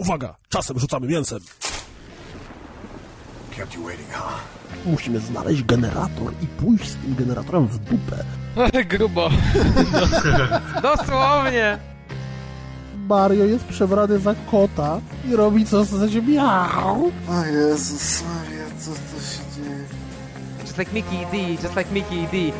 [0.00, 1.38] Uwaga, czasem rzucamy mięsem.
[3.56, 4.40] Kept you waiting, huh?
[4.86, 8.24] Musimy znaleźć generator i pójść z tym generatorem w dupę.
[8.84, 9.30] Grubo.
[10.82, 11.78] Dosłownie!
[13.08, 17.12] Mario jest przebrany za kota i robi co za miau.
[17.28, 19.84] O Jezus Maria, co to się dzieje?
[20.60, 22.52] Just like Mickey D, just like Mickey D.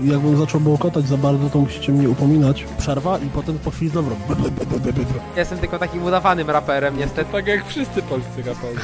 [0.00, 2.64] Jakbym zaczął bełkotać za bardzo, to musicie mnie upominać.
[2.78, 4.10] Przerwa i potem po chwili znowu.
[5.34, 7.32] Ja jestem tylko takim udawanym raperem, niestety.
[7.32, 8.80] Tak jak wszyscy polscy raperzy.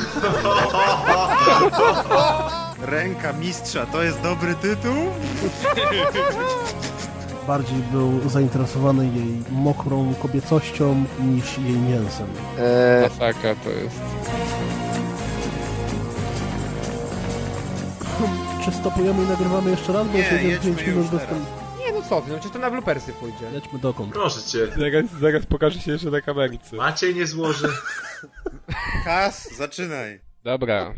[2.82, 4.94] Ręka mistrza, to jest dobry tytuł?
[7.46, 12.26] Bardziej był zainteresowany jej mokrą kobiecością niż jej mięsem.
[12.58, 14.00] Eee, Masakra to jest.
[18.64, 20.06] Czy stopujemy i nagrywamy jeszcze raz?
[20.08, 21.28] Bo Nie, już jedziemy jedźmy 5 już minut bez teraz.
[21.28, 21.44] tym.
[21.86, 23.44] nie no co ty, no przecież to na bloopersy pójdzie.
[23.54, 24.12] Jedźmy dokąd.
[24.12, 24.66] Proszę cię.
[24.66, 26.76] Zaraz, zaraz pokaże się jeszcze na kamerce.
[26.76, 27.68] Maciej nie złoży.
[29.04, 30.20] Kas, zaczynaj.
[30.44, 30.94] Dobra.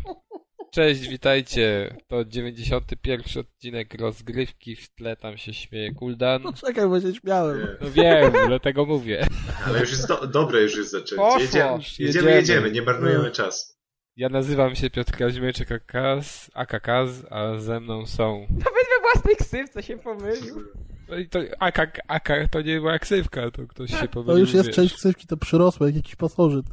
[0.71, 1.95] Cześć, witajcie.
[2.07, 4.75] To 91 odcinek rozgrywki.
[4.75, 6.41] W tle tam się śmieje Kuldan.
[6.43, 7.59] No czekaj, bo się śmiałem.
[7.59, 7.67] Nie.
[7.81, 9.27] No wiem, dlatego mówię.
[9.67, 11.23] Ale już jest do, dobre już jest zaczęcie.
[11.39, 12.31] Jedziemy, jedziemy, Jedziemy.
[12.31, 13.74] jedziemy, nie marnujemy czasu.
[14.17, 18.39] Ja nazywam się Piotr Kazimierczyk Akaz, Akakaz, a ze mną są...
[18.49, 20.63] Nawet we własnej ksywce się pomylił.
[21.09, 24.35] No i to Akak, Akar to nie była ksywka, to ktoś się pomylił.
[24.35, 24.75] To już jest wiesz.
[24.75, 26.65] część ksywki, to przyrosłe, jak jakiś pasożyt.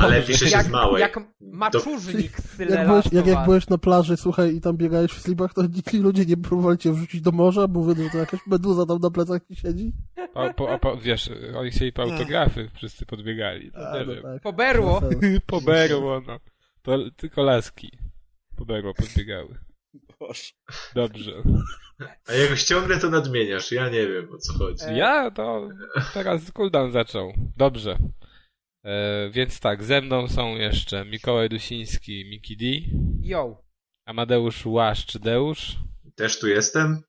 [0.00, 1.00] Ale pisze się Jak, z małej.
[1.00, 5.20] jak maczurznik z Jak byłeś, jak, jak byłeś na plaży, słuchaj, i tam biegałeś w
[5.20, 8.86] slipach, to ci ludzie nie próbowali cię wrzucić do morza, mówią, że to jakaś meduza
[8.86, 9.92] tam na plecach ci siedzi.
[10.34, 13.72] Po, po, po, wiesz, oni chcieli po autografy, wszyscy podbiegali.
[13.72, 14.42] To A, nie no tak.
[14.42, 15.00] Poberło.
[15.46, 16.38] Po berło, no.
[16.82, 17.90] To tylko laski.
[18.56, 19.58] Po berło podbiegały.
[20.20, 20.52] Boże.
[20.94, 21.32] Dobrze.
[22.28, 24.84] A jak ciągle to nadmieniasz, ja nie wiem o co chodzi.
[24.94, 25.68] Ja to
[26.14, 27.32] teraz Kuldan zaczął.
[27.56, 27.96] Dobrze.
[28.84, 32.64] E, więc tak, ze mną są jeszcze Mikołaj Dusiński, Miki D,
[33.22, 33.62] Yo.
[34.06, 35.76] Amadeusz Łaszcz-Deusz,
[36.14, 37.02] Też tu jestem?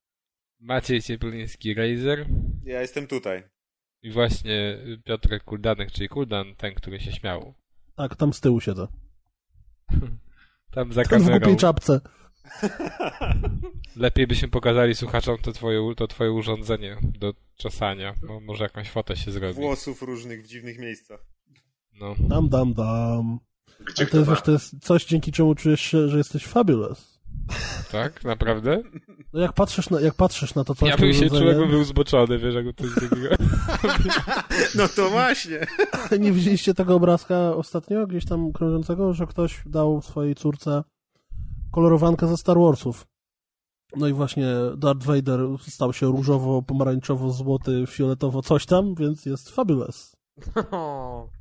[0.60, 2.26] Maciej Ciepliński, Razer
[2.64, 3.44] Ja jestem tutaj.
[4.04, 7.54] i właśnie Piotrek Kuldanek, czyli Kuldan, ten, który się śmiał.
[7.96, 8.88] Tak, tam z tyłu siedzę.
[10.72, 11.40] Tam za w kamerą.
[11.40, 12.02] głupiej czapce.
[13.96, 19.16] Lepiej byśmy pokazali słuchaczom to twoje, to twoje urządzenie do czasania, bo może jakąś fotę
[19.16, 19.54] się zrobi.
[19.54, 21.31] Włosów różnych w dziwnych miejscach.
[22.00, 22.16] No.
[22.20, 23.40] Dam, dam, dam.
[23.86, 27.22] Gdzie to jest, to jest coś, dzięki czemu czujesz się, że jesteś fabulous.
[27.92, 28.24] Tak?
[28.24, 28.84] Naprawdę?
[29.34, 31.84] No jak patrzysz na, jak patrzysz na to coś, Ja bym się czuł, jakbym był
[31.84, 33.30] zboczony, wiesz, jakby coś takiego.
[34.76, 35.68] No to właśnie.
[36.20, 40.84] Nie widzieliście tego obrazka ostatnio, gdzieś tam krążącego, że ktoś dał swojej córce
[41.72, 43.08] kolorowankę ze Star Warsów.
[43.96, 44.48] No i właśnie
[44.78, 50.16] Darth Vader stał się różowo, pomarańczowo, złoty, fioletowo, coś tam, więc jest fabulous.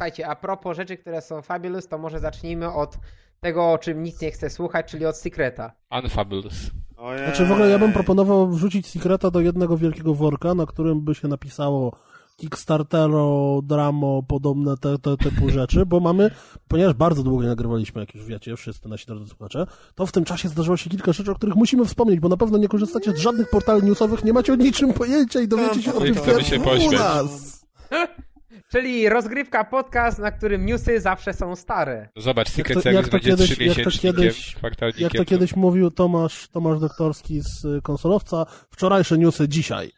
[0.00, 2.98] Słuchajcie, a propos rzeczy, które są fabulous, to może zacznijmy od
[3.40, 5.72] tego, o czym nic nie chcę słuchać, czyli od Secreta.
[6.02, 6.70] Unfabulous.
[6.96, 7.24] Ojej.
[7.24, 11.14] Znaczy w ogóle ja bym proponował wrzucić Secreta do jednego wielkiego worka, na którym by
[11.14, 11.96] się napisało
[12.36, 16.30] Kickstartero, Dramo, podobne te, te typu rzeczy, bo mamy,
[16.68, 20.24] ponieważ bardzo długo nie nagrywaliśmy, jak już wiecie, wszyscy nasi drodzy słuchacze, to w tym
[20.24, 23.18] czasie zdarzyło się kilka rzeczy, o których musimy wspomnieć, bo na pewno nie korzystacie z
[23.18, 26.40] żadnych portali newsowych, nie macie o niczym pojęcia i dowiecie się o No i tym
[26.40, 27.66] się u nas.
[28.72, 32.08] Czyli rozgrywka podcast, na którym newsy zawsze są stare.
[32.16, 34.56] Zobacz, Secret to- Service jak to będzie kiedyś- jak to kiedyś-.
[34.98, 39.90] Jak to kiedyś mówił Tomasz, Tomasz Doktorski z y, konsolowca, wczorajsze newsy dzisiaj.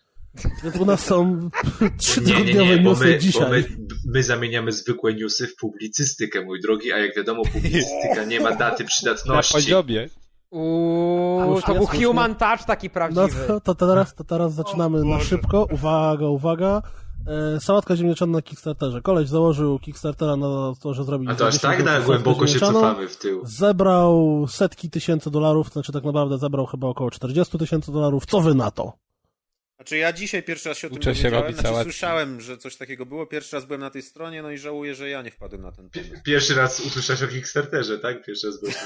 [0.64, 3.50] Więc u nas są bo newsy my, bo dzisiaj.
[3.50, 3.64] my,
[4.06, 8.82] my zamieniamy zwykłe newsy w publicystykę, mój drogi, a jak wiadomo, publicystyka nie ma daty
[8.82, 9.54] Na przydatności.
[9.54, 10.06] poziomie.
[10.50, 13.46] Uuu, to był human touch taki No prawdziwy.
[13.46, 15.66] to, to, teraz, to teraz zaczynamy na szybko.
[15.72, 16.82] Uwaga, uwaga.
[17.26, 19.02] E, sałatka ziemniaczana na Kickstarterze.
[19.02, 22.58] Koleś założył Kickstartera na to, że zrobi A to aż 10 tak na głęboko się
[22.58, 23.40] cofamy w tył.
[23.44, 28.26] Zebrał setki tysięcy dolarów, znaczy tak naprawdę zebrał chyba około 40 tysięcy dolarów.
[28.26, 28.92] Co wy na to?
[29.82, 31.54] Znaczy ja dzisiaj pierwszy raz się o tym Uczę się dowiedziałem.
[31.56, 33.26] Znaczy słyszałem, że coś takiego było.
[33.26, 35.90] Pierwszy raz byłem na tej stronie, no i żałuję, że ja nie wpadłem na ten
[35.90, 36.10] pomysł.
[36.24, 38.24] Pierwszy raz usłyszałeś o Kickstarterze, tak?
[38.24, 38.74] Pierwszy raz byłeś.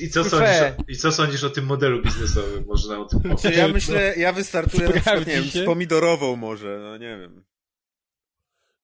[0.00, 2.64] I, i, co sądzisz o, I co sądzisz o tym modelu biznesowym?
[2.66, 3.56] Można o tym Czy powiedzieć.
[3.56, 7.44] ja myślę, ja wystartuję na przykład, nie wiem, z pomidorową może, no nie wiem.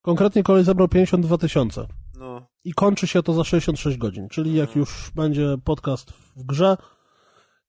[0.02, 1.86] Konkretnie koleś zebrał 52 tysiące.
[2.18, 4.28] No, I kończy się to za 66 godzin.
[4.28, 4.80] Czyli jak No.
[4.80, 6.76] już będzie podcast w grze,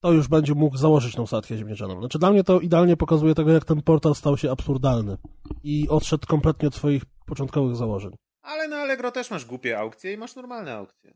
[0.04, 2.00] to już będzie mógł założyć tą satkę ziemniaczaną.
[2.00, 5.18] Znaczy dla mnie to idealnie pokazuje tego, jak ten portal stał się absurdalny.
[5.64, 8.16] I odszedł kompletnie od swoich początkowych założeń.
[8.42, 11.14] ale na Allegro też masz głupie aukcje i masz normalne aukcje.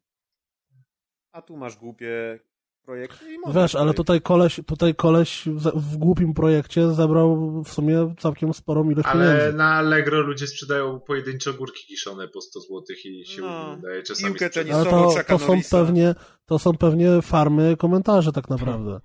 [1.31, 2.39] A tu masz głupie
[2.87, 5.43] projekcie i można Wiesz, ale tutaj- tutaj koleś, tutaj koleś
[5.75, 9.57] w głupim projekcie zebrał w sumie całkiem sporą ilość Ale pieniędzy.
[9.57, 13.75] na Allegro ludzie sprzedają pojedyncze ogórki kiszone po 100 zł i się No.
[13.79, 14.35] udaje czasami.
[14.73, 18.99] Ale to, to są pewnie, to są pewnie farmy komentarzy tak naprawdę.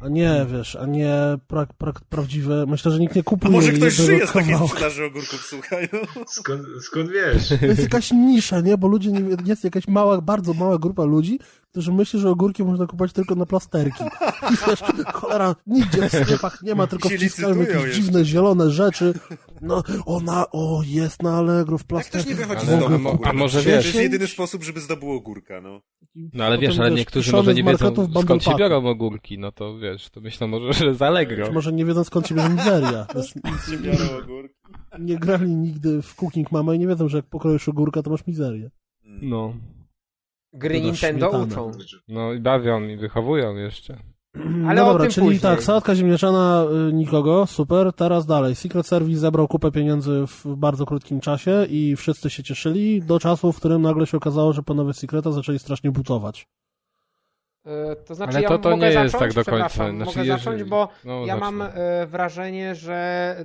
[0.00, 1.14] A nie, wiesz, a nie
[1.46, 2.66] pra, pra, prawdziwe.
[2.66, 5.88] Myślę, że nikt nie A kupuje może ktoś żyje z takiej sprzedaży ogórków, słuchaj.
[5.92, 5.98] No.
[6.28, 7.48] Skąd, skąd wiesz?
[7.60, 8.78] To jest jakaś nisza, nie?
[8.78, 11.38] Bo ludzie nie, jest jakaś mała, bardzo mała grupa ludzi,
[11.78, 14.04] którzy myślą, że ogórki można kupować tylko na plasterki.
[14.52, 14.80] I wiesz,
[15.14, 17.90] cholera, nigdzie w sklepach nie ma, tylko wciskają jakieś jeszcze.
[18.02, 19.14] dziwne, zielone rzeczy.
[19.60, 22.28] No, ona, o, jest na Allegro w Jak ktoś plasterki.
[22.28, 25.80] nie wychodzi z domu a może To jest wiesz- jedyny sposób, żeby zdobył ogórka, no.
[26.14, 29.78] No ale wiesz, ale wiesz, niektórzy może nie wiedzą skąd się biorą ogórki, no to
[29.78, 31.52] wiesz, to myślą może, że z Allegro.
[31.52, 33.06] Może nie wiedzą skąd się bierze mizeria.
[33.14, 33.28] Wiesz,
[33.70, 34.54] Się biorą ogórki.
[34.98, 38.26] nie grali nigdy w Cooking Mama i nie wiedzą, że jak pokroisz ogórka, to masz
[38.26, 38.70] mizerię.
[39.04, 39.54] No,
[40.58, 41.70] Gry Nintendo uczą.
[42.08, 43.96] no i bawią i wychowują jeszcze.
[44.66, 45.40] Ale no o dobra, tym czyli później.
[45.42, 48.54] tak, sałatka ziemniaczana y, nikogo, super, teraz dalej.
[48.54, 53.52] Secret Service zebrał kupę pieniędzy w bardzo krótkim czasie i wszyscy się cieszyli do czasu,
[53.52, 56.46] w którym nagle się okazało, że panowie Secreta zaczęli strasznie bucować.
[57.66, 59.68] E, To znaczy, Ale ja to- to mogę nie jest zacząć, tak do końca.
[59.68, 61.52] Znaczy, mogę jeżeli- zacząć, bo No, ja zacznę.
[61.52, 63.36] mam e, wrażenie, że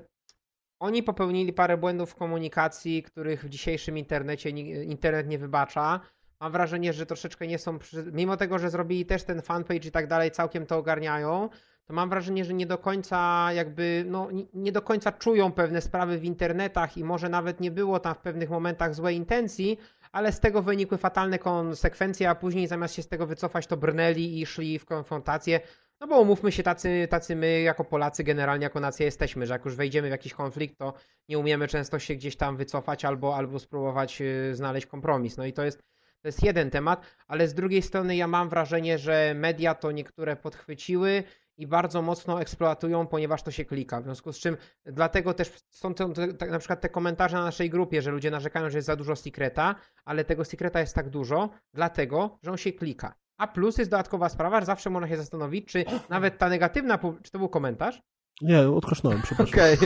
[0.80, 6.00] oni popełnili parę błędów w komunikacji, których w dzisiejszym internecie ni- internet nie wybacza.
[6.44, 8.12] Mam wrażenie, że troszeczkę nie są, przy...
[8.14, 11.50] mimo tego, że zrobili też ten fanpage i tak dalej, całkiem to ogarniają,
[11.86, 16.18] to mam wrażenie, że nie do końca jakby, no nie- do końca czują pewne sprawy
[16.18, 19.78] w internetach i może nawet nie było tam w pewnych momentach złej intencji,
[20.12, 24.42] ale z tego wynikły fatalne konsekwencje, a później zamiast się z tego wycofać, to brnęli
[24.42, 25.60] i szli w konfrontację.
[26.00, 29.66] No bo umówmy się, tacy, tacy my jako Polacy generalnie jako nacja jesteśmy, że jak
[29.66, 30.94] już wejdziemy w jakiś konflikt, to
[31.30, 35.38] nie umiemy często się gdzieś tam wycofać albo, albo spróbować y, znaleźć kompromis.
[35.38, 35.84] No i to jest,
[36.24, 40.36] to jest jeden temat, ale z drugiej strony ja mam wrażenie, że media to niektóre
[40.36, 41.24] podchwyciły
[41.58, 44.02] i bardzo mocno eksploatują, ponieważ to się klika.
[44.02, 47.44] W związku z czym dlatego też są te, te, te, na przykład te komentarze na
[47.44, 49.76] naszej grupie, że ludzie narzekają, że jest za dużo secreta,
[50.06, 53.16] ale tego secreta jest tak dużo, dlatego, że on się klika.
[53.38, 57.32] A plus jest dodatkowa sprawa, że zawsze można się zastanowić, czy nawet ta negatywna, czy
[57.32, 58.02] to był komentarz?
[58.42, 59.60] Nie, odkosznąłem, przepraszam.
[59.60, 59.78] Okej.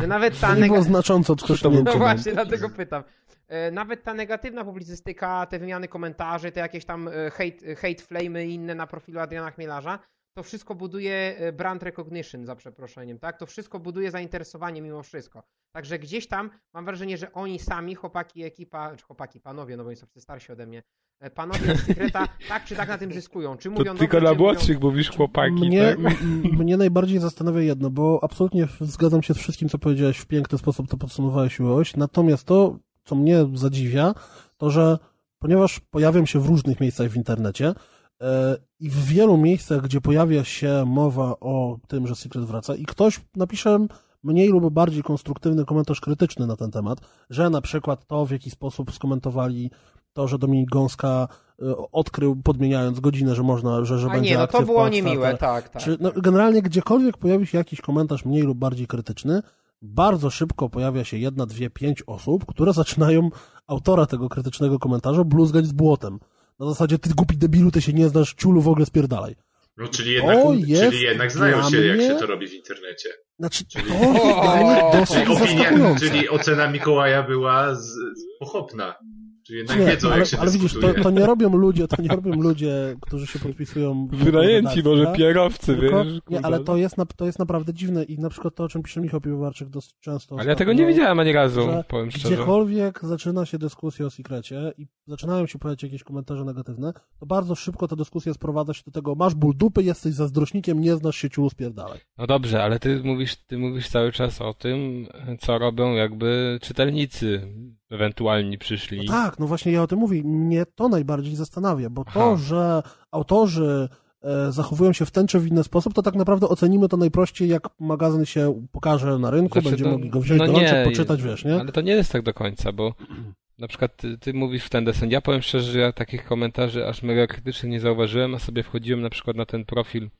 [0.00, 0.82] Że nawet ta było negatywna...
[0.82, 1.82] znacząco odkosznięcie.
[1.82, 3.04] No właśnie, dlatego pytam.
[3.48, 8.46] E, Nawet ta negatywna publicystyka, te wymiany komentarzy, te jakieś tam e, hate, hate flamy
[8.46, 9.98] i inne na profilu Adriana Chmielarza,
[10.36, 13.38] to wszystko buduje e, brand recognition, za przeproszeniem, tak?
[13.38, 15.42] To wszystko buduje zainteresowanie mimo wszystko.
[15.72, 19.88] Także gdzieś tam mam wrażenie, że oni sami, chłopaki, ekipa, czy chłopaki, panowie, no bo
[19.88, 20.82] oni są wszyscy starsi ode mnie,
[21.30, 23.56] panowie z Secreta tak czy tak na tym zyskują.
[23.56, 26.22] Czy mówią To tylko dobrze, na czy mówią- młodszych mówisz chłopaki, Mnie, tak?
[26.58, 30.88] mnie najbardziej zastanawia jedno, bo absolutnie zgadzam się z wszystkim, co powiedziałeś w piękny sposób,
[30.88, 31.96] to podsumowałeś miłość.
[31.96, 34.14] Natomiast to, co mnie zadziwia,
[34.56, 34.98] to że
[35.38, 37.74] ponieważ pojawiam się w różnych miejscach w internecie
[38.22, 42.84] e, i w wielu miejscach, gdzie pojawia się mowa o tym, że Secret wraca i
[42.84, 43.86] ktoś napisze
[44.24, 46.98] mniej lub bardziej konstruktywny komentarz krytyczny na ten temat,
[47.30, 49.70] że na przykład to, w jaki sposób skomentowali
[50.12, 51.28] to, że Dominik Gąska
[51.62, 55.36] e, odkrył, podmieniając godzinę, że można, że, że A będzie nie, no to było niemiłe,
[55.36, 55.68] tak.
[55.68, 55.82] tak.
[55.82, 59.42] Czy no, generalnie gdziekolwiek pojawi się jakiś komentarz mniej lub bardziej krytyczny,
[59.82, 63.30] bardzo szybko pojawia się jedna, dwie, pięć osób, które zaczynają
[63.66, 66.18] autora tego krytycznego komentarza bluzgać z błotem.
[66.60, 69.34] Na zasadzie, ty głupi debilu, ty się nie znasz, ciulu w ogóle spierdalaj.
[69.76, 72.54] No, czyli jednak, To jest czyli jednak znają się, jak mnie- się to robi w
[72.54, 73.08] internecie.
[73.38, 78.38] Znaczy, to Czyli- jest dla mnie O, dosyć opinia, czyli ocena Mikołaja była z, z
[78.40, 78.94] pochopna.
[79.42, 82.02] Czyli jednak Nie, wiedzą, ale, jak się ale widzisz, to, to nie robią ludzie, to
[82.02, 84.08] nie robią ludzie, którzy się podpisują.
[84.12, 85.16] Wynajęci może tak?
[85.16, 86.18] pierowcy, Tylko, wiesz?
[86.30, 88.82] nie, ale to jest, na- to jest naprawdę dziwne i na przykład to, o czym
[88.82, 90.36] pisze Michał Piwowarczyk dosyć często.
[90.38, 92.34] Ale ja tego nie widziałem ani razu, powiem szczerze.
[92.34, 97.54] Gdziekolwiek zaczyna się dyskusja o sekrecie i zaczynają się pojawiać jakieś komentarze negatywne, to bardzo
[97.54, 101.30] szybko ta dyskusja sprowadza się do tego, masz ból dupy, jesteś zazdrośnikiem, nie znasz się
[101.30, 101.98] ciulu, spierdalaj.
[102.18, 105.06] No dobrze, ale ty mówisz, ty mówisz cały czas o tym,
[105.40, 107.52] co robią jakby czytelnicy
[107.92, 109.06] ewentualni przyszli.
[109.06, 110.22] No tak, no właśnie ja o tym mówię.
[110.24, 112.20] Mnie to najbardziej zastanawia, bo Aha.
[112.20, 113.88] to, że autorzy
[114.22, 117.48] e, zachowują się w ten czy w inny sposób, to tak naprawdę ocenimy to najprościej,
[117.48, 120.84] jak magazyn się pokaże na rynku, Znaczy, będziemy no- mogli go wziąć no do rączek,
[120.84, 121.60] poczytać, wiesz, nie?
[121.60, 122.94] Ale to nie jest tak do końca, bo
[123.58, 125.10] na przykład ty, ty mówisz w ten desen.
[125.10, 129.02] Ja powiem szczerze, że ja takich komentarzy aż mega krytycznych nie zauważyłem, a sobie wchodziłem
[129.02, 130.10] na przykład na ten profil,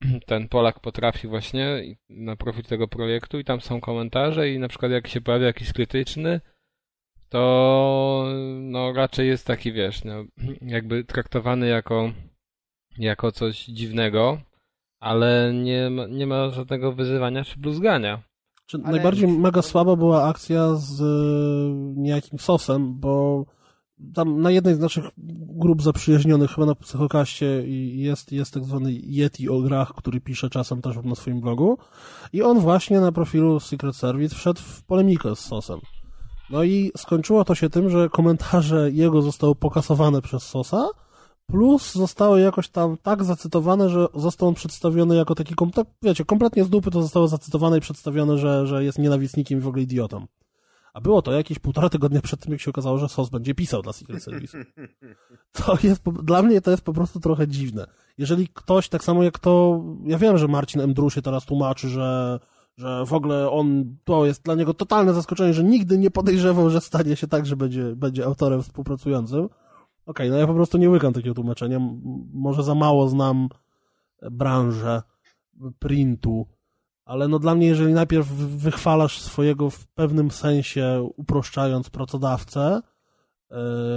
[0.26, 4.92] ten Polak potrafi właśnie, na profil tego projektu i tam są komentarze i na przykład
[4.92, 6.40] jak się pojawia jakiś krytyczny,
[7.28, 8.24] to
[8.60, 10.24] no raczej jest taki, wiesz, no,
[10.62, 12.12] jakby traktowany jako,
[12.98, 14.38] jako coś dziwnego,
[15.00, 18.22] ale nie ma, nie ma żadnego wyzywania czy bluzgania.
[18.66, 21.04] Czy Ale- Najbardziej mega słaba była akcja z e,
[22.00, 23.44] niejakim sosem, bo
[24.14, 25.04] tam na jednej z naszych
[25.56, 27.46] grup zaprzyjaźnionych, chyba na Psychokaście,
[27.96, 31.78] jest, jest tak zwany Yeti o grach, który pisze czasem też na swoim blogu.
[32.32, 35.80] I on właśnie na profilu Secret Service wszedł w polemikę z Sosem.
[36.50, 40.88] No i skończyło to się tym, że komentarze jego zostały pokasowane przez Sosa,
[41.46, 46.64] plus zostały jakoś tam tak zacytowane, że został on przedstawiony jako taki, tak, wiecie, kompletnie
[46.64, 50.26] z dupy to zostało zacytowane i przedstawione, że, że jest nienawistnikiem i w ogóle idiotą.
[50.94, 53.82] A było to jakieś półtora tygodnia przed tym, jak się okazało, że SOS będzie pisał
[53.82, 54.58] dla Secret Service.
[55.52, 57.86] To jest, dla mnie to jest po prostu trochę dziwne.
[58.18, 62.38] Jeżeli ktoś, tak samo jak to, ja wiem, że Marcin Mdru się teraz tłumaczy, że,
[62.78, 66.80] że w ogóle on, to jest dla niego totalne zaskoczenie, że nigdy nie podejrzewał, że
[66.80, 69.48] stanie się tak, że będzie, będzie autorem współpracującym.
[70.06, 71.80] Okej, no ja po prostu nie łykam takiego tłumaczenia.
[72.32, 73.48] Może za mało znam
[74.30, 75.02] branżę
[75.78, 76.46] printu,
[77.04, 82.80] ale no dla mnie, jeżeli najpierw wy- wychwalasz swojego w pewnym sensie, uproszczając pracodawcę,
[83.50, 83.56] e,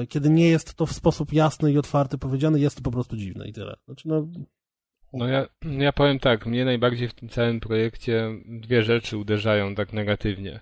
[0.09, 3.47] kiedy nie jest to w sposób jasny i otwarty powiedziane, jest to po prostu dziwne
[3.47, 3.75] i tyle.
[3.85, 4.27] Znaczy, no,
[5.13, 9.93] No ja, ja powiem tak, mnie najbardziej w tym całym projekcie dwie rzeczy uderzają tak
[9.93, 10.59] negatywnie.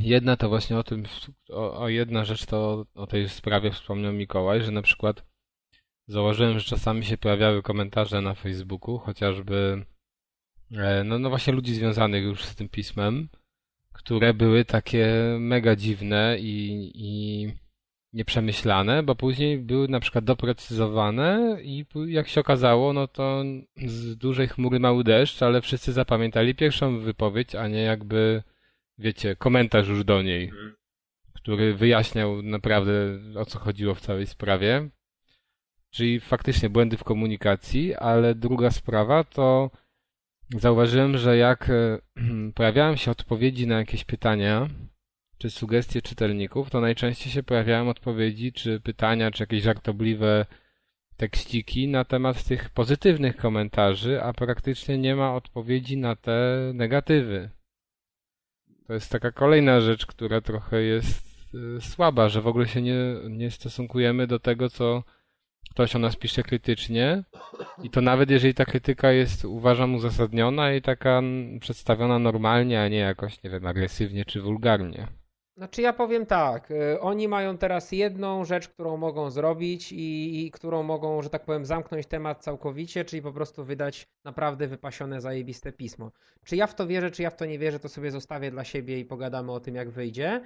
[0.00, 1.04] Jedna to właśnie o tym,
[1.50, 5.26] o, o jedna rzecz to o tej sprawie wspomniał Mikołaj, że na przykład
[6.08, 9.84] zauważyłem, że czasami się pojawiały komentarze na Facebooku, chociażby
[10.72, 13.28] e, no, no właśnie ludzi związanych już z tym pismem,
[13.92, 17.48] które były takie mega dziwne i, i
[18.12, 23.42] nieprzemyślane, bo później były na przykład doprecyzowane i jak się okazało, no to
[23.86, 28.42] z dużej chmury mały deszcz, ale wszyscy zapamiętali pierwszą wypowiedź, a nie jakby,
[28.98, 30.74] wiecie, komentarz już do niej, Mhm.
[31.32, 32.92] który wyjaśniał naprawdę
[33.36, 34.88] o co chodziło w całej sprawie.
[35.90, 39.70] Czyli faktycznie błędy w komunikacji, ale druga sprawa to
[40.50, 41.98] zauważyłem, że jak e,
[42.54, 44.68] pojawiają się odpowiedzi na jakieś pytania,
[45.38, 50.46] czy sugestie czytelników, to najczęściej się pojawiają odpowiedzi, czy pytania, czy jakieś żartobliwe
[51.16, 57.50] tekściki na temat tych pozytywnych komentarzy, a praktycznie nie ma odpowiedzi na te negatywy.
[58.86, 62.98] To jest taka kolejna rzecz, która trochę jest y, słaba, że w ogóle się nie,
[63.30, 65.02] nie stosunkujemy do tego, co
[65.70, 67.24] ktoś o nas pisze krytycznie.
[67.82, 71.22] I to nawet jeżeli ta krytyka jest, uważam, uzasadniona i taka
[71.60, 75.06] przedstawiona normalnie, a nie jakoś, nie wiem, agresywnie czy wulgarnie.
[75.56, 80.50] Znaczy ja powiem tak, y, oni mają teraz jedną rzecz, którą mogą zrobić i, i
[80.50, 85.72] którą mogą, że tak powiem, zamknąć temat całkowicie, czyli po prostu wydać naprawdę wypasione, zajebiste
[85.72, 86.12] pismo.
[86.44, 88.64] Czy ja w to wierzę, czy ja w to nie wierzę, to sobie zostawię dla
[88.64, 90.40] siebie i pogadamy o tym, jak wyjdzie,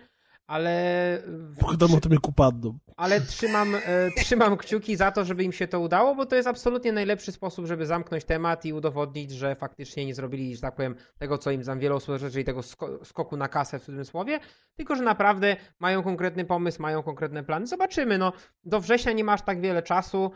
[0.46, 1.22] ale...
[1.60, 2.78] pogadamy o tym jak upadną.
[2.96, 3.80] Ale trzymam, e,
[4.24, 7.66] trzymam kciuki za to, żeby im się to udało, bo to jest absolutnie najlepszy sposób,
[7.66, 11.64] żeby zamknąć temat i udowodnić, że faktycznie nie zrobili, że tak powiem, tego, co im
[11.64, 14.40] tam wiele osób czyli tego sko- skoku na kasę w cudzysłowie,
[14.76, 17.66] tylko że naprawdę mają konkretny pomysł, mają konkretne plany.
[17.66, 18.32] Zobaczymy, no
[18.64, 20.30] do września nie masz tak wiele czasu,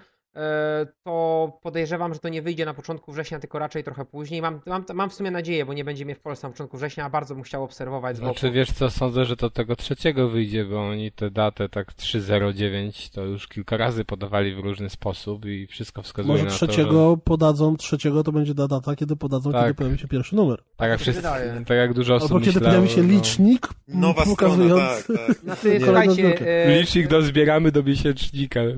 [1.05, 4.43] to podejrzewam, że to nie wyjdzie na początku września, tylko raczej trochę później.
[4.43, 7.05] Mam, mam, mam w sumie nadzieję, bo nie będzie mnie w Polsce na początku września,
[7.05, 8.17] a bardzo bym chciał obserwować.
[8.17, 13.11] Znaczy wiesz co, sądzę, że to tego trzeciego wyjdzie, bo oni tę datę tak 309
[13.11, 17.17] to już kilka razy podawali w różny sposób i wszystko wskazuje Może na to, trzeciego
[17.25, 19.62] podadzą, trzeciego to będzie ta data, kiedy podadzą, Tak.
[19.62, 20.62] kiedy pojawi się pierwszy numer.
[20.76, 21.23] tak jak, wszyscy,
[21.67, 23.09] tak jak dużo osób Albo kiedy myślało, pojawi się no.
[23.09, 25.03] licznik Nowa pokazujący...
[25.03, 25.37] strona, tak, tak.
[25.37, 28.61] Znaczy, słuchajcie, e, Licznik dozbieramy do miesięcznika.
[28.61, 28.75] E,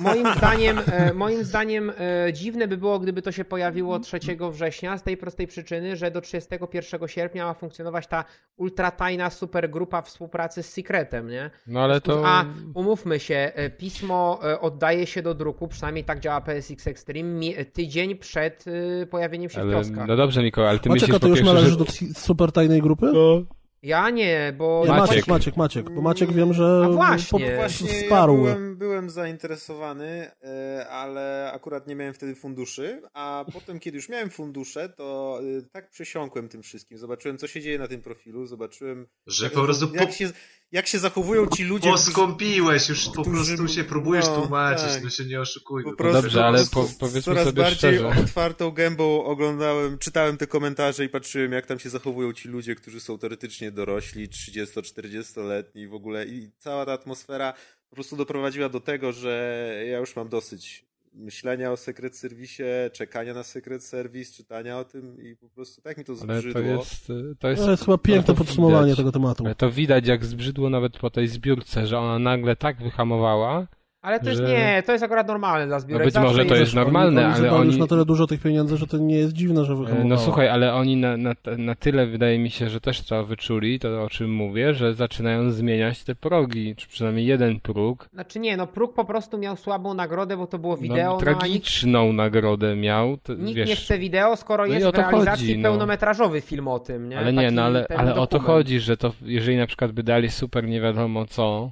[0.00, 0.83] Moim zdaniem, e,
[1.14, 1.92] moim zdaniem
[2.26, 4.18] e, dziwne by było, gdyby to się pojawiło 3
[4.50, 8.24] września, z tej prostej przyczyny, że do 31 sierpnia ma funkcjonować ta
[8.56, 11.50] ultratajna supergrupa współpracy z Secretem, nie?
[11.66, 12.22] No ale to...
[12.26, 17.64] A umówmy się, e, pismo e, oddaje się do druku, przynajmniej tak działa PSX Extreme,
[17.72, 18.64] tydzień przed
[19.02, 20.08] e, pojawieniem się w Ale, kioskach.
[20.08, 21.78] no dobrze Mikołaj, ale ty Maciek, myślisz a ty po już pierwsze, należysz że...
[21.78, 23.06] do ci- super tajnej grupy?
[23.14, 23.42] No,
[23.84, 24.82] Ja nie, bo...
[24.84, 25.08] Nie, Maciek.
[25.08, 27.40] Maciek, Maciek, Maciek, bo Maciek wiem, że A właśnie.
[27.50, 28.36] po- Właśnie wsparł.
[28.36, 34.08] ja byłem, byłem zainteresowany, e, ale akurat nie miałem wtedy funduszy, a potem, kiedy już
[34.08, 36.98] miałem fundusze, to e, tak przysiąkłem tym wszystkim.
[36.98, 40.30] Zobaczyłem, co się dzieje na tym profilu, zobaczyłem, Że po prostu po, jak, się,
[40.74, 44.92] jak się zachowują ci ludzie, którzy- poskąpiłeś, już po którzy- prostu się próbujesz no, tłumaczyć,
[44.92, 45.04] tak.
[45.04, 45.90] no się nie oszukujmy.
[45.90, 48.08] Po prostu, dobrze, ale po- powiedzmy coraz sobie bardziej szczerze.
[48.22, 53.00] otwartą gębą oglądałem, czytałem te komentarze i patrzyłem, jak tam się zachowują ci ludzie, którzy
[53.00, 57.52] są teoretycznie dorośli, 30-40-letni w ogóle i cała ta atmosfera
[57.90, 63.34] po prostu doprowadziła do tego, że ja już mam dosyć myślenia o Secret Service, czekania
[63.34, 66.62] na Secret Service, czytania o tym i po prostu tak mi to ale zbrzydło.
[66.62, 67.06] to jest...
[67.38, 68.96] To jest, To jest chyba piękne to podsumowanie widać.
[68.96, 69.44] tego tematu.
[69.46, 73.66] Ale to widać, jak zbrzydło nawet po tej zbiórce, że ona nagle tak wyhamowała,
[74.04, 76.00] Ale to jest że- nie, to jest akurat normalne dla zbiórek.
[76.00, 78.04] No być Zawsze może to jest normalne, oni, oni ale zebrali już oni- na tyle
[78.04, 80.08] dużo tych pieniędzy, że to nie jest dziwne, że wyhamowało.
[80.08, 83.78] No słuchaj, ale oni na, na, na tyle wydaje mi się, że też to wyczuli,
[83.78, 88.08] to o czym mówię, że zaczynają zmieniać te progi, czy przynajmniej jeden próg.
[88.12, 91.10] Znaczy nie, no próg po prostu miał słabą nagrodę, bo to było wideo, no, no,
[91.10, 93.16] a nikt, tragiczną nagrodę miał.
[93.16, 95.62] To, nikt wiesz, nie chce wideo, skoro no jest w to realizacji chodzi, no.
[95.62, 97.18] pełnometrażowy film o tym, nie?
[97.18, 100.02] Ale nie, Taki no ale, ale o to chodzi, że to jeżeli na przykład by
[100.02, 101.70] dali super nie wiadomo co,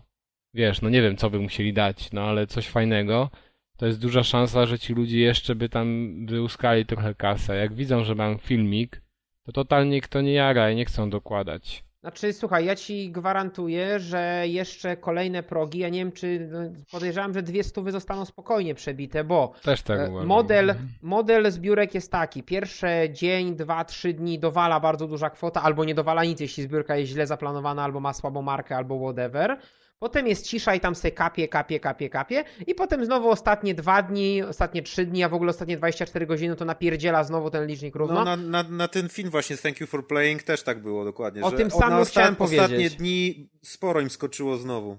[0.55, 3.31] wiesz, no nie wiem co by musieli dać, no ale coś fajnego,
[3.77, 7.57] to jest duża szansa, że ci ludzie jeszcze by tam wyłuskali trochę kasę.
[7.57, 9.03] Jak widzą, że mam filmik,
[9.43, 11.85] to totalnie kto nie jara i nie chcą dokładać.
[12.01, 16.59] Znaczy, słuchaj, ja ci gwarantuję, że jeszcze kolejne progi, ja nie wiem czy, no,
[16.93, 20.29] podejrzewam, że dwie stówy zostaną spokojnie przebite, bo Też tak e, uważam.
[20.29, 25.85] model, model zbiórek jest taki, pierwsze dzień, dwa, trzy dni dowala bardzo duża kwota, albo
[25.85, 29.59] nie dowala nic, jeśli zbiórka jest źle zaplanowana, albo ma słabą markę, albo whatever.
[30.03, 32.45] Potem jest cisza i tam sobie kapie, kapie, kapie, kapie.
[32.67, 36.57] I potem znowu ostatnie dwa dni, ostatnie trzy dni, a w ogóle ostatnie 24 godziny
[36.57, 38.15] to napierdziela znowu ten licznik równo.
[38.15, 41.43] No, na, na, na ten film właśnie Thank You for Playing też tak było dokładnie.
[41.43, 42.97] O że tym samym chciałem Ostatnie powiedzieć.
[42.97, 44.99] dni sporo im skoczyło znowu.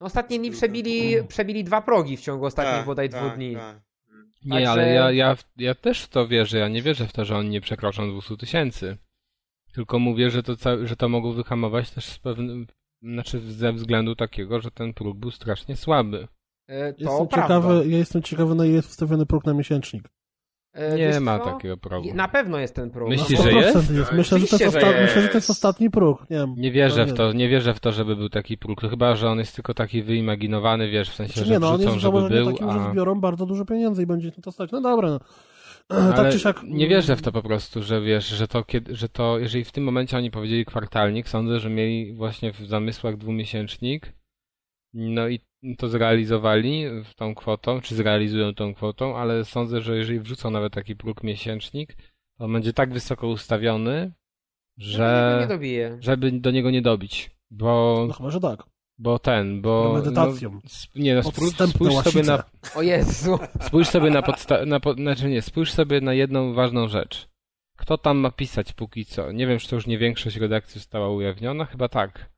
[0.00, 3.54] No, Ostatnie dni przebili, przebili dwa progi w ciągu ostatnich Tak, bodaj tak, dwóch dni.
[3.54, 3.80] tak.
[4.44, 6.58] Nie, Także- ale ja, ja, ja też w to wierzę.
[6.58, 8.96] Ja nie wierzę w to, że oni nie przekroczą 200 tysięcy.
[9.74, 10.54] Tylko mówię, że to,
[10.86, 12.66] że to mogą wyhamować też z pewnym,
[13.02, 16.28] znaczy ze względu takiego, że ten próg był strasznie słaby.
[16.68, 17.54] E, To Jestem prawda.
[17.56, 20.08] ciekawy, ja jestem ciekawy, na ile jest wstawiony próg na miesięcznik.
[20.72, 21.44] E, Nie ma co?
[21.44, 22.14] takiego progu.
[22.14, 23.08] Na pewno jest ten próg.
[23.08, 23.90] Myślisz, Na że 100% jest?
[23.90, 24.12] jest.
[24.12, 26.30] Myślę, że to jest, myślę, że to jest ostatni próg.
[26.30, 26.54] Nie, wiem.
[26.56, 28.80] Nie wierzę No w to, nie wierzę w to, żeby był taki próg.
[28.80, 31.68] To chyba, że on jest tylko taki wyimaginowany, wiesz, w sensie, Znaczy że nie, no
[31.70, 32.72] on wrzucą, jest żeby był, takim, a...
[32.72, 34.70] że zbiorą bardzo dużo pieniędzy i będzie to stać.
[34.72, 35.20] No dobra, no.
[35.90, 36.62] Ale tak czy siak...
[36.62, 39.72] nie wierzę w to po prostu, że wiesz, że to, kiedy, że to, jeżeli w
[39.72, 44.12] tym momencie oni powiedzieli kwartalnik, sądzę, że mieli właśnie w zamysłach dwumiesięcznik,
[44.94, 45.40] no i
[45.78, 50.72] to zrealizowali w tą kwotą, czy zrealizują tą kwotą, ale sądzę, że jeżeli wrzucą nawet
[50.72, 51.96] taki próg miesięcznik,
[52.38, 54.12] to on będzie tak wysoko ustawiony,
[54.78, 55.46] Że...
[55.48, 55.98] Dobije.
[56.00, 58.64] żeby do niego nie dobić, bo, No chyba, że tak.
[59.00, 59.92] Bo ten, bo...
[60.10, 60.22] No,
[60.80, 63.38] sp- nie, no spójrz, spójrz sobie na O Jezu.
[63.60, 67.28] Spójrz sobie na podsta- na po- znaczy nie, spójrz sobie na jedną ważną rzecz.
[67.76, 69.32] Kto tam ma pisać póki co?
[69.32, 72.30] Nie wiem, czy to już nie większość redakcji została ujawniona, chyba tak.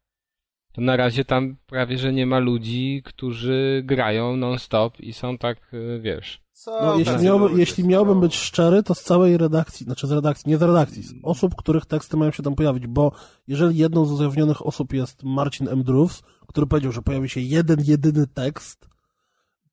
[0.73, 5.75] To na razie tam prawie, że nie ma ludzi, którzy grają non-stop i są tak,
[5.75, 6.42] y, wiesz.
[6.65, 10.51] Co No, jeśli, miałby, jeśli miałbym być szczery, to z całej redakcji, znaczy z redakcji,
[10.51, 13.13] nie z redakcji, z osób, których teksty mają się tam pojawić, bo
[13.47, 15.83] jeżeli jedną z ujawnionych osób jest Marcin M.
[15.83, 18.89] Drews, który powiedział, że pojawi się jeden, jedyny tekst,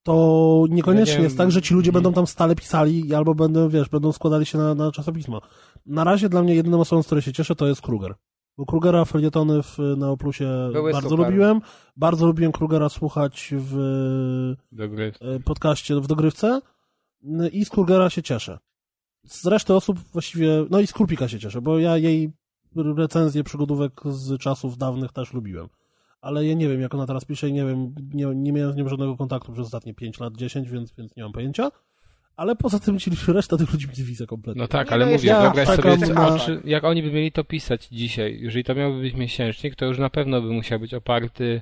[0.04, 3.90] to niekoniecznie Ja jest tak, że ci ludzie będą tam stale pisali albo będą, wiesz,
[3.90, 5.42] będą składali się na, na czasopismo.
[5.86, 8.16] Na razie dla mnie jedyną osobą, z której się cieszę, to jest Kruger.
[8.58, 11.26] Bo Krugera felietony w, na Oplusie Były bardzo super.
[11.26, 11.62] lubiłem.
[11.98, 14.56] Bardzo lubiłem Krugera słuchać w
[15.22, 16.62] e, podcaście w dogrywce
[17.52, 18.60] i z Krugera się cieszę.
[19.28, 22.32] Z reszty osób właściwie, no i z Kurpika się cieszę, bo ja jej
[22.76, 25.68] recenzję przygodówek z czasów dawnych też lubiłem.
[26.22, 28.76] Ale ja nie wiem, jak ona teraz pisze i nie wiem, nie, nie miałem z
[28.76, 31.72] nią żadnego kontaktu przez ostatnie 5 lat, 10, więc, więc nie mam pojęcia.
[32.36, 34.62] Ale poza tym ci reszta tych ludzi mi nie widzę kompletnie.
[34.62, 37.32] No tak, ale no mówię, jeszcze wyobraź sobie, na- a czy, jak oni by mieli
[37.32, 40.94] to pisać dzisiaj, jeżeli to miałby być miesięcznik, to już na pewno by musiał być
[40.94, 41.62] oparty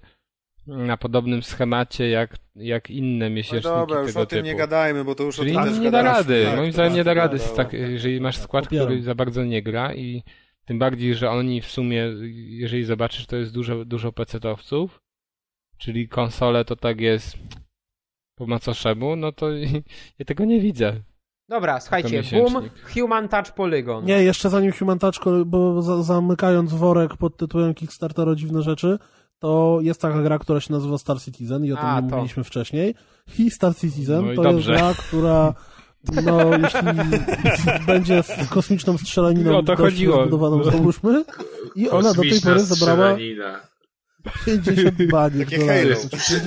[0.68, 4.46] na podobnym schemacie jak, jak inne No miesięczniki dobra, już tego o tym typu.
[4.46, 6.46] nie gadajmy, bo to już Czyli o tym nie, da rady.
[6.46, 7.40] Tak, Moim zdaniem nie da tak, rady.
[7.56, 8.88] tak, Z jeżeli masz skład, popieram.
[8.88, 10.24] który za bardzo nie gra i
[10.66, 12.04] tym bardziej, że oni w sumie,
[12.50, 14.88] jeżeli zobaczysz, to jest dużo, dużo PC-towców,
[15.78, 17.38] czyli konsole to tak jest
[18.36, 19.50] po macoszemu, no to
[20.20, 20.94] ja tego nie widzę.
[21.50, 24.06] Dobra, słuchajcie, boom, Human Touch Polygon.
[24.06, 29.00] Nie, jeszcze zanim Human Touch, bo za, zamykając worek pod tytułem Kickstartera dziwne rzeczy,
[29.40, 32.16] to jest taka gra, która się nazywa Star Citizen i o tym A, nie to.
[32.16, 32.96] mówiliśmy wcześniej.
[33.40, 34.72] I Star Citizen No i to dobrze.
[34.72, 35.54] jest gra, która
[36.26, 36.80] no, jeśli
[37.88, 40.16] będzie z kosmiczną strzelaniną No, to chodziło.
[40.18, 41.24] rozbudowaną, załóżmy,
[41.76, 43.60] i ona do tej pory zabrała strzelanina.
[44.46, 45.68] 50 baniek Takie.
[45.68, 45.96] Halo.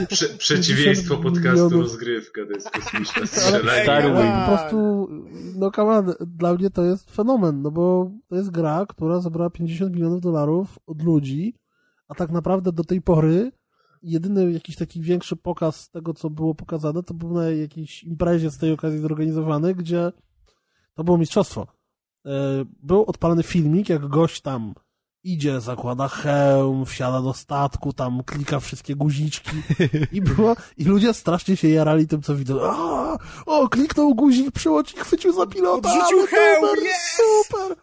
[0.09, 1.81] Prze przeciwieństwo 50 podcastu milionów.
[1.83, 3.93] rozgrywka, to jest kosmiczna Ale, strzelanina.
[3.93, 4.35] Ale Wing.
[4.35, 5.09] po prostu,
[5.59, 9.51] no come on, dla mnie to jest fenomen, no bo to jest gra, która zabrała
[9.51, 11.55] 50 milionów dolarów od ludzi,
[12.11, 13.53] a tak naprawdę do tej pory
[14.03, 18.59] jedyny jakiś taki większy pokaz tego, co było pokazane, to był na jakiejś imprezie z
[18.59, 20.13] tej okazji zorganizowany, gdzie
[20.95, 21.67] to było mistrzostwo.
[22.27, 22.31] E,
[22.83, 24.75] Był odpalony filmik, jak gość tam
[25.25, 29.57] idzie, zakłada hełm, wsiada do statku, tam klika wszystkie guziczki
[30.13, 32.61] i było, i ludzie strasznie się jarali tym, co widzą.
[32.63, 37.21] A, o, kliknął guzik, przełącznik chwycił za pilota, Odrzucił hełm, super, yes!
[37.21, 37.77] super!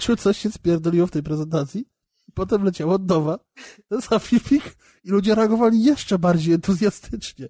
[0.00, 1.93] Czym coś się spierdoliło w tej prezentacji
[2.34, 3.38] Potem leciał od nowa,
[3.88, 4.64] ten sam filmik
[5.04, 7.48] i ludzie reagowali jeszcze bardziej entuzjastycznie.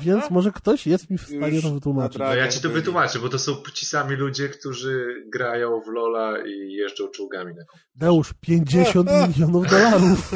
[0.00, 2.18] Więc może ktoś jest mi w stanie Już to wytłumaczyć.
[2.18, 6.46] No ja ci to wytłumaczę, bo to są ci sami ludzie, którzy grają w Lola
[6.46, 7.94] i jeżdżą czołgami na komputerze.
[7.94, 10.32] Deusz, 50 milionów dolarów.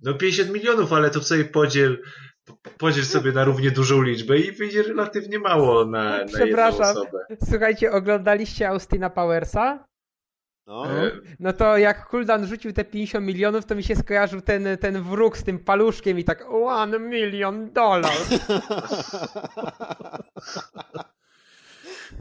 [0.00, 2.02] No 50 milionów, ale to sobie podziel,
[2.44, 6.80] po- podziel sobie na równie dużą liczbę i wyjdzie relatywnie mało na, na jedną Przepraszam.
[6.96, 7.18] osobę.
[7.50, 9.86] Słuchajcie, oglądaliście Austina Powersa?
[10.66, 10.86] No.
[10.86, 15.02] E, No to jak Kuldan rzucił te 50 milionów, to mi się skojarzył ten, ten
[15.02, 18.28] wróg z tym paluszkiem i tak one million dollars.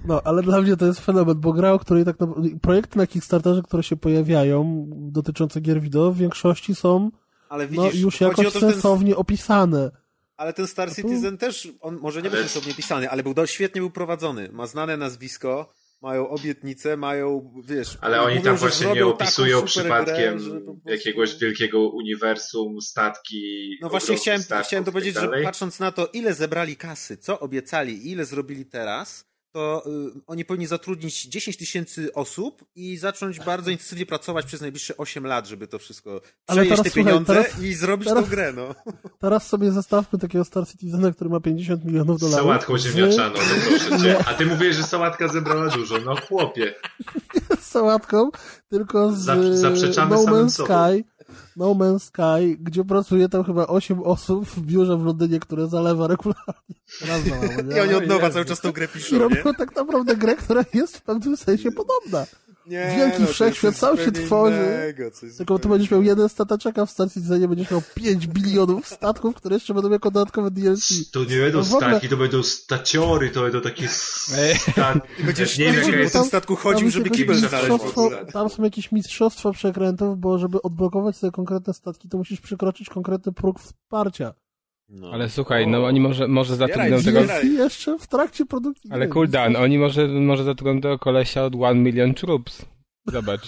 [0.08, 2.50] No, ale dla mnie to jest fenomen, bo gra, o której tak naprawdę...
[2.62, 7.12] Projekty na Kickstarterze, które się pojawiają, dotyczące gier wideo, w większości są
[7.50, 9.92] Ale no, widzisz, już chodzi jakoś to, ten, sensownie opisane.
[10.38, 13.82] ale ten Star tu- Citizen też, on może nie Ale- sensownie pisany, ale był świetnie
[13.82, 14.50] był prowadzony.
[14.52, 17.98] Ma znane nazwisko, mają obietnice, mają, wiesz...
[18.02, 23.78] Ale oni mówią, tam właśnie nie opisują przypadkiem grę, prostu- jakiegoś wielkiego uniwersum, statki.
[23.82, 27.18] No właśnie chciałem, chciałem to i powiedzieć, tak że patrząc na to, ile zebrali kasy,
[27.18, 32.98] co obiecali i ile zrobili teraz, to y, oni powinni zatrudnić 10 tysięcy osób i
[32.98, 37.04] zacząć bardzo intensywnie pracować przez najbliższe 8 lat, żeby to wszystko przejeść teraz te słuchaj,
[37.06, 38.76] pieniądze teraz- i zrobić teraz- tą grę, no.
[39.20, 42.40] Teraz sobie zestawmy takiego Star Citizena, który ma 50 milionów dolarów.
[42.40, 44.18] sałatką ziemniaczaną, no proszę cię.
[44.28, 45.98] A ty mówisz, że sałatka zebrała dużo.
[46.06, 46.74] No chłopie.
[47.62, 48.30] z sałatką,
[48.70, 50.68] tylko z Zap- zaprzeczamy No Man's sobą.
[51.56, 56.08] No Man's Sky, gdzie pracuje tam chyba 8 osób w biurze w Londynie, które zalewa
[56.08, 56.76] regularnie.
[57.08, 57.78] Raz nie?
[57.78, 59.20] I oni od nowa cały czas tą grę I piszą, nie?
[59.22, 62.26] robią tak naprawdę grę, która jest w pewnym sensie podobna.
[62.68, 64.56] Nie wielki no, wszechświat sam się tworzy.
[64.56, 68.88] Innego, Tylko tu będziesz miał jeden stateczek, a w stacji Citizen będziesz miał 5 bilionów
[68.88, 71.12] statków, które jeszcze będą jako dodatkowe DLC.
[71.12, 75.24] To nie będą No ogóle- statki, to będą staciory, to będą takie statki.
[75.26, 76.14] Będziesz nie wiem, po jest...
[76.14, 77.86] tym statku chodził, żeby kibel jakieś znaleźć.
[78.34, 83.32] Tam są jakieś mistrzostwa przekrętów, bo żeby odblokować sobie konkretne statki, to musisz przekroczyć konkretny
[83.32, 84.34] próg wsparcia.
[84.90, 85.12] No.
[85.12, 87.20] Ale słuchaj, no oni może, może zatrudnią tego...
[87.44, 88.92] jeszcze w trakcie produkcji.
[88.92, 92.66] Ale cooldown, oni może, może zatrudnią tego kolesia od One Million Troops.
[93.08, 93.42] Zobacz.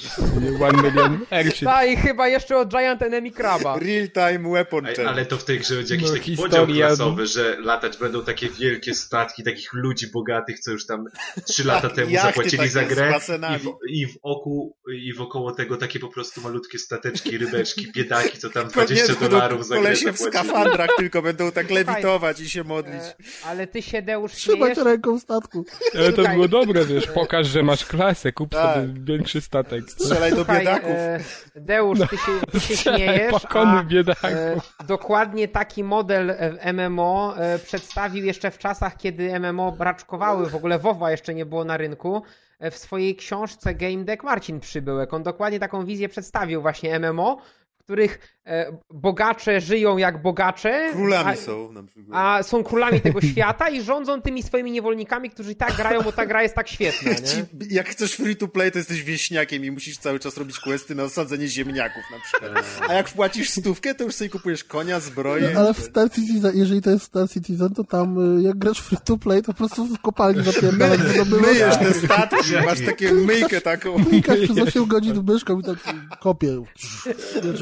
[0.62, 1.66] One Million Airship.
[1.68, 3.80] Tak, i chyba jeszcze od Giant Enemy Kraba.
[3.80, 5.06] Real time weapon Ej.
[5.06, 8.24] Ale to w tej grze będzie jakiś No, taki historia- podział klasowy, że latać będą
[8.24, 11.06] takie wielkie statki takich ludzi bogatych, co już tam
[11.46, 13.14] trzy lata temu jachty zapłacili za grę
[13.56, 18.38] i w, i w oku i wokoło tego takie po prostu malutkie stateczki, rybeczki, biedaki,
[18.38, 22.50] co tam 20 Pewnie dolarów za grę kolesie w skafandrach tylko będą tak lewitować i
[22.50, 23.02] się modlić.
[23.04, 23.16] E,
[23.46, 24.78] ale ty się, Deusz, Trzymać śmiejesz?
[24.86, 25.66] ręką statku.
[25.96, 28.76] Ale to było dobre, wiesz, pokaż, że masz klasę, kup Tak.
[28.76, 29.92] sobie większy statek.
[29.92, 30.90] Strzelaj do Słuchaj, biedaków.
[30.92, 31.20] e,
[31.56, 34.24] Deusz, ty się, ty się śmiejesz, Pokonuj biedaków.
[34.24, 40.56] e, dokładnie taki model e, MMO e, przedstawił jeszcze w czasach, kiedy MMO braczkowały, w
[40.56, 42.24] ogóle WoWa jeszcze nie było na rynku,
[42.72, 45.14] w swojej książce Game Deck Marcin Przybyłek.
[45.14, 47.38] On dokładnie taką wizję przedstawił właśnie MMO,
[47.88, 52.08] których e, bogacze żyją jak bogacze, Królami a, są na przykład.
[52.14, 56.12] a są królami tego świata i rządzą tymi swoimi niewolnikami, którzy i tak grają, bo
[56.12, 57.46] ta gra jest tak świetna, Jak, nie?
[57.70, 61.04] jak chcesz free to play, to jesteś wieśniakiem i musisz cały czas robić questy na
[61.04, 62.66] osadzenie ziemniaków na przykład.
[62.90, 65.58] A jak wpłacisz stówkę, to już sobie kupujesz konia, zbroję.
[65.58, 68.98] Ale w Star Citizen, jeżeli to jest Star Citizen, to tam y, jak grasz free
[69.06, 73.62] to play, to po prostu w kopalni zapierdalasz, wydobywasz, Myjesz te statki, masz takie myjkę
[73.62, 74.06] taką.
[74.06, 75.78] klikasz przez 8 godzin myszką i tak
[76.20, 76.48] kopię.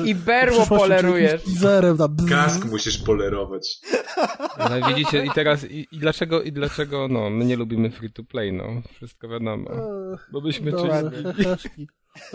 [0.05, 1.43] I berło polerujesz.
[1.43, 2.15] Teaserem, tam.
[2.29, 3.79] Kask musisz polerować.
[4.57, 8.23] Ale widzicie, i teraz, i, i dlaczego, i dlaczego, no, my nie lubimy free to
[8.23, 9.69] play, no, wszystko wiadomo.
[10.31, 11.87] Bo byśmy czyli.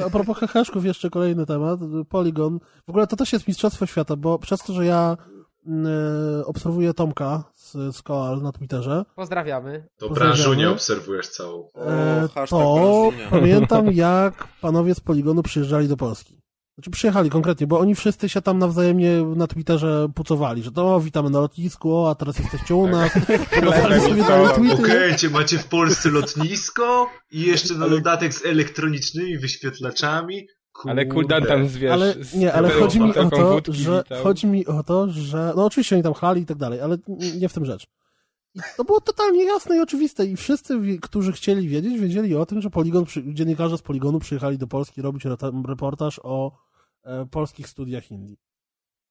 [0.07, 1.81] A propos heheszków, jeszcze kolejny temat.
[2.09, 2.59] Polygon.
[2.87, 5.16] W ogóle to też jest mistrzostwo świata, bo przez to, że ja
[5.66, 9.88] e, obserwuję Tomka z, z Koal na Twitterze, Pozdrawiamy.
[9.99, 11.69] To branżunię obserwujesz całą.
[11.77, 16.39] e, to pamiętam jak panowie z Poligonu przyjeżdżali do Polski.
[16.81, 21.01] Znaczy przyjechali konkretnie, bo oni wszyscy się tam nawzajemnie na Twitterze pucowali, że to o,
[21.01, 23.12] witamy na lotnisku, o, a teraz jesteście u nas.
[24.55, 24.83] Tweety.
[24.83, 30.47] Okej, cię macie w Polsce lotnisko i jeszcze na dodatek z elektronicznymi wyświetlaczami.
[30.85, 31.29] Ale Kurde.
[31.29, 35.11] cooldown tam, wiesz, Ale nie, ale chodzi mi o to, że chodzi mi o to,
[35.11, 36.99] że no oczywiście oni tam chlali i tak dalej, ale
[37.40, 37.87] nie w tym rzecz.
[38.55, 42.61] I to było totalnie jasne i oczywiste i wszyscy, którzy chcieli wiedzieć, wiedzieli o tym,
[42.61, 45.23] że Poligon, dziennikarze z Poligonu przyjechali do Polski robić
[45.69, 46.70] reportaż o
[47.31, 48.37] polskich studiach Indii.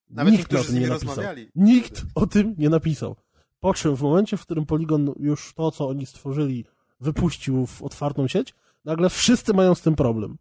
[0.09, 1.07] Nawet Nikt o tym nie napisał.
[1.09, 1.49] rozmawiali.
[1.55, 3.15] Nikt o tym nie napisał.
[3.59, 6.65] Po czym w momencie, w którym Polygon już to, co oni stworzyli,
[6.99, 8.53] wypuścił w otwartą sieć,
[8.85, 10.37] nagle wszyscy mają z tym problem.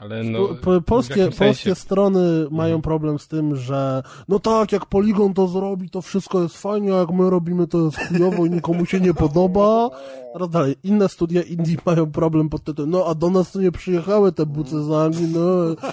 [0.00, 2.82] Ale no, Po- polskie, polskie strony mają Mhm.
[2.82, 6.98] problem z tym, że no tak, jak Polygon to zrobi, to wszystko jest fajnie, a
[6.98, 9.90] jak my robimy, to jest chujowo i nikomu się nie podoba.
[10.32, 13.72] Teraz dalej, inne studia indie mają problem pod tytułem, no a do nas to nie
[13.72, 15.40] przyjechały te buce z Anglii, no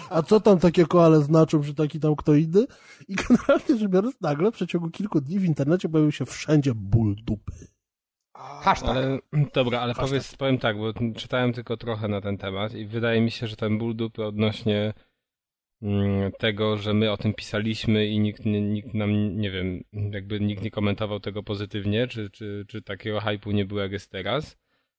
[0.09, 2.65] a co tam takie koale znaczą, że taki tam kto inny?
[3.07, 7.15] I generalnie rzecz biorąc, nagle w przeciągu kilku dni w internecie pojawił się wszędzie ból
[7.25, 7.67] dupy.
[8.37, 8.89] Hashtag.
[8.89, 9.19] Ale
[9.53, 13.31] dobra, ale powiedz, powiem tak, bo czytałem tylko trochę na ten temat i wydaje mi
[13.31, 14.93] się, że ten ból dupy odnośnie
[15.81, 20.63] mm, tego, że my o tym pisaliśmy i nikt, nikt nam, nie wiem, jakby nikt
[20.63, 24.57] nie komentował tego pozytywnie, czy, czy, czy takiego hypu nie było jak jest teraz,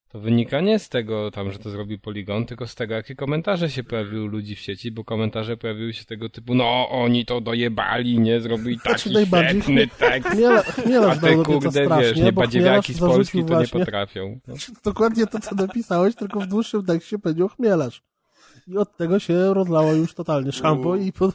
[0.09, 3.71] to wynika nie z tego tam, że to zrobił Polygon, tylko z tego, jakie komentarze
[3.71, 7.41] się pojawiły u ludzi w sieci, bo komentarze pojawiły się tego typu, no oni to
[7.41, 11.71] dojebali, nie, zrobili taki Znaczy, najbardziej świetny tekst, Chmiela, a chmielarz te dał to kurde,
[11.71, 14.41] wiesz, bo chmielarz niebadziewiaki z Polski to nie właśnie potrafią.
[14.49, 14.55] No.
[14.85, 18.03] dokładnie to, co napisałeś, tylko w dłuższym tekście powiedział chmielarz.
[18.67, 21.33] I od tego się rozlało już totalnie szampo i po, No.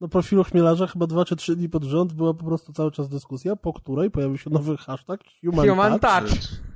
[0.00, 3.08] na profilu chmielarza chyba dwa czy trzy dni pod rząd była po prostu cały czas
[3.08, 6.71] dyskusja, po której pojawił się nowy hashtag Human, Human touch, touch.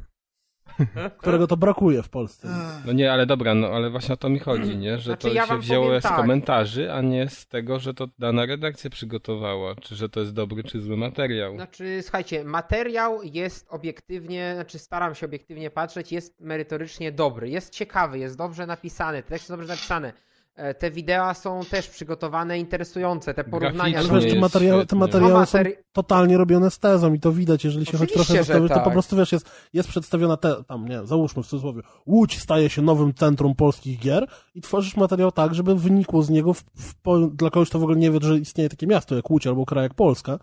[1.21, 2.49] którego to brakuje w Polsce.
[2.87, 4.99] No nie, ale dobra, no ale właśnie o to mi chodzi, nie?
[4.99, 6.17] Że Znaczy, to ja się wzięło powiem z tak.
[6.17, 10.65] komentarzy, a nie z tego, że to dana redakcja przygotowała, czy że to jest dobry,
[10.65, 11.55] czy zły materiał.
[11.55, 18.19] Znaczy, słuchajcie, materiał jest obiektywnie, znaczy staram się obiektywnie patrzeć, jest merytorycznie dobry, jest ciekawy,
[18.19, 20.12] jest dobrze napisany, te teksty są dobrze napisane.
[20.57, 24.14] E, Te wideo są też przygotowane, interesujące, te porównania Ale są...
[24.14, 25.59] wiesz, te materiały, te materiały są
[25.92, 28.85] totalnie robione z tezą i to widać, jeżeli się choć trochę zastanowisz, to tak.
[28.85, 32.83] po prostu wiesz, jest, jest przedstawiona te, tam, nie, załóżmy w cudzysłowie, Łódź staje się
[32.83, 36.95] nowym centrum polskich gier i tworzysz materiał tak, żeby wynikło z niego w, w,
[37.37, 39.83] dla kogoś, kto w ogóle nie wie, że istnieje takie miasto jak Łódź albo kraj
[39.83, 40.38] jak Polska,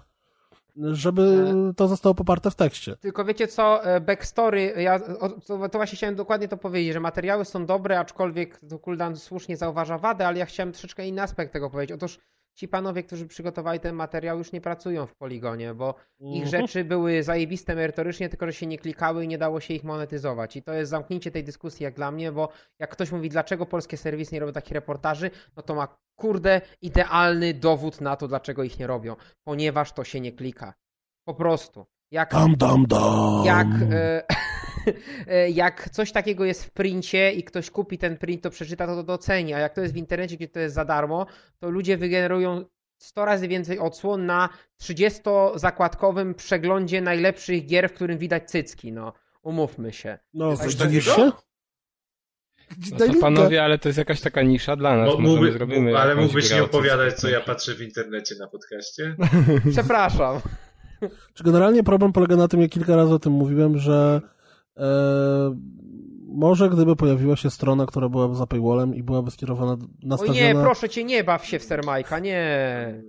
[0.76, 2.98] żeby to zostało poparte w tekście.
[2.98, 5.00] Tylko wiecie co, e, backstory, ja
[5.48, 9.58] to, to właśnie chciałem dokładnie to powiedzieć, że materiały są dobre, aczkolwiek to Kuldan słusznie
[9.58, 11.96] zauważa wadę, ale ja chciałem troszeczkę inny aspekt tego powiedzieć.
[11.96, 12.20] Otóż
[12.56, 16.48] ci panowie, którzy przygotowali ten materiał już nie pracują w Poligonie, bo ich Mhm.
[16.62, 20.56] rzeczy były zajebiste merytorycznie, tylko że się nie klikały i nie dało się ich monetyzować.
[20.56, 23.98] I to jest zamknięcie tej dyskusji jak dla mnie, bo jak ktoś mówi, dlaczego polskie
[23.98, 28.80] serwisy nie robią takich reportaży, no to ma kurde idealny dowód na to, dlaczego ich
[28.80, 29.16] nie robią.
[29.44, 30.74] Ponieważ to się nie klika.
[31.28, 31.86] Po prostu.
[32.12, 33.46] Jak Dam, dam, dam.
[33.46, 34.24] jak, e, e,
[35.64, 39.04] jak coś takiego jest w princie i ktoś kupi ten print, to przeczyta, to to
[39.04, 41.26] doceni, a jak to jest w internecie, gdzie to jest za darmo,
[41.60, 42.66] to ludzie wygenerują
[42.98, 44.50] 100 razy więcej odsłon na
[44.82, 49.14] 30-zakładkowym przeglądzie najlepszych gier, w którym widać cycki, no.
[49.42, 50.18] Umówmy się.
[50.34, 51.02] No, Coś takiego?
[51.02, 51.32] się?
[52.92, 55.20] No to panowie, ale to jest jakaś taka nisza dla nas.
[55.20, 59.16] Mógłby, zrobimy ale mógłbyś nie opowiadać, co ja patrzę w internecie na podcaście?
[59.72, 60.40] Przepraszam.
[61.34, 64.22] Czy generalnie problem polega na tym, jak kilka razy o tym mówiłem, że
[66.28, 70.40] może gdyby pojawiła się strona, która byłaby za paywallem i byłaby skierowana, O nastawiona...
[70.40, 73.04] nie, proszę cię, nie baw się w Sermajka, nie.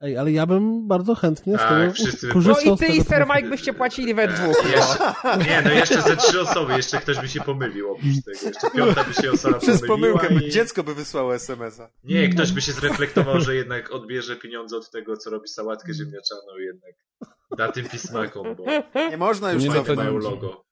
[0.00, 2.80] Ej, ale ja bym bardzo chętnie z Tak, tego wszyscy by- No korzystał i z
[2.80, 4.64] ty tego i typu- Sermajk byście płacili we dwóch.
[5.24, 5.36] No.
[5.36, 8.38] Nie, no jeszcze ze trzy osoby, jeszcze ktoś by się pomylił oprócz tego.
[8.48, 10.50] Jeszcze piąta by się osoba Przez pomyliła pomyłkę, i...
[10.50, 11.88] dziecko by wysłało SMS-a.
[12.04, 16.58] Nie, ktoś by się zreflektował, że jednak odbierze pieniądze od tego, co robi sałatkę ziemniaczaną
[16.60, 16.94] i jednak
[17.58, 18.64] da tym pismakom, bo
[19.10, 20.64] Nie można już Nie, mają logo.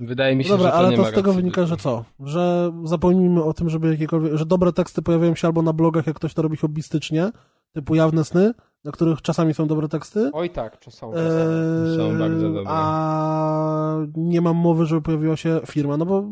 [0.00, 2.04] Wydaje mi się, Dobra, że to ale nie to ma z tego wynika, że co?
[2.20, 6.16] Że zapomnijmy o tym, żeby jakiekolwiek, że dobre teksty pojawiają się albo na blogach, jak
[6.16, 7.30] ktoś to robi hobbystycznie,
[7.72, 8.52] typu jawne sny,
[8.84, 10.30] na których czasami są dobre teksty.
[10.32, 11.12] Oj tak, są.
[11.14, 12.64] Eee, Są bardzo dobre.
[12.66, 16.24] A nie mam mowy, żeby pojawiła się firma, no bo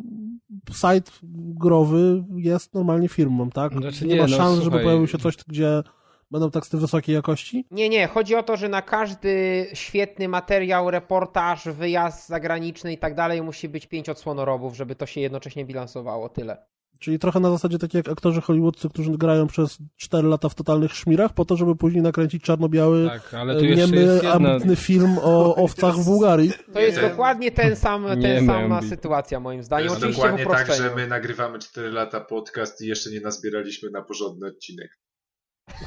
[0.73, 3.73] site growy jest normalnie firmą, tak?
[3.73, 4.85] Znaczy nie, nie, ma no, szans, żeby słuchaj.
[4.85, 5.83] pojawił się coś, gdzie
[6.31, 7.67] będą teksty wysokiej jakości.
[7.71, 13.15] Nie, nie, chodzi o to, że na każdy świetny materiał, reportaż, wyjazd zagraniczny i tak
[13.15, 16.29] dalej musi być pięć odsłonorobów, żeby to się jednocześnie bilansowało.
[16.29, 16.67] Tyle.
[17.01, 20.95] Czyli trochę na zasadzie tak jak aktorzy hollywoodzcy, którzy grają przez 4 lata w totalnych
[20.95, 26.05] szmirach, po to, żeby później nakręcić czarno-biały, Tak, jeszcze niemy, ambitny film o owcach w
[26.05, 26.53] Bułgarii.
[26.73, 27.09] To jest Nie.
[27.09, 29.85] dokładnie ten sam, Nie ten sama sytuacja moim To zdaniem.
[29.85, 34.03] jest Oczywiście dokładnie tak, że my nagrywamy 4 lata podcast i jeszcze nie nazbieraliśmy na
[34.03, 34.99] porządny odcinek.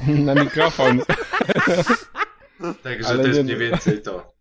[0.08, 1.00] Na mikrofon.
[2.82, 4.32] Także Ale to jest nie- mniej więcej to.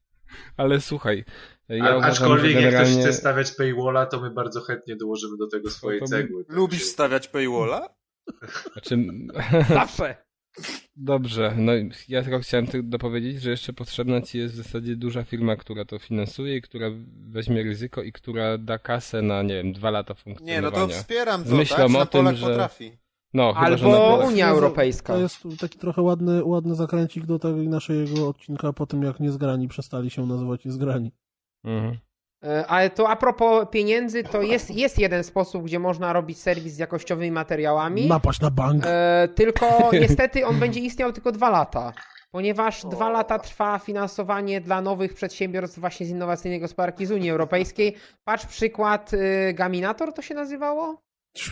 [0.58, 1.26] Ale słuchaj,
[1.70, 3.02] ja A, uważam, aczkolwiek że jak ktoś generalnie...
[3.04, 6.46] chce stawiać paywalla, to my bardzo chętnie dołożymy do tego swoje to- cegły.
[6.50, 7.90] Lubisz Także- stawiać paywalla?
[8.74, 8.98] Znaczy,
[9.70, 10.16] Zawsze.
[10.96, 14.96] dobrze, no i ja tylko chciałem tylko dopowiedzieć, że jeszcze potrzebna ci jest w zasadzie
[14.96, 16.88] duża firma, która to finansuje i która
[17.30, 20.80] weźmie ryzyko i która da kasę na, nie wiem, dwa lata Nie, funkcjonowania.
[20.82, 21.86] no to wspieram to, Myślą tak?
[21.86, 22.98] o Że tym, Polak że- potrafi.
[23.34, 25.13] No, chyba, Albo Polak- Unia Europejska.
[25.13, 29.67] To jest taki trochę ładny, ładny zakręcik do tego naszego odcinka po tym, jak Niezgrani
[29.67, 31.12] przestali się nazywać Niezgrani.
[31.63, 31.98] Mhm.
[32.44, 36.74] E, Ale to a propos pieniędzy, to jest, jest jeden sposób, gdzie można robić serwis
[36.74, 38.08] z jakościowymi materiałami.
[38.08, 38.84] Napaść na bank.
[38.86, 41.94] E, tylko niestety on będzie istniał tylko dwa lata.
[42.32, 47.96] Ponieważ dwa lata trwa finansowanie dla nowych przedsiębiorstw właśnie z innowacyjnej gospodarki z Unii Europejskiej.
[48.24, 51.02] Patrz przykład y, Gaminator to się nazywało?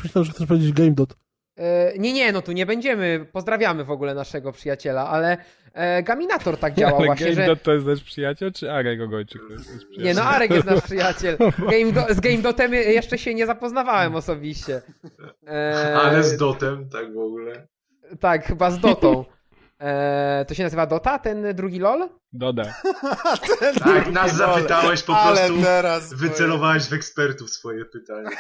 [0.04, 1.16] Myślałem, że chcesz powiedzieć GameDot.
[1.60, 3.26] E, nie, nie, no tu nie będziemy.
[3.32, 5.38] Pozdrawiamy w ogóle naszego przyjaciela, ale
[5.74, 7.36] e, Gaminator tak działał Ale właśnie, że...
[7.36, 10.06] GameDot to jest nasz przyjaciel, czy Arek Ogojczyk to jest nasz przyjaciel?
[10.06, 11.38] Nie no, Arek jest nasz przyjaciel.
[11.60, 14.82] Game do, z GameDotem jeszcze się nie zapoznawałem osobiście.
[15.48, 17.68] E, Ale z dotem, tak w ogóle.
[18.20, 19.26] Tak, chyba z Dotą.
[19.80, 22.10] E, to się nazywa Dota, ten drugi LOL?
[22.34, 22.64] Doda.
[23.84, 26.14] Tak, nas zapytałeś, po Ale prostu teraz...
[26.14, 28.30] wycelowałeś w ekspertów swoje pytanie.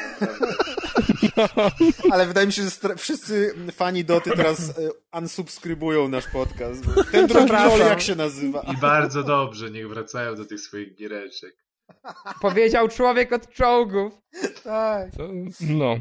[2.11, 4.73] Ale wydaje mi się, że stra- wszyscy fani Doty teraz e,
[5.17, 6.83] unsubskrybują nasz podcast.
[7.11, 8.61] Ten drugi rol jak się nazywa?
[8.61, 11.55] I bardzo dobrze, niech wracają do tych swoich giereczek.
[12.41, 14.13] Powiedział człowiek od czołgów.
[14.63, 15.11] Tak.
[15.11, 15.23] To,
[15.59, 15.95] no.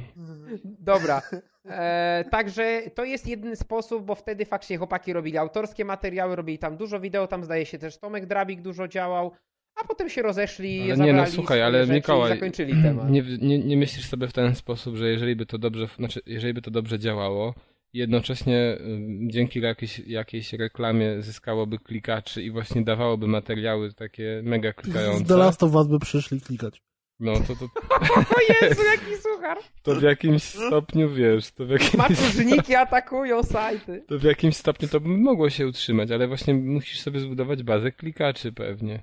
[0.64, 1.22] Dobra.
[1.66, 6.76] E, także to jest jedyny sposób, bo wtedy faktycznie chłopaki robili autorskie materiały, robili tam
[6.76, 9.32] dużo wideo, tam zdaje się też Tomek Drabik dużo działał,
[9.74, 13.10] a potem się rozeszli, Ale nie, zabrali no słuchaj, ale Mikołaj, i zakończyli temat.
[13.10, 16.54] Nie, nie, nie myślisz sobie w ten sposób, że jeżeli by to dobrze, znaczy, jeżeli
[16.54, 17.54] by to dobrze działało,
[17.92, 18.78] jednocześnie
[19.26, 25.36] dzięki jakiejś, jakiejś reklamie zyskałoby klikaczy i właśnie dawałoby materiały takie mega Z The klikające,
[25.36, 26.82] Last of Us by przyszli klikać.
[27.20, 27.64] No to, to,
[28.36, 29.58] O Jezu, jaki suchar!
[29.82, 34.04] to w jakimś stopniu, wiesz, to w jakimś, Maczużniki atakują sajty.
[34.08, 37.92] to w jakimś stopniu to by mogło się utrzymać, ale właśnie musisz sobie zbudować bazę
[37.92, 39.02] klikaczy pewnie.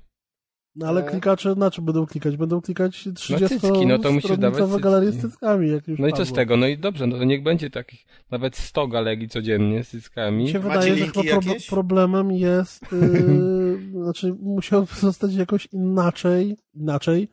[0.78, 1.10] No ale E.
[1.10, 2.38] klikacze na czym będą klikać?
[2.38, 4.82] Będą klikać 30 cycki, no to musisz dawać cycki.
[4.82, 6.58] galerie z cyckami, jak już No i co z tego?
[6.58, 10.49] No i dobrze, no to niech będzie takich nawet 100 galerii codziennie z Mi cyckami.
[10.49, 17.28] się wydaje, że chyba pro- problemem jest, yy, znaczy musiałby zostać jakoś inaczej, inaczej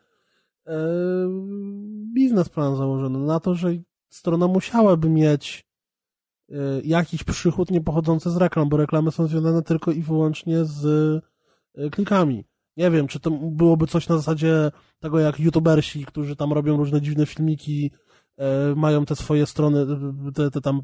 [2.13, 3.69] biznesplan założony na to, że
[4.09, 5.65] strona musiałaby mieć
[6.49, 10.83] yy, jakiś przychód nie pochodzący z reklam, bo reklamy są związane tylko i wyłącznie z
[11.75, 12.45] yy, klikami.
[12.77, 17.01] Nie wiem, czy to byłoby coś na zasadzie tego, jak youtubersi, którzy tam robią różne
[17.01, 18.02] dziwne filmiki, e,
[18.75, 19.85] mają te swoje strony,
[20.35, 20.81] te, te tam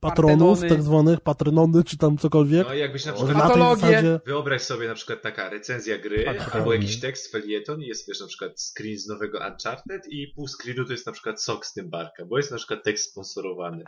[0.00, 0.68] patronów, Partynony.
[0.68, 2.66] tak zwanych, patronony, czy tam cokolwiek.
[2.68, 3.36] No i jakbyś na przykład...
[3.36, 4.20] na tej zasadzie...
[4.26, 8.20] Wyobraź sobie na przykład taka recenzja gry, Tak, albo jakiś tekst, felieton i jest wiesz
[8.20, 11.72] na przykład screen z nowego Uncharted i pół screenu to jest na przykład sok z
[11.72, 13.84] tym barka, bo jest na przykład tekst sponsorowany.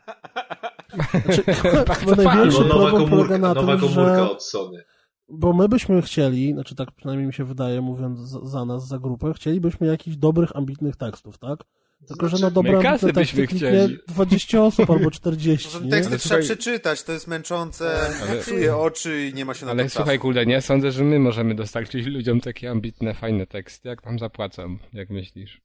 [1.25, 1.43] Znaczy,
[2.01, 4.31] chyba największy Albo nowa problem polega komórka, na nowa tym, komórka że...
[4.31, 4.85] od Sony.
[5.29, 8.99] Bo my byśmy chcieli, znaczy tak przynajmniej mi się wydaje, mówiąc za, za nas, za
[8.99, 11.65] grupę, chcielibyśmy jakichś dobrych, ambitnych tekstów, tak?
[12.09, 13.99] Tylko, że na znaczy, dobre my kasy teksty byśmy chcieli.
[14.09, 18.77] 20 osób albo 40, Może teksty Ale trzeba słuchaj- przeczytać, to jest męczące, Ale- psuje
[18.77, 21.55] oczy i nie ma się na Ale to słuchaj, kurde, nie sądzę, że my możemy
[21.55, 23.89] dostarczyć ludziom takie ambitne, fajne teksty.
[23.89, 25.61] Jak tam zapłacą, jak myślisz?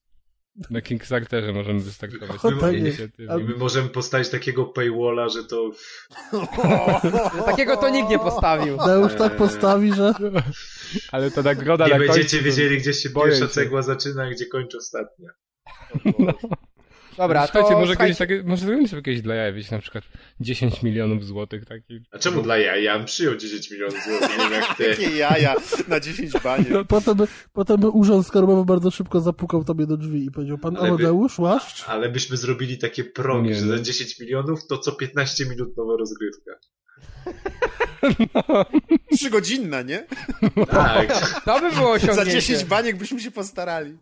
[0.69, 2.45] Na Kickstarterze możemy wystartować.
[2.45, 5.71] O, tak I my możemy postawić takiego paywalla, że to
[7.45, 8.77] Takiego to nikt nie postawił.
[8.77, 10.13] No już tak postawi, że...
[11.11, 13.47] Ale to nagroda nie na będziecie końcu, to- wiedzieli, gdzie się pierwsza się.
[13.47, 15.29] cegła zaczyna, a gdzie kończy ostatnia.
[17.17, 19.81] Dobra, Słuchajcie, to może słuchajcie, kiedyś takie, może zrobimy sobie jakieś dla jaja, wiecie, na
[19.81, 20.03] przykład
[20.39, 22.01] 10 milionów złotych takich.
[22.11, 22.75] A czemu dla ja?
[22.75, 24.83] Ja bym przyjął 10 milionów złotych, nie wiem jak ty.
[24.89, 25.55] Jakie jaja
[25.87, 26.87] na 10 baniek.
[26.87, 30.77] Potem by, potem by urząd skarbowy bardzo szybko zapukał tobie do drzwi i powiedział, pan
[30.77, 31.89] Ale by- Amadeusz, łaszcz?
[31.89, 33.77] Ale byśmy zrobili takie progi, Nie, że no.
[33.77, 36.51] za 10 milionów to co 15 minut nowa rozgrywka.
[39.17, 40.05] Trzygodzinna, nie?
[40.71, 41.41] Tak.
[41.45, 42.31] to by było Za osiągnięcie.
[42.31, 43.97] 10 baniek byśmy się postarali.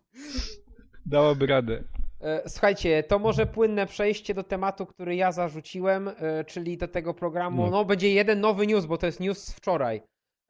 [1.09, 1.83] Dałoby radę.
[2.21, 7.13] E, Słuchajcie, to może płynne przejście do tematu, który ja zarzuciłem, e, czyli do tego
[7.13, 7.65] programu.
[7.65, 7.71] No.
[7.71, 10.01] No, będzie jeden nowy news, bo to jest news z wczoraj.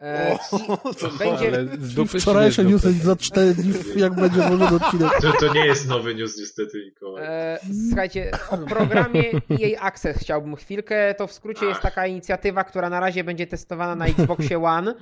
[0.02, 3.06] E, O, to będzie- Ale z dupy Wczorajsze newsy dupy?
[3.06, 5.12] za 4 dni, jak będzie włożony odcinek.
[5.22, 7.24] To, to nie jest nowy news niestety, Mikołaj.
[7.28, 11.16] E, słuchajcie, o programie EA Access chciałbym chwilkę.
[11.18, 14.94] To w skrócie jest taka inicjatywa, która na razie będzie testowana na Xboxie One.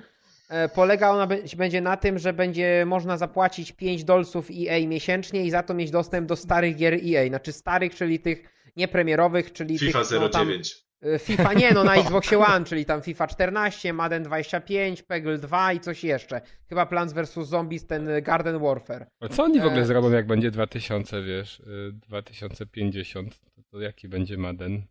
[0.49, 1.27] E, polega ona
[1.57, 5.91] będzie na tym, że będzie można zapłacić 5 dolców EA miesięcznie i za to mieć
[5.91, 7.27] dostęp do starych gier EA.
[7.27, 8.43] Znaczy starych, czyli tych
[8.75, 10.75] niepremierowych, czyli FIFA tych, no, tam, 09.
[11.01, 15.73] e, FIFA nie, no na Xboxie One, czyli tam FIFA 14, Madden 25, Peggle 2
[15.73, 16.41] i coś jeszcze.
[16.69, 17.33] Chyba Plants vs.
[17.47, 19.07] Zombies, ten e, Garden Warfare.
[19.19, 19.85] A co oni w ogóle E.
[19.85, 23.39] zrobią, jak będzie 2000, wiesz, y, 2050?
[23.39, 24.83] To, to jaki będzie Madden?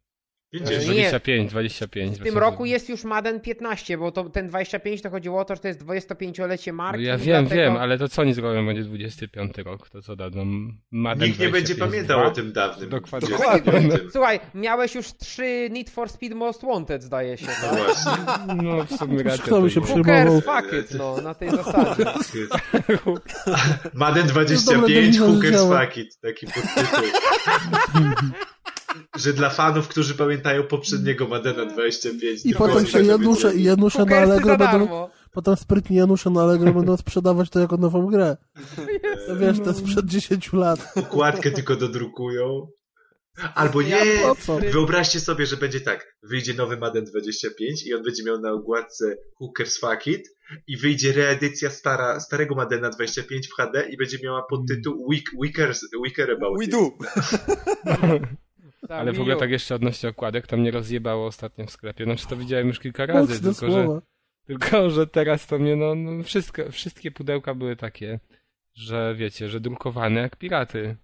[0.54, 0.88] 50.
[0.88, 1.10] Nie.
[1.10, 2.18] 25, 25.
[2.18, 5.54] W tym roku jest już Madden 15, bo to, ten 25 to chodziło o to,
[5.54, 7.02] że to jest 25-lecie No marki.
[7.04, 7.62] ja i wiem, dlatego...
[7.62, 10.46] wiem, ale to co oni zrobią, będzie 25 rok, to co dadzą
[10.90, 12.90] Madden Nikt nie będzie 25 pamiętał o tym dawnym.
[12.90, 13.28] Dokładnie.
[13.28, 13.92] 25.
[14.12, 17.46] Słuchaj, miałeś już 3 Need for Speed Most Wanted, zdaje się.
[17.46, 17.84] No Tak?
[17.84, 18.12] właśnie.
[18.62, 19.44] No w sumie racja.
[19.44, 19.80] Kto by się.
[19.80, 22.04] Hookers, fuck it, no, na tej zasadzie.
[23.94, 25.62] Madden dobre 25, do Hookers.
[25.62, 27.04] Fuck It, taki podtytuł.
[29.16, 32.40] Że dla fanów, którzy pamiętają poprzedniego Maddena 25.
[32.40, 36.96] I tylko potem się Janusze, Janusze na Allegro będą, potem sprytni Janusze na Allegro będą
[36.96, 38.36] sprzedawać to jako nową grę.
[39.26, 40.92] To wiesz, to sprzed 10 lat.
[40.96, 42.68] Układkę tylko dodrukują.
[43.54, 44.02] Albo nie!
[44.72, 46.16] Wyobraźcie sobie, że będzie tak.
[46.22, 50.28] Wyjdzie nowy Madden 25 i on będzie miał na okładce Hookers Fuck It
[50.66, 55.80] i wyjdzie reedycja stara, starego Maddena 25 w HD i będzie miała podtytuł Weak, Weakers,
[56.04, 56.70] Weaker About We It.
[56.70, 56.90] do!
[58.88, 62.04] Tak, Ale w ogóle tak jeszcze odnośnie okładek, to mnie rozjebało ostatnio w sklepie.
[62.04, 64.02] Znaczy to widziałem już kilka razy, Mocne tylko że, słowa.
[64.46, 68.20] tylko że teraz to mnie, no, no wszystko, wszystkie pudełka były takie,
[68.74, 70.96] że wiecie, że drukowane jak piraty.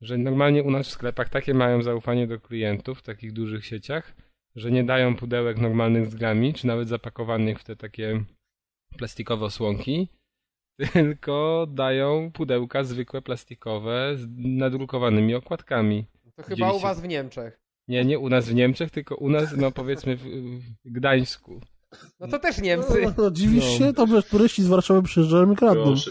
[0.00, 4.14] Że normalnie u nas w sklepach takie mają zaufanie do klientów w takich dużych sieciach,
[4.56, 8.24] że nie dają pudełek normalnych z grami, czy nawet zapakowanych w te takie
[8.98, 10.08] plastikowe osłonki,
[10.92, 16.06] tylko dają pudełka zwykłe plastikowe z nadrukowanymi okładkami.
[16.36, 17.60] To chyba u was w Niemczech.
[17.88, 20.22] Nie, nie u nas w Niemczech, tylko u nas, no powiedzmy w,
[20.84, 21.60] w Gdańsku.
[22.20, 23.02] No to też Niemcy.
[23.02, 23.86] No, no, dziwisz No.
[23.86, 23.92] się?
[23.92, 25.94] To wiesz, turyści z Warszawy przyjeżdżają i kradną.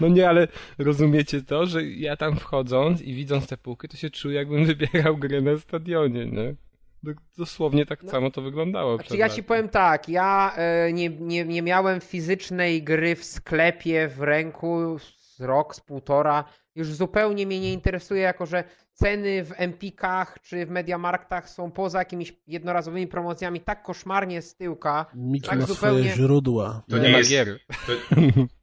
[0.00, 4.10] No nie, ale rozumiecie to, że ja tam wchodząc i widząc te półki, to się
[4.10, 6.54] czuję jakbym wybierał grę na stadionie, nie?
[7.02, 8.10] Do- Dosłownie tak No.
[8.10, 8.96] samo to wyglądało.
[8.96, 14.08] Znaczy ja ci powiem tak, ja e, nie, nie, nie miałem fizycznej gry w sklepie
[14.08, 16.44] w ręku z rok, z półtora.
[16.76, 21.98] Już zupełnie mnie nie interesuje, jako że ceny w Empikach czy w Mediamarktach są poza
[21.98, 25.06] jakimiś jednorazowymi promocjami tak koszmarnie z tyłka.
[25.14, 26.82] Miki Tak ma zupełnie- swoje źródła.
[26.90, 27.58] To nie, jest- gier.
[27.86, 27.92] To,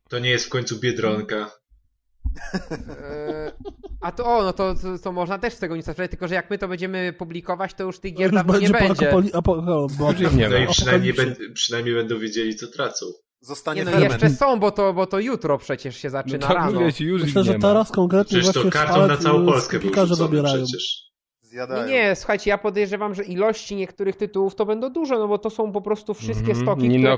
[0.10, 1.52] to nie jest w końcu Biedronka.
[2.90, 3.52] E,
[4.02, 6.36] a to, o, no to, to, to można też z tego nic zacząć, tylko że
[6.36, 9.12] jak my to będziemy publikować, to już tych gier już dawno nie będzie.
[9.12, 13.06] akopoli- apo- bo- Już ich nie No i przynajmniej, będ, przynajmniej będą wiedzieli, co tracą.
[13.42, 14.12] Zostanie Nie no, ferment.
[14.24, 16.72] jeszcze są, bo to, bo to jutro przecież się No zaczyna to rano.
[16.80, 19.46] mówię ci, już Myślę, że nie teraz konkretnie Przecież to właśnie karton szpalek, na całą
[19.46, 20.64] Polskę sklepikarze rzucony zabierają.
[20.64, 21.12] przecież.
[21.42, 21.88] Zjadają.
[21.88, 25.50] Nie, nie, słuchajcie, ja podejrzewam, że ilości niektórych tytułów to będą duże, no bo to
[25.50, 26.66] są po prostu wszystkie Mhm.
[26.66, 27.18] stoki, Nino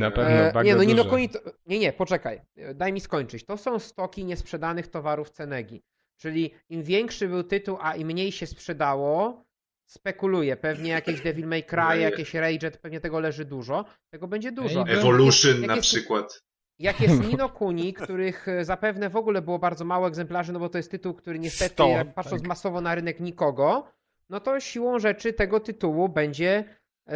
[0.00, 1.10] Na pewno E, nie, no Nino duże.
[1.10, 1.38] Kuni to...
[1.66, 2.40] Nie, nie, poczekaj,
[2.74, 3.44] daj mi skończyć.
[3.44, 5.82] To są stoki niesprzedanych towarów Cenegi.
[6.16, 9.44] Czyli im większy był tytuł, a im mniej się sprzedało,
[9.92, 10.56] spekuluje.
[10.56, 13.84] Pewnie jakieś Devil May Cry, jakieś Rage, pewnie tego leży dużo.
[14.10, 14.84] Tego będzie dużo.
[14.88, 16.42] Evolution Jak na jest- przykład.
[16.78, 20.68] Jak jest Nino Kuni, których e, zapewne w ogóle było bardzo mało egzemplarzy, no bo
[20.68, 22.48] to jest tytuł, który niestety, Sto, jak patrząc tak.
[22.48, 23.86] masowo na rynek nikogo,
[24.30, 26.64] no to siłą rzeczy tego tytułu będzie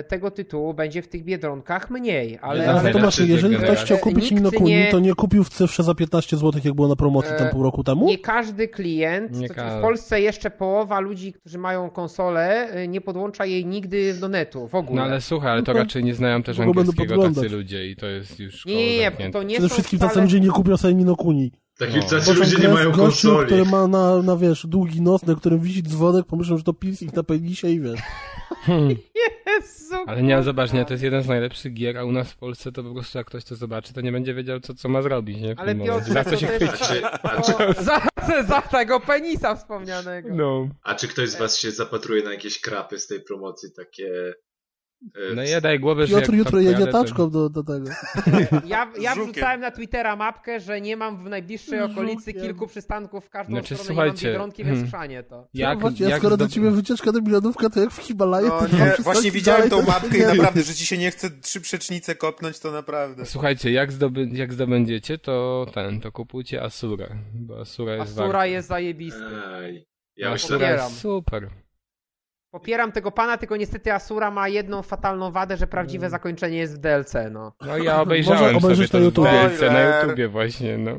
[0.09, 3.57] tego tytułu będzie w tych biedronkach mniej, ale, Ale Ale to to znaczy, masz, jeżeli
[3.57, 6.61] ktoś chciał kupić Nikt Nino Kuni, nie- to nie kupił w cyfrze za 15 zł,
[6.65, 8.07] jak było na promocji tam E, pół roku temu?
[8.07, 9.79] nie każdy klient, Nie to każdy.
[9.79, 14.69] w Polsce jeszcze połowa ludzi, którzy mają konsolę, e, nie podłącza jej nigdy do netu
[14.69, 14.97] w ogóle.
[14.97, 17.87] No ale słuchaj, ale to No raczej nie znają też bo będą angielskiego tacy ludzie
[17.91, 20.11] i to jest już nie, nie, nie, to nie Przede są wszystkim wcale...
[20.11, 21.53] tacy ludzie nie kupią sobie Nino Kuni.
[21.79, 22.03] Taki No.
[22.03, 23.47] tacy ludzie nie mają gościu, konsoli.
[23.47, 27.13] który ma na, na, wiesz, długi nos, na którym wisi dzwonek, pomyślą, że to piercing
[27.15, 28.01] na penisie i wiesz.
[28.63, 28.89] Hmm.
[29.47, 32.37] Jezu, Ale nie, zobacz, nie, to jest jeden z najlepszych gier, a u nas w
[32.37, 35.03] Polsce to po prostu jak ktoś to zobaczy, to nie będzie wiedział, co, co ma
[35.03, 35.55] zrobić, nie?
[35.55, 35.75] W Ale.
[35.75, 36.49] Piotr, Za co się?
[36.89, 38.01] Czy, O, za,
[38.49, 40.29] za tego penisa wspomnianego.
[40.33, 40.69] No.
[40.83, 44.35] a czy ktoś z was się zapatruje na jakieś krapy z tej promocji, takie...
[45.31, 47.91] e, No ja daj głowę, że Piotr jutro jedzie pojadę, to- taczką do, do tego.
[48.67, 52.43] Ja, ja wrzucałem na Twittera mapkę, że nie mam w najbliższej okolicy Żukiem.
[52.43, 54.89] kilku przystanków w każdą Znaczy, stronę, słuchajcie, nie mam biedronki, więc hmm.
[54.89, 55.49] chrzanie to.
[55.55, 58.69] Jak, Zobacz, ja jak skoro do ciebie wycieczka do milionówka, to jak w Himalajach, No
[58.69, 61.61] to nie, właśnie widziałem tą dalej, mapkę i naprawdę, że ci się nie chce trzy
[61.61, 63.27] przecznice kopnąć, to naprawdę.
[63.27, 68.47] Słuchajcie, jak, zdoby, jak zdobędziecie, to ten, to kupujcie Asura, bo Asura jest Asura warta.
[68.47, 69.25] jest zajebisty.
[69.47, 69.87] Aj,
[70.17, 70.89] ja Asura myślę, Popieram.
[70.89, 71.66] jest super.
[72.57, 76.79] Popieram tego pana, tylko niestety Asura ma jedną fatalną wadę, że prawdziwe zakończenie jest w
[76.79, 77.53] DLC, no.
[77.67, 79.31] No ja obejrzałem Można sobie obejrzeć to na w YouTubie.
[79.31, 80.03] DLC na Spoiler.
[80.05, 80.99] YouTubie właśnie, no.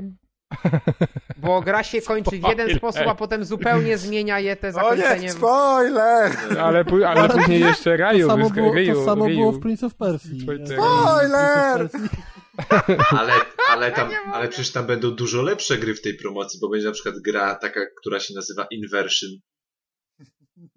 [1.38, 2.78] Bo gra się kończy w jeden Spoiler.
[2.78, 5.32] sposób, a potem zupełnie zmienia je te O nie, zakończenie.
[5.32, 6.32] spoiler!
[6.60, 9.36] Ale, ale później jeszcze To Raju, samo, wysk- było, Ryu, to samo Ryu.
[9.38, 10.30] było w Prince of Persia.
[10.44, 10.68] Spoiler.
[10.68, 11.90] Spoiler!
[13.20, 13.34] ale,
[13.70, 16.94] ale, tam, ale przecież tam będą dużo lepsze gry w tej promocji, bo będzie na
[16.94, 19.30] przykład gra taka, która się nazywa Inversion.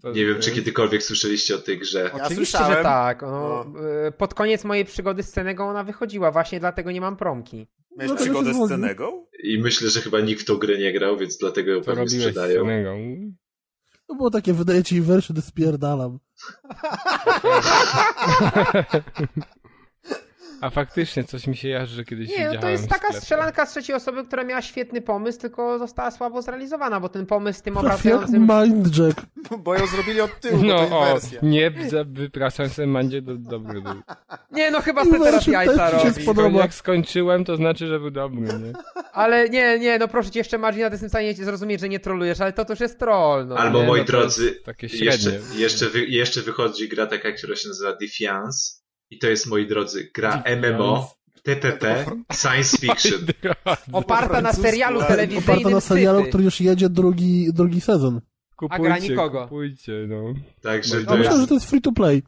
[0.03, 1.99] To- Nie wiem, czy kiedykolwiek słyszeliście o tej grze.
[2.17, 2.77] Ja Oczywiście, słyszałem.
[2.79, 3.23] że tak.
[3.23, 3.81] No, No.
[4.19, 7.67] Pod koniec mojej przygody z Cenego ona wychodziła, właśnie dlatego nie mam promki.
[7.97, 8.69] Miałeś No przygodę z.
[8.69, 9.27] Cenegą?
[9.45, 12.67] I myślę, że chyba nikt w tą grę nie grał, więc dlatego ją pewnie sprzedają.
[14.07, 16.19] To było takie, wydaje ci werszy, to spierdalam.
[20.61, 23.71] A faktycznie coś mi się jarzy, że kiedyś Nie, no to jest taka strzelanka z
[23.71, 27.77] trzeciej osoby, która miała świetny pomysł, tylko została słabo zrealizowana, bo ten pomysł z tym
[27.77, 28.49] obracającym...
[28.49, 29.21] Mindjack.
[29.59, 33.95] Bo ją zrobili od tyłu, No o, nie za- wypraszam sobie Mandzie do dobry był.
[34.53, 36.23] Nie, no chyba sobie teraz jajca się robi.
[36.23, 36.59] spodoba.
[36.59, 38.73] Jak skończyłem, to znaczy, że był dobry, nie?
[39.13, 42.01] Ale nie, nie, no proszę cię, jeszcze Margina, ty jestem w stanie zrozumieć, że nie
[42.01, 43.57] trolujesz, ale to też jest troll, no.
[43.57, 47.69] Albo nie, moi no drodzy, takie jeszcze, jeszcze, wy, jeszcze wychodzi gra taka, która się
[47.69, 48.80] nazywa Defiance
[49.11, 53.21] i to jest, moi drodzy, gra MMO, TPP, science fiction.
[53.93, 58.21] Oparta na serialu telewizyjnym Oparta na serialu, który już jedzie drugi, drugi sezon.
[58.57, 59.43] Kupujcie, gra nikogo.
[59.43, 60.35] kupujcie, no.
[60.63, 62.23] Także No to myślę, że jest, to jest free to play.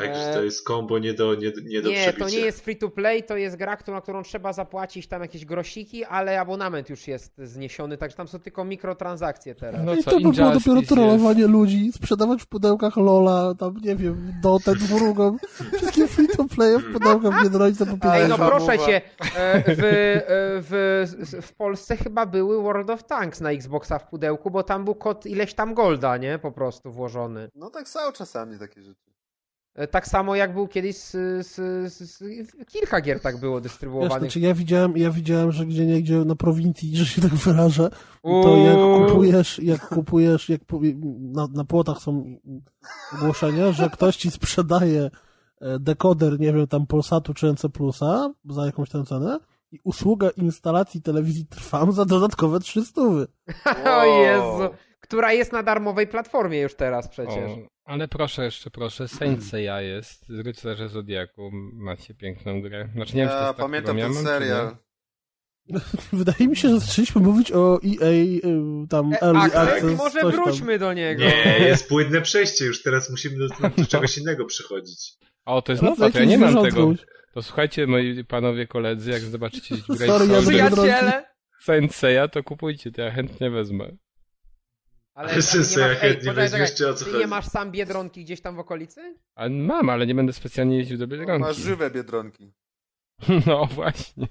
[0.00, 2.24] Także to jest kombo nie do, nie, nie do Nie, przebicia.
[2.24, 5.22] to nie jest free to play, to jest gra, którą- na którą trzeba zapłacić tam
[5.22, 9.80] jakieś grosiki, ale abonament już jest zniesiony, także tam są tylko mikrotransakcje teraz.
[9.84, 11.50] No I co, to by było dopiero trollowanie jest.
[11.52, 15.36] ludzi, sprzedawać w pudełkach Lola, tam nie wiem, Dotę drugą,
[15.76, 19.00] wszystkie free to play w pudełkach Biedronce po Ej, no proszę cię,
[19.36, 20.22] e, w, e,
[20.60, 21.06] w,
[21.42, 25.26] w Polsce chyba były World of Tanks na Xboxa w pudełku, bo tam był kod
[25.26, 26.38] ileś tam golda, nie?
[26.38, 27.48] Po prostu włożony.
[27.54, 29.07] No tak są czasami takie rzeczy.
[29.78, 31.10] E, Tak samo jak był kiedyś z,
[31.46, 31.54] z,
[31.92, 34.18] z, z kilka gier tak było Wiesz, dystrybuowanych.
[34.18, 37.90] znaczy ja widziałem, ja widziałem, że gdzie niegdzie na prowincji, że się tak wyrażę,
[38.22, 40.60] to jak kupujesz, jak kupujesz, jak
[41.18, 42.24] na, na płotach są
[43.14, 45.10] ogłoszenia, że ktoś ci sprzedaje
[45.60, 49.38] e, dekoder, nie wiem, tam Polsatu czy NC Plusa za jakąś tam cenę
[49.72, 53.00] i usługa instalacji telewizji Trwam za dodatkowe 300.
[54.00, 54.74] O Jezu.
[55.00, 57.52] Która jest na darmowej platformie już teraz przecież.
[57.52, 62.88] O, ale proszę jeszcze, proszę, Saint Seiya jest, z Rycerze Zodiaku, macie piękną grę.
[62.94, 64.76] Znaczy nie wiem, czy to Ja jest tak, pamiętam ja ten serial.
[66.12, 68.42] Wydaje mi się, że zaczęliśmy mówić o EA, y,
[68.90, 70.44] tam E, Early Access, Access, może coś tam.
[70.44, 71.22] wróćmy do niego.
[71.24, 75.12] Nie, jest płynne przejście, już teraz musimy do, do czegoś innego przechodzić.
[75.44, 76.86] O, to jest No, nowa, to ja nie mam tego.
[76.86, 77.06] wróć.
[77.34, 79.76] To słuchajcie, moi panowie koledzy, jak zobaczycie
[80.06, 80.40] Sorry, ja.
[80.42, 81.24] Przyjaciele!
[81.60, 83.88] Saint Seiya, to kupujcie, to ja chętnie wezmę.
[85.18, 86.32] Ale, ja chętnie
[86.76, 87.20] czy o co ty chodzi?
[87.20, 89.16] nie masz sam Biedronki gdzieś tam w okolicy?
[89.34, 91.42] A mam, ale nie będę specjalnie jeździł do Biedronki.
[91.42, 92.52] Ma żywe biedronki.
[93.46, 94.28] No właśnie.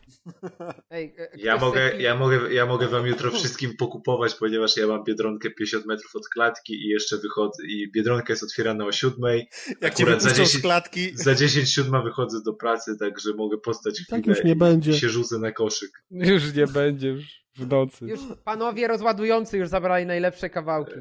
[0.90, 4.88] Ej, e, Ja ktoś mogę, ja, mogę, ja mogę wam jutro wszystkim pokupować, ponieważ ja
[4.88, 7.64] mam biedronkę 50 metrów od klatki i jeszcze wychodzę.
[7.68, 9.50] I biedronka jest otwierana o siódmej.
[9.82, 11.12] Jak cię Akurat za wypuszczą z 10 klatki.
[11.14, 14.94] Za 10 siódma wychodzę do pracy, także mogę postać Tak chwilę już nie i, będzie.
[14.94, 15.92] się rzucę na koszyk.
[16.12, 18.06] Już nie będzie, już w nocy.
[18.06, 20.92] Już panowie rozładujący już zabrali najlepsze kawałki.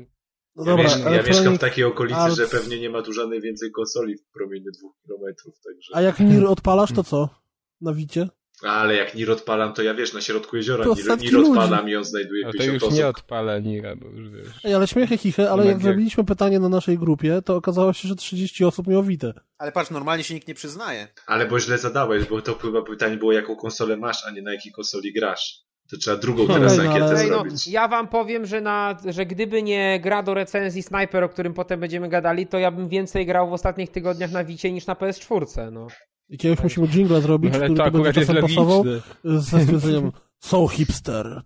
[0.56, 3.12] No Ja, dobra, miesz, ja mieszkam w takiej okolicy, Arts- że pewnie nie ma tu
[3.12, 5.92] żadnej więcej konsoli w promieniu dwóch kilometrów, także...
[5.96, 7.45] A jak Nir odpalasz, to co?
[7.80, 8.28] Na wicie?
[8.62, 11.50] Ale jak Nir odpalam, to ja wiesz, na środku jeziora To Nir, Nir ludzi.
[11.50, 12.98] odpalam i on znajduje No to 50 już osób.
[12.98, 14.46] nie odpala Nira, bo już wiesz.
[14.64, 18.16] Ej, ale śmiechy chichy, ale jak zrobiliśmy pytanie na naszej grupie, to okazało się, że
[18.16, 19.32] 30 osób miało wite.
[19.58, 21.08] Ale patrz, normalnie się nikt nie przyznaje.
[21.26, 24.52] Ale bo źle zadałeś, bo to chyba pytanie było, jaką konsolę masz, a nie na
[24.52, 25.66] jakiej konsoli grasz.
[25.90, 27.66] To trzeba drugą teraz no, ankietę no, zrobić.
[27.66, 31.80] ja wam powiem, że, na, że gdyby nie gra do recenzji Sniper, o którym potem
[31.80, 35.72] będziemy gadali, to ja bym więcej grał w ostatnich tygodniach na Wicie niż na PS4,
[35.72, 35.86] no.
[36.28, 39.40] I kiedyś musimy jingle zrobić, Ale który to to będzie czasem pasował, logiczne.
[39.40, 40.12] ze stwierdzeniem
[40.44, 41.42] So hipster.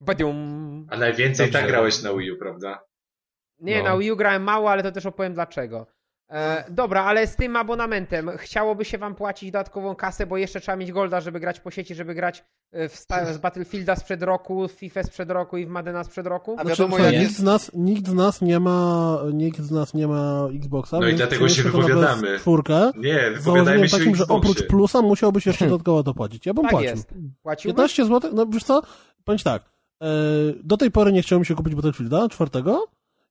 [0.00, 0.86] Badium.
[0.90, 1.58] A najwięcej Dobrze.
[1.58, 2.84] tak grałeś na Wii U, prawda?
[3.60, 3.84] Nie, No.
[3.84, 5.86] na Wii U grałem mało, ale to też opowiem dlaczego.
[6.34, 10.76] E, dobra, ale z tym abonamentem chciałoby się wam płacić dodatkową kasę, bo jeszcze trzeba
[10.76, 14.68] mieć golda, żeby grać po sieci, żeby grać e, w sta- z Battlefielda sprzed roku,
[14.68, 16.56] w FIFA sprzed roku i w Madena sprzed roku?
[16.58, 17.36] A Znaczy, wiadomo, jak nikt, jest...
[17.36, 21.06] z nas, nikt z nas nie ma nikt z nas nie ma Xboxa, No i
[21.08, 22.38] więc dlatego się to wypowiadamy.
[22.38, 22.90] Czwórkę.
[22.96, 26.46] Nie, wypowiadajmy się takim, że oprócz plusa musiałbyś jeszcze dodatkowo dopłacić.
[26.46, 26.90] Ja bym Tak płacił.
[26.90, 27.14] jest.
[27.42, 27.76] Płaciłbyś?
[27.76, 28.82] 15 zł, no wiesz co,
[29.38, 29.62] ci tak,
[30.02, 30.06] e,
[30.64, 32.86] do tej pory nie chciałem się kupić Battlefielda czwartego,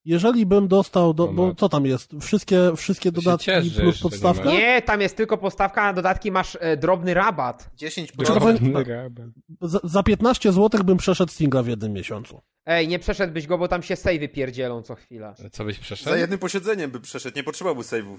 [0.06, 4.52] jeżeli bym dostał, do, bo co tam jest, wszystkie, wszystkie dodatki cieszę, że plus podstawka?
[4.52, 7.70] Nie, tam jest tylko postawka, a na dodatki masz e, drobny rabat.
[7.76, 9.26] 10 Czy to powiem- Drobny rabat.
[9.62, 12.42] Za, za 15 zł bym przeszedł singla w jednym miesiącu.
[12.66, 15.36] Ej, nie przeszedłbyś go, bo tam się savey pierdzielą co chwila.
[15.40, 16.10] Ale Co byś przeszedł?
[16.10, 18.18] Za jednym posiedzeniem by przeszedł, nie potrzebowałby save'ów.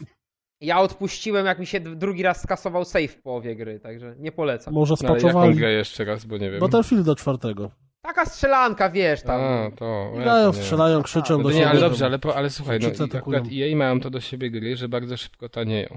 [0.61, 4.74] Ja odpuściłem, jak mi się drugi raz skasował save w połowie gry, także nie polecam.
[4.74, 6.61] Może No, ale jaką spaczowali grę jeszcze raz, bo nie wiem.
[6.61, 7.70] Battlefielda czwartego.
[8.05, 9.40] Taka strzelanka, wiesz, tam.
[9.40, 10.12] A, to...
[10.16, 11.61] ja Grają, strzelają, krzyczą No do siebie.
[11.61, 14.76] nie, ale dobrze, ale, po, ale słuchaj, no, akurat EA mają to do siebie gry,
[14.76, 15.88] że bardzo szybko tanieją.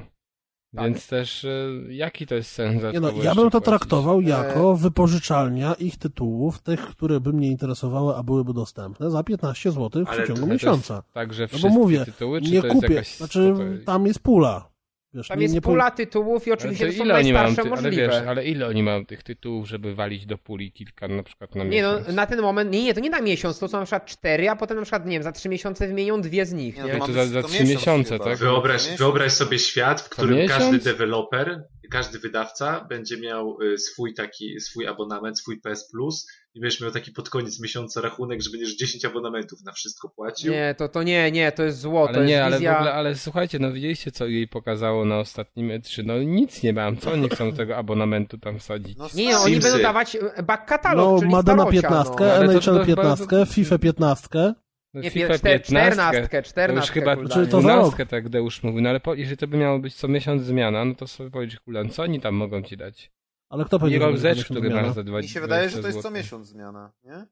[0.76, 0.86] Tak.
[0.86, 1.50] Więc też e,
[1.90, 3.66] jaki to jest sens za Nie no, ja bym to płacić?
[3.66, 4.24] traktował E.
[4.24, 10.06] jako wypożyczalnia ich tytułów, tych, które by mnie interesowały, a byłyby dostępne za 15 zł
[10.06, 11.04] w przeciągu miesiąca.
[11.14, 13.18] Także No wszystkie bo mówię, tytuły, czy Nie to jest kupię, jakaś...
[13.18, 13.54] znaczy
[13.86, 14.70] tam jest pula.
[15.14, 17.34] Wiesz, Tam nie, jest nie pula tytułów i Ale oczywiście to to są ile oni
[17.34, 18.08] mają, najstarsze ty, ale możliwe.
[18.08, 21.64] wiesz, ale ile oni mają tych tytułów, żeby walić do puli kilka na przykład na
[21.64, 22.16] Nie no, miesiąc?
[22.16, 24.56] na ten moment, nie, nie, to nie na miesiąc, to są na przykład cztery, a
[24.56, 26.94] potem na przykład, nie wiem, za trzy miesiące wymienią dwie z nich, Nie, nie?
[26.98, 28.26] no to za- być za co trzy miesiąc miesiące, chyba.
[28.26, 28.38] tak?
[28.38, 30.60] Wyobraź, miesiąc wyobraź sobie świat, w którym miesiąc?
[30.64, 36.60] każdy deweloper, każdy wydawca będzie miał y, swój taki, swój abonament, swój PS Plus i
[36.60, 40.52] będziesz miał taki pod koniec miesiąca rachunek, że będziesz 10 abonamentów na wszystko płacił.
[40.54, 42.76] Nie, to, to nie, nie, to jest zło, to Ale jest nie, ale w wizja...
[42.76, 46.98] ogóle, ale słuchajcie, no widzieliście co jej pokazało na ostatnim E3, no nic nie mam,
[46.98, 48.98] co oni chcą tego abonamentu tam wsadzić?
[48.98, 49.68] No, Nie, nie, oni Simsy.
[49.70, 52.26] będą dawać e, back katalog, No, czyli starocia, 15, no.
[52.32, 54.54] Ale to- to NHL chyba- 15, FIFA 15.
[54.94, 57.50] No, Nie, FIFA pier- czter- 15, czternastkę, to już czternastkę, chyba to za rok.
[57.50, 60.86] 12 tak Deusz mówił, no ale po, jeżeli to by miało być co miesiąc zmiana,
[60.86, 63.12] no to sobie powiedz, kulan, co oni tam mogą ci dać?
[63.50, 64.94] Ale kto powiedział, że będzie który zmiana?
[64.94, 67.26] za 20 Mi się wydaje, że to jest co miesiąc zmiana, nie?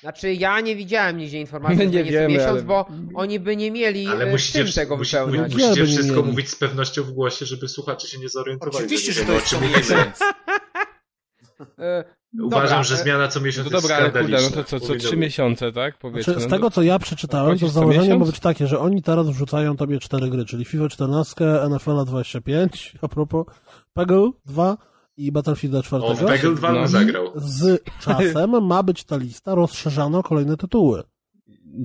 [0.00, 3.40] Znaczy, ja nie widziałem nigdzie informacji, że nie nie jest wiemy, miesiąc, ale- bo oni
[3.40, 5.54] by nie mieli Ale e, musicie, czym tego musi, wypełniać.
[5.54, 6.28] Musicie wszystko mieli.
[6.30, 8.84] mówić z pewnością w głosie, żeby słuchacze się nie zorientowali.
[8.84, 9.78] Oczywiście, że to jest o co czym mówimy.
[9.78, 10.18] miesiąc.
[12.34, 14.80] Uważam, Dobra, że zmiana co No miesiąc to jest dobra, ale kurde, no to co,
[14.80, 15.98] co trzy miesiące, tak?
[15.98, 16.22] Powiedzmy.
[16.22, 19.28] Znaczy, z no tego, co ja przeczytałem, to założenie ma być takie, że oni teraz
[19.28, 23.46] wrzucają tobie cztery gry, czyli FIFA 14, NFL 25, a propos
[23.92, 24.76] Peggle 2
[25.16, 26.04] i Battlefield 4.
[26.04, 26.88] O, Peggle 2 No.
[26.88, 27.32] zagrał.
[27.36, 31.02] Z czasem ma być ta lista rozszerzana o kolejne tytuły.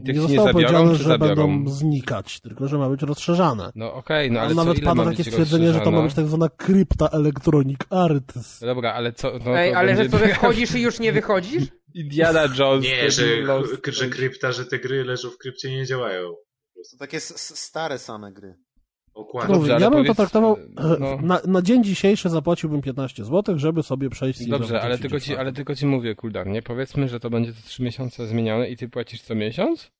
[0.06, 1.36] Tych nie zostało zabiorą, powiedziane, że zabiorą?
[1.36, 3.72] będą znikać, tylko że ma być rozszerzane.
[3.76, 6.50] No okej, no ale co, nawet pada takie stwierdzenie, że to ma być tak zwana
[6.50, 8.60] krypta Electronic Arts.
[8.60, 11.14] Dobra, ale co, no Ej, to ale że będzie to, że wchodzisz i już nie
[11.14, 11.64] wychodzisz?
[11.94, 12.86] Indiana Jones.
[12.86, 13.26] Nie, że,
[13.88, 16.30] że krypta, że te gry leżą w krypcie i nie działają.
[16.92, 18.56] To takie stare same gry.
[19.14, 19.56] Okładnie.
[19.56, 21.18] Dobrze, ja bym powiedz- to traktował, e, no.
[21.22, 25.36] na, na dzień dzisiejszy zapłaciłbym 15 zł, żeby sobie przejść Season Dobrze, ale tylko, ci,
[25.36, 26.62] ale tylko ci mówię, Kuldan, nie?
[26.62, 29.92] Powiedzmy, że to będzie co trzy miesiące zmieniane i ty płacisz co miesiąc?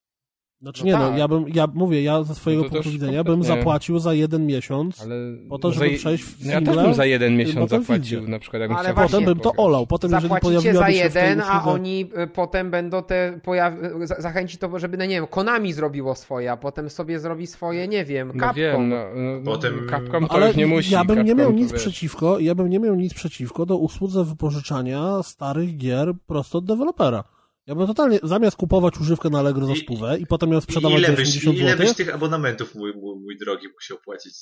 [0.64, 1.18] Znaczy No nie, no tak.
[1.18, 5.02] ja bym, ja mówię, ja ze swojego No punktu widzenia bym zapłacił za jeden miesiąc,
[5.02, 5.16] Ale
[5.50, 8.28] Po to, żeby je- przejść w no Ja też single bym za jeden miesiąc zapłacił,
[8.28, 11.10] na przykład jakbym Ale chciał potem bym to olał, potem jeżeli Zapłacicie pojawiłaby za się
[11.10, 15.06] w tej jeden, a oni y, potem będą te pojaw- za- zachęcić to, żeby, no
[15.06, 18.56] nie wiem, Konami zrobiło swoje, a potem sobie zrobi swoje, nie wiem, No Capcom.
[18.56, 20.94] wiem, no, no, Potem- Capcom to Ale już nie musi.
[20.94, 21.82] ja bym nie miał nic wiesz.
[21.82, 27.24] przeciwko, ja bym nie miał nic przeciwko do usłudze wypożyczania starych gier prosto od dewelopera.
[27.68, 30.62] Ja bym totalnie, zamiast kupować używkę na Allegro za I- stówę i potem ją I
[30.62, 34.34] sprzedawać ile za byś, 80 ile byś tych abonamentów, mój, mój, mój drogi, musiał płacić?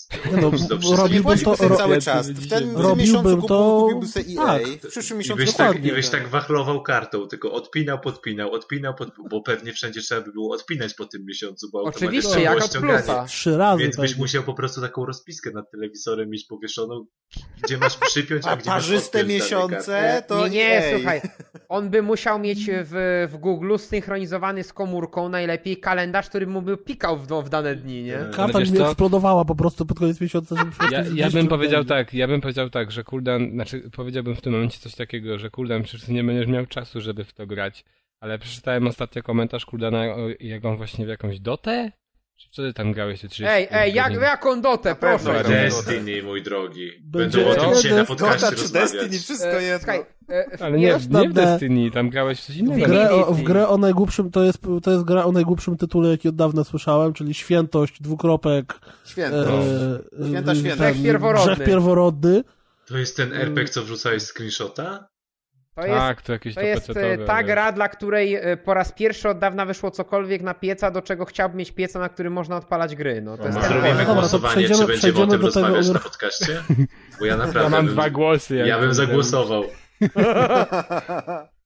[0.41, 0.51] No,
[0.91, 2.29] nie Robiłbym to- ro- cały czas.
[2.29, 4.63] W tym Robiłbym miesiącu to- kupiłby sobie EA, tak.
[4.67, 6.21] w przyszłym I miesiącu byś, tak, I byś tak.
[6.21, 10.93] tak wachlował kartą, tylko odpinał, podpinał, odpinał, podpinał, bo pewnie wszędzie trzeba by było odpinać
[10.93, 13.25] po tym miesiącu, bo Oczywiście, jak od plusa.
[13.25, 14.19] trzy razy Więc byś tak.
[14.19, 17.05] musiał po prostu taką rozpiskę nad telewizorem mieć powieszoną,
[17.63, 21.21] gdzie masz przypiąć, a, A gdzie masz parzyste miesiące to nie, nie, słuchaj.
[21.69, 26.77] On by musiał mieć w, w Google synchronizowany z komórką najlepiej kalendarz, który mu by
[26.77, 28.17] pikał w, w dane dni, nie?
[28.17, 28.31] Tak.
[28.31, 32.13] Karta mi eksplodowała po prostu pod koniec miesiąca, żeby Ja, ja 200 bym powiedział tak,
[32.13, 35.83] ja bym powiedział tak, że Kuldan, znaczy powiedziałbym w tym momencie coś takiego, że Kuldan
[35.83, 37.85] przecież nie będziesz miał czasu, żeby w to grać.
[38.19, 40.05] Ale przeczytałem ostatnio komentarz Kuldana,
[40.39, 41.91] jak on właśnie w jakąś dotę?
[42.51, 45.43] Co ty tam grałeś te 30 Ej, ej, jak, jaką dotę, proszę.
[45.43, 46.91] Destiny, mój drogi.
[47.03, 48.91] Będą o tym dzisiaj na podcaście Dota czy rozmawiać.
[48.91, 49.77] Destiny, wszystko E, jedno.
[49.79, 52.85] słuchaj, e, Ale nie, Wiesz, nie w Destiny, tam grałeś w coś W innego.
[52.85, 56.29] grę, o, w grę o najgłupszym, to jest, to jest gra o najgłupszym tytule, jaki
[56.29, 58.73] od dawna słyszałem, czyli Świętość, dwukropek,
[59.05, 59.37] Święto.
[59.59, 59.63] e,
[60.29, 60.91] Święta, e, święta.
[60.91, 61.53] Grzech pierworodny.
[61.55, 62.43] Grzech pierworodny.
[62.85, 65.07] To jest ten RPG, co wrzucałeś screenshota?
[65.75, 67.45] To jest, tak, to jakieś to to jest e, ta wiesz.
[67.47, 71.25] gra, dla której e, po raz pierwszy od dawna wyszło cokolwiek na pieca, do czego
[71.25, 73.21] chciałbym mieć pieca, na którym można odpalać gry.
[73.21, 75.89] No, to jest ten Zrobimy to głosowanie, przejdziemy- czy będziemy o tym do tego- rozmawiać
[75.89, 76.63] na podcaście?
[77.19, 78.55] Bo ja naprawdę Ja mam bym, dwa głosy.
[78.55, 79.63] jak ja bym zagłosował.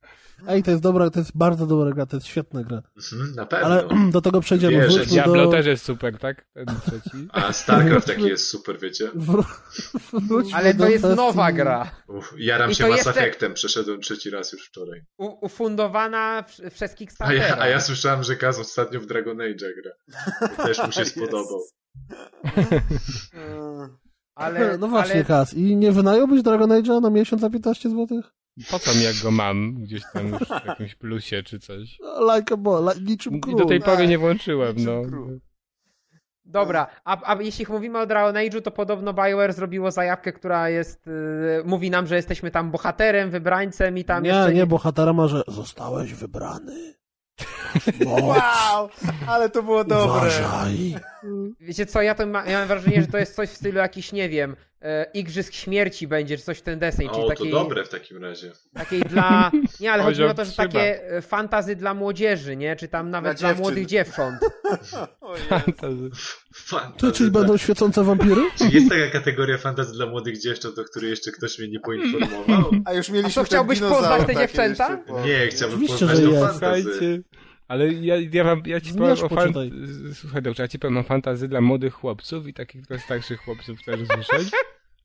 [0.48, 2.82] Ej, to jest dobra, to jest bardzo dobra gra, to jest świetna gra.
[3.14, 3.66] Mhm, na pewno.
[3.66, 4.74] Ale do tego przejdziemy.
[4.74, 4.88] Wierzę.
[4.88, 5.52] Wróćmy Diablo do...
[5.52, 6.46] też jest super, tak?
[6.54, 7.28] Ten trzeci.
[7.32, 9.10] A StarCraft taki jest super, wiecie?
[9.16, 9.43] Wr...
[10.14, 11.91] wróćmy Ale to jest nowa gra.
[12.08, 15.02] Uf, jaram I się Mass jeszcze- Effectem, przeszedłem trzeci raz już wczoraj.
[15.18, 17.48] U, ufundowana w, przez A Kickstartera.
[17.48, 19.91] ja, a ja słyszałem, że Kaz ostatnio w Dragon Age gra.
[20.66, 21.62] Też mu się spodobał.
[23.34, 23.89] E,
[24.36, 25.54] ale, No właśnie, ale Kas.
[25.54, 28.22] I nie wynająłbyś Dragon Age'a na miesiąc za 15 zł?
[28.72, 29.74] Po co mi jak go mam?
[29.74, 31.97] Gdzieś tam już w jakimś plusie czy coś.
[32.36, 33.56] Like a ball, like, niczym I król.
[33.56, 35.01] do tej pory tak, nie włączyłem, no.
[35.10, 35.39] król.
[36.45, 41.08] Dobra, a, a jeśli mówimy o Dragon Age'u, to podobno BioWare zrobiło zajawkę, która jest,
[41.08, 41.12] y,
[41.66, 45.41] mówi nam, że jesteśmy tam bohaterem, wybrańcem i tam Nie, jeszcze nie, bohatera ma, że
[45.47, 46.93] zostałeś wybrany.
[48.06, 48.89] Moc, Wow,
[49.28, 50.06] ale to było dobre.
[50.06, 50.95] uważaj.
[51.60, 54.12] Wiecie co, ja, to ma, ja mam wrażenie, że to jest coś w stylu jakiś,
[54.12, 57.51] nie wiem, e, Igrzysk Śmierci będzie, czy coś w ten deseń, czyli O, to takiej,
[57.51, 58.51] dobre w takim razie.
[58.73, 59.51] takiej dla...
[59.79, 62.75] Nie, ale chodzi mi o to, że Poziom takie e, fantazy dla młodzieży, nie?
[62.75, 63.63] Czy tam nawet dla, dziewczyn.
[63.63, 64.39] młodych dziewcząt.
[65.21, 65.45] Ojej.
[65.47, 66.09] Fantasy.
[66.97, 68.41] Ty, czyli będą świecące wampiry?
[68.57, 72.71] Czy jest taka kategoria fantazy dla młodych dziewcząt, o której jeszcze ktoś mnie nie poinformował?
[72.86, 74.89] A już mieliśmy A co, chciałbyś poznać te dziewczęta?
[74.89, 77.23] jeszcze Nie, chciałbym Oczywiście, poznać że tą fantazy.
[77.68, 79.53] Ale ja, ja, wam, ja ci powiem Zmierz, o fan...
[80.13, 83.80] Słuchaj, dobrze, ja ci powiem o fantazji dla młodych chłopców i takich trochę starszych chłopców
[83.80, 84.51] chcesz słyszeć?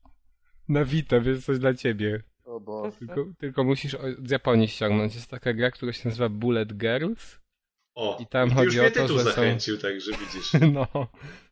[0.69, 2.23] Na Vita, więc coś dla ciebie.
[2.45, 2.97] O Boże.
[2.97, 5.15] Tylko, tylko musisz z Japonii ściągnąć.
[5.15, 7.39] Jest taka gra, która się nazywa Bullet Girls.
[7.95, 10.51] O, I tam ty chodzi już o to, że są- zachęcił, także widzisz.
[10.73, 10.87] No.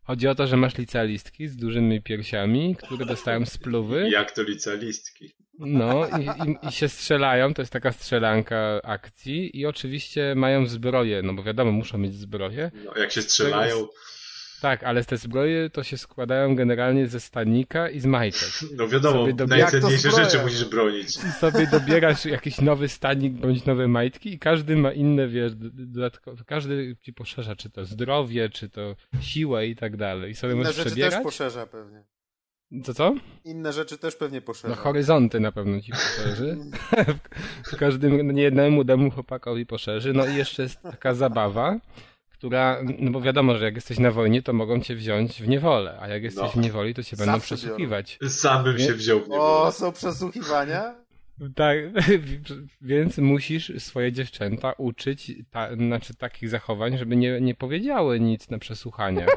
[0.10, 4.10] Chodzi o to, że masz licealistki z dużymi piersiami, które dostają spluwy.
[4.20, 5.32] Jak to licealistki.
[5.60, 11.22] No i, i, i się strzelają, to jest taka strzelanka akcji i oczywiście mają zbroje,
[11.22, 12.72] no bo wiadomo, muszą mieć zbroje.
[12.86, 13.88] No, jak się strzelają,
[14.62, 18.50] Tak, ale te zbroje to się składają generalnie ze stanika i z majtek.
[18.76, 21.08] no wiadomo, najcenniejsze Jak to rzeczy musisz bronić.
[21.16, 25.70] I sobie dobierasz jakiś nowy stanik bądź nowe majtki i każdy ma inne, wiesz, d-
[25.74, 30.32] dodatkowo, każdy ci poszerza, czy to zdrowie, czy to siłę i tak dalej.
[30.32, 31.14] I sobie Inne możesz rzeczy przebierać.
[31.14, 32.04] też poszerza pewnie.
[32.84, 33.16] Co, co?
[33.46, 34.76] Inne rzeczy też pewnie No poszerza.
[34.76, 36.58] horyzonty na pewno ci poszerzy.
[37.74, 40.14] w każdym, nie jednemu demu chłopakowi poszerzy.
[40.14, 41.80] No i jeszcze jest taka zabawa,
[42.40, 45.98] która, no bo wiadomo, że jak jesteś na wojnie, to mogą cię wziąć w niewolę,
[46.02, 46.50] a jak jesteś No.
[46.50, 48.20] w niewoli, to cię będą przesłuchiwać.
[48.28, 49.72] Sam bym się wziął w O, niebo.
[49.72, 50.96] są przesłuchiwania?
[51.56, 51.78] Tak,
[52.82, 58.58] więc musisz swoje dziewczęta uczyć, ta, znaczy takich zachowań, żeby nie, nie powiedziały nic na
[58.60, 59.30] przesłuchaniach.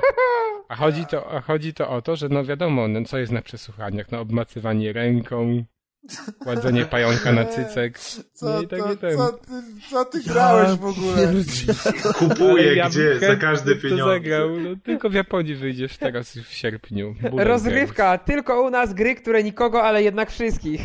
[0.68, 3.42] A chodzi, to, a chodzi to o to, że no wiadomo, no co jest na
[3.42, 4.10] przesłuchaniach?
[4.12, 5.64] No obmacywanie ręką,
[6.38, 7.98] kładzenie pająka na cycek.
[7.98, 9.16] Co, No i tak to, i ten.
[9.16, 9.50] co, ty,
[9.90, 11.32] co ty grałeś w ogóle?
[12.18, 13.36] Kupuję ja gdzie, za
[13.82, 14.04] pieniądze.
[14.04, 14.60] Zagrał.
[14.60, 17.14] No, tylko w Japonii wyjdziesz teraz w sierpniu.
[17.30, 20.80] Bullet Rozgrywka, tylko u nas gry, które nikogo, ale jednak wszystkich.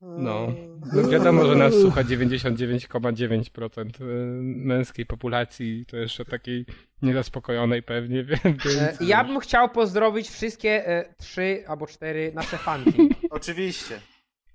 [0.00, 0.52] No.
[0.92, 4.04] No wiadomo, że nas słucha 99,9% y,
[4.42, 6.66] męskiej populacji, to jeszcze takiej
[7.02, 8.66] niezaspokojonej pewnie, więc...
[8.66, 13.08] E, Ja bym chciał pozdrowić wszystkie e, trzy albo cztery nasze fanki.
[13.30, 14.00] Oczywiście.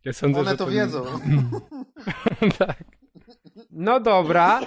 [0.05, 1.03] Ja sądzę, One że to wiedzą.
[2.59, 2.83] tak.
[3.71, 4.59] No dobra.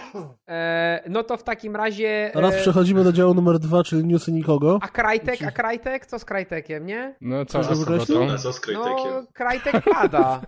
[0.49, 2.31] E, no to w takim razie.
[2.35, 4.79] Teraz E, przechodzimy do działu numer dwa, czyli newsy nikogo.
[4.83, 6.07] a Krajtek, a Krajtek?
[6.07, 7.15] Co z Krajtekiem, nie?
[7.21, 8.25] No co, z co z No,
[8.61, 9.27] Krajtekiem?
[9.35, 10.41] Krajtek pada.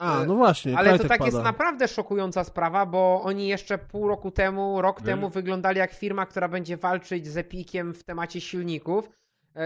[0.00, 1.24] A, no właśnie, Ale to tak pada.
[1.30, 5.92] jest naprawdę szokująca sprawa, bo oni jeszcze pół roku temu, rok Wy- temu wyglądali jak
[5.92, 9.10] firma, która będzie walczyć z Epikiem w temacie silników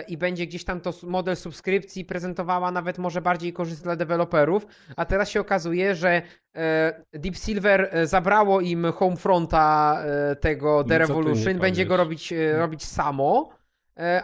[0.09, 4.67] i będzie gdzieś tam to model subskrypcji prezentowała nawet może bardziej korzystny dla deweloperów,
[4.97, 6.23] a teraz się okazuje, że
[6.55, 11.97] e, Deep Silver e, zabrało im Homefronta e, tego The No nie Revolution, będzie go
[11.97, 13.62] robić, e, robić samo, e,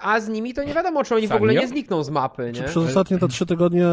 [0.01, 1.37] a z nimi to nie wiadomo, czy oni w Sanio?
[1.37, 2.62] ogóle nie znikną z mapy, nie?
[2.62, 3.85] przez ostatnie te trzy tygodnie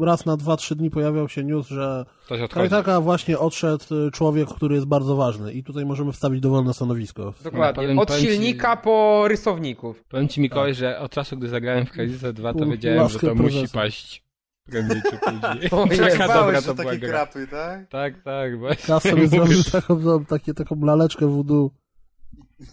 [0.00, 2.48] raz na dwa, trzy dni pojawiał się news, że odchodzi.
[2.48, 7.34] Krajtaka właśnie odszedł y, człowiek, który jest bardzo ważny i tutaj możemy wstawić dowolne stanowisko.
[7.44, 10.04] Dokładnie, powiem- od powiem ci- silnika po rysowników.
[10.08, 13.34] Powiem ci Mikołaj, że od czasu, gdy zagrałem w Crysis 2, to wiedziałem, że to
[13.34, 14.24] musi paść
[14.70, 15.70] prędzej czy później.
[15.72, 15.86] O,
[16.18, 17.08] Taka dobra to była takie gra.
[17.08, 17.88] krapy, tak?
[17.88, 18.86] Tak, tak, właśnie.
[18.86, 20.20] Kas sobie zrobił taką, no,
[20.56, 21.70] taką laleczkę voodoo.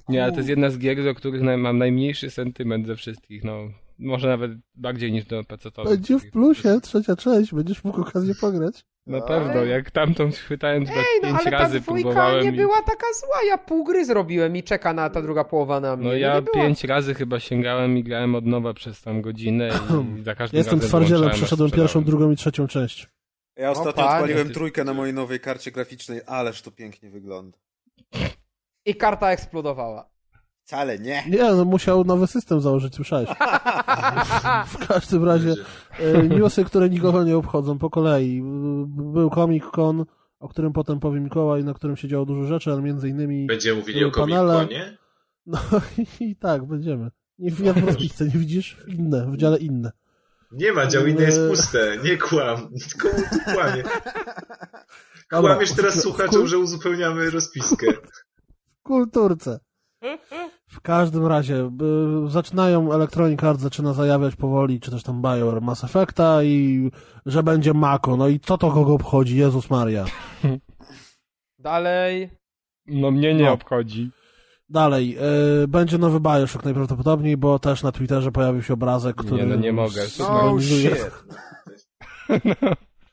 [0.09, 3.69] Nie, ale to jest jedna z gier, do których mam najmniejszy sentyment ze wszystkich, no.
[3.99, 8.85] Może nawet bardziej niż do pc Będzie w plusie, trzecia część, będziesz mógł okazję pograć.
[9.07, 12.55] Na pewno, jak tamtą chwytałem chyba Ej, no pięć ale razy dwójka próbowałem nie i...
[12.55, 13.37] była taka zła.
[13.47, 16.07] Ja pół gry zrobiłem i czeka na ta druga połowa na mnie.
[16.07, 16.55] No nie ja była.
[16.55, 19.69] pięć razy chyba sięgałem i grałem od nowa przez tam godzinę
[20.19, 23.07] i za każdym Jestem razem twardzielem, przeszedłem pierwszą, drugą i trzecią część.
[23.55, 27.57] Ja ostatnio panie, odpaliłem trójkę na mojej nowej karcie graficznej, ależ to pięknie wygląda.
[28.85, 30.09] I karta eksplodowała.
[30.63, 31.23] Wcale nie.
[31.29, 33.29] Nie, no musiał nowy system założyć, słyszałeś.
[34.73, 35.53] W każdym razie
[35.99, 38.41] e, newsy, które nikogo nie obchodzą, po kolei.
[38.87, 40.05] Był Comic Con,
[40.39, 43.45] o którym potem powie Mikołaj, na którym się działo dużo rzeczy, ale między innymi...
[43.47, 44.53] Będziemy mówili o Panele.
[44.53, 44.97] Comic-Conie?
[45.45, 45.59] No
[46.19, 47.11] i tak, będziemy.
[47.39, 48.77] Nie w, jak w rozpisce, nie widzisz?
[48.87, 49.91] Inne, w dziale inne.
[50.51, 51.49] Nie ma, dział inny jest Eee.
[51.49, 51.97] puste.
[52.03, 52.57] Nie kłam.
[53.01, 53.83] Komu tu kłamie?
[55.29, 57.87] Kłamiesz teraz słuchaczom, że uzupełniamy rozpiskę.
[58.89, 59.59] W kulturce.
[60.67, 61.71] W każdym razie,
[62.25, 66.91] y, zaczynają Electronic Arts zaczyna zajawiać powoli, czy też tam Bioware Mass Effecta i
[67.25, 68.17] że będzie Mako.
[68.17, 69.37] No i co to kogo obchodzi?
[69.37, 70.05] Jezus Maria.
[71.59, 72.29] Dalej.
[72.87, 73.51] No mnie nie No.
[73.51, 74.11] obchodzi.
[74.69, 75.17] Dalej,
[75.63, 79.37] y, będzie nowy Bioshock najprawdopodobniej, bo też na Twitterze pojawił się obrazek, który...
[79.43, 80.01] Nie, no nie mogę.
[80.19, 81.11] No synchronizuje- shit.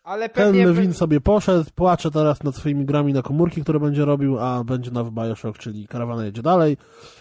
[0.07, 0.67] Ale pewnie...
[0.67, 4.91] Levin sobie poszedł, płacze teraz nad swoimi grami na komórki, które będzie robił, a będzie
[4.91, 6.77] nowy Bioshock, czyli karawana jedzie dalej.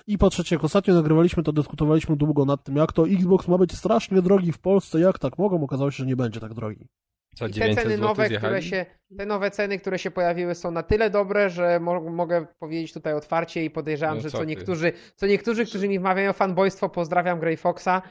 [0.08, 3.58] I po trzecie, jak ostatnio nagrywaliśmy, to dyskutowaliśmy długo nad tym, jak to Xbox ma
[3.58, 5.64] być strasznie drogi w Polsce, jak tak mogą.
[5.64, 6.88] Okazało się, że nie będzie tak drogi.
[7.36, 8.38] Co, I te 900 ceny nowe, zjechali?
[8.38, 8.86] które się,
[9.18, 13.14] te nowe ceny, które się pojawiły są na tyle dobre, że mo mogę powiedzieć tutaj
[13.14, 17.40] otwarcie i podejrzewam, No że co co niektórzy, co niektórzy, którzy mi wmawiają fanboystwo, pozdrawiam
[17.40, 18.02] Grey Foxa,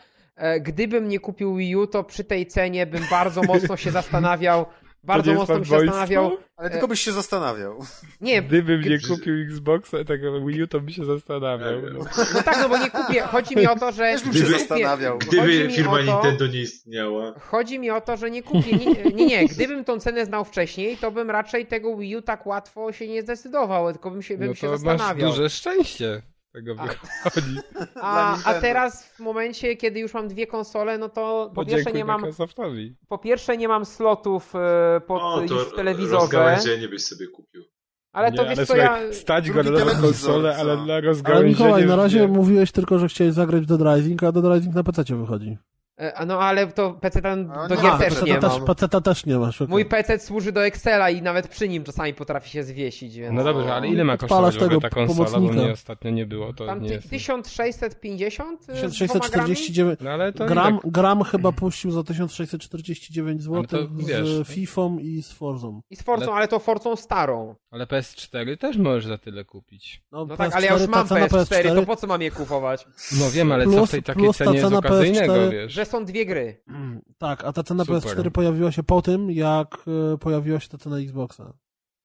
[0.61, 4.67] gdybym nie kupił Wii U, to przy tej cenie bym bardzo mocno się zastanawiał,
[5.05, 6.37] bardzo mocno bym się zastanawiał.
[6.57, 7.79] Ale tylko byś się zastanawiał.
[8.21, 11.73] Nie, Gdybym nie kupił Xboxa, tego Wii U, to by się zastanawiał.
[11.93, 11.99] No.
[12.35, 14.47] no tak, no bo nie kupię, chodzi mi o to, że Też bym nie się
[14.47, 15.13] zastanawiał.
[15.19, 17.35] Chodzi Gdyby mi firma o to- Nintendo nie istniała.
[17.41, 18.77] Chodzi mi o to, że nie kupię.
[18.77, 19.49] Nie, nie, nie.
[19.49, 23.23] Gdybym tą cenę znał wcześniej, to bym raczej tego Wii U tak łatwo się nie
[23.23, 25.31] zdecydował, tylko bym się, bym No się to masz zastanawiał.
[25.31, 26.23] duże szczęście.
[26.55, 26.87] Tego A.
[26.87, 27.59] wychodzi.
[28.03, 31.95] A, a teraz w momencie, kiedy już mam dwie konsole, no to po pierwsze Podziękuj
[31.95, 32.97] nie mam, Microsoftowi.
[33.09, 36.17] po pierwsze nie mam slotów e, pod O, już to w telewizorze.
[36.17, 37.65] rozgałęzienie byś sobie kupił.
[38.13, 39.13] Ale to nie, wiesz ale co, słuchaj, ja...
[39.13, 41.53] stać go na konsolę, ale dla Ale rozgałęzienia...
[41.53, 42.29] Mikołaj, na razie nie.
[42.29, 45.59] mówiłeś tylko, że chciałeś zagrać w Dead Rising, a Dead Rising na PC wychodzi.
[46.01, 48.53] E, a No ale to PC tam do nie gier ma, też PC nie też,
[48.53, 48.65] mam.
[48.65, 49.61] PC też nie masz.
[49.61, 53.35] Mój PC służy do Excela i nawet przy nim czasami potrafi się zwiesić, więc...
[53.35, 55.63] No dobrze, ale ile ma kosztować tego ta konsola, bo pomocnika.
[55.63, 57.11] mnie ostatnio nie było, to Tam nie ty- jest...
[57.11, 59.55] 1650 e, z dwoma grami?
[59.55, 60.01] 1649.
[60.01, 60.91] No ale to Gram, tak...
[60.93, 64.45] gram chyba puścił za 1649 zł to wiesz, z no.
[64.45, 65.81] Fifą i z Forzą.
[65.91, 67.55] I z Forcą, Ale- ale to Forcą starą.
[67.71, 70.03] Ale PS4 też możesz za tyle kupić.
[70.13, 72.31] No tak, ale ja już PS4, mam ta cena PS4, to po co mam je
[72.31, 72.87] kupować?
[73.21, 75.73] No wiem, ale co Plus- w tej takiej cenie jest cena okazyjnego, PS4, wiesz?
[75.85, 76.63] Że są dwie gry.
[76.69, 78.01] Mm, Tak, a ta cena Super.
[78.03, 79.77] PS4 pojawiła się po tym, jak
[80.15, 81.53] e, pojawiła się ta cena Xboxa.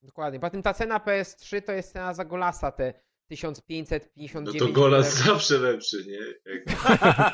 [0.03, 0.39] Dokładnie.
[0.39, 2.93] Poza tym ta cena PS3 to jest cena za Golasa, te
[3.29, 4.59] No 1559.
[4.59, 6.19] to Golas zawsze lepszy, nie?
[6.53, 6.63] Jak...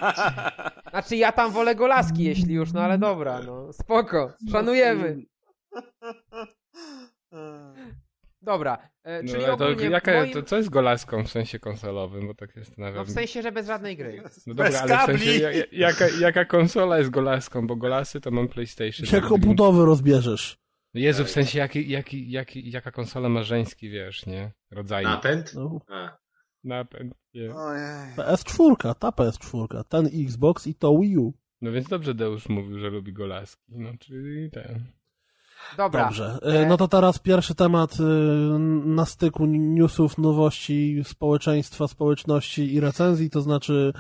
[0.91, 5.25] Znaczy ja tam wolę Golaski, jeśli już, no ale dobra, no spoko, szanujemy.
[8.45, 10.33] Dobra, e, No, czyli to, ogólnie jaka, moim...
[10.33, 12.95] to co jest golaską w sensie konsolowym, bo tak się zastanawiam.
[12.97, 14.21] No w sensie, że bez żadnej gry.
[14.47, 15.41] No dobra, Bez ale w sensie, kabli.
[15.41, 19.07] ja- ja- jaka, jaka konsola jest golaską, bo golasy to mam PlayStation.
[19.21, 20.57] Jak obudowy rozbierzesz.
[20.93, 24.51] Jezu, w sensie jaki, jaki, jaki, jaka konsola ma żeński, wiesz, nie?
[24.71, 25.03] Rodzaj.
[25.03, 25.53] Napęd?
[25.53, 25.79] No.
[25.89, 26.17] A.
[26.63, 27.55] Napęd, nie.
[27.55, 28.15] Ojej.
[28.17, 31.33] PS4, ta PS4, ten Xbox i to Wii U.
[31.61, 33.63] No więc dobrze Deusz mówił, że lubi golaski.
[33.69, 34.85] No czyli ten.
[35.78, 36.05] Dobra.
[36.05, 38.03] Dobrze, e, no to teraz pierwszy temat e,
[38.86, 43.93] na styku newsów, nowości społeczeństwa, społeczności i recenzji, to znaczy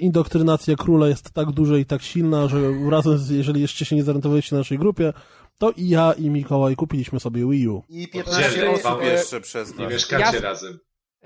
[0.00, 2.58] indoktrynacja króla jest tak duża i tak silna, że
[2.90, 5.12] razem, z, jeżeli jeszcze się nie zorientowaliście na naszej grupie,
[5.58, 7.82] to i ja i Mikołaj kupiliśmy sobie Wii U.
[7.88, 9.92] I 15 Dzielny, osób jeszcze przez Nie nas.
[9.92, 10.78] mieszkacie Ja- razem.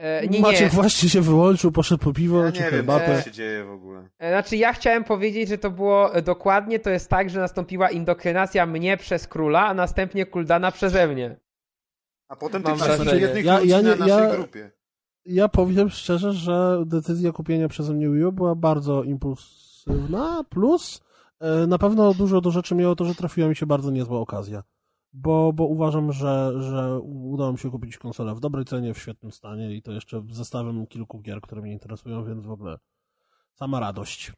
[0.02, 0.68] E, nie, Maciek nie.
[0.68, 4.08] właśnie się wyłączył, poszedł po piwo Ja czy nie wiem, co się dzieje w ogóle.
[4.18, 7.90] E, Znaczy ja chciałem powiedzieć, że to było e, dokładnie, to jest tak, że nastąpiła
[7.90, 11.36] indoktrynacja mnie przez króla, a następnie Kuldana przeze mnie.
[12.28, 13.22] A potem Mam wszystkich wrażenie.
[13.22, 14.70] jednych Ja- ludzi ja nie- na naszej ja- grupie.
[15.26, 21.00] Ja powiem szczerze, że decyzja kupienia przeze mnie Wii U była bardzo impulsywna, plus
[21.68, 24.62] na pewno dużo do rzeczy miało to, że trafiła mi się bardzo niezła okazja.
[25.12, 29.32] Bo, bo uważam, że, że udało mi się kupić konsolę w dobrej cenie, w świetnym
[29.32, 32.78] stanie i to jeszcze zestawem kilku gier, które mnie interesują, więc w ogóle
[33.54, 34.32] sama radość.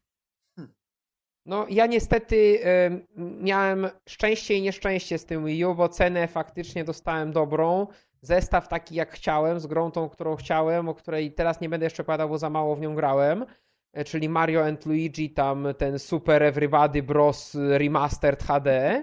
[1.47, 3.07] No ja niestety em,
[3.41, 7.87] miałem szczęście i nieszczęście z tym Wii U, bo cenę faktycznie dostałem dobrą.
[8.21, 12.05] Zestaw taki jak chciałem, z grą tą, którą chciałem, o której teraz nie będę jeszcze
[12.05, 13.45] padał, bo za mało w nią grałem.
[13.93, 17.55] E, Czyli Mario and Luigi, tam ten Super Everybody Bros.
[17.55, 19.03] Remastered HD.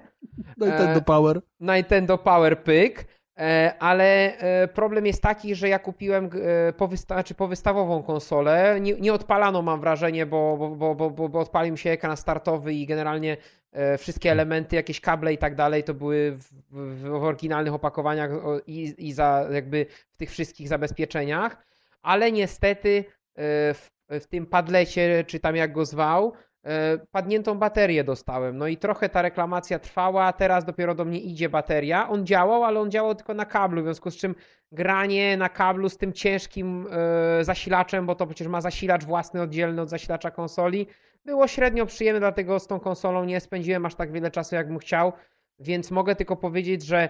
[0.58, 1.42] Nintendo E, Power.
[1.60, 3.06] Nintendo Power Pyk,
[3.40, 8.78] e, ale e, problem jest taki, że ja kupiłem e, powysta- znaczy powystawową konsolę.
[8.82, 12.74] Nie, nie odpalano mam wrażenie, bo, bo, bo, bo, bo, odpalił mi się ekran startowy
[12.74, 13.38] i generalnie
[13.72, 18.32] e, wszystkie elementy, jakieś kable i tak dalej, to były w, w, w oryginalnych opakowaniach
[18.68, 21.58] i, i za jakby w tych wszystkich zabezpieczeniach,
[22.02, 23.04] ale niestety
[23.36, 26.34] e, w, w tym padlecie, czy tam jak go zwał,
[26.64, 28.58] e, padniętą baterię dostałem.
[28.58, 32.10] No i trochę ta reklamacja trwała, a teraz dopiero do mnie idzie bateria.
[32.10, 34.36] On działał, ale on działał tylko na kablu, w związku z czym
[34.72, 36.88] granie na kablu z tym ciężkim
[37.40, 40.88] e, zasilaczem, bo to przecież ma zasilacz własny oddzielny od zasilacza konsoli,
[41.26, 45.14] było średnio przyjemne, dlatego z tą konsolą nie spędziłem aż tak wiele czasu, jakbym chciał,
[45.60, 47.10] więc mogę tylko powiedzieć, że e,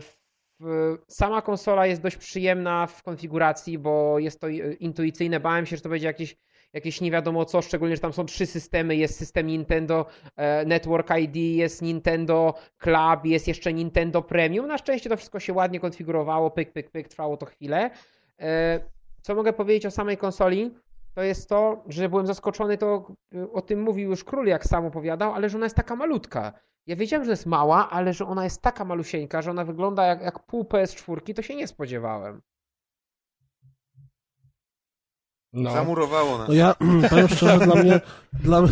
[0.00, 0.19] w-
[1.08, 5.40] sama konsola jest dość przyjemna w konfiguracji, bo jest to e, intuicyjne.
[5.40, 6.36] Bałem się, że to będzie jakieś,
[6.72, 8.96] jakieś nie wiadomo co, szczególnie, że tam są trzy systemy.
[8.96, 10.06] Jest system Nintendo
[10.36, 14.66] e, Network ID, jest Nintendo Club, jest jeszcze Nintendo Premium.
[14.66, 17.90] Na szczęście to wszystko się ładnie konfigurowało, pyk, pyk, pyk, trwało to chwilę.
[18.40, 18.80] E,
[19.22, 20.70] Co mogę powiedzieć o samej konsoli?
[21.14, 24.86] To jest to, że byłem zaskoczony, to y, o tym mówił już król, jak sam
[24.86, 26.52] opowiadał, ale że ona jest taka malutka.
[26.86, 30.20] Ja wiedziałem, że jest mała, ale że ona jest taka malusieńka, że ona wygląda jak,
[30.20, 32.40] jak pół PS4, to się nie spodziewałem.
[35.52, 36.48] No, Zamurowało nas.
[36.48, 36.74] No ja
[37.10, 38.00] powiem szczerze, dla mnie,
[38.32, 38.62] dla,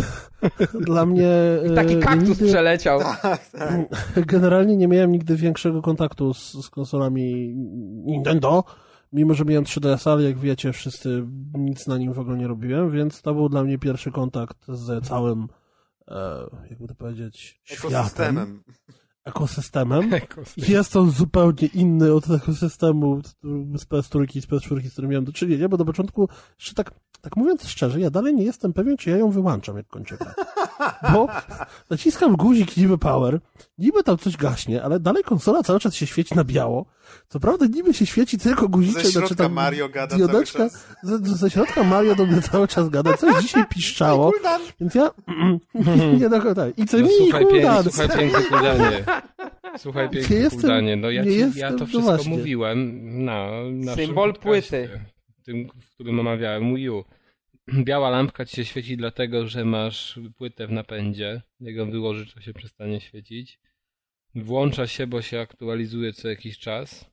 [0.81, 1.29] dla mnie...
[1.73, 3.01] I taki e, kaktus nigdy, przeleciał.
[3.01, 4.27] Tak, tak.
[4.27, 7.55] Generalnie nie miałem nigdy większego kontaktu z, z konsolami
[8.05, 8.65] Nintendo,
[9.13, 12.91] mimo że miałem 3DS, ale jak wiecie, wszyscy nic na nim w ogóle nie robiłem,
[12.91, 15.49] więc to był dla mnie pierwszy kontakt z całym,
[16.09, 18.63] e, jakby to powiedzieć, światem, Ekosystemem.
[19.25, 20.15] ekosystemem.
[20.15, 20.65] ekosystem.
[20.69, 23.21] Jest on zupełnie inny od tego systemu
[23.75, 26.29] z PS4 i z PS4, z którym miałem do czynienia, bo do początku,
[26.59, 26.91] jeszcze tak,
[27.21, 30.35] tak mówiąc szczerze, ja dalej nie jestem pewien, czy ja ją wyłączam, jak kończę grę.
[31.15, 31.29] Bo
[31.91, 33.41] naciskam guzik niby power,
[33.79, 36.87] niby tam coś gaśnie, ale dalej konsola cały czas się świeci na biało.
[37.29, 40.71] Co prawda niby się świeci tylko guziczek, Ze znaczy środka tam Mario gada diodeczka, cały
[40.71, 40.87] czas.
[41.03, 44.61] ze, ze środka Mario do mnie cały czas gada, coś dzisiaj piszczało, Kuldan.
[44.81, 45.11] więc ja
[46.21, 46.79] nie do tak.
[46.79, 47.85] I co No, mi słuchaj, pięk, cooldown.
[47.93, 49.05] słuchaj piękny Kuldanie.
[49.79, 50.97] Słuchaj Nie piękny jestem- Kuldanie.
[50.97, 52.37] No ja, ci, ja to no wszystko właśnie.
[52.39, 54.89] mówiłem na naszym Symbol płyty.
[55.45, 57.05] Tym, w którym omawiałem Wii U.
[57.75, 61.43] Biała lampka ci się świeci dlatego, że masz płytę w napędzie.
[61.61, 63.61] Jak ją wyłożysz, to się przestanie świecić.
[64.45, 67.05] Włącza się, bo się aktualizuje co jakiś czas.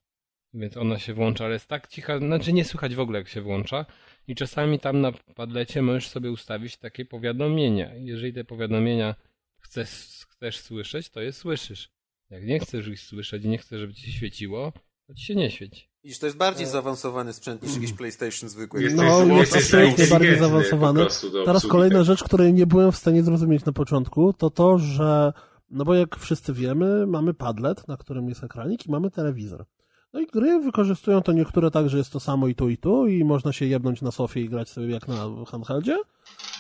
[0.53, 3.41] Więc ona się włącza, ale jest tak cicha, znaczy nie słychać w ogóle jak się
[3.41, 3.85] włącza.
[4.27, 7.95] I czasami tam na padlecie możesz sobie ustawić takie powiadomienia.
[7.95, 9.15] Jeżeli te powiadomienia
[9.59, 9.89] chcesz,
[10.29, 11.89] chcesz słyszeć, to je słyszysz.
[12.29, 14.73] Jak nie chcesz ich słyszeć i nie chcesz, żeby ci się świeciło,
[15.07, 15.89] to ci się nie świeci.
[16.03, 18.83] Widzisz, to jest bardziej zaawansowany sprzęt niż jakiś PlayStation zwykły.
[18.83, 21.05] Jest, No, jest, absolutnie bardziej zaawansowany.
[21.45, 25.33] Teraz kolejna rzecz, której nie byłem w stanie zrozumieć na początku, to to, że,
[25.69, 29.65] no bo jak wszyscy wiemy, mamy padlet, na którym jest ekranik i mamy telewizor.
[30.13, 33.07] No i gry wykorzystują to niektóre tak, że jest to samo i tu i tu
[33.07, 35.15] i można się jebnąć na sofie i grać sobie jak na
[35.47, 36.01] handheldzie,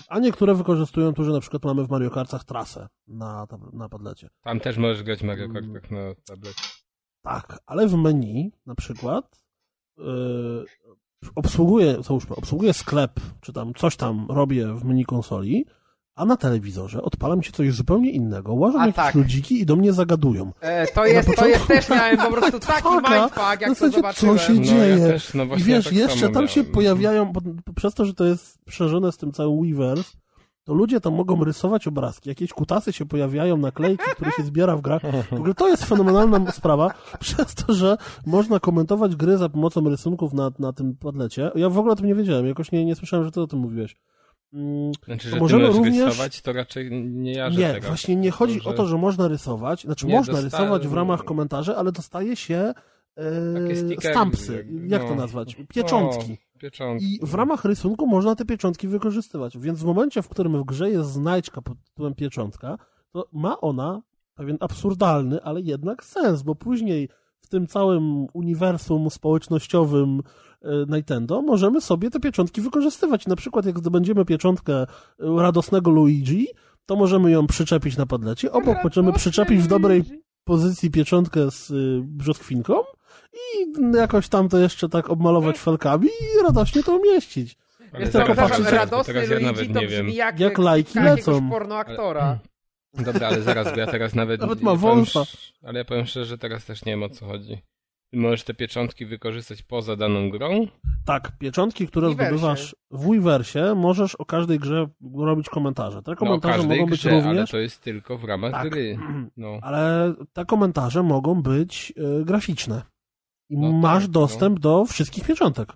[0.07, 4.29] a niektóre wykorzystują to, że na przykład mamy w Mario Kartach trasę na, na padlecie.
[4.43, 5.81] Tam też możesz grać Mario Kart Mm.
[5.81, 6.61] tak na tablecie.
[7.21, 9.41] Tak, ale w menu na przykład
[9.97, 10.65] yy,
[11.35, 15.65] obsługuję, załóżmy, obsługuję sklep, czy tam coś tam robię w menu konsoli,
[16.15, 18.53] a na telewizorze odpala mi się coś zupełnie innego.
[18.53, 19.15] Łażą jakieś tak.
[19.15, 20.51] ludziki i do mnie zagadują.
[20.61, 23.59] E, to jest, to początku- jest też miałem po prostu taki Fucka, mindfuck, na jak
[23.59, 24.37] to zasadzie, co zobaczyłem.
[24.39, 24.97] się No dzieje?
[24.97, 26.73] ja też, no I wiesz, tak jeszcze tam się miałem.
[26.73, 30.13] pojawiają, bo, bo przez to, że to jest przeżone z tym całym Weavers,
[30.63, 34.81] to ludzie tam mogą rysować obrazki, jakieś kutasy się pojawiają, naklejki, które się zbiera w
[34.81, 35.01] grach.
[35.31, 40.33] W ogóle to jest fenomenalna sprawa, przez to, że można komentować gry za pomocą rysunków
[40.33, 41.51] na, na tym padlecie.
[41.55, 43.59] Ja w ogóle o tym nie wiedziałem, jakoś nie, nie słyszałem, że ty o tym
[43.59, 43.95] mówiłeś.
[44.55, 47.87] Mm, Znaczy, to że możemy również- rysować, to raczej nie ja, nie, tego.
[47.87, 50.93] właśnie nie chodzi Że- o to, że można rysować, znaczy Nie, można dosta- rysować w
[50.93, 52.73] ramach komentarzy, ale dostaje się
[53.17, 55.15] e, stampsy, jak to no.
[55.15, 56.37] nazwać, pieczątki.
[56.55, 57.15] O, pieczątki.
[57.15, 59.57] I w ramach rysunku można te pieczątki wykorzystywać.
[59.57, 62.77] Więc w momencie, w którym w grze jest znajdźka pod tytułem pieczątka,
[63.11, 64.01] to ma ona
[64.35, 67.09] pewien absurdalny, ale jednak sens, bo później
[67.41, 70.21] w tym całym uniwersum społecznościowym
[70.87, 73.27] Nintendo możemy sobie te pieczątki wykorzystywać.
[73.27, 74.85] Na przykład jak zdobędziemy pieczątkę e,
[75.19, 76.47] radosnego Luigi,
[76.85, 78.51] to możemy ją przyczepić na padlecie.
[78.51, 80.03] Obok możemy przyczepić w dobrej
[80.43, 82.73] pozycji pieczątkę z y, brzoskwinką
[83.33, 87.57] i jakoś tam to jeszcze tak obmalować felkami i radośnie to umieścić.
[87.91, 90.09] Ale Jest tylko patrzeć, radosny teraz ja Luigi nawet to nie brzmi wiem.
[90.09, 91.49] jak, Jak lajki lecą.
[91.49, 92.39] pornoaktora.
[92.93, 94.41] Dobra, ale zaraz, bo ja teraz nawet...
[94.45, 95.23] Nawet ma wąsa.
[95.63, 97.57] Ale ja powiem szczerze, że teraz też nie wiem o co chodzi.
[98.15, 100.67] Możesz te pieczątki wykorzystać poza daną grą?
[101.05, 104.87] Tak, pieczątki, które zdobywasz w Weaversie, możesz o każdej grze
[105.17, 106.01] robić komentarze.
[106.01, 108.51] Te No, o komentarze każdej mogą być grze, ale również, to jest tylko w ramach
[108.51, 108.69] Tak.
[108.69, 108.97] gry.
[109.37, 109.59] No.
[109.61, 112.81] ale te komentarze mogą być y, graficzne.
[113.49, 115.73] I No masz tak, dostęp do wszystkich pieczątek.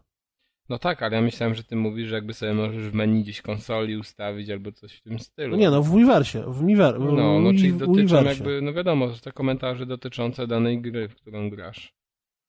[0.70, 3.42] no tak, ale ja myślałem, że ty mówisz, że jakby sobie możesz w menu gdzieś
[3.42, 5.52] konsoli ustawić albo coś w tym stylu.
[5.52, 9.10] No nie, no w Weaversie, w Miver, No, no czyli w dotyczą jakby, no wiadomo,
[9.10, 11.99] że te komentarze dotyczące danej gry, w którą grasz.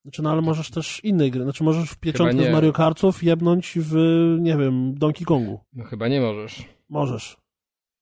[0.02, 1.42] Znaczy, no ale możesz też innej gry.
[1.44, 3.94] Znaczy, możesz w pieczątkę z Mario Kartów jebnąć w,
[4.40, 5.60] nie wiem, Donkey Kongu.
[5.72, 6.64] No chyba nie możesz.
[6.88, 7.36] Możesz.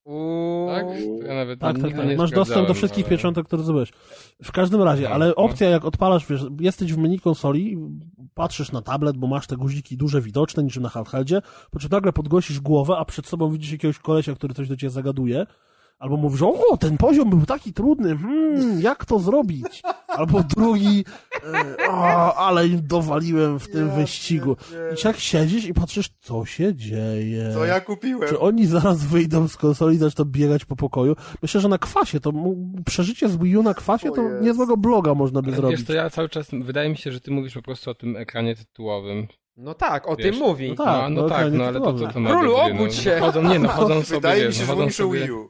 [0.05, 0.69] Uuu.
[0.69, 0.87] Tak?
[1.27, 2.07] Ja nawet Tak, tak, tak.
[2.09, 3.91] nie Masz dostęp do wszystkich ale- pieczątek, które zdobyłeś.
[4.45, 5.35] W każdym razie, No, ale no.
[5.35, 7.79] opcja jak odpalasz, wiesz, jesteś w menu konsoli,
[8.35, 11.41] patrzysz na tablet, bo masz te guziki duże, widoczne, niczym na handheldzie,
[11.71, 14.91] po czym nagle podgłosisz głowę, a przed sobą widzisz jakiegoś kolesia, który coś do ciebie
[14.91, 15.47] zagaduje,
[15.99, 19.83] albo mówisz, o, ten poziom był taki trudny, hmm, jak to zrobić?
[20.09, 21.05] Albo drugi,
[21.81, 24.57] e, o, ale im dowaliłem w tym Ja wyścigu.
[24.57, 24.95] pierdzielę.
[24.95, 27.51] I tak siedzisz i patrzysz, co się dzieje.
[27.55, 28.29] Co ja kupiłem?
[28.29, 31.17] Czy oni zaraz wyjdą z konsoli i zaczną biegać po pokoju?
[31.43, 32.33] Myślę, że na kwasie, to
[32.87, 34.45] przeżycie z Wii U na kwasie, O to Jezu.
[34.45, 35.79] niezłego bloga można by Ale zrobić.
[35.79, 38.17] Wiesz, to ja cały czas, wydaje mi się, że ty mówisz po prostu o tym
[38.17, 39.27] ekranie tytułowym.
[39.57, 40.69] No tak, o Wiesz, tym mówi.
[40.79, 41.03] no tak.
[41.03, 42.15] no, no no, tak, no ale to, to, tytułowe.
[42.15, 43.17] to ma Królu, wie, obudź no, się!
[43.21, 45.49] Chodzą, nie no, chodzą sobie, Wydaje mi się, że chodzą włączył sobie, Wii U.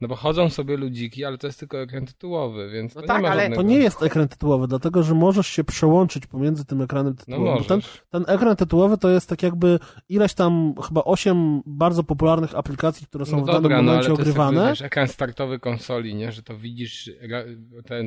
[0.00, 3.16] no bo chodzą sobie ludziki, ale to jest tylko ekran tytułowy, więc No to tak,
[3.16, 3.62] nie ma ale- żadnego...
[3.62, 7.52] To nie jest ekran tytułowy, dlatego że możesz się przełączyć pomiędzy tym ekranem No tytułowym.
[7.52, 7.66] możesz.
[7.66, 7.80] ten,
[8.10, 9.78] ten ekran tytułowy to jest tak jakby
[10.08, 13.84] ileś tam, chyba osiem bardzo popularnych aplikacji, które są no w dobra, danym no ale
[13.84, 14.56] momencie to jest ogrywane.
[14.56, 16.32] jakby, wiesz, ekran startowy konsoli, nie?
[16.32, 17.44] Że to widzisz, ra-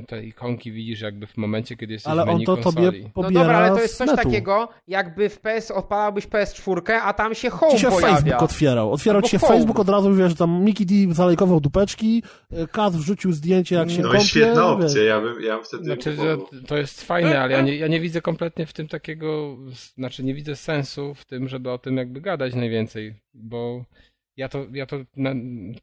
[0.07, 2.85] te, ikonki widzisz jakby w momencie, kiedy jesteś ale w menu on to konsoli.
[2.85, 4.23] tobie No pobiera dobra, ale to jest coś netu.
[4.23, 8.15] takiego, jakby w PS odpalałbyś PS4, a tam się home Ci się pojawia.
[8.15, 8.91] Facebook otwierał.
[8.91, 9.53] Otwierał Albo ci się home.
[9.53, 11.76] Facebook od razu, wiesz, tam Mickey D zalejkował dupeczki,
[12.51, 14.23] e, Kat wrzucił zdjęcie jak się No kąpie.
[14.23, 14.85] i świetna wiesz.
[14.85, 17.87] opcja, ja bym, ja bym wtedy Znaczy, że to jest fajne, ale ja nie, ja
[17.87, 19.57] nie widzę kompletnie w tym takiego,
[19.95, 23.85] znaczy nie widzę sensu w tym, żeby o tym jakby gadać najwięcej, bo
[24.37, 25.29] ja to, ja to na,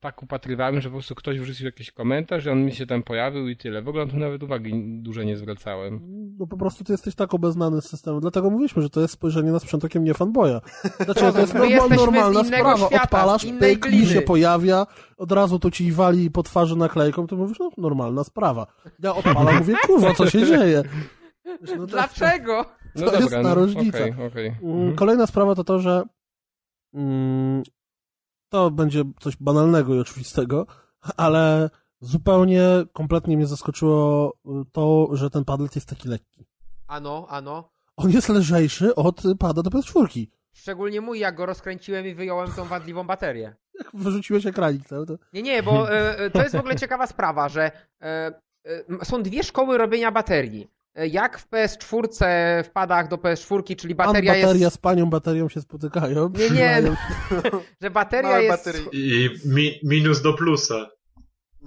[0.01, 3.49] tak upatrywałem, że po prostu ktoś wrzucił jakiś komentarz, że on mi się tam pojawił
[3.49, 3.83] i tyle.
[3.83, 6.01] W ogóle na to nawet uwagi dużo nie zwracałem.
[6.39, 9.53] No po prostu ty jesteś tak obeznany z systemem, dlatego mówiliśmy, że to jest spojrzenie
[9.53, 10.61] na sprzęt okiem nie fanboya.
[11.05, 12.77] Znaczy, to jest normal, normalna sprawa.
[12.77, 14.87] świata, Odpalasz, pyk, mi się pojawia,
[15.17, 18.67] od razu to ci wali po twarzy naklejką, to mówisz, no normalna sprawa.
[19.03, 20.83] Ja odpalam, mówię, kurwa, co się dzieje?
[21.61, 22.65] Wiesz, no to- Dlaczego?
[22.97, 23.99] No To jest dobra, ta no, różnica.
[23.99, 24.47] okej, okej.
[24.47, 24.97] Mm, Mhm.
[24.97, 26.03] Kolejna sprawa to to, że
[26.95, 27.63] mm,
[28.55, 30.67] to będzie coś banalnego i oczywistego,
[31.17, 36.47] ale zupełnie, kompletnie mnie zaskoczyło y, to, że ten padlet jest taki lekki.
[36.87, 37.71] Ano, ano.
[37.97, 40.27] On jest lżejszy od pada do PS4.
[40.53, 43.55] Szczególnie mój, jak go rozkręciłem i wyjąłem tą wadliwą baterię.
[43.81, 45.05] Jak wyrzuciłeś ekranik to...
[45.33, 47.71] Nie, nie, bo e, e, to jest w ogóle ciekawa sprawa, że
[48.03, 48.33] e,
[49.01, 50.69] e, są dwie szkoły robienia baterii.
[50.95, 52.05] E, Jak w PS4
[52.65, 54.75] w padach do PS4, czyli Pan bateria bateria jest.
[54.77, 56.29] z panią baterią się spotykają.
[56.39, 58.65] Nie, nie, przyznają- że bateria Małe jest.
[58.65, 58.87] baterie.
[58.93, 60.91] I mi, minus do plusa.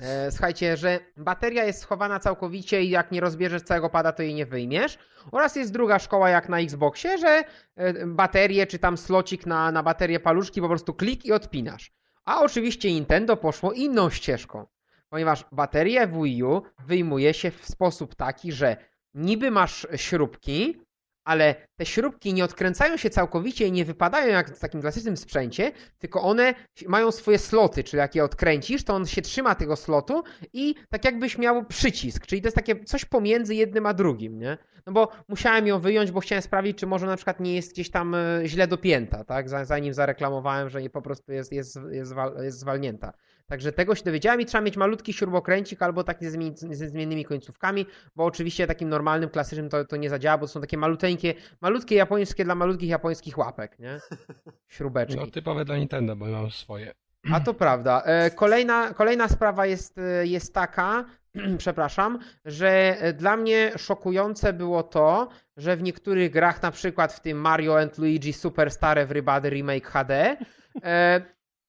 [0.02, 4.34] E, słuchajcie, że bateria jest schowana całkowicie i jak nie rozbierzesz całego pada, to jej
[4.34, 4.98] nie wyjmiesz.
[5.32, 7.44] Oraz jest druga szkoła jak na Xboxie, że
[7.76, 11.92] e, baterię czy tam slocik na, na baterię paluszki po prostu klik i odpinasz.
[12.26, 14.66] A oczywiście Nintendo poszło inną ścieżką,
[15.10, 18.78] ponieważ baterię w Wii U wyjmuje się w sposób taki, że
[19.18, 20.82] niby masz śrubki,
[21.26, 25.72] ale te śrubki nie odkręcają się całkowicie i nie wypadają jak w takim klasycznym sprzęcie,
[25.98, 26.54] tylko one
[26.88, 31.06] mają swoje sloty, czyli jak je odkręcisz, to on się trzyma tego slotu i tak
[31.06, 34.58] jakbyś miał przycisk, czyli to jest takie coś pomiędzy jednym a drugim, nie?
[34.86, 37.92] No bo musiałem ją wyjąć, bo chciałem sprawdzić, czy może na przykład nie jest gdzieś
[37.92, 39.50] tam e, źle dopięta, tak?
[39.50, 43.14] Za- Zanim zareklamowałem, że nie po prostu jest, jest, jest, jest zwalnięta.
[43.50, 47.26] Także tego się dowiedziałem i trzeba mieć malutki śrubokręcik albo taki ze, zmien- ze zmiennymi
[47.26, 47.86] końcówkami,
[48.16, 51.96] bo oczywiście takim normalnym, klasycznym to, to nie zadziała, bo to są takie maluteńkie, malutkie
[51.96, 54.00] japońskie dla malutkich japońskich łapek, nie?
[54.68, 55.20] Śrubeczki.
[55.20, 56.92] No typowe dla Nintendo, bo mam swoje.
[57.34, 58.02] A to prawda.
[58.06, 61.06] E, Kolejna, kolejna sprawa jest, e, jest taka,
[61.58, 62.70] przepraszam, że
[63.00, 65.28] e, dla mnie szokujące było to,
[65.58, 70.38] że w niektórych grach, na przykład w tym Mario and Luigi Superstar Everybody Remake HD,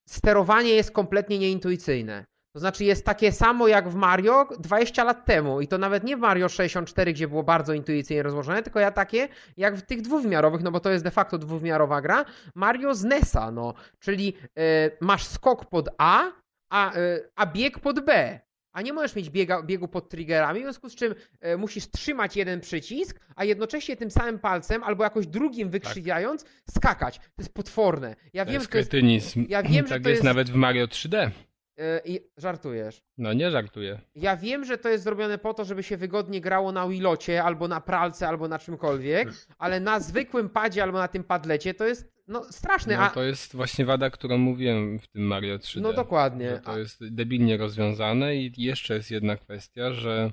[0.08, 2.24] sterowanie jest kompletnie nieintuicyjne.
[2.52, 6.16] To znaczy jest takie samo jak w Mario 20 lat temu i to nawet nie
[6.16, 10.62] w Mario 64, gdzie było bardzo intuicyjnie rozłożone, tylko ja takie jak w tych dwuwymiarowych,
[10.62, 15.26] no bo to jest de facto dwuwymiarowa gra, Mario z NESa, no, czyli e, masz
[15.26, 16.32] skok pod A,
[16.70, 18.40] a, e, a bieg pod B.
[18.72, 22.36] A nie możesz mieć biega, biegu pod triggerami, w związku z czym e, musisz trzymać
[22.36, 27.18] jeden przycisk, a jednocześnie tym samym palcem albo jakoś drugim wykrzywiając skakać.
[27.18, 28.16] To jest potworne.
[28.32, 29.36] Ja To wiem, jest że to jest...
[29.48, 31.30] ja wiem, że tak to jest jest- nawet w Mario 3D.
[31.78, 33.02] E, i, żartujesz.
[33.18, 34.00] No nie żartuję.
[34.14, 37.68] Ja wiem, że to jest zrobione po to, żeby się wygodnie grało na Wilocie, albo
[37.68, 42.12] na pralce, albo na czymkolwiek, ale na zwykłym padzie albo na tym padlecie to jest
[42.28, 42.96] no straszne.
[42.96, 43.10] No a...
[43.10, 45.80] to jest właśnie wada, którą mówiłem w tym Mario 3D.
[45.80, 46.50] No dokładnie.
[46.50, 50.32] Że to jest debilnie rozwiązane i jeszcze jest jedna kwestia, że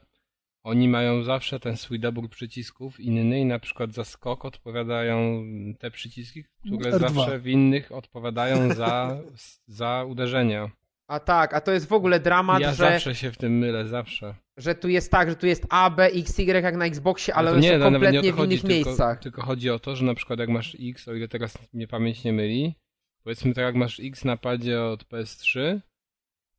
[0.63, 5.43] oni mają zawsze ten swój dobór przycisków inny i na przykład za skok odpowiadają
[5.79, 6.99] te przyciski, które R2.
[6.99, 9.17] zawsze w innych odpowiadają za,
[9.67, 10.71] za uderzenia.
[11.07, 13.87] A tak, a to jest w ogóle dramat, ja że, zawsze się w tym mylę,
[13.87, 14.35] zawsze.
[14.57, 17.51] że tu jest tak, że tu jest A, B, X, Y jak na Xboxie, ale
[17.51, 19.19] No no, nie o kompletnie to w chodzi, innych tylko, miejscach.
[19.19, 22.23] Tylko chodzi o to, że na przykład jak masz X, o ile teraz mnie pamięć
[22.23, 22.75] nie myli,
[23.23, 25.79] powiedzmy tak jak masz X na padzie od PS3,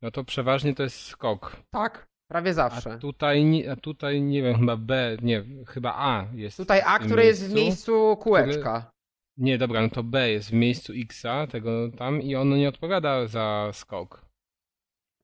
[0.03, 1.57] no to przeważnie to jest skok.
[1.71, 2.93] Tak, prawie zawsze.
[2.93, 6.57] A tutaj, nie- a tutaj nie wiem, chyba B, nie, chyba A jest.
[6.57, 8.91] Tutaj A, które jest w miejscu kółeczka.
[9.39, 13.27] Nie, dobra, no to B jest w miejscu Xa, tego tam i ono nie odpowiada
[13.27, 14.26] za skok.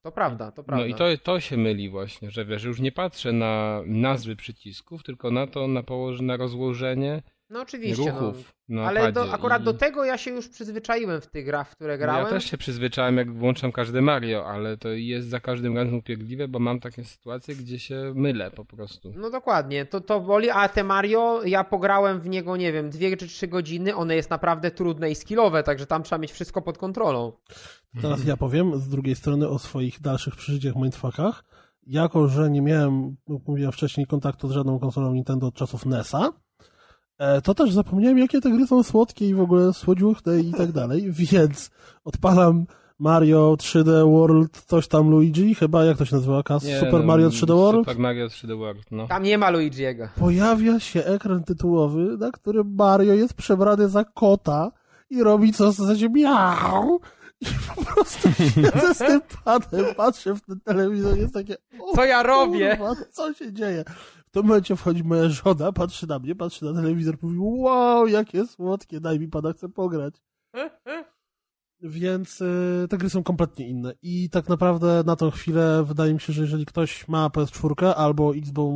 [0.02, 0.84] To prawda, to prawda.
[0.84, 5.02] No i to, to się myli właśnie, że wiesz, już nie patrzę na nazwy przycisków,
[5.02, 7.22] tylko na to, na położenie, na rozłożenie
[7.52, 8.20] No oczywiście, no.
[8.20, 9.64] ruchów na Ale do, akurat i...
[9.64, 12.24] do tego ja się już przyzwyczaiłem w tych grach, w które No grałem.
[12.24, 16.48] Ja też się przyzwyczaiłem, jak włączam każde Mario, ale to jest za każdym razem upierdliwe,
[16.48, 19.12] bo mam takie sytuacje, gdzie się mylę po prostu.
[19.16, 23.16] No dokładnie, to, to boli, a te Mario, ja pograłem w niego, nie wiem, dwie
[23.16, 26.78] czy trzy godziny, one jest naprawdę trudne i skillowe, także tam trzeba mieć wszystko pod
[26.78, 27.32] kontrolą.
[28.02, 31.44] Teraz ja powiem z drugiej strony o swoich dalszych przeżyciach mindfuckach.
[31.86, 36.32] Jako, że nie miałem, jak mówiłem wcześniej, kontaktu z żadną konsolą Nintendo od czasów NES-a,
[37.44, 41.12] to też zapomniałem, jakie te gry są słodkie i w ogóle słodziuchne i tak dalej,
[41.32, 41.70] więc
[42.04, 42.66] odpalam
[42.98, 46.42] Mario 3D World, coś tam Luigi, chyba jak to się nazywa?
[46.42, 46.64] Kas?
[46.64, 47.80] Nie, Super no, Mario 3D World?
[47.80, 49.08] Super Mario 3D World, no.
[49.08, 50.08] Tam nie ma Luigi'ego.
[50.18, 54.72] Pojawia się ekran tytułowy, na którym Mario jest przebrany za kota
[55.10, 57.00] i robi co w zasadzie miau.
[57.40, 57.46] I
[57.76, 61.56] po prostu siedzę z tym padem, patrzę w ten telewizor, jest takie
[61.94, 62.76] Co ja robię?
[62.76, 63.84] Kurwa, co się dzieje?
[64.32, 69.00] Tym momencie wchodzi moja żona, patrzy na mnie, patrzy na telewizor, mówi wow, jakie słodkie,
[69.00, 70.14] daj mi pana, chcę pograć.
[71.80, 73.94] Więc y, te gry są kompletnie inne.
[74.02, 78.34] I tak naprawdę na tą chwilę wydaje mi się, że jeżeli ktoś ma PS4 albo
[78.36, 78.74] Xbox,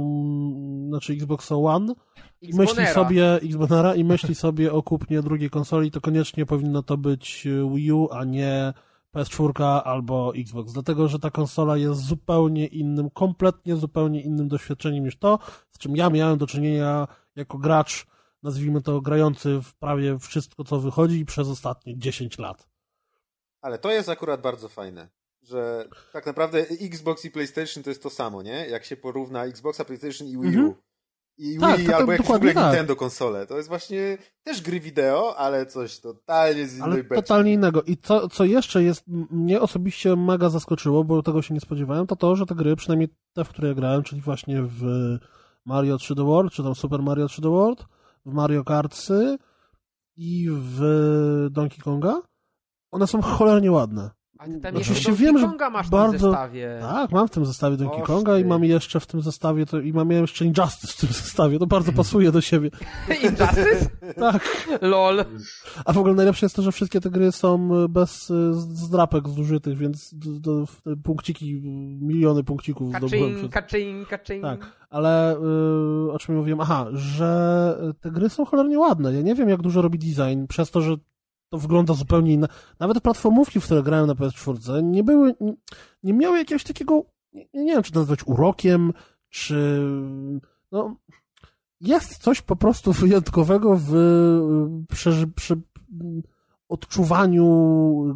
[0.88, 1.94] znaczy Xbox One
[2.40, 2.94] i myśli Xbonera.
[2.94, 7.70] sobie Xboxera i myśli sobie o kupnie drugiej konsoli, to koniecznie powinno to być y,
[7.74, 8.72] Wii U, a nie
[9.16, 10.72] PS4 albo Xbox.
[10.72, 15.38] Dlatego, że ta konsola jest zupełnie innym, kompletnie zupełnie innym doświadczeniem niż to,
[15.70, 18.06] z czym ja miałem do czynienia jako gracz,
[18.42, 22.68] nazwijmy to grający w prawie wszystko, co wychodzi przez ostatnie 10 lat.
[23.60, 25.08] Ale to jest akurat bardzo fajne,
[25.42, 28.66] że tak naprawdę Xbox i PlayStation to jest to samo, nie?
[28.68, 30.46] Jak się porówna Xboxa, PlayStation i Wii U.
[30.46, 30.74] Mhm.
[31.38, 32.72] I Tak, Wii to- to albo jakieś w dokładnie ogóle tak.
[32.72, 33.46] Nintendo konsole.
[33.46, 37.14] To jest właśnie też gry wideo, ale coś totalnie z innej Ale beczki.
[37.14, 37.82] totalnie innego.
[37.82, 42.16] I co, co jeszcze jest, mnie osobiście mega zaskoczyło, bo tego się nie spodziewałem, to
[42.16, 44.82] to, że te gry, przynajmniej te, w które ja grałem, czyli właśnie w
[45.64, 47.84] Mario 3D World, czy tam Super Mario 3D World,
[48.26, 49.38] w Mario Kartsy
[50.16, 50.80] i w
[51.50, 52.22] Donkey Konga,
[52.90, 54.10] one są cholernie ładne.
[54.38, 56.78] A ty tam Oczywiście Donkey wiem, że Konga masz w bardzo- tym zestawie.
[56.80, 58.48] Tak, mam w tym zestawie Donkey Oż Konga i ty.
[58.48, 61.92] mam jeszcze w tym zestawie, to, i mam jeszcze Injustice w tym zestawie, to bardzo
[61.92, 62.70] pasuje do siebie.
[63.22, 63.88] Injustice?
[64.16, 64.68] Tak.
[64.80, 65.24] LOL.
[65.84, 69.78] A w ogóle najlepsze jest to, że wszystkie te gry są bez y, zdrapek zużytych,
[69.78, 71.60] więc do, do, w punkciki,
[72.00, 73.50] miliony punkcików zdobyłem Kaczyń, przez...
[73.54, 74.42] kaczyń, kaczyń.
[74.42, 76.60] Tak, ale y, o czym mówiłem?
[76.60, 79.14] Aha, że te gry są cholernie ładne.
[79.14, 80.96] Ja nie wiem, jak dużo robi design, przez to, że
[81.48, 82.48] to wygląda zupełnie inne.
[82.78, 85.34] Nawet platformówki, w które grałem na PS4, nie były,
[86.02, 87.02] nie, miały jakiegoś takiego,
[87.32, 88.92] nie, nie wiem, czy nazwać urokiem,
[89.28, 89.80] czy
[90.72, 90.96] no,
[91.80, 95.60] jest coś po prostu wyjątkowego w y, przeży, przy,
[96.68, 97.46] odczuwaniu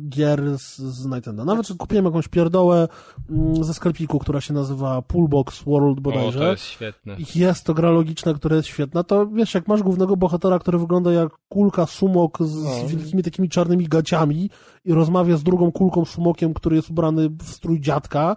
[0.09, 1.45] gier z, z Nintendo.
[1.45, 2.89] Nawet kupiłem jakąś pierdołę
[3.31, 6.39] mm, ze sklepiku, która się nazywa Poolbox World O, bodajże.
[6.39, 7.17] to jest świetne.
[7.35, 11.13] Jest to gra logiczna, która jest świetna, to wiesz, jak masz głównego bohatera, który wygląda
[11.13, 12.89] jak kulka sumok z, No.
[12.89, 14.51] z wielkimi takimi czarnymi gaciami
[14.85, 18.37] i rozmawia z drugą kulką sumokiem, który jest ubrany w strój dziadka,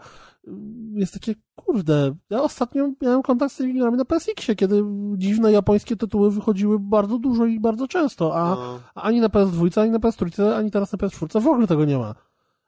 [0.93, 4.83] jest takie, kurde, ja ostatnio miałem kontakt z tymi grami na PSX-ie, kiedy
[5.17, 8.79] dziwne japońskie tytuły wychodziły bardzo dużo i bardzo często, a, No.
[8.95, 12.15] ani na PS2, ani na PS3, ani teraz na PS4 w ogóle tego nie ma.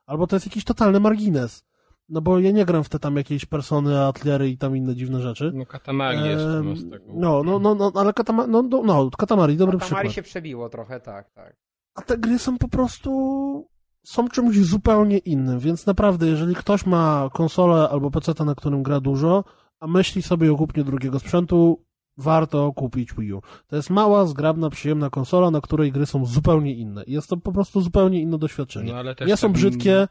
[0.06, 1.64] Albo to jest jakiś totalny margines.
[2.10, 5.22] No bo ja nie gram w te tam jakieś persony, atliery i tam inne dziwne
[5.22, 5.52] rzeczy.
[5.56, 7.06] No Katamari jeszcze Em, masz taką.
[7.16, 10.14] No, no, no, no ale Katama, no, no, no, Katamari, dobry Tamari przykład.
[10.16, 11.56] się przebiło trochę, tak, tak.
[11.96, 13.68] A te gry są po prostu
[14.06, 19.00] są czymś zupełnie innym, więc naprawdę, jeżeli ktoś ma konsolę albo PC, na którym gra
[19.00, 19.44] dużo,
[19.80, 21.86] a myśli sobie o kupnie drugiego sprzętu,
[22.18, 23.42] warto kupić Wii U.
[23.68, 27.04] To jest mała, zgrabna, przyjemna konsola, na której gry są zupełnie inne.
[27.08, 28.94] Jest to po prostu zupełnie inne doświadczenie.
[28.94, 30.08] No, Nie są brzydkie,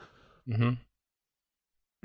[0.48, 0.76] Mhm.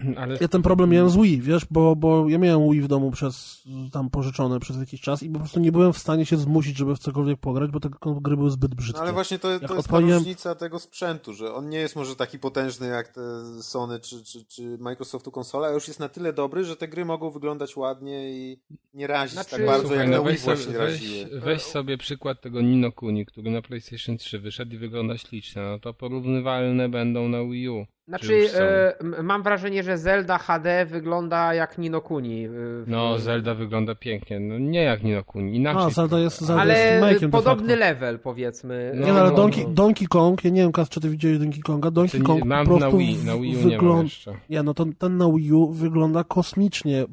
[0.22, 3.12] Ale Ja ten problem miałem z Wii, wiesz, bo, bo ja miałem Wii w domu
[3.12, 6.78] przez, tam pożyczone przez jakiś czas i po prostu nie byłem w stanie się zmusić,
[6.78, 7.90] żeby w cokolwiek pograć, bo te
[8.22, 9.02] gry były zbyt No brzydkie.
[9.02, 12.16] ale właśnie to, to jest odpaliłem- ta różnica tego sprzętu, że on nie jest może
[12.16, 13.22] taki potężny jak te
[13.62, 17.06] Sony czy, czy, czy Microsoftu konsola, a już jest na tyle dobry, że te gry
[17.06, 18.60] mogą wyglądać ładnie i
[18.94, 21.40] nie razić Znaczy- tak bardzo Słuchaj, jak na no Wii weź, sobie, właśnie weź, raziły.
[21.42, 25.62] weź sobie przykład tego Nino Kuni, który na PlayStation 3 wyszedł i wygląda ślicznie.
[25.62, 27.86] No to porównywalne będą na Wii U.
[28.10, 32.46] Znaczy, e, mam wrażenie, że Zelda HD wygląda jak Nino Kuni.
[32.46, 34.40] e, w- No, Zelda wygląda pięknie.
[34.40, 35.84] No nie jak Nino Kuni, inaczej.
[35.84, 38.92] A, Zelda jest- Zelda Ale jest podobny level, powiedzmy.
[38.96, 39.70] No, nie, no, ale no, Donkey, no.
[39.70, 42.46] Donkey Kong, ja nie wiem, Kas, czy ty widziałeś Donkey Konga, Donkey Czy nie- Kong
[42.46, 44.04] mam po prostu na Wii, na Wii U nie mam wygląda...
[44.04, 44.34] jeszcze.
[44.50, 47.06] Nie, no to ten na Wii U wygląda kosmicznie.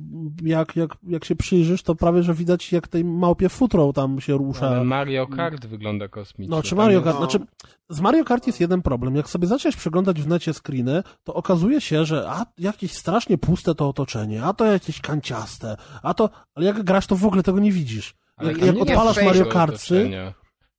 [0.43, 4.32] Jak, jak, jak się przyjrzysz, to prawie, że widać jak tej małpie futro tam się
[4.39, 4.68] rusza.
[4.68, 6.56] Ale Mario Kart wygląda kosmicznie.
[6.56, 7.27] No, czy Mario jest- Kart, No.
[7.31, 7.47] znaczy
[7.88, 9.16] z Mario Kart jest jeden problem.
[9.16, 13.74] Jak sobie zaczniesz przeglądać w necie screeny, to okazuje się, że a jakieś strasznie puste
[13.74, 17.58] to otoczenie, a to jakieś kanciaste, a to, ale jak grasz, to w ogóle tego
[17.58, 18.14] nie widzisz.
[18.42, 20.10] Jak- jak nie odpalasz ma Mario Kartsy.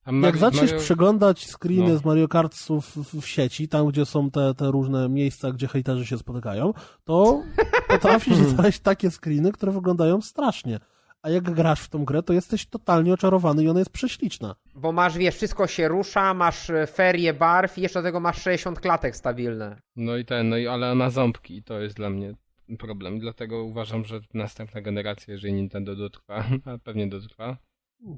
[0.05, 1.97] Tam Jak zaczniesz Mario- przeglądać screeny No.
[1.99, 6.05] z Mario Kartsów w, w sieci, tam gdzie są te, te różne miejsca, gdzie hejterzy
[6.05, 6.73] się spotykają,
[7.03, 7.41] to
[7.89, 10.79] potrafisz znaleźć takie screeny, które wyglądają strasznie.
[11.28, 14.56] A jak grasz w tą grę, to jesteś totalnie oczarowany i ona jest prześliczna.
[14.76, 18.41] Bo masz, wiesz, wszystko się rusza, masz e, ferie barw i jeszcze do tego masz
[18.41, 19.82] 60 klatek stabilne.
[19.95, 22.34] No i ten, no i ale ma ząbki i to jest dla mnie
[22.80, 23.20] problem.
[23.20, 27.58] Dlatego uważam, że następna generacja, jeżeli Nintendo dotrwa, a pewnie dotrwa,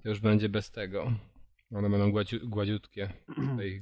[0.04, 1.12] to już będzie bez tego.
[1.76, 3.10] One będą gładziu, gładziutkie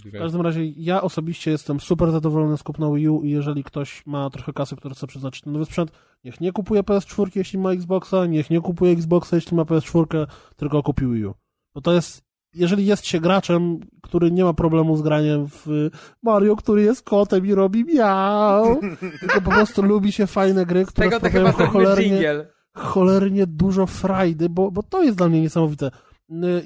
[0.06, 4.06] W każdym razie ja osobiście jestem super zadowolony z kupna Wii U i jeżeli ktoś
[4.06, 5.92] ma trochę kasy, który chce przeznaczyć na nowy sprzęt,
[6.28, 10.84] niech nie kupuje PS4, jeśli ma Xboxa, niech nie kupuje Xboxa, jeśli ma PS4, tylko
[10.84, 11.34] kupi Wii U.
[11.76, 12.22] Bo to jest,
[12.54, 15.90] jeżeli jest się graczem, który nie ma problemu z graniem w
[16.24, 18.80] Mario, który jest kotem i robi miau,
[19.20, 22.48] tylko po prostu lubi się fajne gry, które tego sprawiają cholernie, jingle.
[22.74, 25.92] cholernie dużo frajdy, bo, bo to jest dla mnie niesamowite.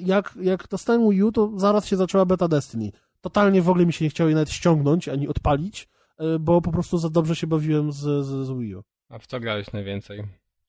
[0.00, 2.92] Jak, jak dostałem Wii U, to zaraz się zaczęła beta Destiny.
[3.20, 5.88] Totalnie w ogóle mi się nie chciało jej nawet ściągnąć, ani odpalić,
[6.20, 8.82] y, bo po prostu za dobrze się bawiłem z, z, z Wii U.
[9.12, 10.24] A w co grałeś najwięcej?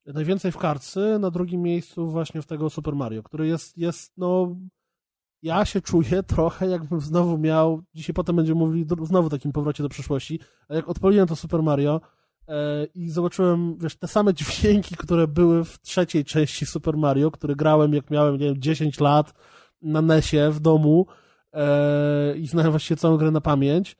[0.05, 4.55] Najwięcej w karcy, na drugim miejscu właśnie w tego Super Mario, który jest, jest no...
[5.41, 9.51] Ja się czuję trochę jakbym znowu miał, dzisiaj potem będziemy mówili do, znowu o takim
[9.51, 10.39] powrocie do przeszłości,
[10.69, 12.01] a jak odpaliłem to Super Mario
[12.47, 17.55] e, i zobaczyłem, wiesz, te same dźwięki, które były w trzeciej części Super Mario, które
[17.55, 19.33] grałem jak miałem, nie wiem, 10 lat
[19.81, 21.05] na NESie w domu
[21.53, 23.95] e, i znałem właściwie całą grę na pamięć,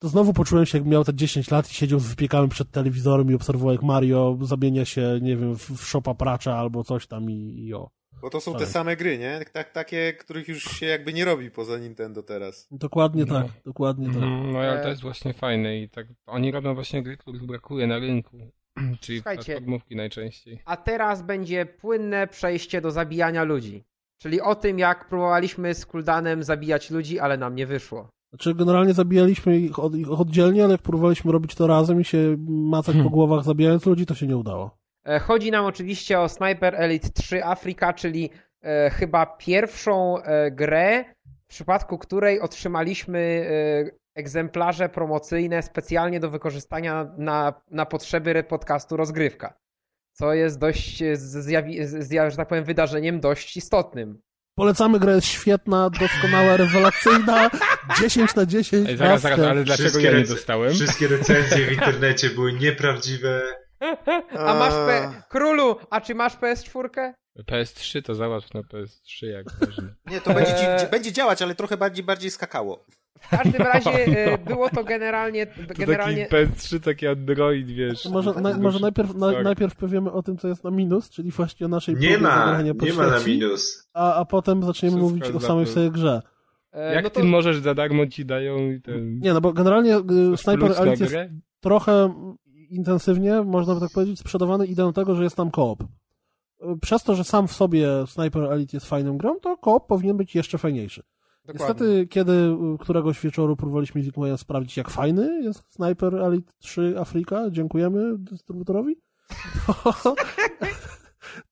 [0.00, 3.30] to znowu poczułem się, jakbym miał te 10 lat i siedział z wypiekałem przed telewizorem
[3.30, 7.30] i obserwował, jak Mario zamienia się, nie wiem, w, w szopa pracza albo coś tam
[7.30, 7.90] i, i o.
[8.22, 8.60] Bo to są Tak.
[8.60, 9.40] te same gry, nie?
[9.52, 12.68] Tak, takie, których już się jakby nie robi poza Nintendo teraz.
[12.70, 13.34] Dokładnie No.
[13.42, 14.16] tak, dokładnie tak.
[14.16, 14.90] Mhm, No ale to E.
[14.90, 18.38] jest właśnie fajne i tak oni robią właśnie gry, których brakuje na rynku.
[19.00, 19.44] Czyli Słuchajcie.
[19.44, 20.62] platformówki najczęściej.
[20.64, 23.84] A teraz będzie płynne przejście do zabijania ludzi.
[24.22, 28.08] Czyli o tym, jak próbowaliśmy z Kuldanem zabijać ludzi, ale nam nie wyszło.
[28.30, 32.36] Znaczy, generalnie zabijaliśmy ich, od, ich oddzielnie, ale jak próbowaliśmy robić to razem i się
[32.48, 33.04] macać Hmm.
[33.04, 34.78] po głowach zabijając ludzi, to się nie udało.
[35.06, 38.30] E, Chodzi nam oczywiście o Sniper Elite 3 Afrika, czyli
[38.62, 41.04] e, chyba pierwszą e, grę,
[41.46, 49.54] w przypadku której otrzymaliśmy e, egzemplarze promocyjne specjalnie do wykorzystania na, na potrzeby podcastu rozgrywka.
[50.12, 54.20] Co jest dość, e, zjawi- zja- że tak powiem, wydarzeniem dość istotnym.
[54.60, 57.50] Polecamy, gra jest świetna, doskonała, rewelacyjna,
[58.00, 58.88] 10 na 10.
[58.88, 60.72] Ej, zaraz, zaraz, ale dlaczego Wszystkie ja nie dostałem?
[60.74, 63.42] Wszystkie recenzje w internecie były nieprawdziwe.
[64.38, 65.12] A masz P...
[65.30, 67.12] Królu, a czy masz PS4?
[67.50, 69.88] PS3 to załatw na PS3 jak można.
[70.06, 70.80] Nie, to będzie, Eee.
[70.80, 72.84] dzi- będzie działać, ale trochę bardziej, bardziej skakało.
[73.20, 73.90] W każdym razie
[74.32, 78.08] e, było to generalnie, To generalnie taki PS3, taki Android, wiesz.
[78.08, 79.44] Może, na, może najpierw, na, Tak.
[79.44, 82.74] najpierw powiemy o tym, co jest na minus, czyli właśnie o naszej Nie ma, zagrania
[82.74, 83.88] po nie ma na minus.
[83.94, 86.22] A, a potem zaczniemy Wszystko mówić o samej sobie grze.
[86.72, 89.18] e, Jak no to ty możesz za darmo ci dają i ten...
[89.18, 89.96] Nie, no bo generalnie
[90.32, 91.16] y, Sniper Elite jest
[91.60, 92.14] trochę
[92.70, 95.82] intensywnie, można by tak powiedzieć, sprzedawany ideą tego, że jest tam koop.
[95.82, 95.86] Y,
[96.82, 100.34] Przez to, że sam w sobie Sniper Elite jest fajną grą, to koop powinien być
[100.34, 101.02] jeszcze fajniejszy.
[101.44, 101.66] Dokładnie.
[101.66, 108.18] Niestety, kiedy któregoś wieczoru próbowaliśmy Mikołajem sprawdzić, jak fajny jest Sniper Elite 3 Afryka, dziękujemy
[108.18, 108.96] dystrybutorowi,
[109.66, 109.94] to,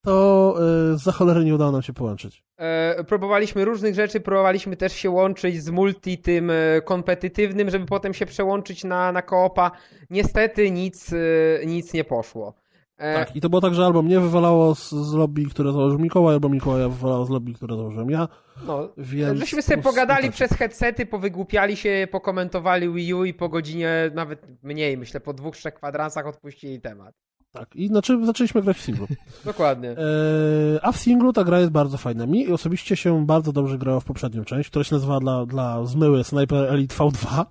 [0.05, 0.55] to
[0.95, 2.45] y, za cholerę nie udało nam się połączyć.
[2.57, 8.15] E, próbowaliśmy różnych rzeczy, próbowaliśmy też się łączyć z multi tym e, kompetytywnym, żeby potem
[8.15, 9.71] się przełączyć na, na koopa.
[10.11, 12.55] Niestety nic, e, nic nie poszło.
[12.99, 15.99] E, Tak, i to było tak, że albo mnie wywalało z, z lobby, które założył
[15.99, 18.29] Mikołaj, albo Mikołaja wywalało z lobby, które założyłem ja,
[18.67, 19.39] no, więc...
[19.39, 20.33] żeśmy sobie pogadali tak.
[20.33, 25.57] przez headsety, powygłupiali się, pokomentowali Wii U i po godzinie, nawet mniej, myślę, po dwóch,
[25.57, 27.15] trzech kwadransach odpuścili temat.
[27.53, 29.07] Tak, i znaczy zaczęliśmy grać w singlu.
[29.45, 29.91] Dokładnie.
[29.91, 32.27] Eee, a w singlu ta gra jest bardzo fajna.
[32.27, 36.25] Mi osobiście się bardzo dobrze grało w poprzednią część, która się nazywa dla, dla zmyły
[36.25, 37.45] Sniper Elite V2, e,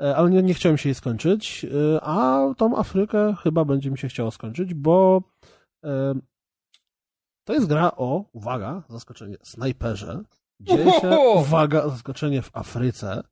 [0.00, 4.08] ale nie, nie chciałem się jej skończyć, e, a tą Afrykę chyba będzie mi się
[4.08, 5.22] chciało skończyć, bo
[5.84, 6.14] e,
[7.44, 10.22] to jest gra o, uwaga, zaskoczenie, snajperze.
[10.60, 13.22] Dzieje się, uwaga, zaskoczenie w Afryce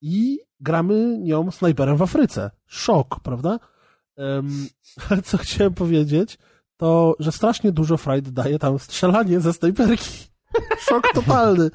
[0.00, 2.50] i gramy nią snajperem w Afryce.
[2.66, 3.58] Szok, prawda?
[5.10, 6.38] Ale co chciałem powiedzieć,
[6.76, 10.10] to, że strasznie dużo frajdy daje tam strzelanie ze snajperki.
[10.88, 11.70] Szok totalny.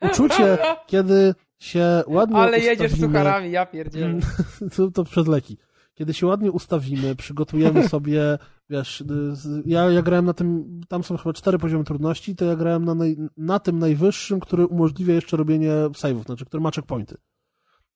[0.00, 4.18] Uczucie, kiedy się ładnie Ale jedziesz ustawimy, sucharami, ja pierdzielę.
[4.76, 5.56] to, to przed leki.
[5.94, 8.38] Kiedy się ładnie ustawimy, przygotujemy sobie,
[8.70, 12.56] wiesz, z- ja, ja grałem na tym, tam są chyba cztery poziomy trudności, to ja
[12.56, 17.16] grałem na, naj, na tym najwyższym, który umożliwia jeszcze robienie save'ów, znaczy, który ma checkpointy.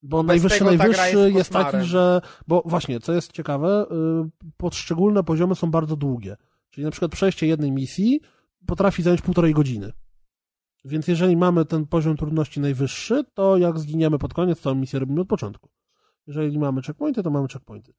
[0.02, 3.86] Bo Bez najwyższy, najwyższy jest jest, taki, że, bo właśnie, co jest ciekawe,
[4.26, 6.36] y, poszczególne poziomy są bardzo długie.
[6.70, 8.20] Czyli na przykład przejście jednej misji
[8.66, 9.92] potrafi zająć półtorej godziny.
[10.86, 15.20] Więc jeżeli mamy ten poziom trudności najwyższy, to jak zginiemy pod koniec, to misję robimy
[15.20, 15.68] od początku.
[16.26, 17.92] Jeżeli mamy checkpointy, to mamy checkpointy.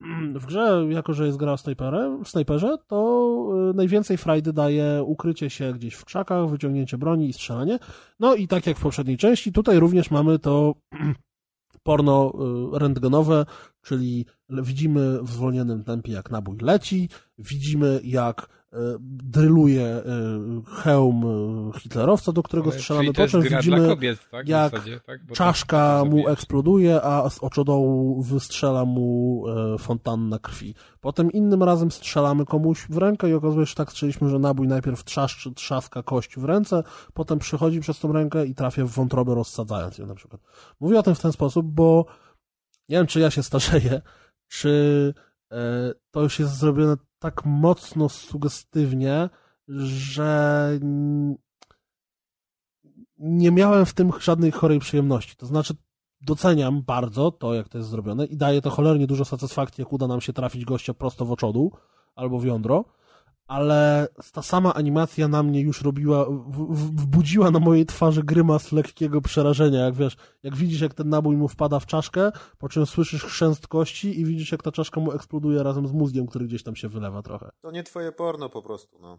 [0.40, 5.50] W grze, jako że jest gra o snajperze, snajperze, to y, najwięcej frajdy daje ukrycie
[5.50, 7.78] się gdzieś w krzakach, wyciągnięcie broni i strzelanie.
[8.20, 10.74] No i tak jak w poprzedniej części, tutaj również mamy to
[11.82, 12.32] porno
[12.74, 13.46] y, rentgenowe,
[13.82, 17.08] czyli widzimy w zwolnionym tempie, jak nabój leci,
[17.38, 18.61] widzimy, jak
[19.00, 20.02] dryluje y,
[20.82, 21.22] hełm
[21.78, 24.48] hitlerowca, do którego Ale strzelamy, po czym widzimy, kobiet, tak?
[24.48, 25.20] Jak zasadzie, tak?
[25.32, 29.44] Czaszka tak, mu eksploduje, a z oczodołu wystrzela mu
[29.74, 30.74] e, fontanna krwi.
[31.00, 34.68] Potem innym razem strzelamy komuś w rękę i okazuje się, że tak strzeliśmy, że nabój
[34.68, 36.82] najpierw trzaszczy, trzaska kość w ręce,
[37.14, 40.40] potem przychodzi przez tą rękę i trafia w wątrobę, rozsadzając ją na przykład.
[40.80, 42.06] Mówię o tym w ten sposób, bo
[42.88, 44.02] nie wiem, czy ja się starzeję,
[44.48, 45.14] czy
[45.52, 45.56] e,
[46.10, 49.30] to już jest zrobione tak mocno sugestywnie,
[49.68, 50.70] że
[53.18, 55.36] nie miałem w tym żadnej chorej przyjemności.
[55.36, 55.74] To znaczy,
[56.20, 60.06] doceniam bardzo to, jak to jest zrobione i daje to cholernie dużo satysfakcji, jak uda
[60.06, 61.76] nam się trafić gościa prosto w oczodół
[62.14, 62.84] albo w jądro,
[63.46, 68.72] ale ta sama animacja na mnie już robiła, w, w, wbudziła na mojej twarzy grymas
[68.72, 72.86] lekkiego przerażenia, jak wiesz, jak widzisz, jak ten nabój mu wpada w czaszkę, po czym
[72.86, 76.62] słyszysz chrzęst kości i widzisz, jak ta czaszka mu eksploduje razem z mózgiem, który gdzieś
[76.62, 77.50] tam się wylewa trochę.
[77.60, 79.18] To nie twoje porno po prostu, no.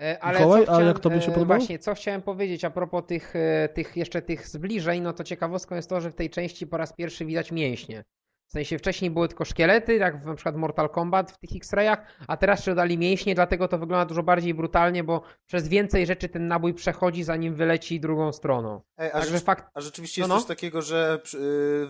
[0.00, 1.58] E, Ale Mikołaj, co a chciałem, jak tobie się e, podobało?
[1.58, 5.74] Właśnie, co chciałem powiedzieć a propos tych, e, tych jeszcze tych zbliżeń, no to ciekawostką
[5.74, 8.04] jest to, że w tej części po raz pierwszy widać mięśnie.
[8.50, 12.06] W sensie wcześniej były tylko szkielety, jak w na przykład Mortal Kombat w tych X-rayach,
[12.28, 16.28] a teraz się dodali mięśnie, dlatego to wygląda dużo bardziej brutalnie, bo przez więcej rzeczy
[16.28, 18.80] ten nabój przechodzi, zanim wyleci drugą stroną.
[18.96, 20.38] Ej, a, rzecz, fakt, a rzeczywiście No, jest no.
[20.40, 21.38] coś takiego, że y,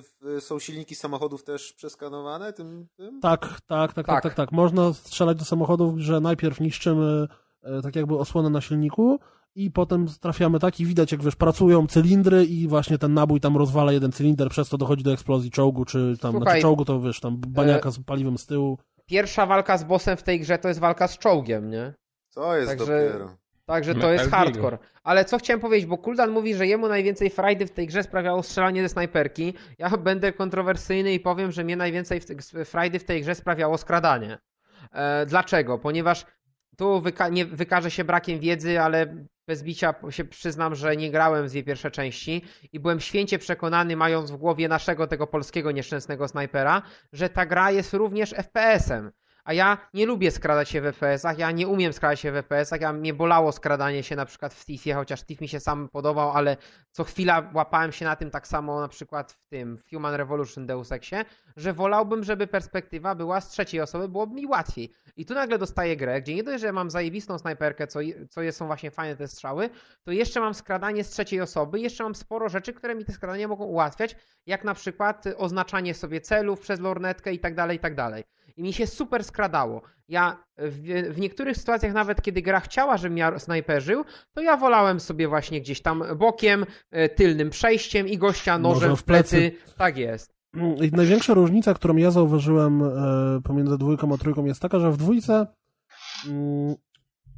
[0.03, 2.87] w- są silniki samochodów też przeskanowane tym?
[2.97, 3.20] tym?
[3.20, 4.23] Tak, tak, tak, tak, Tak.
[4.23, 4.53] tak, tak.
[4.53, 7.27] Można strzelać do samochodów, że najpierw niszczymy
[7.62, 9.19] e, tak jakby osłonę na silniku
[9.55, 13.56] i potem trafiamy tak i widać, jak wiesz, pracują cylindry i właśnie ten nabój tam
[13.56, 17.01] rozwala jeden cylinder, przez to dochodzi do eksplozji czołgu, czy tam, Słuchaj, znaczy czołgu to
[17.01, 18.78] wiesz, tam baniaka z paliwem z tyłu.
[19.06, 21.94] pierwsza walka z bossem w tej grze to jest walka z czołgiem, nie?
[22.28, 23.36] Co jest Także- dopiero?
[23.66, 24.78] Także to jest hardcore.
[25.02, 28.43] Ale co chciałem powiedzieć, bo Kuldan mówi, że jemu najwięcej frajdy w tej grze sprawiało
[28.43, 29.55] strzelanie ze snajperki.
[29.78, 32.20] Ja będę kontrowersyjny i powiem, że mnie najwięcej
[32.64, 34.39] frajdy w tej grze sprawiało skradanie.
[34.93, 35.78] E, dlaczego?
[35.78, 36.27] Ponieważ
[36.77, 39.16] tu wyka- nie, wykażę się brakiem wiedzy, ale
[39.51, 43.97] bez bicia się przyznam, że nie grałem w dwie pierwsze części i byłem święcie przekonany,
[43.97, 46.82] mając w głowie naszego tego polskiego nieszczęsnego snajpera,
[47.12, 49.12] że ta gra jest również FPS-em.
[49.51, 52.81] A ja nie lubię skradać się w FPS-ach, ja nie umiem skradać się w FPS-ach,
[52.81, 56.31] ja mnie bolało skradanie się na przykład w Thiefie, chociaż Thief mi się sam podobał,
[56.31, 56.56] ale
[56.90, 60.66] co chwila łapałem się na tym tak samo na przykład w tym w Human Revolution
[60.66, 61.24] Deus Exie,
[61.56, 64.93] że wolałbym, żeby perspektywa była z trzeciej osoby, byłoby mi łatwiej.
[65.16, 68.66] I tu nagle dostaję grę, gdzie nie dość, że mam zajebistą snajperkę, co, co są
[68.66, 69.70] właśnie fajne te strzały,
[70.02, 73.48] to jeszcze mam skradanie z trzeciej osoby, jeszcze mam sporo rzeczy, które mi te skradania
[73.48, 74.16] mogą ułatwiać,
[74.47, 78.24] jak na przykład oznaczanie sobie celów przez lornetkę i tak dalej, i tak dalej.
[78.56, 79.82] I mi się super skradało.
[80.09, 85.01] Ja w, w niektórych sytuacjach, nawet kiedy gra chciała, żebym ja snajperzył, to ja wolałem
[85.01, 89.36] sobie właśnie gdzieś tam bokiem, e, tylnym przejściem i gościa nożem w plecy.
[89.36, 89.77] plecy.
[89.77, 90.40] Tak jest.
[90.55, 94.97] I największa różnica, którą ja zauważyłem e, pomiędzy dwójką a trójką jest taka, że w
[94.97, 95.47] dwójce
[96.27, 96.74] mm,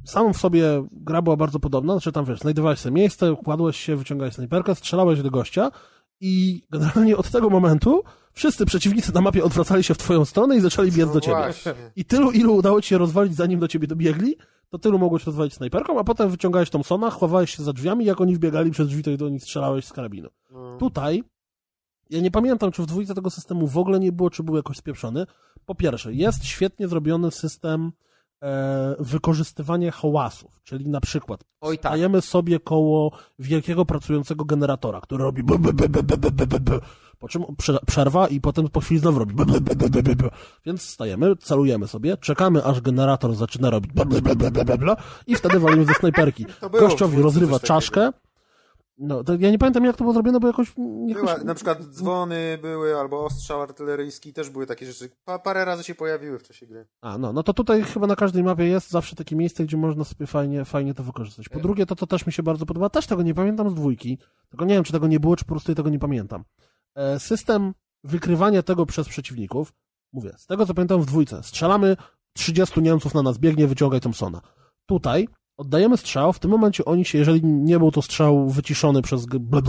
[0.05, 3.95] samą w sobie gra była bardzo podobna, znaczy tam wiesz, znajdowałeś sobie miejsce, kładłeś się,
[3.95, 5.71] wyciągałeś snajperkę, strzelałeś do gościa
[6.19, 8.03] i generalnie od tego momentu
[8.33, 11.35] wszyscy przeciwnicy na mapie odwracali się w twoją stronę i zaczęli biec No do ciebie.
[11.37, 11.73] właśnie.
[11.95, 14.35] I tylu, ilu udało ci się rozwalić, zanim do ciebie dobiegli,
[14.69, 18.35] to tylu mogłeś rozwalić snajperką, a potem wyciągałeś Thompsona, chowałeś się za drzwiami, jak oni
[18.35, 20.29] wbiegali przez drzwi, to do nich strzelałeś z karabinu.
[20.51, 20.77] No.
[20.77, 21.23] Tutaj,
[22.09, 24.77] ja nie pamiętam, czy w dwójce tego systemu w ogóle nie było, czy był jakoś
[24.77, 25.25] spieprzony.
[25.65, 27.91] Po pierwsze, jest świetnie zrobiony system
[28.43, 31.91] e, wykorzystywania hałasów, czyli na przykład Oj tak.
[31.91, 36.47] stajemy sobie koło wielkiego pracującego generatora, który robi b, b, b, b, b, b, b,
[36.47, 36.79] b, b,
[37.23, 39.35] po czym prze- przerwa i potem po chwili znowu robi
[40.65, 43.91] więc stajemy, celujemy sobie, czekamy aż generator zaczyna robić
[45.27, 46.45] i wtedy walimy ze snajperki.
[46.71, 48.11] Gościowi rozrywa czaszkę,
[48.97, 50.73] no, ja nie pamiętam jak to było zrobione, bo jakoś...
[51.07, 51.23] jakoś...
[51.23, 55.09] Była, na przykład dzwony były, albo ostrzał artyleryjski, też były takie rzeczy.
[55.25, 56.85] Pa, parę razy się pojawiły w czasie gry.
[57.01, 60.03] A, no, no to tutaj chyba na każdej mapie jest zawsze takie miejsce, gdzie można
[60.03, 61.49] sobie fajnie, fajnie to wykorzystać.
[61.49, 61.61] Po E.
[61.61, 62.89] drugie, to, to też mi się bardzo podoba.
[62.89, 64.17] Też tego nie pamiętam z dwójki.
[64.49, 66.43] Tylko nie wiem, czy tego nie było, czy po prostu ja tego nie pamiętam.
[66.95, 69.73] E, system wykrywania tego przez przeciwników,
[70.13, 71.97] mówię, z tego co pamiętam w dwójce, strzelamy
[72.33, 74.41] 30 Niemców na nas, biegnie, wyciągaj Thompsona.
[74.85, 79.25] Tutaj oddajemy strzał, w tym momencie oni się, jeżeli nie był to strzał wyciszony przez
[79.25, 79.61] ble,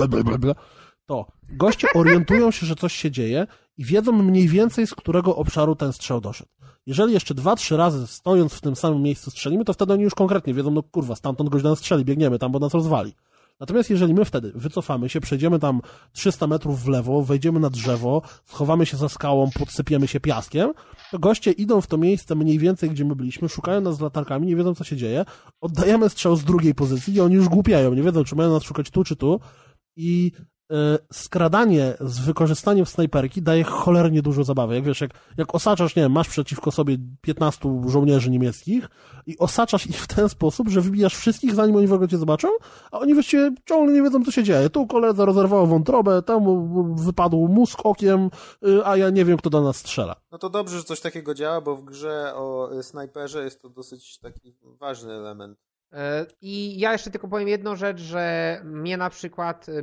[1.06, 3.46] to goście orientują się, że coś się dzieje
[3.76, 6.50] i wiedzą mniej więcej, z którego obszaru ten strzał doszedł.
[6.86, 10.14] Jeżeli jeszcze dwa, trzy razy stojąc w tym samym miejscu strzelimy, to wtedy oni już
[10.14, 13.14] konkretnie wiedzą, no kurwa, stamtąd goś nas strzeli, biegniemy tam, bo nas rozwali.
[13.60, 15.80] Natomiast jeżeli my wtedy wycofamy się, przejdziemy tam
[16.12, 20.72] 300 metrów w lewo, wejdziemy na drzewo, schowamy się za skałą, podsypiemy się piaskiem,
[21.10, 24.46] to goście idą w to miejsce mniej więcej, gdzie my byliśmy, szukają nas z latarkami,
[24.46, 25.24] nie wiedzą, co się dzieje,
[25.60, 28.90] oddajemy strzał z drugiej pozycji i oni już głupieją, nie wiedzą, czy mają nas szukać
[28.90, 29.40] tu, czy tu.
[29.96, 30.32] I
[31.12, 34.74] skradanie z wykorzystaniem snajperki daje cholernie dużo zabawy.
[34.74, 38.88] Jak wiesz, jak, jak osaczasz, nie wiem, masz przeciwko sobie 15 żołnierzy niemieckich
[39.26, 42.48] i osaczasz ich w ten sposób, że wybijasz wszystkich, zanim oni w ogóle cię zobaczą,
[42.92, 44.70] a oni właściwie ciągle nie wiedzą, co się dzieje.
[44.70, 46.44] Tu koledza rozerwał wątrobę, tam
[46.96, 48.30] wypadł mózg okiem,
[48.66, 50.16] y, a ja nie wiem, kto do nas strzela.
[50.32, 53.68] No to dobrze, że coś takiego działa, bo w grze o y, snajperze jest to
[53.68, 55.63] dosyć taki ważny element.
[55.94, 59.82] E, I ja jeszcze tylko powiem jedną rzecz, że mnie na przykład e,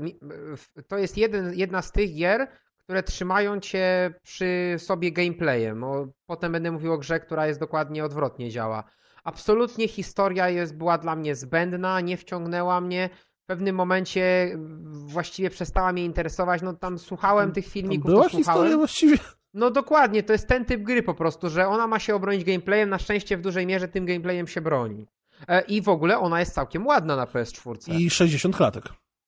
[0.57, 2.47] w- to jest jeden, jedna z tych gier,
[2.77, 5.83] które trzymają cię przy sobie gameplayem.
[5.83, 8.83] O, potem będę mówił o grze, która jest dokładnie odwrotnie działa.
[9.23, 13.09] Absolutnie historia jest, była dla mnie zbędna, nie wciągnęła mnie.
[13.43, 14.55] W pewnym momencie
[14.91, 16.61] właściwie przestała mnie interesować.
[16.61, 18.43] No tam słuchałem tych Tam filmików, była to słuchałem.
[18.59, 19.17] historia właściwie.
[19.53, 22.89] No dokładnie, to jest ten typ gry po prostu, że ona ma się obronić gameplayem,
[22.89, 25.07] na szczęście w dużej mierze tym gameplayem się broni.
[25.47, 27.93] E, I w ogóle ona jest całkiem ładna na PS4.
[27.99, 28.83] I 60 klatek.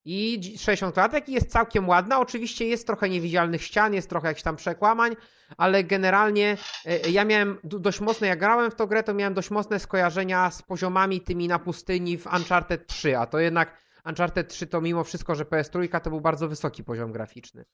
[0.06, 2.20] I dzi- 60 klatek i jest całkiem ładna.
[2.20, 5.16] Oczywiście jest trochę niewidzialnych ścian, jest trochę jakichś tam przekłamań,
[5.58, 9.52] ale generalnie e, ja miałem dość mocne, jak grałem w tą grę, to miałem dość
[9.52, 14.68] mocne skojarzenia z poziomami tymi na pustyni w Uncharted 3, a to jednak Uncharted 3
[14.68, 17.66] to mimo wszystko, że PS3 to był bardzo wysoki poziom graficzny.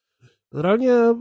[0.54, 1.16] Realnie y,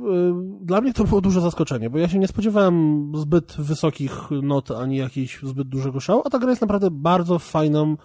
[0.60, 4.96] dla mnie to było duże zaskoczenie, bo ja się nie spodziewałem zbyt wysokich not ani
[4.96, 7.96] jakiegoś zbyt dużego szału, a ta gra jest naprawdę bardzo fajną,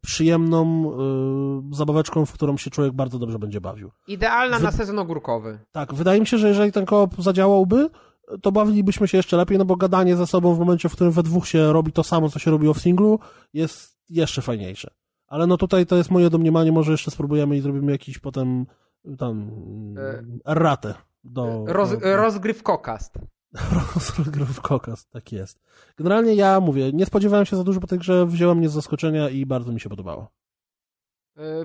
[0.00, 0.92] przyjemną
[1.72, 3.90] y, zabaweczką, w którą się człowiek bardzo dobrze będzie bawił.
[4.08, 5.58] Idealna Wy- na sezon ogórkowy.
[5.72, 7.90] Tak, wydaje mi się, że jeżeli ten koop zadziałałby,
[8.42, 11.22] to bawilibyśmy się jeszcze lepiej, no bo gadanie ze sobą w momencie, w którym we
[11.22, 13.18] dwóch się robi to samo, co się robiło w singlu,
[13.52, 14.90] jest jeszcze fajniejsze.
[15.26, 18.66] Ale no tutaj to jest moje domniemanie, może jeszcze spróbujemy i zrobimy jakiś potem
[19.18, 19.50] tam
[19.98, 21.64] E, erratę do...
[21.66, 23.14] Roz, do, rozgrywkokast.
[24.18, 25.60] Rozgrywkokast, tak jest.
[25.96, 29.28] Generalnie ja mówię, nie spodziewałem się za dużo po tej grze, wzięła mnie z zaskoczenia
[29.28, 30.28] i bardzo mi się podobało.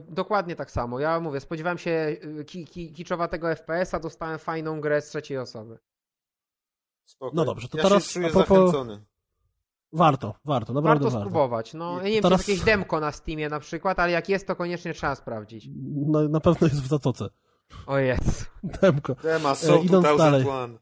[0.09, 0.99] Dokładnie tak samo.
[0.99, 5.77] Ja mówię, spodziewałem się ki, ki, kiczowatego FPS-a, dostałem fajną grę z trzeciej osoby.
[7.05, 7.35] Spoko.
[7.35, 9.05] No dobrze, to ja teraz się czuję a propos- zachęcony.
[9.93, 11.29] Warto, warto, naprawdę Warto warto.
[11.29, 11.73] spróbować.
[11.73, 14.29] No, ja nie wiem, Teraz- czy jest jakieś demko na Steamie na przykład, ale jak
[14.29, 15.69] jest, to koniecznie trzeba sprawdzić.
[16.07, 17.29] No, na pewno jest w Zatoce.
[17.87, 18.51] O jest.
[18.81, 19.15] Demko.
[19.23, 20.77] Dema, so idąc 2001.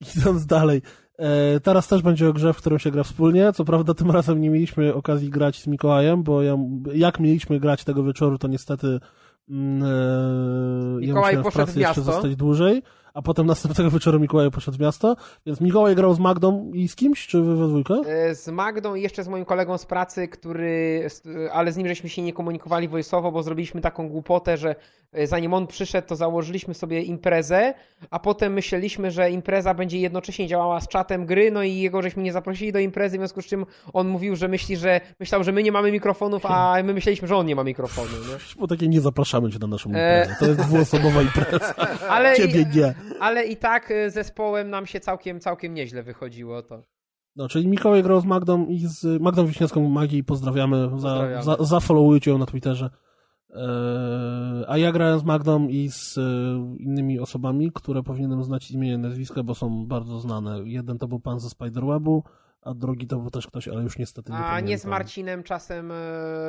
[0.16, 0.82] Idąc dalej.
[1.18, 3.52] E, teraz też będzie o grze, w którą się gra wspólnie.
[3.52, 6.56] Co prawda tym razem nie mieliśmy okazji grać z Mikołajem, bo ja,
[6.94, 9.00] jak mieliśmy grać tego wieczoru, to niestety
[9.48, 9.86] mm, e,
[11.00, 12.82] ja Mikołaj musiałem w poszedł pracy jeszcze zostać dłużej,
[13.14, 15.16] a potem następnego wieczoru Mikołaj poszedł w miasto,
[15.46, 17.94] więc Mikołaj grał z Magdą i z kimś, czy we dwójkę?
[18.06, 21.06] E, Z Magdą i jeszcze z moim kolegą z pracy, który,
[21.52, 24.74] ale z nim żeśmy się nie komunikowali voiceowo, bo zrobiliśmy taką głupotę, że
[25.12, 27.74] e, zanim on przyszedł, to założyliśmy sobie imprezę,
[28.10, 32.22] a potem myśleliśmy, że impreza będzie jednocześnie działała z czatem gry, no i jego żeśmy
[32.22, 35.52] nie zaprosili do imprezy, w związku z czym on mówił, że myśli, że myślał, że
[35.52, 38.08] my nie mamy mikrofonów, a my myśleliśmy, że on nie ma mikrofonu.
[38.08, 38.60] Nie?
[38.60, 39.92] Bo takie nie zapraszamy cię na naszą E.
[40.22, 40.36] imprezę.
[40.40, 41.74] To jest dwuosobowa impreza.
[42.08, 42.94] Ale, Ciebie nie.
[43.20, 46.82] Ale i tak e, zespołem nam się całkiem, całkiem nieźle wychodziło to.
[47.36, 50.82] No, czyli Mikołaj grał z Magdą i z Magdą Wiśniewską Magii pozdrawiamy.
[50.84, 51.42] Za, Pozdrawiamy.
[51.42, 52.90] za, zafollowujcie ją na Twitterze.
[53.50, 56.20] Eee, a ja grałem z Magdą i z e,
[56.78, 60.58] innymi osobami, które powinienem znać imię i nazwisko, bo są bardzo znane.
[60.64, 62.24] Jeden to był pan ze Spiderwebu,
[62.62, 64.64] a drugi to był też ktoś, ale już niestety nie A pamiętam.
[64.68, 65.94] nie z Marcinem czasem e,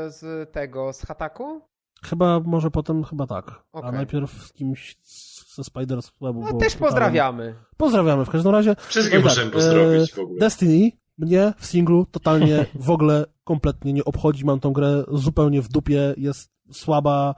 [0.07, 1.61] z tego, z Hataku?
[2.03, 3.63] Chyba, może potem, chyba tak.
[3.73, 3.91] A Okej.
[3.91, 6.41] najpierw z kimś z- ze Spiderwebu.
[6.41, 7.55] No też pozdrawiamy.
[7.77, 8.75] Pozdrawiamy w każdym razie.
[8.87, 10.39] Wszystkich No możemy tak, pozdrowić w ogóle.
[10.39, 14.45] Destiny mnie w singlu totalnie w ogóle kompletnie nie obchodzi.
[14.45, 17.35] Mam tą grę zupełnie w dupie, jest słaba,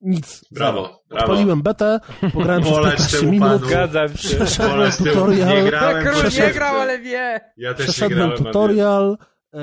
[0.00, 0.44] nic.
[0.50, 1.24] Brawo, brawo.
[1.24, 2.00] Odpaliłem betę,
[2.32, 3.64] pograłem przez Wolać 15 temu minut.
[3.66, 4.14] Zgadzam się.
[4.36, 7.40] przeszedłem tutorial, Nie grałem, przeszedł- nie grał, ale wie.
[7.56, 9.18] Ja też nie przeszedłem grałem, tutorial,
[9.54, 9.58] e,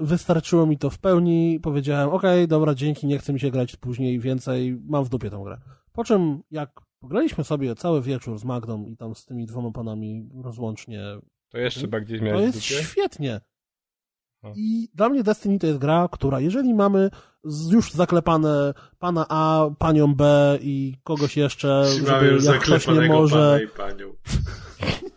[0.00, 4.20] wystarczyło mi to w pełni, powiedziałem, okej, dobra, dzięki, nie chce mi się grać później
[4.20, 5.58] więcej, mam w dupie tę grę.
[5.92, 6.70] Po czym, jak
[7.00, 11.02] pograliśmy sobie cały wieczór z Magdą i tam z tymi dwoma panami rozłącznie
[11.48, 12.84] To jeszcze bardziej To miałeś w jest dupie?
[12.84, 13.40] świetnie.
[14.54, 17.10] I dla mnie Destiny to jest gra, która jeżeli mamy
[17.70, 23.36] już zaklepane pana A, panią B i kogoś jeszcze, Mamy żeby jak ktoś nie może,
[23.36, 24.12] pana i panią.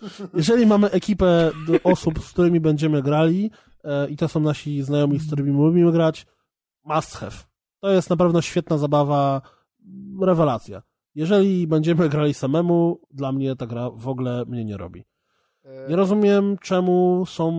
[0.33, 1.51] jeżeli mamy ekipę
[1.83, 3.51] osób, z którymi będziemy grali
[3.83, 6.25] e, i to są nasi znajomi, z którymi lubimy grać,
[6.83, 7.35] must have.
[7.79, 9.41] To jest na pewno świetna zabawa,
[10.21, 10.81] rewelacja.
[11.15, 15.05] Jeżeli będziemy grali samemu, dla mnie ta gra w ogóle mnie nie robi.
[15.63, 17.51] E, Nie rozumiem, czemu są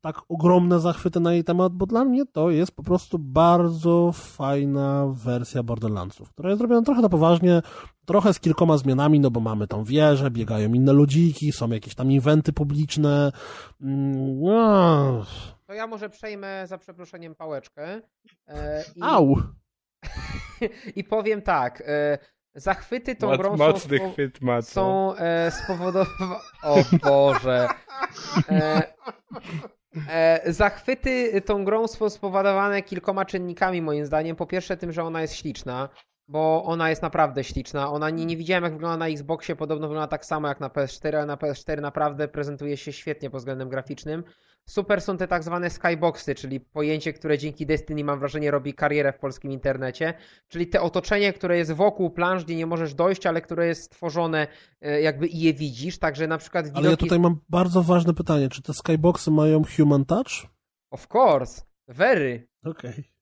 [0.00, 5.06] tak ogromne zachwyty na jej temat, bo dla mnie to jest po prostu bardzo fajna
[5.12, 7.62] wersja Borderlandsów, która jest zrobiona trochę na poważnie,
[8.06, 12.10] trochę z kilkoma zmianami, no bo mamy tą wieżę, biegają inne ludziki, są jakieś tam
[12.12, 13.32] inwenty publiczne.
[13.80, 15.24] Mm, No.
[15.66, 18.00] To ja może przejmę za przeproszeniem pałeczkę.
[18.46, 19.36] E, i, Au!
[20.96, 21.82] I powiem tak.
[22.54, 26.36] Zachwyty tą Moc, grą są, mocny spo- chwyt są e, spowodowane.
[26.62, 27.68] O Boże.
[28.48, 28.82] E,
[30.08, 34.36] e, zachwyty tą grą są spowodowane kilkoma czynnikami, moim zdaniem.
[34.36, 35.88] Po pierwsze, tym, że ona jest śliczna.
[36.30, 37.90] Bo ona jest naprawdę śliczna.
[37.90, 41.16] Ona nie, nie widziałem, jak wygląda na Xboxie, podobno wygląda tak samo jak na PS4,
[41.16, 44.24] ale na PS4 naprawdę prezentuje się świetnie pod względem graficznym.
[44.68, 49.12] Super są te tak zwane skyboxy, czyli pojęcie, które dzięki Destiny mam wrażenie robi karierę
[49.12, 50.14] w polskim internecie.
[50.48, 54.46] Czyli te otoczenie, które jest wokół planż, gdzie nie możesz dojść, ale które jest stworzone
[54.80, 55.98] e, jakby i je widzisz.
[55.98, 56.80] Także na przykład widoki...
[56.80, 58.48] Ale ja tutaj mam bardzo ważne pytanie.
[58.48, 60.46] Czy te skyboxy mają human touch?
[60.90, 62.48] Of course, very.
[62.64, 62.90] Okej.
[62.98, 63.17] E,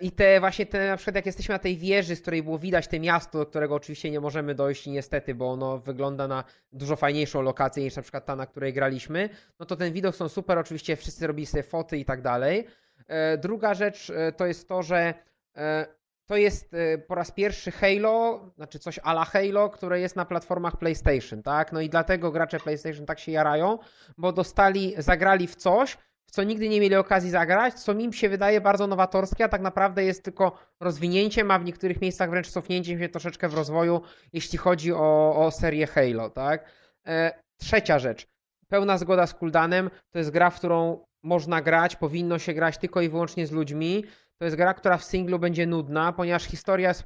[0.00, 2.88] I te właśnie te, na przykład jak jesteśmy na tej wieży, z której było widać
[2.88, 7.42] te miasto, do którego oczywiście nie możemy dojść niestety, bo ono wygląda na dużo fajniejszą
[7.42, 9.28] lokację niż na przykład ta, na której graliśmy,
[9.60, 12.66] no to ten widok są super, oczywiście wszyscy robili sobie foty i tak dalej.
[13.08, 15.14] E, Druga rzecz e, to jest to, że
[15.56, 15.86] e,
[16.26, 20.76] to jest e, po raz pierwszy Halo, znaczy coś ala Halo, które jest na platformach
[20.76, 21.72] PlayStation, tak?
[21.72, 23.78] No i dlatego gracze PlayStation tak się jarają,
[24.18, 28.28] bo dostali, zagrali w coś, w co nigdy nie mieli okazji zagrać, co mi się
[28.28, 32.98] wydaje bardzo nowatorskie, a tak naprawdę jest tylko rozwinięciem, a w niektórych miejscach wręcz cofnięciem
[32.98, 34.00] się troszeczkę w rozwoju,
[34.32, 36.64] jeśli chodzi o, o serię Halo, tak?
[37.06, 38.26] E, trzecia rzecz.
[38.68, 39.90] Pełna zgoda z Kuldanem.
[40.10, 44.04] To jest gra, w którą można grać, powinno się grać tylko i wyłącznie z ludźmi.
[44.38, 47.04] To jest gra, która w singlu będzie nudna, ponieważ historia jest,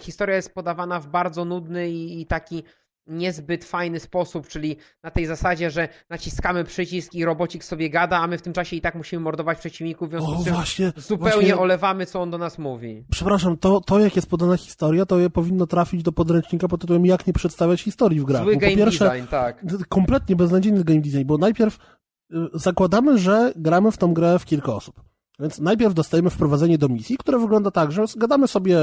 [0.00, 2.64] historia jest podawana w bardzo nudny i, i taki
[3.06, 8.26] niezbyt fajny sposób, czyli na tej zasadzie, że naciskamy przycisk i robocik sobie gada, a
[8.26, 10.92] my w tym czasie i tak musimy mordować przeciwników, w związku O, z czym właśnie.
[10.96, 13.04] zupełnie właśnie, olewamy, co on do nas mówi.
[13.10, 17.06] Przepraszam, to, to jak jest podana historia, to je powinno trafić do podręcznika pod tytułem
[17.06, 18.42] Jak nie przedstawiać historii w grach.
[18.42, 19.64] Zły Bo game pierwsze, design, tak.
[19.88, 21.78] kompletnie beznadziejny game design, bo najpierw
[22.32, 25.13] y, zakładamy, że gramy w tą grę w kilka osób.
[25.38, 28.78] Więc najpierw dostajemy wprowadzenie do misji, które wygląda tak, że gadamy sobie,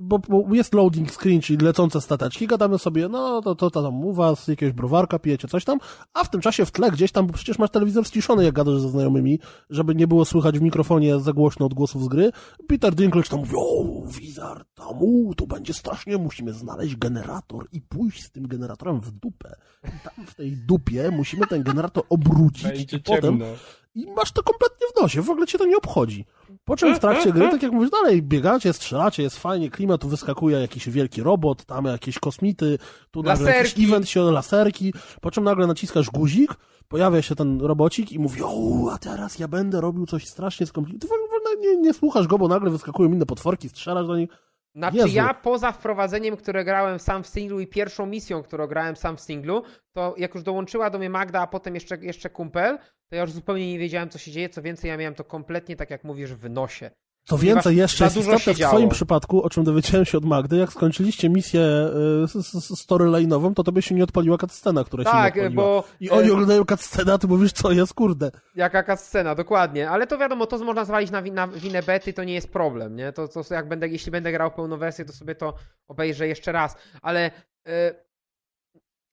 [0.00, 4.04] bo, bo jest loading screen, czyli lecące stateczki, gadamy sobie, no to, to, to tam
[4.04, 5.78] u was, jakiegoś browarka pijecie, coś tam,
[6.14, 8.80] a w tym czasie w tle gdzieś tam, bo przecież masz telewizor ściszony, jak gadasz
[8.80, 9.38] ze znajomymi,
[9.70, 12.30] żeby nie było słychać w mikrofonie za głośno odgłosów z gry.
[12.68, 17.80] Peter Dinklage tam mówi, o, Wizard, tam, u, tu będzie strasznie, musimy znaleźć generator i
[17.80, 19.56] pójść z tym generatorem w dupę.
[19.84, 23.46] I tam w tej dupie musimy ten generator obrócić Będzie i potem ciemno.
[23.94, 26.24] I masz to kompletnie w nosie, w ogóle cię to nie obchodzi.
[26.64, 30.08] Po czym w trakcie gry, tak jak mówisz, dalej biegacie, strzelacie, jest fajnie, klimat, tu
[30.08, 32.78] wyskakuje jakiś wielki robot, tam jakieś kosmity,
[33.10, 33.84] tu nagle jakiś Laserki.
[33.84, 36.54] event się, laserki, po czym nagle naciskasz guzik,
[36.88, 41.28] pojawia się ten robocik i mówi, o, a teraz ja będę robił coś strasznie skomplikowanego.
[41.28, 44.30] Ty w ogóle nie, nie słuchasz go, bo nagle wyskakują inne potworki, strzelasz do nich.
[44.74, 45.08] Znaczy Jezu.
[45.08, 49.20] ja poza wprowadzeniem, które grałem sam w singlu i pierwszą misją, którą grałem sam w
[49.20, 49.62] singlu,
[49.92, 52.78] to jak już dołączyła do mnie Magda, a potem jeszcze, jeszcze kumpel,
[53.10, 54.48] to ja już zupełnie nie wiedziałem, co się dzieje.
[54.48, 56.90] Co więcej, ja miałem to kompletnie, tak jak mówisz, w nosie.
[57.26, 58.72] Co więcej, jeszcze jest istotne się w działo.
[58.74, 62.26] twoim przypadku, o czym dowiedziałem się od Magdy, jak skończyliście misję y,
[62.74, 65.64] storyline'ową, to tobie się nie odpaliła cutscena, która się Tak, nie odpaliła.
[65.64, 68.30] bo I oni e, oglądają cutscenę, a ty mówisz, co jest, kurde.
[68.54, 69.90] jaka scena, dokładnie.
[69.90, 73.12] Ale to wiadomo, to można zwalić na, na winę bety, to nie jest problem, nie?
[73.12, 75.54] To, to jak będę, jeśli będę grał pełną wersję, to sobie to
[75.88, 76.76] obejrzę jeszcze raz.
[77.02, 77.30] Ale
[77.66, 77.94] e,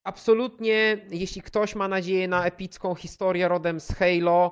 [0.03, 4.52] absolutnie, jeśli ktoś ma nadzieję na epicką historię rodem z Halo,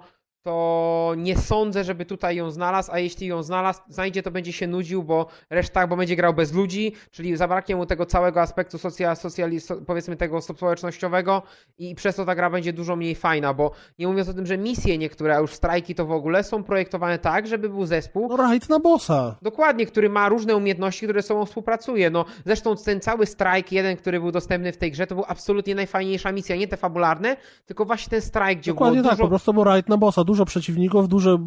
[0.50, 4.68] to nie sądzę, żeby tutaj ją znalazł, a jeśli ją znalazł, znajdzie, to będzie się
[4.68, 9.16] nudził, bo reszta, bo będzie grał bez ludzi, czyli zabraknie mu tego całego aspektu socjal,
[9.16, 9.58] socjali,
[9.88, 11.42] powiedzmy tego społecznościowego
[11.78, 14.58] i przez to ta gra będzie dużo mniej fajna, bo nie mówiąc o tym, że
[14.58, 18.38] misje niektóre, a już strajki to w ogóle, są projektowane tak, żeby był zespół, No
[18.38, 19.36] rajd na bossa.
[19.42, 22.10] Dokładnie, który ma różne umiejętności, które ze sobą współpracuje.
[22.10, 25.76] No, zresztą ten cały strajk, jeden, który był dostępny w tej grze, to był absolutnie
[25.76, 26.56] najfajniejsza misja.
[26.56, 29.24] Nie te fabularne, tylko właśnie ten strajk, gdzie Dokładnie było tak, dużo...
[29.24, 31.38] po prostu był rajd na bossa, dużo przeciwników, duże,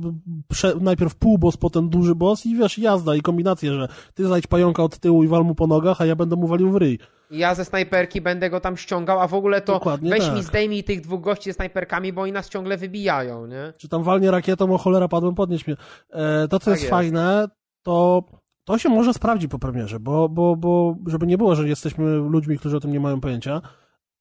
[0.48, 4.46] prze, najpierw pół boss, potem duży boss i wiesz, jazda i kombinacje, że ty znajdź
[4.46, 6.98] pająka od tyłu i wal mu po nogach, a ja będę mu walił w ryj.
[7.30, 10.36] Ja ze snajperki będę go tam ściągał, a w ogóle to Dokładnie weź tak.
[10.36, 13.72] mi zdejmij tych dwóch gości ze snajperkami, bo oni nas ciągle wybijają, nie?
[13.76, 15.76] Czy tam walnie rakietą, o cholera padłem, podnieś mnie.
[16.10, 16.90] E, to, co Tak jest, jest.
[16.90, 17.48] fajne,
[17.82, 18.24] to
[18.64, 22.58] to się może sprawdzi po premierze, bo, bo, bo żeby nie było, że jesteśmy ludźmi,
[22.58, 23.60] którzy o tym nie mają pojęcia,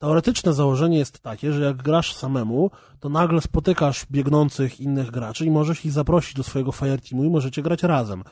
[0.02, 5.52] teoretyczne założenie jest takie, że jak grasz samemu, to nagle spotykasz biegnących innych graczy i
[5.52, 8.24] możesz ich zaprosić do swojego fireteamu i możecie grać razem.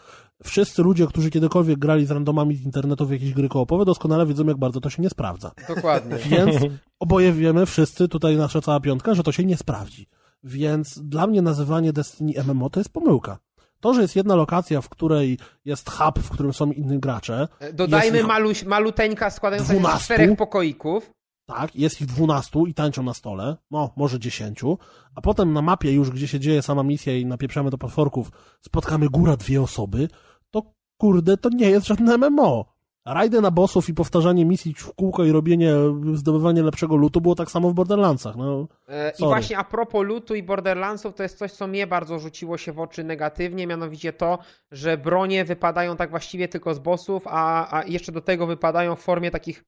[0.43, 4.45] Wszyscy ludzie, którzy kiedykolwiek grali z randomami z internetu w jakieś gry koopowe, doskonale wiedzą,
[4.45, 5.51] jak bardzo to się nie sprawdza.
[5.67, 6.15] Dokładnie.
[6.29, 6.55] Więc
[6.99, 10.07] oboje wiemy, wszyscy, tutaj nasza cała piątka, że to się nie sprawdzi.
[10.43, 13.37] Więc dla mnie nazywanie Destiny MMO to jest pomyłka.
[13.79, 17.47] To, że jest jedna lokacja, w której jest hub, w którym są inni gracze.
[17.73, 20.05] Dodajmy jest maluś, maluteńka składająca się z 12?
[20.05, 21.18] czterech pokoików.
[21.49, 24.77] Tak, jest ich dwunastu i tańczą na stole, no może dziesięciu,
[25.15, 28.31] a potem na mapie już, gdzie się dzieje sama misja i napieprzamy do potworków,
[28.61, 30.07] spotkamy góra dwie osoby,
[30.51, 30.63] to
[30.97, 32.79] kurde, to nie jest żadne MMO.
[33.05, 35.73] Rajdy na bossów i powtarzanie misji w kółko i robienie,
[36.13, 38.35] zdobywanie lepszego lutu było tak samo w Borderlandsach.
[38.35, 42.19] No, E, I właśnie a propos lutu i Borderlandsów, to jest coś, co mnie bardzo
[42.19, 44.39] rzuciło się w oczy negatywnie, mianowicie to,
[44.71, 49.01] że bronie wypadają tak właściwie tylko z bossów, a, a jeszcze do tego wypadają w
[49.01, 49.65] formie takich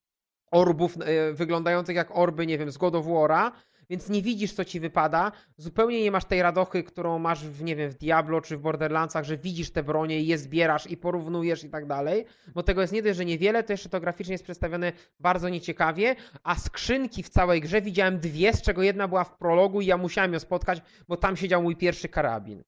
[0.52, 3.52] orbów e, wyglądających jak orby, nie wiem, z God of War'a,
[3.92, 5.32] więc nie widzisz, co ci wypada.
[5.58, 9.26] Zupełnie nie masz tej radochy, którą masz w, nie wiem, w Diablo czy w Borderlandsach,
[9.26, 12.26] że widzisz te bronie i je zbierasz i porównujesz i tak dalej.
[12.54, 16.16] Bo tego jest nie dość, że niewiele, to jeszcze to graficznie jest przedstawione bardzo nieciekawie,
[16.44, 19.98] a skrzynki w całej grze widziałem dwie, z czego jedna była w prologu i ja
[19.98, 22.64] musiałem ją spotkać, bo tam siedział mój pierwszy karabin.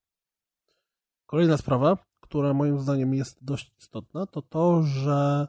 [1.26, 5.48] Kolejna sprawa, która moim zdaniem jest dość istotna, to to, że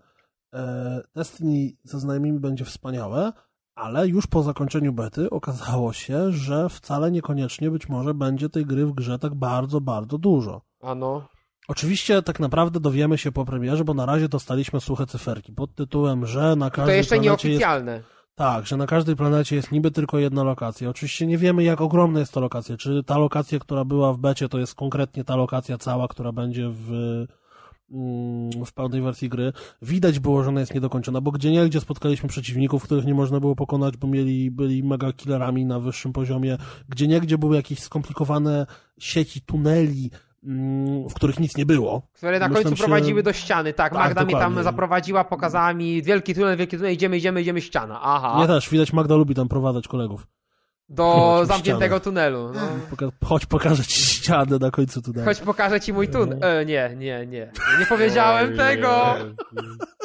[1.16, 3.34] Destiny ze znajomymi będzie wspaniałe,
[3.76, 8.86] ale już po zakończeniu bety okazało się, że wcale niekoniecznie być może będzie tej gry
[8.86, 10.62] w grze tak bardzo, bardzo dużo.
[10.82, 11.28] Ano.
[11.68, 16.26] Oczywiście tak naprawdę dowiemy się po premierze, bo na razie dostaliśmy suche cyferki pod tytułem,
[16.26, 18.04] że na To każdej jeszcze planecie jest nieoficjalne.
[18.36, 20.90] tak, że na każdej planecie jest niby tylko jedna lokacja.
[20.90, 22.78] Oczywiście nie wiemy, jak ogromna jest to lokacja.
[22.78, 26.70] Czy ta lokacja, która była w becie, to jest konkretnie ta lokacja cała, która będzie
[26.70, 26.92] w,
[28.66, 29.54] w pełnej wersji gry.
[29.82, 33.40] Widać było, że ona jest niedokończona, bo gdzie nie, gdzie spotkaliśmy przeciwników, których nie można
[33.40, 36.58] było pokonać, bo mieli, byli mega killerami na wyższym poziomie.
[36.90, 38.66] Gdzie nie, gdzie były jakieś skomplikowane
[39.00, 40.12] sieci tuneli,
[40.44, 42.02] mm, w których nic nie było.
[42.14, 43.74] Które na Myślę, końcu się- prowadziły do ściany.
[43.74, 44.64] Tak, Tak, Magda mnie tam dokładnie.
[44.64, 48.00] zaprowadziła, pokazała mi wielki tunel, wielki tunel, idziemy, idziemy, idziemy, ściana.
[48.04, 48.36] Aha.
[48.42, 50.28] Nie też, widać Magda lubi tam prowadzać kolegów.
[50.90, 52.02] Do Chodź, zamkniętego ścianę.
[52.02, 52.52] tunelu.
[52.54, 52.62] No.
[52.92, 55.26] Poka- chodź, pokażę ci ścianę na końcu tunelu.
[55.26, 56.40] Chodź pokażę ci mój tunel.
[56.42, 57.52] E, nie, nie, nie.
[57.80, 59.16] Nie powiedziałem Oj, tego.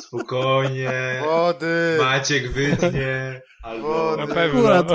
[0.01, 0.91] Spokojnie.
[1.25, 1.97] Wody!
[2.01, 3.41] Maciek wytnie.
[3.63, 3.89] Albo...
[3.89, 4.27] Wody.
[4.27, 4.61] Na pewno.
[4.61, 4.87] Akurat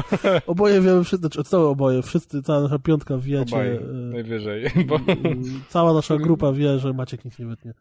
[0.47, 4.71] oboje wiemy, wszyscy, czy co oboje, wszyscy, cała nasza piątka wiecie, Obaj, e, najwyżej.
[4.87, 4.95] Bo...
[4.95, 7.73] mm, cała nasza grupa wie, że Maciek nic nie wytnie.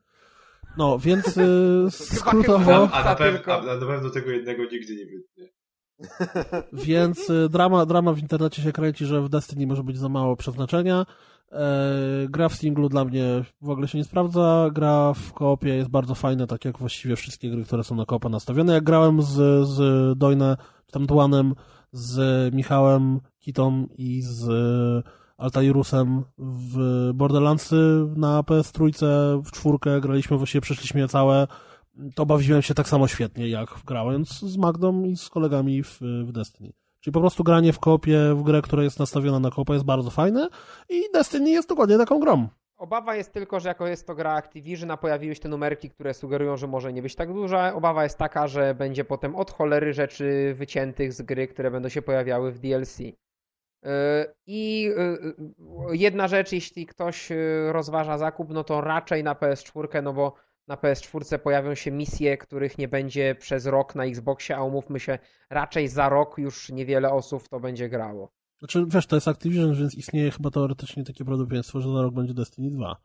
[0.79, 1.43] No, więc e,
[1.87, 5.54] A, skrótowo, a, na a na pewno tego jednego nigdy nie wytnie.
[6.73, 10.37] Więc e, drama, drama w internecie się kręci, że w Destiny może być za mało
[10.37, 11.07] przeznaczenia.
[11.53, 11.67] E,
[12.29, 16.15] gra w singlu dla mnie w ogóle się nie sprawdza, gra w koopie jest bardzo
[16.15, 18.75] fajna, tak jak właściwie wszystkie gry, które są na koopa nastawione.
[18.75, 20.57] Jak grałem z, z Dojne,
[20.87, 21.55] czy tam
[21.93, 24.47] z Michałem Kitą i z
[25.39, 28.91] Altairusem w Borderlandsy na PS3
[29.43, 31.47] w czwórkę graliśmy, właściwie przeszliśmy je całe.
[32.15, 36.33] To bawiłem się tak samo świetnie, jak grając z Magdą i z kolegami w, w
[36.33, 36.73] Destiny.
[37.01, 40.11] Czyli po prostu granie w kopie, w grę, która jest nastawiona na kopa jest bardzo
[40.11, 40.49] fajne
[40.89, 42.49] i Destiny jest dokładnie taką grą.
[42.77, 46.15] Obawa jest tylko, że jako jest to gra Activision, a pojawiły się te numerki, które
[46.15, 47.75] sugerują, że może nie być tak duża.
[47.75, 52.03] Obawa jest taka, że będzie potem od cholery rzeczy wyciętych z gry, które będą się
[52.03, 52.99] pojawiały w DLC.
[53.01, 53.13] Yy,
[54.47, 57.33] I yy, jedna rzecz, jeśli ktoś
[57.69, 60.35] rozważa zakup, no to raczej na PS4, no bo
[60.69, 65.19] na PS4 pojawią się misje, których nie będzie przez rok na Xboxie, a umówmy się,
[65.51, 68.33] raczej za rok już niewiele osób w to będzie grało.
[68.59, 72.35] Znaczy, wiesz, to jest Activision, więc istnieje chyba teoretycznie takie prawdopodobieństwo, że za rok będzie
[72.35, 72.97] Destiny 2.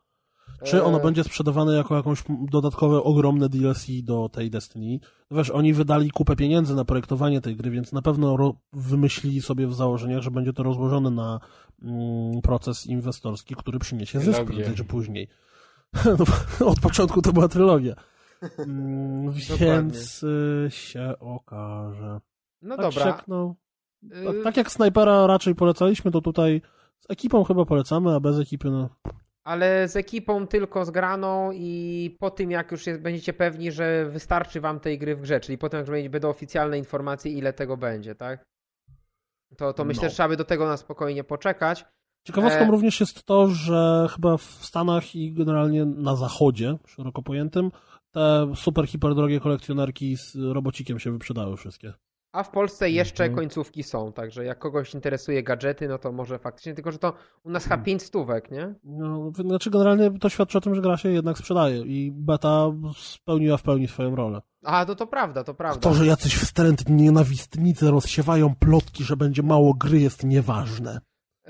[0.64, 4.98] Czy ono Eee, będzie sprzedawane jako jakąś dodatkowe, ogromne DLC do tej Destiny?
[5.30, 9.66] No wiesz, oni wydali kupę pieniędzy na projektowanie tej gry, więc na pewno wymyślili sobie
[9.66, 11.40] w założeniach, że będzie to rozłożone na
[11.82, 15.28] mm, proces inwestorski, który przyniesie zysk prędzej czy później.
[16.60, 17.94] No, od początku to była trylogia.
[18.58, 22.20] Mm, więc y, się okaże.
[22.62, 23.04] No tak dobra.
[23.04, 23.54] Siak, no,
[24.24, 26.62] tak, tak jak snajpera raczej polecaliśmy, to tutaj
[27.00, 28.88] z ekipą chyba polecamy, a bez ekipy, no.
[29.44, 34.60] Ale z ekipą tylko zgraną i po tym jak już jest, będziecie pewni, że wystarczy
[34.60, 37.76] wam tej gry w grze, czyli potem jak już będzie- będą oficjalne informacje ile tego
[37.76, 38.44] będzie, tak?
[39.56, 40.08] To, to myślę, No.
[40.08, 41.84] że trzeba by do tego na spokojnie poczekać.
[42.24, 47.70] Ciekawostką E- również jest to, że chyba w Stanach i generalnie na zachodzie, szeroko pojętym,
[48.10, 51.92] te super, hiper drogie kolekcjonerki z robocikiem się wyprzedały wszystkie.
[52.32, 53.38] A w Polsce jeszcze Mhm.
[53.38, 57.12] końcówki są, także jak kogoś interesuje gadżety, no to może faktycznie, tylko że to
[57.44, 57.84] u nas chyba Hmm.
[57.84, 58.74] 5 stówek, nie?
[58.84, 62.66] No, znaczy generalnie to świadczy o tym, że gra się jednak sprzedaje i beta
[62.96, 64.40] spełniła w pełni swoją rolę.
[64.64, 65.80] A, no to prawda, to prawda.
[65.80, 71.00] To, że jacyś wstrętni nienawistnicy rozsiewają plotki, że będzie mało gry jest nieważne.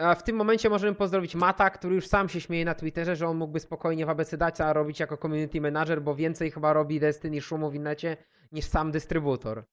[0.03, 3.27] A w tym momencie możemy pozdrowić Mata, który już sam się śmieje na Twitterze, że
[3.29, 7.41] on mógłby spokojnie w ABC Dacia robić jako community manager, bo więcej chyba robi Destiny
[7.41, 8.17] szumu w innecie
[8.53, 9.65] niż sam dystrybutor.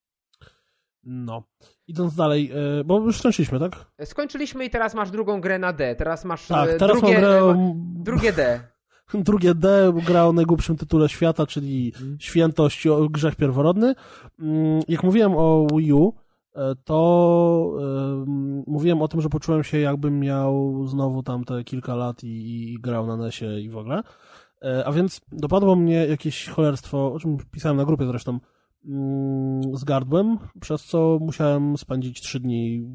[1.04, 1.44] No.
[1.88, 3.72] Idąc dalej, e, bo już skończyliśmy, tak?
[4.06, 5.95] Skończyliśmy i teraz masz drugą grę na D.
[5.95, 7.56] Teraz masz Tak, e, teraz drugie, grę ma-
[8.04, 8.60] drugie D.
[9.14, 13.95] Drugie D gra o najgłupszym tytule świata, czyli Świętość, o grzech pierworodny.
[14.40, 16.14] Mm, Jak mówiłem o Wii U, e,
[16.84, 22.24] to em, mówiłem o tym, że poczułem się jakbym miał znowu tam te kilka lat
[22.24, 24.04] i, i grał na NESie i w ogóle.
[24.62, 28.40] E, A więc dopadło mnie jakieś cholerstwo, o czym pisałem na grupie zresztą,
[28.86, 32.88] mm, z gardłem, przez co musiałem spędzić trzy dni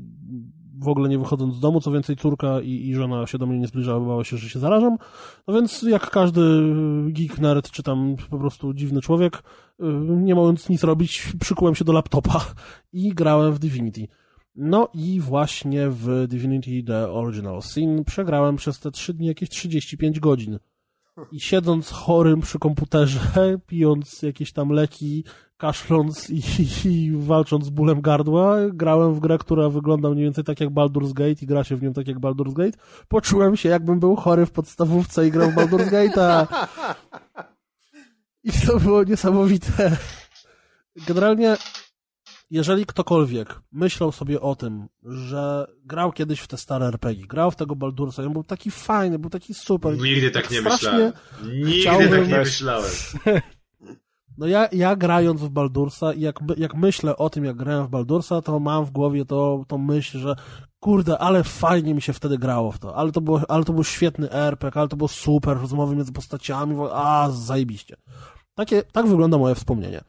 [0.83, 3.59] w ogóle nie wychodząc z domu, co więcej córka i, i żona się do mnie
[3.59, 4.97] nie zbliżały, bała się, że się zarażam.
[5.47, 6.41] No więc jak każdy
[7.09, 9.43] geek, nerd, czy tam po prostu dziwny człowiek,
[9.81, 12.45] y, nie mając nic robić, przykułem się do laptopa
[12.93, 14.09] i grałem w Divinity.
[14.57, 20.21] No i właśnie w Divinity The Original Sin przegrałem przez te trzy dni jakieś 35
[20.21, 20.59] godzin.
[21.33, 23.21] I siedząc chorym przy komputerze,
[23.67, 25.25] pijąc jakieś tam leki,
[25.63, 26.43] kaszląc i,
[26.89, 31.13] i, walcząc z bólem gardła, grałem w grę, która wygląda mniej więcej tak jak Baldur's
[31.13, 32.79] Gate i gra się w nią tak jak Baldur's Gate.
[33.09, 36.47] Poczułem się jakbym był chory w podstawówce i grał w Baldur's Gate'a.
[38.45, 39.97] I to było niesamowite.
[41.07, 41.57] Generalnie,
[42.51, 47.57] jeżeli ktokolwiek myślał sobie o tym, że grał kiedyś w te stare RPG, grał w
[47.57, 49.99] tego Baldursa i on był taki fajny, był taki super.
[49.99, 51.13] Nigdy tak nie myślałem.
[51.43, 52.91] Nigdy chciałbym- tak nie myślałem.
[54.39, 57.91] No ja, ja grając w Baldursa i jak, jak myślę o tym, jak grałem w
[57.91, 60.37] Baldursa, to mam w głowie to, to myśl, że
[60.81, 63.85] kurde, ale fajnie mi się wtedy grało w to, ale to, było, ale to był
[63.85, 67.97] świetny RPG, ale to było super, rozmowy między postaciami, a zajebiście.
[68.55, 70.01] Takie, tak wygląda moje wspomnienie.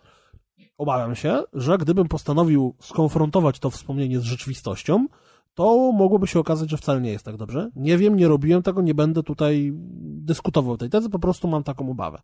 [0.78, 5.08] Obawiam się, że gdybym postanowił skonfrontować to wspomnienie z rzeczywistością,
[5.54, 7.70] to mogłoby się okazać, że wcale nie jest tak dobrze.
[7.76, 9.72] Nie wiem, nie robiłem tego, nie będę tutaj
[10.02, 12.22] dyskutował tej tezy, po prostu mam taką obawę.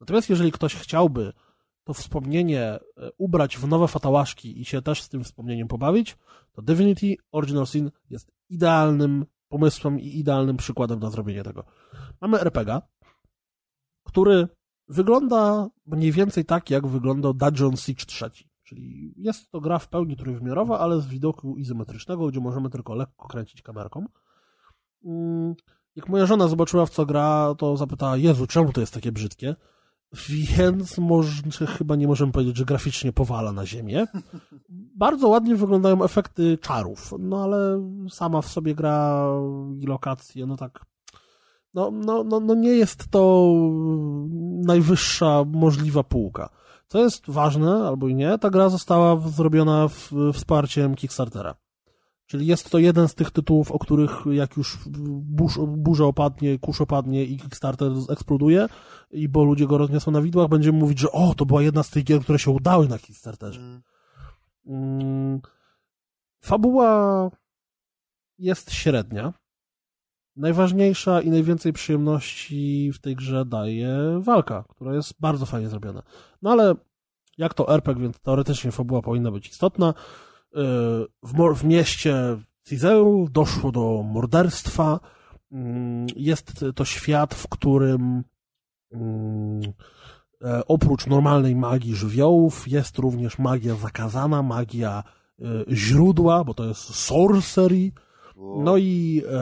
[0.00, 1.32] Natomiast jeżeli ktoś chciałby
[1.84, 2.80] to wspomnienie e,
[3.18, 6.16] ubrać w nowe fatałaszki i się też z tym wspomnieniem pobawić,
[6.52, 11.64] to Divinity Original Sin jest idealnym pomysłem i idealnym przykładem na zrobienie tego.
[12.20, 12.80] Mamy RPG,
[14.04, 14.48] który
[14.88, 18.30] wygląda mniej więcej tak, jak wyglądał Dungeon Siege 3.
[18.62, 23.28] Czyli jest to gra w pełni trójwymiarowa, ale z widoku izometrycznego, gdzie możemy tylko lekko
[23.28, 24.06] kręcić kamerką.
[25.04, 25.54] Mm,
[25.96, 29.56] Jak moja żona zobaczyła, w co gra, to zapytała, Jezu, czemu to jest takie brzydkie?
[30.28, 34.06] Więc może, chyba nie możemy powiedzieć, że graficznie powala na ziemię.
[34.96, 39.26] Bardzo ładnie wyglądają efekty czarów, no ale sama w sobie gra
[39.80, 40.86] i lokacje, no tak.
[41.74, 43.52] No, no, no, no nie jest to
[44.66, 46.48] najwyższa możliwa półka.
[46.88, 51.54] Co jest ważne, albo i nie, ta gra została zrobiona w, wsparciem Kickstartera.
[52.26, 54.78] Czyli jest to jeden z tych tytułów, o których jak już
[55.08, 58.66] burz, burza opadnie, kurz opadnie i Kickstarter eksploduje,
[59.10, 61.90] i bo ludzie go rozniosą na widłach, będziemy mówić, że o, to była jedna z
[61.90, 63.60] tych gier, które się udały na Kickstarterze.
[63.60, 63.82] Mm.
[64.66, 65.40] Mm,
[66.40, 67.30] Fabuła
[68.38, 69.32] jest średnia.
[70.36, 76.02] Najważniejsza i najwięcej przyjemności w tej grze daje walka, która jest bardzo fajnie zrobiona.
[76.42, 76.74] No ale
[77.38, 79.94] jak to RPG, więc teoretycznie fabuła powinna być istotna.
[81.22, 82.36] W, mieście
[82.68, 85.00] Cizeu doszło do morderstwa.
[85.52, 88.24] Mm, Jest to świat, w którym
[88.92, 89.60] mm,
[90.44, 95.02] e, oprócz normalnej magii żywiołów jest również magia zakazana, magia
[95.40, 97.92] e, źródła, bo to jest sorcery.
[98.64, 99.40] No i e,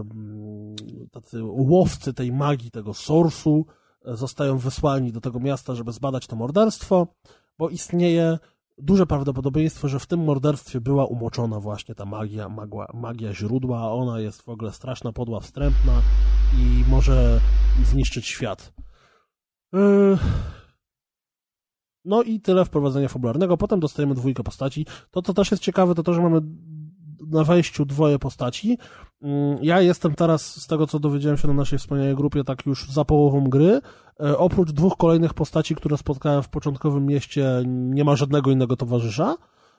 [0.00, 0.76] mm,
[1.10, 3.66] tacy łowcy tej magii, tego sorsu
[4.04, 7.06] zostają wysłani do tego miasta, żeby zbadać to morderstwo,
[7.58, 8.38] bo istnieje
[8.82, 13.88] duże prawdopodobieństwo, że w tym morderstwie była umoczona właśnie ta magia, magła, magia źródła, a
[13.88, 16.02] ona jest w ogóle straszna, podła, wstrętna
[16.58, 17.40] i może
[17.84, 18.72] zniszczyć świat.
[19.72, 20.18] Yy.
[22.04, 23.56] No i tyle wprowadzenia fabularnego.
[23.56, 24.86] Potem dostajemy dwójkę postaci.
[25.10, 26.40] To, co też jest ciekawe, to to, że mamy
[27.26, 28.78] na wejściu dwoje postaci.
[29.22, 32.88] Mm, Ja jestem teraz, z tego co dowiedziałem się na naszej wspaniałej grupie, tak już
[32.90, 33.80] za połową gry.
[34.20, 39.36] E, Oprócz dwóch kolejnych postaci, które spotkałem w początkowym mieście, nie ma żadnego innego towarzysza.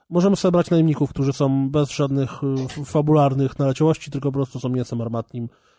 [0.10, 2.32] Możemy sobie brać najemników, którzy są bez żadnych
[2.66, 5.71] f- fabularnych naleciałości, tylko po prostu są mięsem armatnim E,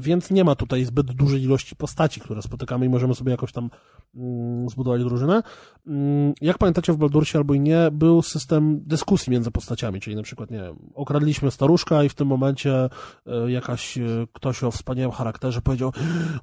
[0.00, 3.70] Więc nie ma tutaj zbyt dużej ilości postaci, które spotykamy i możemy sobie jakoś tam
[4.14, 5.42] mm, zbudować drużynę.
[5.86, 10.22] Mm, Jak pamiętacie w Baldursie albo i nie, był system dyskusji między postaciami, czyli na
[10.22, 12.88] przykład, nie wiem, okradliśmy staruszka i w tym momencie
[13.26, 14.02] e, jakaś e,
[14.32, 15.92] ktoś o wspaniałym charakterze powiedział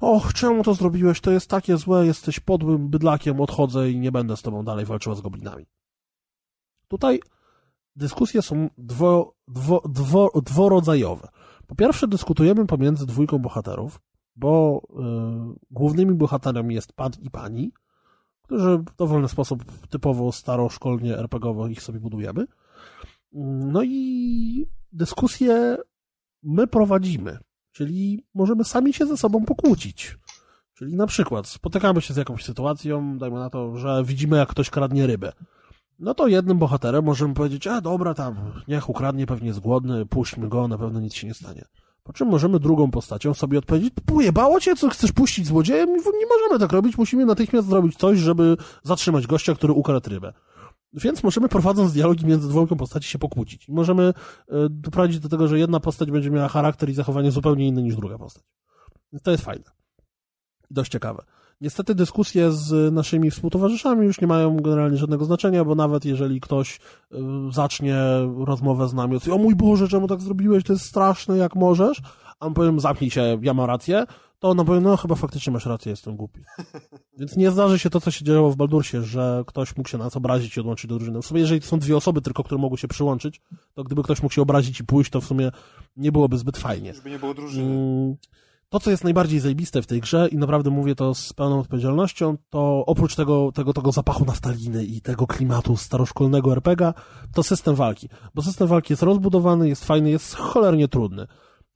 [0.00, 4.36] och, czemu to zrobiłeś, to jest takie złe, jesteś podłym bydlakiem, odchodzę i nie będę
[4.36, 5.66] z tobą dalej walczyła z goblinami.
[6.88, 7.20] Tutaj
[7.96, 11.28] dyskusje są dwo, dwo, dwo, dworodzajowe.
[11.68, 14.00] Po pierwsze, dyskutujemy pomiędzy dwójką bohaterów,
[14.36, 14.82] bo
[15.54, 17.72] y, głównymi bohaterami jest pan i pani,
[18.42, 22.46] którzy w dowolny sposób typowo staroszkolnie RPGowo ich sobie budujemy.
[23.72, 25.76] No i dyskusje
[26.42, 27.38] my prowadzimy,
[27.72, 30.18] czyli możemy sami się ze sobą pokłócić.
[30.74, 34.70] Czyli na przykład spotykamy się z jakąś sytuacją, dajmy na to, że widzimy jak ktoś
[34.70, 35.32] kradnie rybę.
[35.98, 38.36] No to jednym bohaterem możemy powiedzieć, a dobra, tam,
[38.68, 41.64] niech ukradnie, pewnie jest głodny, puśćmy go, na pewno nic się nie stanie.
[42.02, 45.88] Po czym możemy drugą postacią sobie odpowiedzieć, pojebało cię, co chcesz puścić złodziejem?
[45.96, 50.32] Nie możemy tak robić, musimy natychmiast zrobić coś, żeby zatrzymać gościa, który ukradł rybę.
[50.92, 53.68] Więc możemy prowadząc dialogi między dwójką postaci się pokłócić.
[53.68, 54.14] Możemy y,
[54.70, 58.18] doprowadzić do tego, że jedna postać będzie miała charakter i zachowanie zupełnie inne niż druga
[58.18, 58.44] postać.
[59.12, 59.70] Więc to jest fajne.
[60.70, 61.22] Dość ciekawe.
[61.60, 66.76] Niestety dyskusje z naszymi współtowarzyszami już nie mają generalnie żadnego znaczenia, bo nawet jeżeli ktoś
[66.76, 67.16] y,
[67.52, 67.96] zacznie
[68.46, 72.02] rozmowę z nami, o mój Boże, czemu tak zrobiłeś, to jest straszne, jak możesz,
[72.40, 74.06] a on powiem, zamknij się, ja mam rację,
[74.38, 76.40] to on powie, no chyba faktycznie masz rację, jestem głupi.
[77.18, 80.16] Więc nie zdarzy się to, co się działo w Baldursie, że ktoś mógł się nas
[80.16, 81.22] obrazić i odłączyć do drużyny.
[81.22, 83.40] W sumie, jeżeli to są dwie osoby tylko, które mogły się przyłączyć,
[83.74, 85.50] to gdyby ktoś mógł się obrazić i pójść, to w sumie
[85.96, 86.94] nie byłoby zbyt fajnie.
[86.94, 88.16] Żeby nie było drużyny.
[88.70, 92.36] To, co jest najbardziej zajebiste w tej grze i naprawdę mówię to z pełną odpowiedzialnością,
[92.50, 96.94] to oprócz tego, tego, tego zapachu naftaliny i tego klimatu staroszkolnego RPGa,
[97.34, 98.08] to system walki.
[98.34, 101.26] Bo system walki jest rozbudowany, jest fajny, jest cholernie trudny.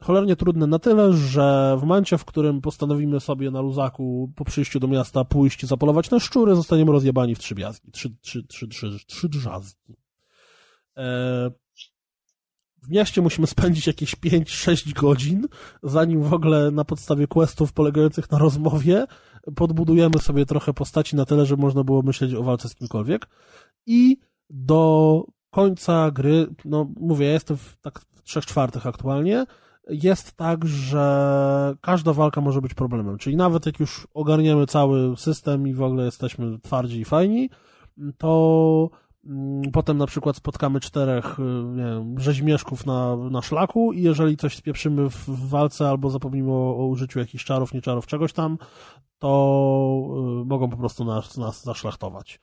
[0.03, 4.81] Cholernie trudny na tyle, że w momencie, w którym postanowimy sobie na luzaku po przyjściu
[4.81, 8.99] do miasta pójść zapolować na szczury, zostaniemy rozjebani w trzy biazgi, trzy, trzy, trzy, trzy,
[9.07, 9.97] trzy drzazgi.
[10.97, 11.51] Eee,
[12.83, 15.47] w mieście musimy spędzić jakieś 5-6 godzin,
[15.83, 19.07] zanim w ogóle na podstawie questów polegających na rozmowie
[19.55, 23.29] podbudujemy sobie trochę postaci na tyle, żeby można było myśleć o walce z kimkolwiek.
[23.87, 24.17] I
[24.51, 29.45] do końca gry, no mówię, ja jestem w tak w trzech czwartych aktualnie,
[29.89, 33.19] jest tak, że każda walka może być problemem.
[33.19, 37.51] Czyli nawet jak już ogarniemy cały system i w ogóle jesteśmy twardzi i fajni,
[38.19, 38.91] to
[39.73, 41.43] potem na przykład spotkamy czterech y,
[41.77, 46.51] nie wiem, rzeźmieszków na, na szlaku i jeżeli coś spieprzymy w, w walce albo zapomnimy
[46.51, 48.59] o, o użyciu jakichś czarów, nie czarów, czegoś tam,
[49.19, 49.29] to
[50.43, 52.41] y, mogą po prostu nas, nas zaszlachtować.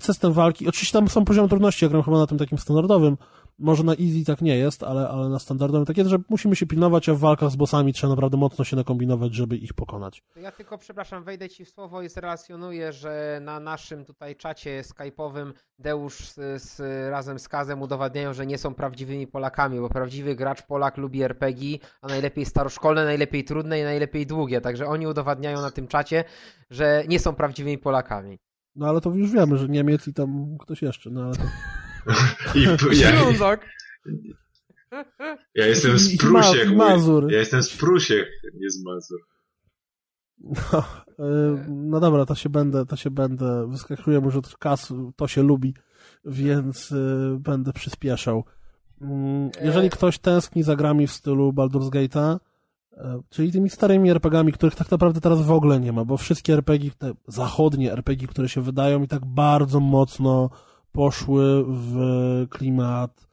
[0.00, 3.16] System walki, oczywiście tam są poziomy trudności, ja gram chyba na tym takim standardowym,
[3.58, 6.66] może na easy tak nie jest, ale, ale na standardowym tak jest, że musimy się
[6.66, 10.22] pilnować, a w walkach z bossami trzeba naprawdę mocno się nakombinować, żeby ich pokonać.
[10.36, 15.52] Ja tylko, przepraszam, wejdę ci w słowo i zrelacjonuję, że na naszym tutaj czacie skype'owym
[15.78, 20.62] Deusz z, z, razem z Kazem udowadniają, że nie są prawdziwymi Polakami, bo prawdziwy gracz
[20.62, 24.60] Polak lubi RPG, a najlepiej staroszkolne, najlepiej trudne i najlepiej długie.
[24.60, 26.24] Także oni udowadniają na tym czacie,
[26.70, 28.38] że nie są prawdziwymi Polakami.
[28.76, 31.42] No ale to już wiemy, że Niemiec i tam ktoś jeszcze, no ale to...
[32.58, 32.76] I ja,
[35.54, 36.18] ja jestem z I-
[36.72, 36.76] i.
[36.76, 37.32] Mazur.
[37.32, 39.20] Ja jestem z Prusiech, nie z Mazur.
[40.72, 40.84] No,
[41.26, 45.42] y, no dobra, to się będę, to się będę, wyskakuje mu, że kas to się
[45.42, 45.74] lubi,
[46.24, 48.44] więc y, będę przyspieszał.
[49.00, 49.90] Mm, Jeżeli E.
[49.90, 52.38] ktoś tęskni za grami w stylu Baldur's Gate'a,
[53.30, 56.90] czyli tymi starymi RPG-ami, których tak naprawdę teraz w ogóle nie ma, bo wszystkie RPG,
[56.98, 60.50] te zachodnie RPG, które się wydają i tak bardzo mocno
[60.92, 61.96] poszły w
[62.50, 63.26] klimat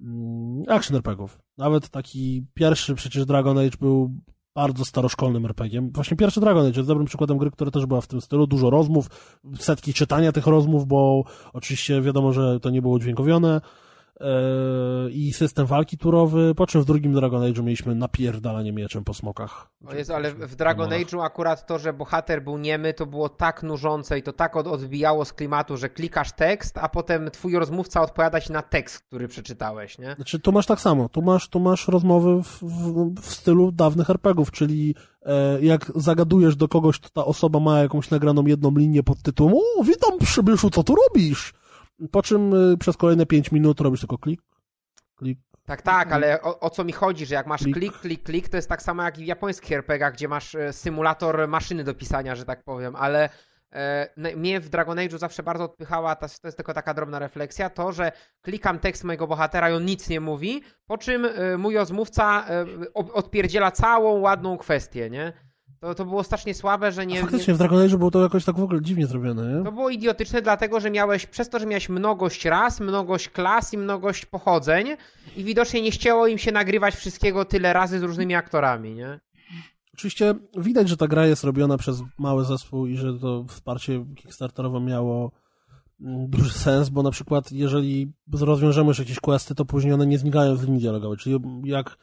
[0.00, 1.38] mm, action RPGów.
[1.58, 4.10] Nawet taki pierwszy przecież Dragon Age był
[4.54, 5.90] bardzo staroszkolnym RPG-iem.
[5.90, 8.46] Właśnie pierwszy Dragon Age jest dobrym przykładem gry, która też była w tym stylu.
[8.46, 9.06] Dużo rozmów,
[9.58, 13.60] setki czytania tych rozmów, bo oczywiście wiadomo, że to nie było dźwiękowione
[15.10, 19.70] i system walki turowy, po czym w drugim Dragon Age'u mieliśmy napierdalanie mieczem po smokach.
[19.86, 23.62] O Jezu, ale w Dragon Age'u akurat to, że bohater był niemy, to było tak
[23.62, 28.02] nużące i to tak od, odbijało z klimatu, że klikasz tekst, a potem twój rozmówca
[28.02, 30.14] odpowiada ci na tekst, który przeczytałeś, nie?
[30.14, 31.08] Znaczy, tu masz tak samo.
[31.08, 36.56] Tu masz, tu masz rozmowy w, w, w stylu dawnych RPGów, czyli e, jak zagadujesz
[36.56, 40.70] do kogoś, to ta osoba ma jakąś nagraną jedną linię pod tytułem O, witam przybyszu,
[40.70, 41.54] co tu robisz?
[42.10, 44.40] Po czym e, przez kolejne pięć minut robisz tylko klik,
[45.16, 45.38] klik.
[45.66, 47.76] Tak, tak, ale o, o co mi chodzi, że jak masz Klik.
[47.76, 51.48] klik, klik, klik, to jest tak samo jak w japońskich RPGach, gdzie masz e, symulator
[51.48, 53.28] maszyny do pisania, że tak powiem, ale
[53.72, 57.70] e, mnie w Dragon Age'u zawsze bardzo odpychała, ta, to jest tylko taka drobna refleksja,
[57.70, 58.12] to, że
[58.42, 62.66] klikam tekst mojego bohatera i on nic nie mówi, po czym e, mój rozmówca e,
[62.94, 65.32] odpierdziela całą ładną kwestię, nie?
[65.80, 67.14] To, to było strasznie słabe, że nie...
[67.14, 67.22] A nie...
[67.22, 69.64] faktycznie w Dragon Age było to jakoś tak w ogóle dziwnie zrobione, nie?
[69.64, 73.78] To było idiotyczne, dlatego że miałeś, przez to, że miałeś mnogość ras, mnogość klas i
[73.78, 74.86] mnogość pochodzeń
[75.36, 79.20] i widocznie nie chciało im się nagrywać wszystkiego tyle razy z różnymi aktorami, nie?
[79.94, 84.80] Oczywiście widać, że ta gra jest robiona przez mały zespół i że to wsparcie kickstarterowe
[84.80, 85.32] miało
[86.00, 90.18] mm, duży sens, bo na przykład jeżeli rozwiążemy już jakieś questy, to później one nie
[90.18, 91.96] znikają z linii dialogowej, czyli jak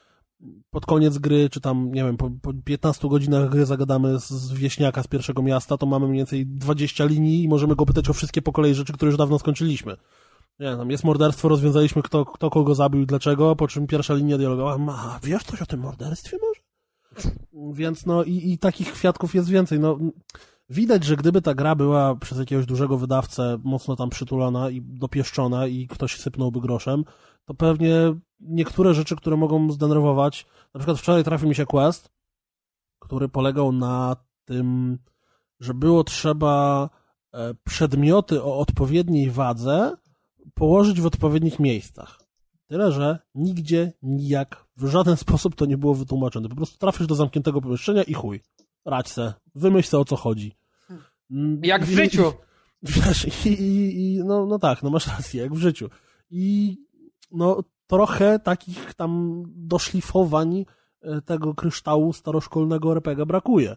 [0.69, 4.53] pod koniec gry, czy tam, nie wiem, po, po 15 godzinach gry zagadamy z, z
[4.53, 8.13] wieśniaka z pierwszego miasta, to mamy mniej więcej 20 linii i możemy go pytać o
[8.13, 9.97] wszystkie po kolei rzeczy, które już dawno skończyliśmy.
[10.59, 14.37] Nie tam jest morderstwo, rozwiązaliśmy kto, kto kogo zabił i dlaczego, po czym pierwsza linia
[14.37, 16.61] dialogowa, ma, wiesz coś o tym morderstwie może?
[17.73, 19.79] Więc no i, i takich kwiatków jest więcej.
[19.79, 19.97] No,
[20.69, 25.67] widać, że gdyby ta gra była przez jakiegoś dużego wydawcę mocno tam przytulona i dopieszczona
[25.67, 27.03] i ktoś sypnąłby groszem,
[27.45, 27.95] to pewnie
[28.39, 32.11] niektóre rzeczy, które mogą zdenerwować, na przykład wczoraj trafił mi się quest,
[32.99, 34.15] który polegał na
[34.45, 34.97] tym,
[35.59, 36.89] że było trzeba
[37.33, 39.97] e, przedmioty o odpowiedniej wadze
[40.53, 42.19] położyć w odpowiednich miejscach.
[42.67, 46.49] Tyle, że nigdzie, nijak, w żaden sposób to nie było wytłumaczone.
[46.49, 48.41] Po prostu trafisz do zamkniętego pomieszczenia i chuj.
[48.85, 49.33] Radź se.
[49.55, 50.55] Wymyśl se o co chodzi.
[51.31, 52.33] Mm, Jak w i- życiu.
[52.83, 55.89] Wiesz, i, i, i no, no tak, no masz rację, jak w życiu.
[56.29, 56.77] I
[57.31, 60.65] no trochę takich tam doszlifowań
[61.01, 63.75] e, tego kryształu staroszkolnego RPG brakuje.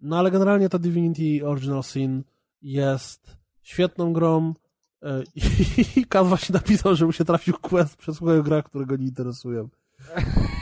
[0.00, 2.24] No ale generalnie ta Divinity Original Sin
[2.62, 4.54] jest świetną grą
[5.02, 5.40] e, i,
[6.00, 9.06] i Kaz właśnie napisał, że mu się trafił quest przez moją grę, które go nie
[9.06, 9.68] interesują.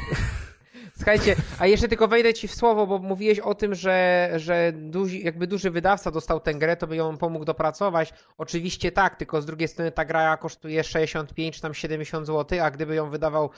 [1.05, 4.73] Słuchajcie, a jeszcze tylko wejdę ci w słowo, bo mówiłeś o tym, że, że
[5.23, 8.13] jakby duży wydawca dostał tę grę, to by ją pomógł dopracować.
[8.39, 12.71] Oczywiście tak, tylko z drugiej strony ta gra kosztuje 65 czy tam 70 zł, a
[12.71, 13.51] gdyby ją wydawał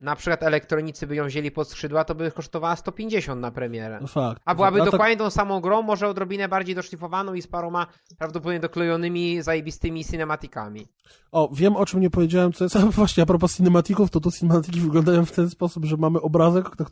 [0.00, 3.98] na przykład elektronicy by ją wzięli pod skrzydła, to by kosztowała 150 na premierę.
[4.02, 4.42] No fakt.
[4.44, 7.86] A byłaby tak- dokładnie tą samą grą, może odrobinę bardziej doszlifowaną i z paroma
[8.18, 10.86] prawdopodobnie doklejonymi, zajebistymi cinematikami.
[11.32, 14.80] O, wiem o czym nie powiedziałem, co jest, właśnie a propos cinematików, to tu cinematiki
[14.80, 16.84] wyglądają w ten sposób, że mamy obrazek, na,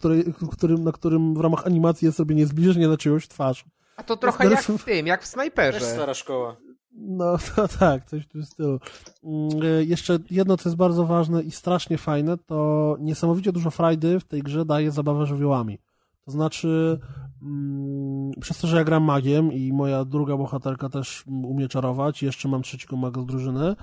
[0.53, 3.65] którym, na którym w ramach animacji jest robienie zbliżenie na czyjąś twarz.
[3.97, 5.81] A to trochę jak w tym, jak w Też snajperze.
[5.81, 6.57] stara szkoła.
[6.93, 8.81] No, to tak, coś w tym stylu.
[9.25, 14.21] Mm, y, Jeszcze jedno, co jest bardzo ważne i strasznie fajne, to niesamowicie dużo frajdy
[14.21, 15.79] w tej grze daje zabawa żywiołami.
[16.25, 17.01] To znaczy,
[17.43, 22.49] mm, przez to, że ja gram magiem i moja druga bohaterka też umie czarować, jeszcze
[22.49, 23.77] mam trzeciego maga z drużyny,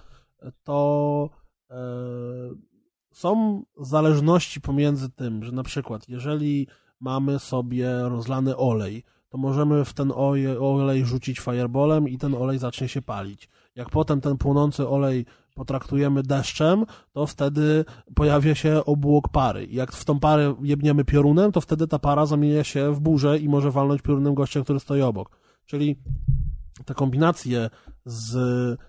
[0.63, 1.29] to
[1.69, 1.75] e,
[3.11, 6.67] są zależności pomiędzy tym, że na przykład, jeżeli
[6.99, 10.13] mamy sobie rozlany olej, to możemy w ten
[10.59, 13.49] olej, rzucić fireballem i ten olej zacznie się palić.
[13.75, 15.25] Jak potem ten płonący olej
[15.55, 17.85] potraktujemy deszczem, to wtedy
[18.15, 19.67] pojawia się obłok pary.
[19.71, 23.49] Jak w tą parę jebniemy piorunem, to wtedy ta para zamienia się w burzę i
[23.49, 25.39] może walnąć piorunem gościa, który stoi obok.
[25.65, 25.95] Czyli
[26.85, 27.69] te kombinacje
[28.05, 28.79] z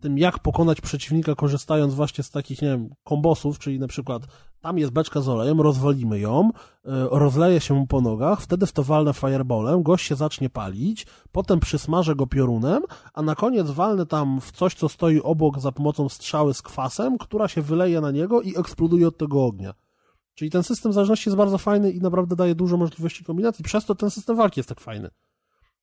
[0.00, 4.22] tym, jak pokonać przeciwnika, korzystając właśnie z takich, nie wiem, kombosów, czyli na przykład
[4.60, 6.50] tam jest beczka z olejem, rozwalimy ją,
[6.84, 11.06] e, rozleje się mu po nogach, wtedy w to walnę fireballem, gość się zacznie palić,
[11.32, 12.82] potem przysmażę go piorunem,
[13.14, 17.18] a na koniec walnę tam w coś, co stoi obok za pomocą strzały z kwasem,
[17.18, 19.74] która się wyleje na niego i eksploduje od tego ognia.
[20.34, 23.64] Czyli ten system zależności jest bardzo fajny i naprawdę daje dużo możliwości kombinacji.
[23.64, 25.10] Przez to ten system walki jest tak fajny.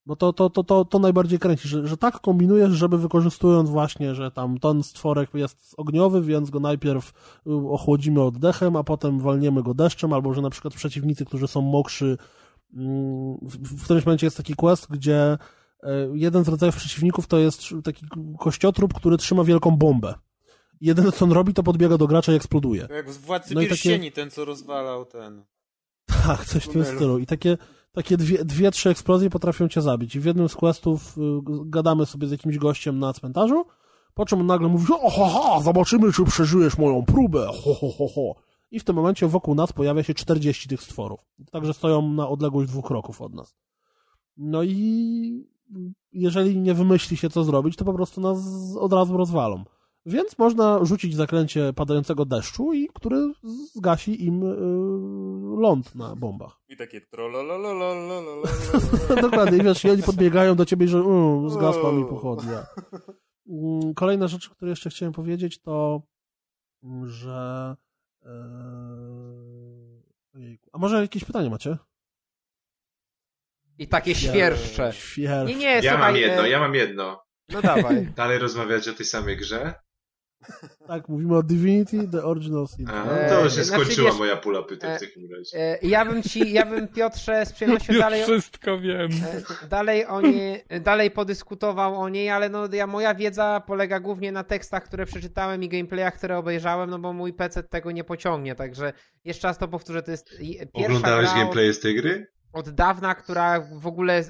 [0.05, 4.15] Bo to, to, to, to, to najbardziej kręci, że, że tak kombinujesz, żeby wykorzystując właśnie,
[4.15, 7.13] że tam ten stworek jest ogniowy, więc go najpierw
[7.47, 11.61] y, ochłodzimy oddechem, a potem walniemy go deszczem, albo że na przykład przeciwnicy, którzy są
[11.61, 12.17] mokrzy,
[12.73, 15.37] mm, w, w którymś momencie jest taki quest, gdzie
[15.83, 18.05] e, jeden z rodzajów przeciwników to jest taki
[18.39, 20.13] kościotrup, który trzyma wielką bombę.
[20.81, 22.87] Jedyne co on robi, to podbiega do gracza i eksploduje.
[22.95, 25.43] Jak w Władcy No i takie- Pierścieni, ten co rozwalał ten.
[26.27, 27.17] Tak, coś w tym stylu.
[27.17, 27.57] I takie,
[27.91, 30.15] takie dwie, dwie, trzy eksplozje potrafią cię zabić.
[30.15, 31.21] I w jednym z questów y,
[31.65, 33.65] gadamy sobie z jakimś gościem na cmentarzu,
[34.13, 37.91] po czym on nagle mówi, o ho, ho, zobaczymy, czy przeżyjesz moją próbę, ho, ho,
[37.97, 38.35] ho, ho.
[38.71, 41.19] I w tym momencie wokół nas pojawia się 40 tych stworów.
[41.51, 43.55] Także stoją na odległość dwóch kroków od nas.
[44.37, 45.51] No i
[46.11, 48.37] jeżeli nie wymyśli się, co zrobić, to po prostu nas
[48.79, 49.63] od razu rozwalą.
[50.05, 53.31] Więc można rzucić zaklęcie padającego deszczu, i który
[53.75, 56.59] zgasi im y, ląd na bombach.
[56.69, 58.43] I takie trolololololololololol.
[59.21, 62.65] Dokładnie, i wiesz, i oni podbiegają do ciebie, że mm, zgasła mi pochodnia.
[63.47, 66.01] Mm, Kolejna rzecz, którą jeszcze chciałem powiedzieć, to
[66.83, 67.75] mm, że
[68.25, 68.29] e,
[70.35, 70.69] ojejku.
[70.73, 71.77] a może jakieś pytanie macie?
[73.77, 74.93] I takie świerszcze.
[74.93, 75.45] Świerszcze.
[75.53, 75.99] Nie, nie, Ja słuchaj.
[75.99, 77.23] mam jedno, e, ja mam jedno.
[77.49, 78.07] No dawaj.
[78.15, 79.73] Dalej rozmawiać o tej samej grze?
[80.87, 82.89] Tak, mówimy o Divinity, The Original Sin.
[82.89, 85.57] A, E, to już się znaczy, skończyła wiesz, moja pula pytań e, w takim razie.
[85.57, 89.11] E, Ja bym ci, ja bym Piotrze z przyjemnością Już dalej, wszystko wiem.
[89.63, 94.31] e, dalej o niej, dalej podyskutował o niej, ale no ja, moja wiedza polega głównie
[94.31, 98.55] na tekstach, które przeczytałem i gameplayach, które obejrzałem, no bo mój PC tego nie pociągnie,
[98.55, 98.93] także
[99.25, 102.27] jeszcze raz to powtórzę, to jest pierwsza Oglądałeś gra od, gameplay z tej gry?
[102.53, 104.23] od dawna, która w ogóle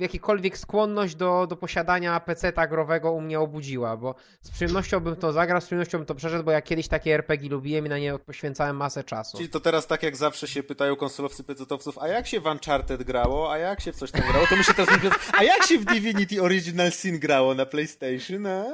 [0.00, 5.32] jakikolwiek skłonność do, do posiadania PC-ta growego u mnie obudziła, bo z przyjemnością bym to
[5.32, 8.18] zagrał, z przyjemnością bym to przeszedł, bo ja kiedyś takie RPG lubiłem i na nie
[8.18, 9.36] poświęcałem masę czasu.
[9.36, 13.02] Czyli to teraz tak jak zawsze się pytają konsolowcy pecetowców, a jak się w Uncharted
[13.02, 15.66] grało, a jak się w coś tam grało, to my się teraz mówimy, a jak
[15.66, 18.64] się w Divinity Original Sin grało na PlayStation, a?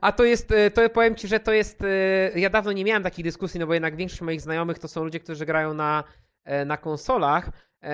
[0.00, 3.02] A to jest, e, to powiem ci, że to jest, e, ja dawno nie miałem
[3.02, 6.04] takich dyskusji, no bo jednak większość moich znajomych to są ludzie, którzy grają na,
[6.44, 7.50] e, na konsolach,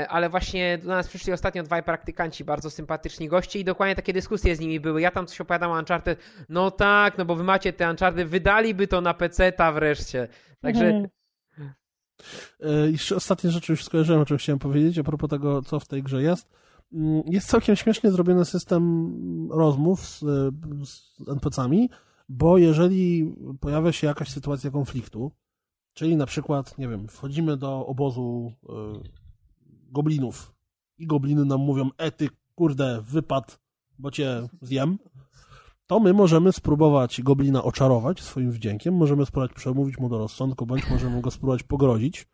[0.08, 4.56] ale właśnie do nas przyszli ostatnio dwaj praktykanci, bardzo sympatyczni goście i dokładnie takie dyskusje
[4.56, 5.00] z nimi były.
[5.00, 6.18] Ja tam coś opowiadam o Uncharted,
[6.48, 10.28] no tak, no bo wy macie te Uncharted, wydaliby to na PC-ta wreszcie.
[10.60, 11.08] Także Mhm.
[12.60, 15.88] E, Jeszcze ostatnie rzeczy już skojarzyłem, o czym chciałem powiedzieć, a propos tego, co w
[15.88, 16.48] tej grze jest.
[16.92, 19.12] Mm, Jest całkiem śmiesznie zrobiony system
[19.50, 20.18] rozmów z,
[20.88, 21.90] z NPC-ami,
[22.28, 25.32] bo jeżeli pojawia się jakaś sytuacja konfliktu,
[25.94, 28.72] czyli na przykład, nie wiem, wchodzimy do obozu e,
[29.86, 30.54] goblinów
[30.98, 33.58] i gobliny nam mówią, e ty kurde, wypad,
[33.98, 34.98] bo cię zjem,
[35.86, 40.90] to my możemy spróbować goblina oczarować swoim wdziękiem, możemy spróbować przemówić mu do rozsądku, bądź
[40.90, 42.28] możemy go spróbować pogrozić.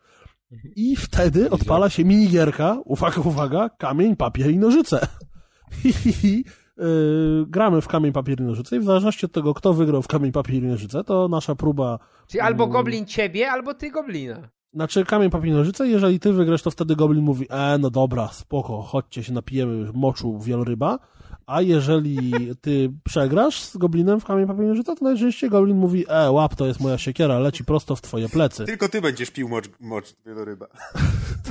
[0.77, 5.07] I wtedy odpala się minigierka, uwaga, uwaga, kamień, papier i nożyce.
[5.85, 6.45] I
[6.77, 10.09] yy, gramy w kamień, papier i nożyce i w zależności od tego, kto wygrał w
[10.09, 12.73] kamień, papier i nożyce, to nasza próba czyli albo Mm.
[12.73, 14.49] goblin ciebie, albo ty goblina.
[14.74, 18.82] Znaczy kamień, papier, nożyce, jeżeli ty wygrasz, to wtedy goblin mówi, e, no dobra, spoko,
[18.82, 20.99] chodźcie się napijemy moczu wieloryba,
[21.47, 26.31] a jeżeli ty przegrasz z goblinem w kamień, papier, nożyce, to najczęściej goblin mówi, e,
[26.31, 28.65] łap, to jest moja siekiera, leci prosto w twoje plecy.
[28.65, 30.66] Tylko ty będziesz pił mocz, mocz wieloryba.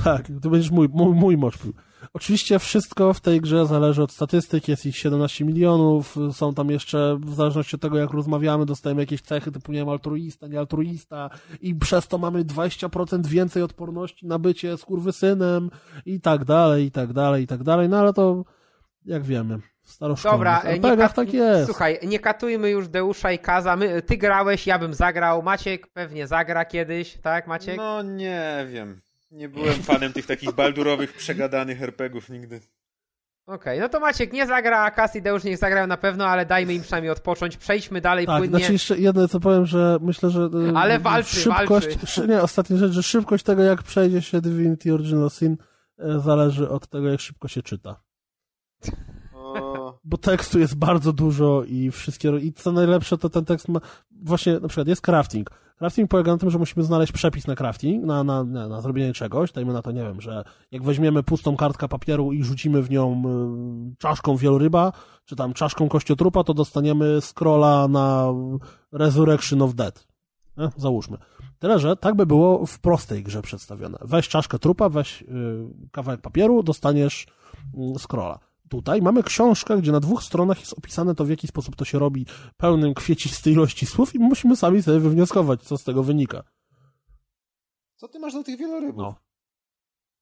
[0.04, 1.72] Tak, to będziesz mój, mój, mój mocz pił.
[2.12, 7.18] Oczywiście wszystko w tej grze zależy od statystyk, jest ich 17 milionów, są tam jeszcze,
[7.20, 11.30] w zależności od tego jak rozmawiamy, dostajemy jakieś cechy typu, nie wiem, altruista, nie altruista
[11.60, 15.70] i przez to mamy 20% więcej odporności na bycie skurwysynem
[16.06, 18.44] i tak dalej, i tak dalej, i tak dalej, no ale to,
[19.04, 19.58] jak wiemy,
[20.30, 21.66] Dobra, e, nie kat- tak jest.
[21.66, 23.76] Słuchaj, nie katujmy już Deusza i Kaza.
[23.76, 25.42] My, ty grałeś, ja bym zagrał.
[25.42, 27.76] Maciek pewnie zagra kiedyś, tak Maciek?
[27.76, 29.00] No nie wiem.
[29.32, 32.60] Nie byłem fanem tych takich baldurowych, przegadanych RPGów nigdy.
[33.46, 36.82] Okej, no to Maciek nie zagra, a Deusz niech zagrają na pewno, ale dajmy im
[36.82, 37.56] przynajmniej odpocząć.
[37.56, 38.58] Przejdźmy dalej Tak, płynnie.
[38.58, 40.40] znaczy jeszcze jedno co powiem, że myślę, że
[40.72, 42.28] e, Ale walczy, szybkość, walczy.
[42.28, 45.56] nie, ostatnia rzecz, że szybkość tego jak przejdzie się Divinity Original Sin
[45.98, 48.00] e, zależy od tego jak szybko się czyta.
[50.04, 53.80] Bo tekstu jest bardzo dużo i wszystkie, i co najlepsze to ten tekst ma,
[54.10, 55.50] właśnie na przykład jest crafting.
[55.78, 59.12] Crafting polega na tym, że musimy znaleźć przepis na crafting, na, na, na, na zrobienie
[59.12, 62.90] czegoś, dajmy na to, nie wiem, że jak weźmiemy pustą kartkę papieru i rzucimy w
[62.90, 63.22] nią
[63.92, 64.92] y, czaszką wieloryba,
[65.24, 68.26] czy tam czaszką kościotrupa, to dostaniemy scrolla na
[68.92, 70.06] Resurrection of Dead.
[70.56, 70.70] Nie?
[70.76, 71.18] Załóżmy.
[71.58, 73.98] Tyle, że tak by było w prostej grze przedstawione.
[74.00, 75.26] Weź czaszkę trupa, weź y,
[75.92, 77.26] kawałek papieru, dostaniesz
[77.96, 78.38] y, scrolla.
[78.72, 81.98] Tutaj mamy książkę, gdzie na dwóch stronach jest opisane to, w jaki sposób to się
[81.98, 82.26] robi,
[82.56, 86.42] pełnym kwiecistej ilości słów i musimy sami sobie wywnioskować, co z tego wynika.
[87.96, 88.96] co ty masz do tych wielorybów?
[88.96, 89.14] No.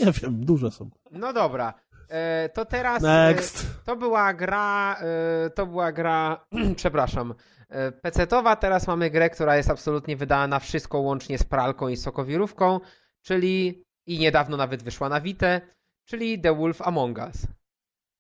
[0.06, 0.90] Nie wiem, duże są.
[1.12, 1.74] No dobra.
[2.10, 3.04] E, to teraz.
[3.04, 3.66] e, Next.
[3.86, 4.96] To była gra.
[5.02, 6.46] e, To była gra.
[6.76, 7.34] przepraszam.
[7.70, 8.56] e, PC-towa.
[8.56, 12.80] Teraz mamy grę, która jest absolutnie wydana na wszystko, łącznie z pralką i sokowirówką,
[13.22, 13.84] czyli.
[14.06, 15.62] I niedawno nawet wyszła na Vita,
[16.06, 17.48] czyli The Wolf Among Us.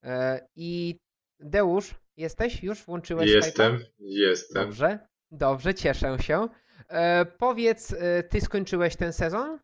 [0.07, 0.99] E, I
[1.39, 2.63] Deusz, jesteś?
[2.63, 3.83] Już włączyłeś Jestem, Skype'a?
[3.99, 4.63] jestem.
[4.63, 4.99] Dobrze,
[5.31, 6.47] dobrze, cieszę się.
[6.89, 9.59] E, powiedz, e, ty skończyłeś ten sezon?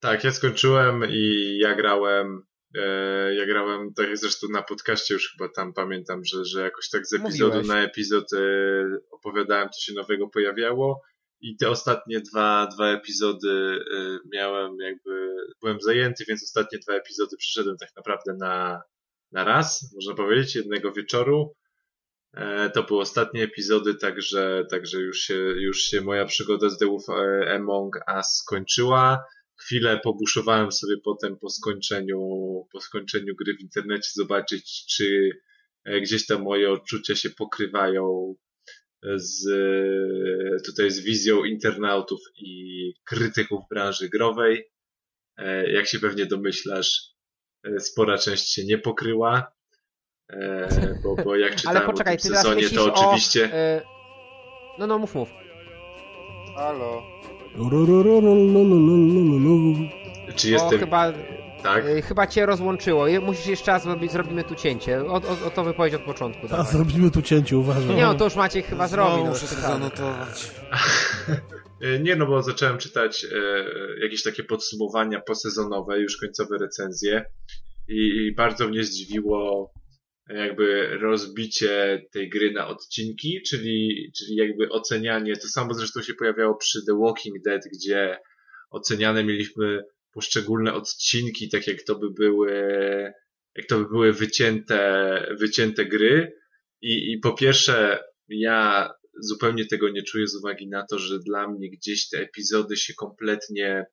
[0.00, 2.42] Tak, ja skończyłem i ja grałem.
[3.36, 7.12] Ja grałem, tak zresztą na podcaście już chyba tam pamiętam, że, że jakoś tak z
[7.12, 7.68] epizodu Mówiłeś.
[7.68, 8.30] na epizod
[9.10, 11.02] opowiadałem, co się nowego pojawiało.
[11.40, 13.78] I te ostatnie dwa, dwa epizody
[14.32, 18.82] miałem jakby, byłem zajęty, więc ostatnie dwa epizody przyszedłem tak naprawdę na,
[19.32, 21.54] na raz, można powiedzieć, jednego wieczoru.
[22.34, 26.86] E, To były ostatnie epizody, także, także już, się, już się moja przygoda z The
[26.86, 29.24] Wolf e, Among Us skończyła.
[29.56, 32.18] Chwilę pobuszowałem sobie potem po skończeniu,
[32.72, 35.30] po skończeniu gry w internecie zobaczyć, czy
[35.84, 38.34] e, gdzieś tam moje odczucia się pokrywają
[39.16, 39.44] z,
[40.66, 44.64] tutaj z wizją internautów i krytyków branży growej.
[45.66, 47.12] Jak się pewnie domyślasz,
[47.78, 49.52] spora część się nie pokryła,
[50.30, 50.68] e,
[51.02, 53.44] bo, bo jak czytałem Ale poczekaj, o ty tym sezonie, to oczywiście...
[53.44, 53.56] o...
[53.56, 53.82] E...
[54.78, 55.28] No, no, mów, mów.
[56.56, 57.02] Halo.
[60.36, 60.78] Czy O, jestem...
[60.78, 61.12] chyba,
[61.62, 61.84] Tak?
[61.86, 63.06] e, chyba cię rozłączyło.
[63.22, 65.00] Musisz jeszcze raz zrobić, zrobimy tu cięcie.
[65.00, 66.48] O, o, o to wypowiedź od początku.
[66.48, 66.66] Dawaj.
[66.72, 67.96] zrobimy tu cięcie, uważaj.
[67.96, 69.24] Nie, no to już Maciek chyba zrobi.
[69.24, 70.50] No, muszę to zanotować.
[71.82, 73.38] E, Nie, no bo zacząłem czytać e,
[74.02, 77.24] jakieś takie podsumowania posezonowe, już końcowe recenzje
[77.88, 79.72] i, i bardzo mnie zdziwiło
[80.28, 86.54] jakby rozbicie tej gry na odcinki, czyli, czyli jakby ocenianie, to samo zresztą się pojawiało
[86.54, 88.18] przy The Walking Dead, gdzie
[88.70, 89.82] oceniane mieliśmy
[90.12, 92.52] poszczególne odcinki, tak jak to by były,
[93.56, 96.32] jak to by były wycięte, wycięte gry
[96.80, 98.90] i, i po pierwsze ja
[99.20, 102.94] zupełnie tego nie czuję z uwagi na to, że dla mnie gdzieś te epizody się
[102.94, 103.86] kompletnie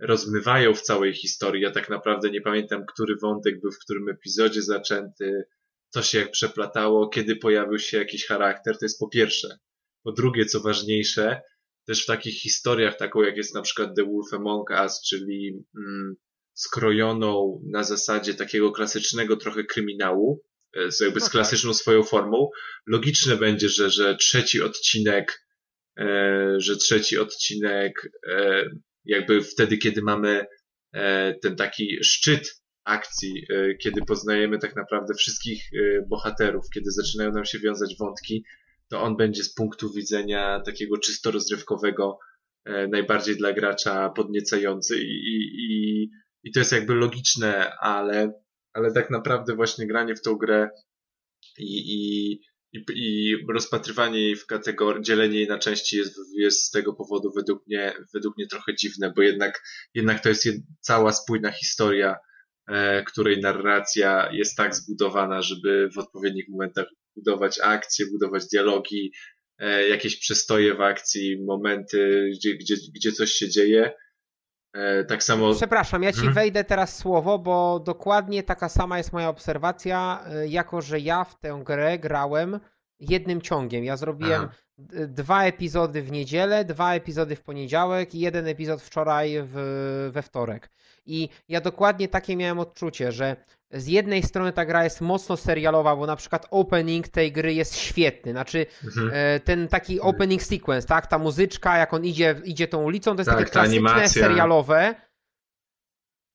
[0.00, 1.62] rozmywają w całej historii.
[1.62, 5.44] Ja tak naprawdę nie pamiętam, który wątek był w którym epizodzie zaczęty,
[5.88, 8.78] co się jak przeplatało, kiedy pojawił się jakiś charakter.
[8.78, 9.58] To jest po pierwsze.
[10.02, 11.40] Po drugie, co ważniejsze,
[11.86, 16.16] też w takich historiach, taką jak jest na przykład The Wolf Among Us, czyli mm,
[16.54, 20.42] skrojoną na zasadzie takiego klasycznego trochę kryminału,
[20.76, 21.32] e, z jakby No z tak.
[21.32, 22.50] klasyczną swoją formą,
[22.86, 25.46] logiczne będzie, że, że trzeci odcinek,
[25.98, 28.64] e, że trzeci odcinek, e,
[29.04, 30.46] jakby wtedy, kiedy mamy
[30.92, 37.32] e, ten taki szczyt akcji, e, kiedy poznajemy tak naprawdę wszystkich e, bohaterów, kiedy zaczynają
[37.32, 38.44] nam się wiązać wątki,
[38.88, 42.18] to on będzie z punktu widzenia takiego czysto rozrywkowego
[42.64, 46.10] e, najbardziej dla gracza podniecający i, i,
[46.44, 48.32] i, to jest jakby logiczne, ale,
[48.72, 50.70] ale tak naprawdę właśnie granie w tą grę
[51.58, 56.92] i, i, i, rozpatrywanie jej w kategorii, dzielenie jej na części jest, jest z tego
[56.92, 59.62] powodu według mnie, według mnie trochę dziwne, bo jednak,
[59.94, 60.48] jednak to jest
[60.80, 62.16] cała spójna historia,
[62.68, 69.12] e, której narracja jest tak zbudowana, żeby w odpowiednich momentach budować akcje, budować dialogi,
[69.58, 73.92] e, jakieś przestoje w akcji, momenty, gdzie, gdzie, gdzie coś się dzieje.
[74.74, 75.54] E, tak samo.
[75.54, 76.34] Przepraszam, ja ci Mhm.
[76.34, 81.40] wejdę teraz słowo, bo dokładnie taka sama jest moja obserwacja, y, jako że ja w
[81.40, 82.60] tę grę grałem
[83.00, 83.84] jednym ciągiem.
[83.84, 84.54] Ja zrobiłem Aha.
[85.08, 89.54] dwa epizody w niedzielę, dwa epizody w poniedziałek i jeden epizod wczoraj w,
[90.12, 90.70] we wtorek.
[91.06, 93.36] I ja dokładnie takie miałem odczucie, że
[93.74, 97.76] z jednej strony ta gra jest mocno serialowa, bo na przykład opening tej gry jest
[97.76, 98.32] świetny.
[98.32, 99.10] Znaczy Mhm.
[99.14, 101.06] e, ten taki opening sequence, tak?
[101.06, 104.22] Ta muzyczka, jak on idzie, idzie tą ulicą, to jest Tak, takie ta klasyczne, animacja.
[104.22, 104.94] serialowe.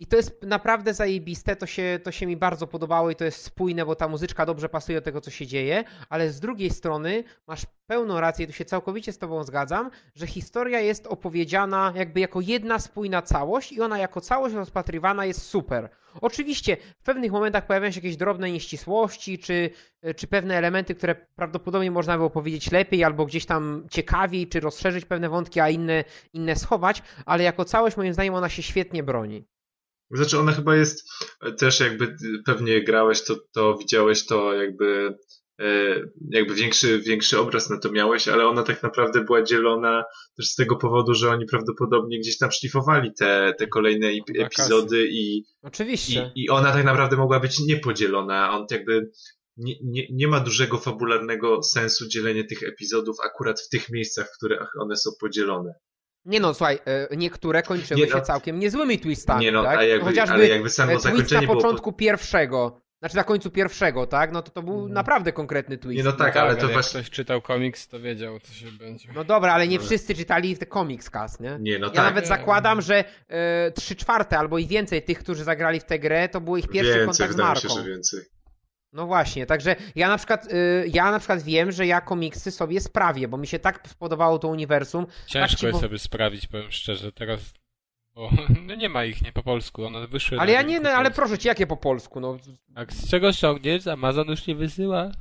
[0.02, 3.44] I to jest naprawdę zajebiste, to się, to się mi bardzo podobało i to jest
[3.44, 7.24] spójne, bo ta muzyczka dobrze pasuje do tego, co się dzieje, ale z drugiej strony
[7.48, 12.42] masz pełną rację, tu się całkowicie z tobą zgadzam, że historia jest opowiedziana jakby jako
[12.42, 15.90] jedna spójna całość i ona jako całość rozpatrywana jest super.
[16.22, 19.70] Oczywiście w pewnych momentach pojawiają się jakieś drobne nieścisłości, czy,
[20.16, 25.06] czy pewne elementy, które prawdopodobnie można było powiedzieć lepiej, albo gdzieś tam ciekawiej, czy rozszerzyć
[25.06, 26.04] pewne wątki, a inne,
[26.34, 29.46] inne schować, ale jako całość moim zdaniem ona się świetnie broni.
[30.12, 31.10] Znaczy ona chyba jest
[31.42, 35.18] e, też jakby ty pewnie grałeś to, to widziałeś to jakby
[35.60, 35.96] e,
[36.30, 40.04] jakby większy, większy obraz na to miałeś, ale ona tak naprawdę była dzielona
[40.38, 44.08] też z tego powodu, że oni prawdopodobnie gdzieś tam szlifowali te, te kolejne
[44.40, 46.32] epizody i, i, Oczywiście.
[46.36, 48.52] i ona tak naprawdę mogła być niepodzielona.
[48.52, 49.12] On jakby
[49.58, 54.38] nie, nie, nie ma dużego fabularnego sensu dzielenie tych epizodów akurat w tych miejscach, w
[54.38, 55.74] których one są podzielone.
[56.26, 58.16] Nie no, słuchaj, e, niektóre kończyły Nie no.
[58.16, 59.78] się całkiem niezłymi twistami, Nie no, tak?
[59.80, 61.56] a jakby, Chociażby ale jakby samo e, twist na było...
[61.56, 64.32] początku pierwszego, znaczy na końcu pierwszego, tak?
[64.32, 65.98] No to to był naprawdę konkretny twist.
[65.98, 67.00] Nie no tak, ale to jak właśnie...
[67.00, 69.10] ktoś czytał komiks, to wiedział, co się będzie.
[69.16, 71.58] No dobra, ale nie Ale- wszyscy czytali te Comics Cast, nie?
[71.62, 72.06] Nie no Ja tak.
[72.06, 76.30] nawet zakładam, że e, trzy czwarte albo i więcej tych, którzy zagrali w tę grę,
[76.30, 77.70] to był ich pierwszy więcej, kontakt z wydaje mi marką.
[77.70, 78.20] się, że więcej.
[78.94, 82.82] No właśnie, także ja na przykład y, ja na przykład wiem, że ja komiksy sobie
[82.82, 85.06] sprawię, bo mi się tak spodobało to uniwersum.
[85.28, 87.54] Ciężko ci, jest bo- sobie sprawić, powiem szczerze, teraz,
[88.16, 88.30] bo
[88.68, 91.38] no nie ma ich, nie po polsku, one wyszły Ale ja nie, no, ale proszę
[91.38, 92.38] cię, jakie po polsku, no.
[92.76, 93.88] A z czego ściągniesz?
[93.88, 95.12] Amazon już nie wysyła?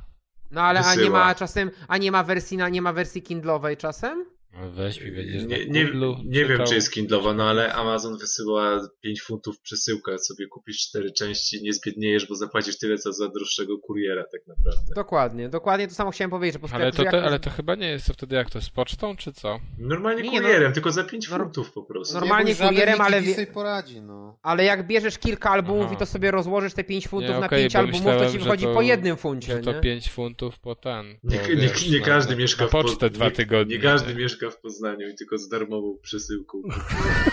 [0.51, 1.19] No ale a nie Wysyła.
[1.19, 4.25] ma czasem, a nie ma wersji na, nie ma wersji Kindlowej czasem?
[4.61, 7.73] No weź mi, będziesz Nie, na nie, Kindlu nie wiem, czy jest Kindlowa, no ale
[7.73, 13.13] Amazon wysyła 5 funtów przesyłka, sobie kupisz 4 części, nie zbiedniejesz, bo zapłacisz tyle, co
[13.13, 14.93] za droższego kuriera tak naprawdę.
[14.95, 17.75] Dokładnie, dokładnie to samo chciałem powiedzieć, że po prostu Ale jak- to, ale to chyba
[17.75, 19.59] nie jest to wtedy jak to, z pocztą, czy co?
[19.77, 22.13] Normalnie Nie, no- kurierem, tylko za 5 Nor- funtów po prostu.
[22.13, 24.39] Normal- Normalnie kurierem, ale wie- sobie poradzi, no.
[24.43, 25.93] Ale jak bierzesz kilka albumów Aha.
[25.93, 28.31] i to sobie rozłożysz te 5 funtów Nie, na okej, 5 bo albumów, to myślałem,
[28.33, 29.79] ci że wychodzi to- po jednym funcie, Że to nie?
[29.81, 31.05] 5 funtów po ten.
[31.23, 33.75] Nie, po, nie, wiesz, nie na- każdy mieszka w po- pocztę dwa nie, tygodnie.
[33.75, 36.61] Nie każdy mieszka w Poznaniu i tylko z darmową przesyłką.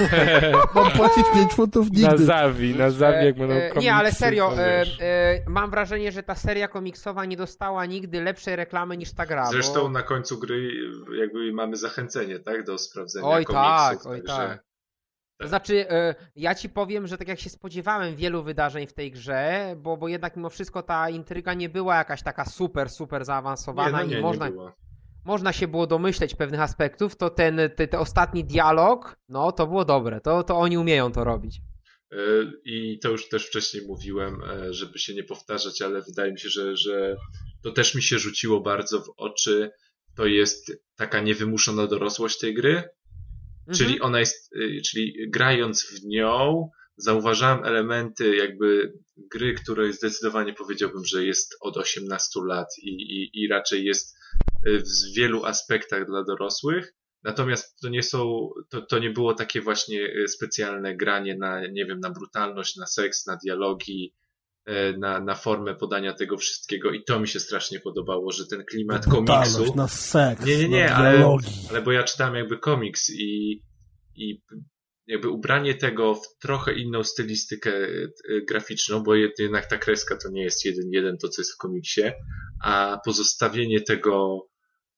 [0.75, 2.25] Mam płacić 5 funtów Na nigdy.
[2.25, 3.85] Zawi, na Zawi, jak E, będą e, komiksy.
[3.85, 8.57] Nie, ale serio, e, e, mam wrażenie, że ta seria komiksowa nie dostała nigdy lepszej
[8.57, 9.47] reklamy niż ta gra.
[9.47, 9.89] Zresztą bo...
[9.89, 10.71] na końcu gry
[11.19, 12.65] jakby mamy zachęcenie, tak?
[12.65, 14.03] Do sprawdzenia Oj komiksów.
[14.03, 14.37] tak, oj także...
[14.37, 14.67] tak.
[15.39, 19.11] To znaczy, e, ja ci powiem, że tak jak się spodziewałem wielu wydarzeń w tej
[19.13, 23.25] grze, bo, bo jednak mimo wszystko ta intryga nie była jakaś taka super, super Nie,
[23.25, 24.73] zaawansowana no i nie, można, nie było.
[25.27, 29.85] Można się było domyśleć pewnych aspektów, to ten, te, te ostatni dialog, no to było
[29.85, 31.61] dobre, to, to oni umieją to robić.
[32.13, 32.17] E,
[32.65, 36.49] I to już też wcześniej mówiłem, e, żeby się nie powtarzać, ale wydaje mi się,
[36.49, 37.17] że, że
[37.63, 39.71] to też mi się rzuciło bardzo w oczy.
[40.17, 42.89] To jest taka niewymuszona dorosłość tej gry,
[43.67, 43.79] Mhm.
[43.79, 51.05] czyli ona jest, y, czyli grając w nią, zauważałem elementy jakby gry, której zdecydowanie powiedziałbym,
[51.05, 54.17] że jest od 18 lat i, i, i raczej jest
[54.67, 56.93] w wielu aspektach dla dorosłych.
[57.25, 61.87] Natomiast to nie są, to, to nie było takie właśnie y, specjalne granie na, nie
[61.87, 64.15] wiem, na brutalność, na seks, na dialogi,
[64.69, 68.65] y, na, na formę podania tego wszystkiego i to mi się strasznie podobało, że ten
[68.65, 71.39] klimat Brutalność, komiksu, na seks, Nie, nie, nie, na ale-
[71.71, 73.63] ale bo ja czytałem jakby komiks i,
[74.17, 74.43] i
[75.07, 78.09] jakby ubranie tego w trochę inną stylistykę e,
[78.49, 81.57] graficzną, bo jed- jednak ta kreska to nie jest jeden jeden to, co jest w
[81.57, 82.03] komiksie,
[82.65, 84.47] a pozostawienie tego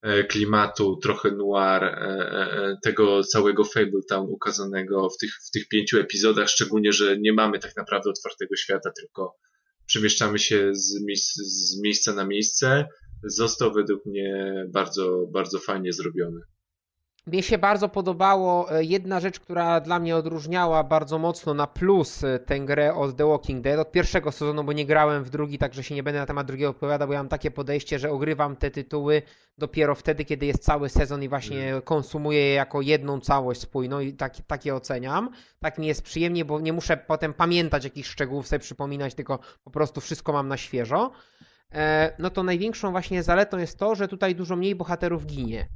[0.03, 5.99] e, klimatu, trochę noir, e, e, tego całego Fabletown ukazanego w tych, w tych pięciu
[5.99, 9.37] epizodach, szczególnie, że nie mamy tak naprawdę otwartego świata, tylko
[9.87, 12.87] przemieszczamy się z, miejsc, z miejsca na miejsce,
[13.25, 16.41] został według mnie bardzo, bardzo fajnie zrobiony.
[17.29, 22.25] Mnie się bardzo podobało e, jedna rzecz, która dla mnie odróżniała bardzo mocno na plus
[22.25, 25.59] e, tę grę od The Walking Dead, od pierwszego sezonu, bo nie grałem w drugi,
[25.59, 28.57] także się nie będę na temat drugiego odpowiadał, bo ja mam takie podejście, że ogrywam
[28.57, 29.23] te tytuły
[29.59, 34.13] dopiero wtedy, kiedy jest cały sezon i właśnie konsumuję je jako jedną całość spójną i
[34.13, 35.31] tak, takie oceniam.
[35.61, 39.71] Tak mi jest przyjemnie, bo nie muszę potem pamiętać jakichś szczegółów, sobie przypominać, tylko po
[39.71, 41.11] prostu wszystko mam na świeżo.
[41.73, 45.69] E, no to największą właśnie zaletą jest to, że tutaj dużo mniej bohaterów ginie.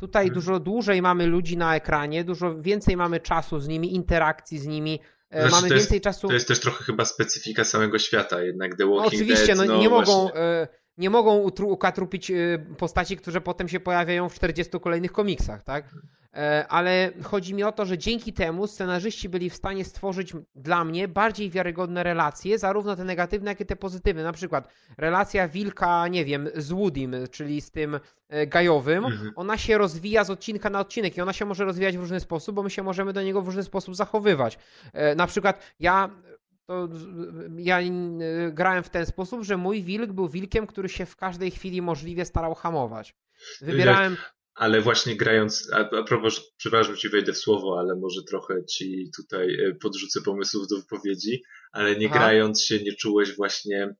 [0.00, 0.34] Tutaj Mhm.
[0.34, 5.00] dużo dłużej mamy ludzi na ekranie, dużo więcej mamy czasu z nimi, interakcji z nimi,
[5.30, 6.28] Znaczy, mamy to jest- więcej czasu.
[6.28, 9.78] To jest też trochę chyba specyfika samego świata, jednak The No, Walking oczywiście, Dead, no,
[9.78, 10.40] nie mogą, właśnie.
[10.40, 10.68] e,
[10.98, 12.34] nie mogą ukatrupić e,
[12.78, 15.84] postaci, które potem się pojawiają w 40 kolejnych komiksach, tak?
[16.34, 20.84] E, Ale chodzi mi o to, że dzięki temu scenarzyści byli w stanie stworzyć dla
[20.84, 24.22] mnie bardziej wiarygodne relacje, zarówno te negatywne, jak i te pozytywne.
[24.24, 24.68] Na przykład
[24.98, 29.32] relacja Wilka, nie wiem, z Woodym, czyli z tym e, gajowym, Mhm.
[29.36, 32.54] ona się rozwija z odcinka na odcinek i ona się może rozwijać w różny sposób,
[32.56, 34.58] bo my się możemy do niego w różny sposób zachowywać.
[34.92, 36.10] E, Na przykład ja
[36.66, 36.88] to
[37.58, 37.90] ja e,
[38.52, 42.24] grałem w ten sposób, że mój wilk był wilkiem, który się w każdej chwili możliwie
[42.24, 43.14] starał hamować.
[43.60, 44.16] Wybierałem.
[44.54, 49.10] Ale właśnie grając, a, a propos, przepraszam, ci wejdę w słowo, ale może trochę ci
[49.16, 52.18] tutaj e, podrzucę pomysłów do wypowiedzi, ale nie Aha.
[52.18, 53.94] grając się nie czułeś właśnie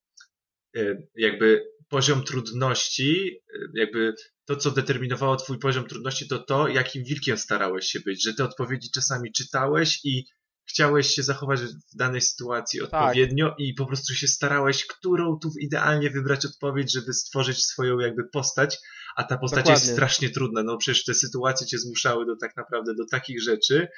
[0.77, 3.41] e, jakby poziom trudności,
[3.75, 4.15] jakby
[4.45, 8.45] to, co determinowało twój poziom trudności, to to, jakim wilkiem starałeś się być, że te
[8.45, 10.25] odpowiedzi czasami czytałeś i
[10.69, 12.93] chciałeś się zachować w danej sytuacji Tak.
[12.93, 18.29] odpowiednio i po prostu się starałeś, którą tu idealnie wybrać odpowiedź, żeby stworzyć swoją jakby
[18.29, 18.79] postać,
[19.17, 19.93] a ta postać jest Dokładnie.
[19.93, 20.63] strasznie trudna.
[20.63, 23.89] No przecież te sytuacje cię zmuszały do tak naprawdę do takich rzeczy,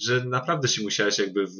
[0.00, 1.58] że naprawdę się musiałeś jakby w,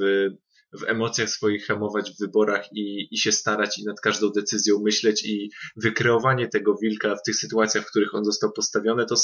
[0.73, 5.25] w emocjach swoich hamować w wyborach i, i się starać i nad każdą decyzją myśleć
[5.25, 9.15] i wykreowanie tego wilka w tych sytuacjach, w których on został postawiony, to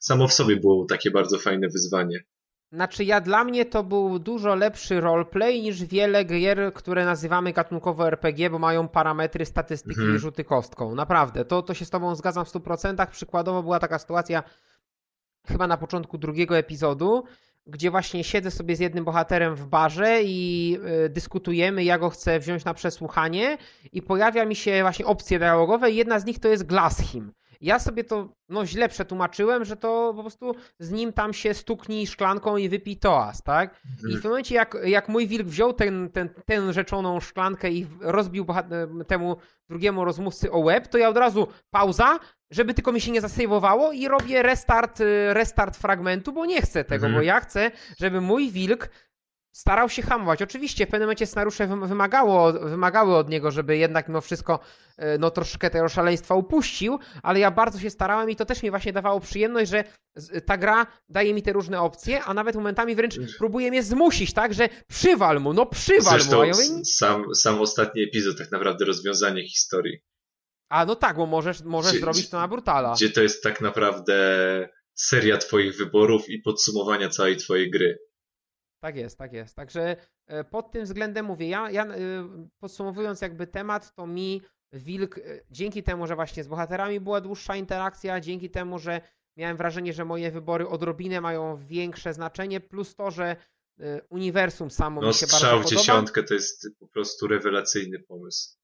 [0.00, 2.24] samo w sobie było takie bardzo fajne wyzwanie.
[2.72, 8.06] Znaczy, ja dla mnie to był dużo lepszy roleplay niż wiele gier, które nazywamy gatunkowo
[8.06, 10.16] RPG, bo mają parametry, statystyki Mhm.
[10.16, 10.94] i rzuty kostką.
[10.94, 13.06] Naprawdę, to, to się z Tobą zgadzam w 100%.
[13.10, 14.42] Przykładowo była taka sytuacja
[15.46, 17.24] chyba na początku drugiego epizodu,
[17.66, 22.38] gdzie właśnie siedzę sobie z jednym bohaterem w barze i y, dyskutujemy, ja go chcę
[22.40, 23.58] wziąć na przesłuchanie
[23.92, 27.32] i pojawia mi się właśnie opcje dialogowe i jedna z nich to jest Glass Him.
[27.60, 32.06] Ja sobie to no, źle przetłumaczyłem, że to po prostu z nim tam się stuknij
[32.06, 33.80] szklanką i wypij toast, tak?
[34.10, 38.44] I w momencie jak, jak mój wilk wziął ten, ten, tę rzeczoną szklankę i rozbił
[38.44, 39.36] bohat- temu
[39.68, 42.18] drugiemu rozmówcy o łeb, to ja od razu pauza,
[42.50, 46.84] żeby tylko mi się nie zasejwowało i robię restart, y, restart fragmentu, bo nie chcę
[46.84, 47.14] tego, Mhm.
[47.14, 47.70] bo ja chcę,
[48.00, 48.88] żeby mój wilk
[49.56, 50.42] starał się hamować.
[50.42, 54.60] Oczywiście w pewnym momencie scenariusze wym- wymagało, wymagały od niego, żeby jednak mimo wszystko
[54.96, 58.70] e, no troszkę tego szaleństwa upuścił, ale ja bardzo się starałem i to też mi
[58.70, 59.84] właśnie dawało przyjemność, że
[60.46, 64.54] ta gra daje mi te różne opcje, a nawet momentami wręcz próbuje mnie zmusić, tak,
[64.54, 66.18] że przywal mu, no przywal mu.
[66.20, 69.98] Zresztą A, ja mówię, sam, sam ostatni epizod, tak naprawdę rozwiązanie historii.
[70.68, 72.94] a no tak, bo możesz, możesz Gdzie- zrobić to na brutala.
[72.94, 74.16] Gdzie to jest tak naprawdę
[74.94, 77.98] seria twoich wyborów i podsumowania całej twojej gry.
[78.86, 79.56] Tak jest, tak jest.
[79.56, 79.96] Także
[80.26, 81.96] e, pod tym względem mówię, ja, ja e,
[82.58, 84.42] podsumowując jakby temat, to mi
[84.72, 89.00] Wilk, e, dzięki temu, że właśnie z bohaterami była dłuższa interakcja, dzięki temu, że
[89.36, 93.36] miałem wrażenie, że moje wybory odrobinę mają większe znaczenie, plus to, że
[94.10, 98.56] uniwersum samo no, mi się strzał bardzo w dziesiątkę to jest po prostu rewelacyjny pomysł.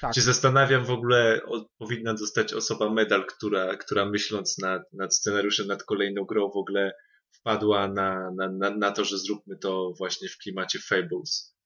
[0.00, 0.14] Tak.
[0.14, 5.66] Się zastanawiam w ogóle, o, powinna dostać osoba medal, która, która myśląc nad, nad scenariuszem,
[5.66, 6.92] nad kolejną grą w ogóle
[7.42, 11.56] wpadła na, na, na, to, że zróbmy to właśnie w klimacie Fables.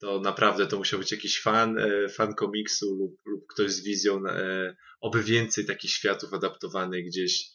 [0.00, 4.26] To naprawdę to musiał być jakiś fan, e, fan komiksu lub, lub ktoś z wizją,
[4.26, 7.50] e, oby więcej takich światów adaptowanych gdzieś,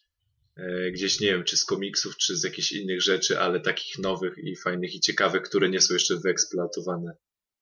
[0.58, 4.34] e, gdzieś nie wiem, czy z komiksów, czy z jakichś innych rzeczy, ale takich nowych
[4.38, 7.16] i fajnych i ciekawych, które nie są jeszcze wyeksploatowane.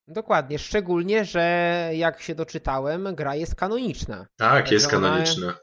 [0.07, 1.41] Dokładnie, szczególnie, że
[1.93, 4.27] jak się doczytałem, gra jest kanoniczna.
[4.37, 5.57] Tak, jest kanoniczna.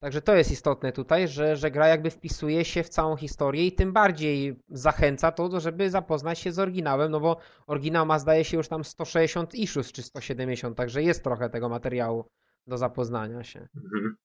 [0.00, 3.72] Także to jest istotne tutaj, że, że gra jakby wpisuje się w całą historię i
[3.72, 7.36] tym bardziej zachęca to, żeby zapoznać się z oryginałem, no bo
[7.66, 12.30] oryginał ma zdaje się już tam 160 issues czy 170, także jest trochę tego materiału
[12.66, 13.68] do zapoznania się.
[13.76, 14.16] Mhm.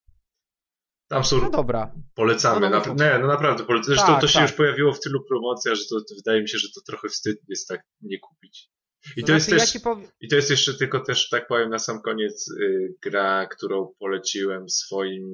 [1.08, 1.40] Tam są.
[1.40, 1.92] No dobra.
[2.14, 2.70] Polecamy.
[2.70, 3.64] No, no, nie, no naprawdę.
[3.64, 3.84] Pole...
[3.84, 4.48] Zresztą tak, to się tak.
[4.48, 7.38] już pojawiło w tylu promocjach, że to, to, wydaje mi się, że to trochę wstyd
[7.48, 8.70] jest tak nie kupić.
[9.16, 10.08] I to, jest znaczy, też, ja powie...
[10.20, 14.68] I to jest jeszcze tylko też, tak powiem na sam koniec, yy, gra, którą poleciłem
[14.68, 15.24] swoim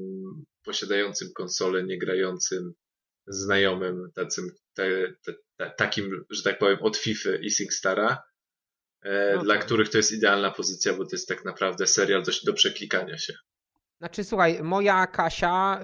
[0.64, 2.72] posiadającym konsolę, niegrającym
[3.26, 8.22] znajomym, tacym, te, te, te, takim, że tak powiem, od FIFA i SingStara,
[9.02, 12.32] e, no dla których to jest idealna pozycja, bo to jest tak naprawdę serial do,
[12.44, 13.34] do przeklikania się.
[14.02, 15.80] Znaczy, słuchaj, moja Kasia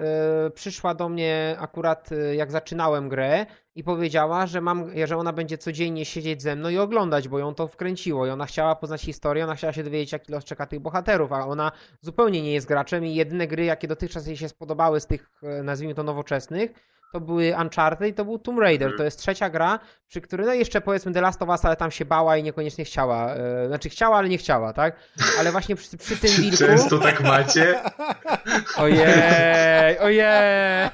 [0.47, 5.33] y, przyszła do mnie akurat y, jak zaczynałem grę i powiedziała, że mam, że ona
[5.33, 9.01] będzie codziennie siedzieć ze mną i oglądać, bo ją to wkręciło i ona chciała poznać
[9.01, 11.71] historię, ona chciała się dowiedzieć, jaki los czeka tych bohaterów, a ona
[12.01, 15.63] zupełnie nie jest graczem i jedyne gry, jakie dotychczas jej się spodobały z tych, e,
[15.63, 16.71] nazwijmy to, nowoczesnych,
[17.11, 18.85] to były Uncharted i to był Tomb Raider.
[18.85, 18.97] Mhm.
[18.97, 21.91] To jest trzecia gra, przy której, no jeszcze powiedzmy The Last of Us, ale tam
[21.91, 23.35] się bała i niekoniecznie chciała.
[23.35, 24.95] E, znaczy chciała, ale nie chciała, tak?
[25.39, 26.57] Ale właśnie przy, przy tym wilku...
[26.57, 27.79] Często tak macie?
[28.77, 30.89] Ojej, ojej!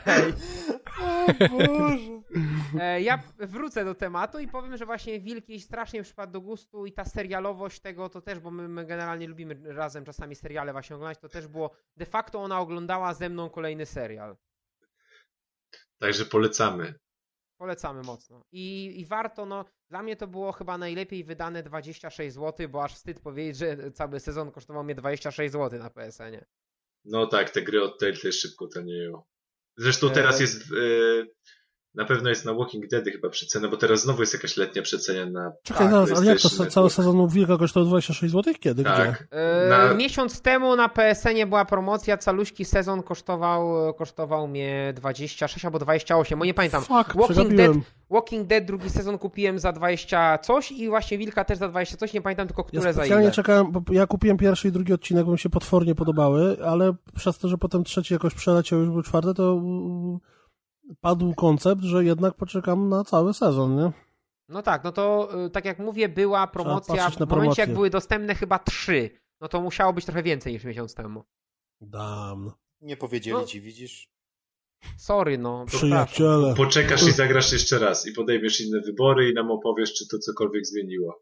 [1.51, 2.15] O Boże.
[2.79, 6.85] E, ja wrócę do tematu i powiem, że właśnie Wilk jej strasznie przypadł do gustu
[6.85, 10.95] i ta serialowość tego to też, bo my, my, generalnie lubimy razem czasami seriale właśnie
[10.95, 14.35] oglądać, to też było, de facto ona oglądała ze mną kolejny serial.
[15.99, 16.93] Także polecamy.
[17.57, 18.41] Polecamy mocno.
[18.51, 22.93] I, I warto, no, dla mnie to było chyba najlepiej wydane 26 zł, bo aż
[22.95, 26.45] wstyd powiedzieć, że cały sezon kosztował mnie 26 zł na PSN-ie.
[27.05, 29.23] No tak, te gry od Telltale szybko tanieją.
[29.77, 30.65] Zresztą teraz e, jest e,
[31.95, 35.31] na pewno jest na Walking Dead chyba przecena, bo teraz znowu jest jakaś letnia przecena
[35.31, 35.51] na.
[35.63, 36.71] Czekaj, zaraz, ale jak to Network.
[36.71, 38.53] cały sezon Wilka kosztował 26 zł?
[38.59, 38.83] Kiedy?
[38.83, 39.11] Tak.
[39.11, 39.69] Gdzie?
[39.69, 39.93] Na...
[39.93, 46.45] miesiąc temu na PSN była promocja, caluśki sezon kosztował, kosztował mnie 26 albo 28, bo
[46.45, 46.81] nie pamiętam.
[46.81, 47.71] Fuck, Walking Dead,
[48.09, 52.13] Walking Dead drugi sezon kupiłem za 20 coś i właśnie Wilka też za 20 coś,
[52.13, 53.23] nie pamiętam tylko które ja za ile.
[53.23, 56.93] Ja czekałem, bo ja kupiłem pierwszy i drugi odcinek, bo mi się potwornie podobały, ale
[57.15, 59.61] przez to, że potem trzeci jakoś przeleciał już był czwarty, to
[61.01, 63.91] padł koncept, że jednak poczekam na cały sezon, nie?
[64.49, 68.35] No tak, no to y, tak jak mówię, była promocja w momencie jak były dostępne
[68.35, 69.09] chyba trzy.
[69.41, 71.23] No to musiało być trochę więcej niż miesiąc temu.
[71.81, 72.51] Dam.
[72.81, 73.43] Nie powiedzieli no.
[73.43, 74.14] ci, widzisz?
[74.97, 75.65] Sorry, no.
[75.65, 76.53] Przyjaciele.
[76.57, 80.65] Poczekasz i zagrasz jeszcze raz i podejmiesz inne wybory i nam opowiesz, czy to cokolwiek
[80.65, 81.21] zmieniło.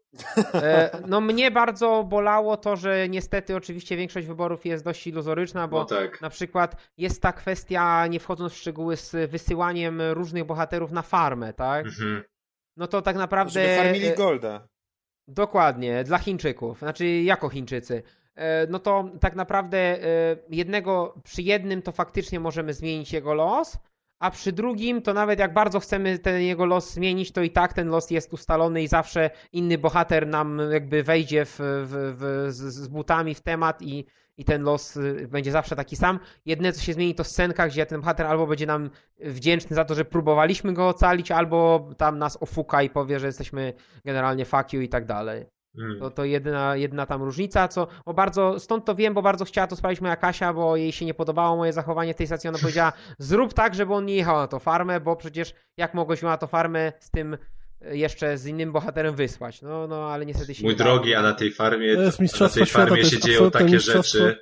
[0.54, 5.78] E, no mnie bardzo bolało to, że niestety oczywiście większość wyborów jest dość iluzoryczna, bo
[5.78, 6.20] no tak.
[6.20, 11.52] na przykład jest ta kwestia, nie wchodząc w szczegóły, z wysyłaniem różnych bohaterów na farmę,
[11.52, 11.86] tak?
[11.86, 12.22] Mhm.
[12.76, 13.52] No to tak naprawdę...
[13.52, 14.68] Żeby farmili e, Golda.
[15.28, 18.02] Dokładnie, dla Chińczyków, znaczy jako Chińczycy.
[18.36, 23.78] E, no to tak naprawdę e, jednego, przy jednym to faktycznie możemy zmienić jego los,
[24.18, 27.72] a przy drugim to nawet jak bardzo chcemy ten jego los zmienić, to i tak
[27.72, 32.88] ten los jest ustalony i zawsze inny bohater nam jakby wejdzie w, w, w, z,
[32.88, 34.06] butami w temat i,
[34.36, 36.20] i ten los y, będzie zawsze taki sam.
[36.46, 38.90] Jedne co się zmieni to scenka, gdzie ten bohater albo będzie nam
[39.20, 43.72] wdzięczny za to, że próbowaliśmy go ocalić, albo tam nas ofuka i powie, że jesteśmy
[44.04, 45.53] generalnie fuck you i tak dalej.
[45.78, 45.98] Mm.
[45.98, 49.66] To, to jedyna, jedyna tam różnica, co bo bardzo, stąd to wiem, bo bardzo chciała
[49.66, 52.48] to sprawdzić moja Kasia, bo jej się nie podobało moje zachowanie w tej stacji.
[52.48, 56.22] Ona powiedziała, zrób tak, żeby on nie jechał na to farmę, bo przecież jak mogłeś
[56.22, 57.38] na to farmę z tym
[57.80, 59.62] e, jeszcze z innym bohaterem wysłać.
[59.62, 61.96] No, no ale niestety się Mój drogi, a na tej farmie,
[62.40, 64.36] na tej farmie się dzieją takie rzeczy,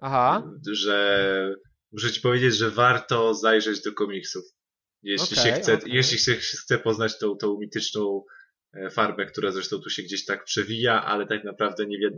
[0.00, 0.42] Aha.
[0.72, 1.54] że
[1.92, 4.44] muszę ci powiedzieć, że warto zajrzeć do komiksów.
[5.02, 5.88] Jeśli okay, się chce, okay.
[5.88, 8.24] jeśli się chce poznać tą, tą mityczną
[8.90, 12.10] farbę, która zresztą tu się gdzieś tak przewija, ale tak naprawdę niewiele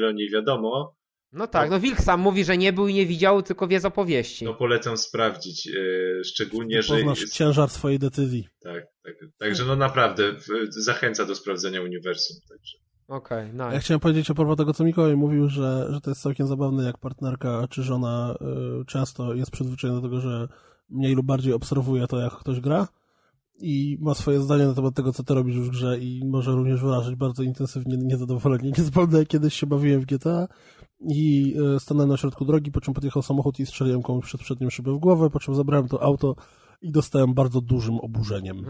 [0.00, 0.96] nie, o niej wiadomo.
[1.32, 3.84] No tak, no Wilk sam mówi, że nie był i nie widział, tylko wie z
[3.84, 4.44] opowieści.
[4.44, 6.94] No polecam sprawdzić, e, szczególnie, że...
[6.94, 8.48] Poznasz jest- ciężar swojej decyzji.
[8.62, 9.14] Tak, tak.
[9.38, 10.22] Także no naprawdę
[10.68, 12.36] zachęca do sprawdzenia uniwersum.
[12.48, 12.78] Także.
[13.08, 13.80] Okej, Ja nice.
[13.80, 16.98] chciałem powiedzieć a propos tego, co Mikołaj mówił, że, że to jest całkiem zabawne, jak
[16.98, 18.34] partnerka czy żona
[18.80, 20.48] y, często jest przyzwyczajona do tego, że
[20.88, 22.88] mniej lub bardziej obserwuje to, jak ktoś gra
[23.60, 26.82] i ma swoje zdanie na temat tego, co ty robisz w grze i może również
[26.82, 28.72] wyrażać bardzo intensywnie niezadowolenie.
[28.78, 30.48] Nie zapomnę, jak kiedyś się bawiłem w GTA
[31.00, 34.70] i y, stanąłem na środku drogi, po czym podjechał samochód i strzeliłem komuś przed przednim
[34.70, 36.34] szybę w głowę, po czym zabrałem to auto
[36.82, 38.64] i dostałem bardzo dużym oburzeniem.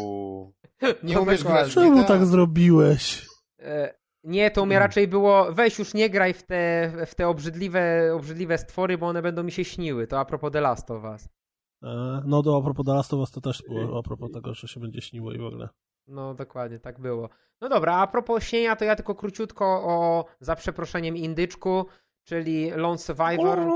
[0.00, 0.52] Uuu.
[1.02, 1.72] Nie umiesz grać.
[1.72, 3.26] Czemu tak zrobiłeś?
[3.58, 3.94] E,
[4.24, 8.12] Nie, to u mnie raczej było, weź już nie graj w te, w te obrzydliwe,
[8.14, 10.06] obrzydliwe stwory, bo one będą mi się śniły.
[10.06, 11.28] To a propos The Last of Us.
[11.82, 14.54] E, No to a propos The Last of Us to też było a propos tego,
[14.54, 15.68] że się będzie śniło i w ogóle.
[16.06, 17.28] No dokładnie, tak było.
[17.60, 21.86] No dobra, a propos śnienia, to ja tylko króciutko o, za przeproszeniem, indyczku,
[22.24, 23.58] czyli Lone Survivor.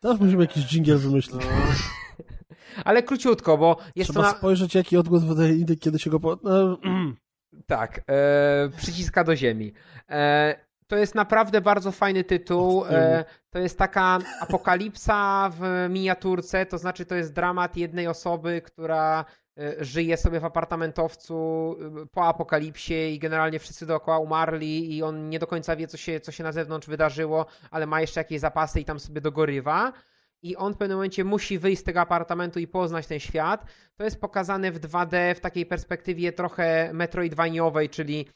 [0.00, 1.42] Teraz musimy jakiś dżingiel wymyślić.
[2.84, 4.38] Ale króciutko, bo jest Trzeba to na...
[4.38, 6.38] spojrzeć, jaki odgłos wydaje indyk, kiedy się go po...
[6.42, 6.78] No,
[7.66, 9.72] Tak, e, przyciska do ziemi.
[10.08, 12.84] E, to jest naprawdę bardzo fajny tytuł.
[12.84, 19.24] E, to jest taka apokalipsa w miniaturce, to znaczy to jest dramat jednej osoby, która
[19.58, 25.28] e, żyje sobie w apartamentowcu e, po apokalipsie i generalnie wszyscy dookoła umarli i on
[25.28, 28.40] nie do końca wie, co się, co się na zewnątrz wydarzyło, ale ma jeszcze jakieś
[28.40, 29.92] zapasy i tam sobie dogorywa.
[30.42, 33.64] I on w pewnym momencie musi wyjść z tego apartamentu i poznać ten świat.
[33.96, 38.26] To jest pokazane w 2D w takiej perspektywie trochę metroidwaniowej, czyli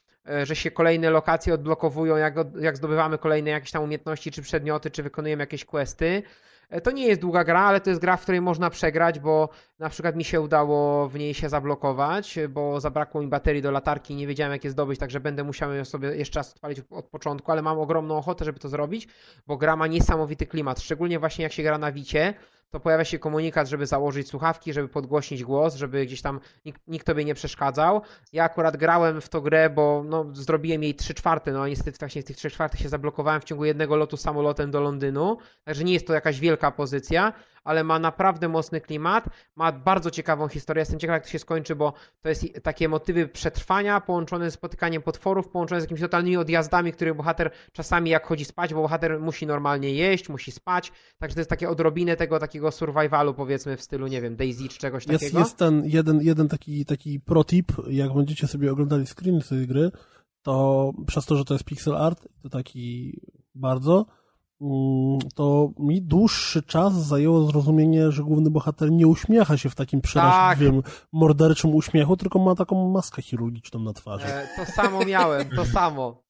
[0.43, 5.03] że się kolejne lokacje odblokowują, jak, jak zdobywamy kolejne jakieś tam umiejętności, czy przedmioty, czy
[5.03, 6.23] wykonujemy jakieś questy.
[6.71, 9.49] E, To nie jest długa gra, ale to jest gra, w której można przegrać, bo
[9.79, 14.15] na przykład mi się udało w niej się zablokować, bo zabrakło mi baterii do latarki
[14.15, 17.07] i nie wiedziałem jak je zdobyć, także będę musiał ją sobie jeszcze raz odpalić od
[17.07, 19.09] początku, ale mam ogromną ochotę, żeby to zrobić,
[19.47, 22.35] bo gra ma niesamowity klimat, szczególnie właśnie jak się gra na Wicie,
[22.71, 27.07] to pojawia się komunikat, żeby założyć słuchawki, żeby podgłośnić głos, żeby gdzieś tam nikt, nikt
[27.07, 28.03] tobie nie przeszkadzał.
[28.33, 31.99] Ja akurat grałem w tą grę, bo no, zrobiłem jej 3 czwarte, no a niestety
[31.99, 35.85] właśnie z tych 3 czwartych się zablokowałem w ciągu jednego lotu samolotem do Londynu, także
[35.85, 37.33] nie jest to jakaś wielka pozycja,
[37.65, 39.25] ale ma naprawdę mocny klimat,
[39.57, 41.93] ma bardzo ciekawą historię, jestem ciekaw jak to się skończy, bo
[42.23, 47.15] to jest takie motywy przetrwania połączone z spotykaniem potworów, połączone z jakimiś totalnymi odjazdami, których
[47.15, 51.51] bohater czasami jak chodzi spać, bo bohater musi normalnie jeść, musi spać, także to jest
[51.51, 55.39] takie odrobinę tego takiego survivalu powiedzmy w stylu, nie wiem, Daisy czy czegoś jest, takiego.
[55.39, 59.91] jest ten jeden, jeden taki, taki pro tip, jak będziecie sobie oglądali screen tej gry,
[60.43, 63.21] to przez to, że to jest pixel art, to taki
[63.55, 64.07] bardzo,
[65.35, 70.83] to mi dłuższy czas zajęło zrozumienie, że główny bohater nie uśmiecha się w takim przeraźliwym,
[71.13, 74.27] morderczym uśmiechu, tylko ma taką maskę chirurgiczną na twarzy.
[74.27, 76.23] E, to samo miałem, to samo.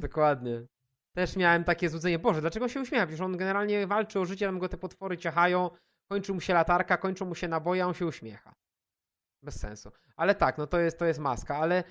[0.00, 0.66] Dokładnie.
[1.14, 3.06] Też miałem takie złudzenie, Boże, dlaczego się uśmiecha?
[3.06, 5.70] Przecież on generalnie walczy o życie, tam go te potwory ciachają,
[6.10, 8.54] kończy mu się latarka, kończą mu się naboje, a on się uśmiecha.
[9.42, 9.90] Bez sensu.
[10.16, 11.84] Ale tak, no to jest, to jest maska, ale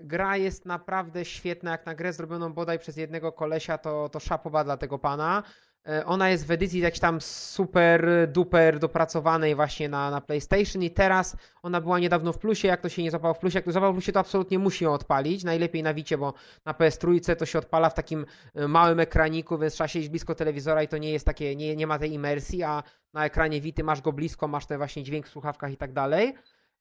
[0.00, 4.64] gra jest naprawdę świetna, jak na grę zrobioną bodaj przez jednego kolesia, to, to szapoba
[4.64, 5.42] dla tego pana.
[5.88, 10.90] E, Ona jest w edycji jakiejś tam super duper dopracowanej właśnie na, na PlayStation i
[10.90, 13.72] teraz ona była niedawno w plusie, jak to się nie złapało w plusie, jak to
[13.72, 16.34] złapał w plusie to absolutnie musi ją odpalić, najlepiej na Wicie, bo
[16.64, 20.82] na PS3 to się odpala w takim e, małym ekraniku, więc trzeba siedzieć blisko telewizora
[20.82, 22.82] i to nie jest takie, nie, nie ma tej imersji, a
[23.12, 26.34] na ekranie Wity masz go blisko, masz ten właśnie dźwięk w słuchawkach i tak dalej.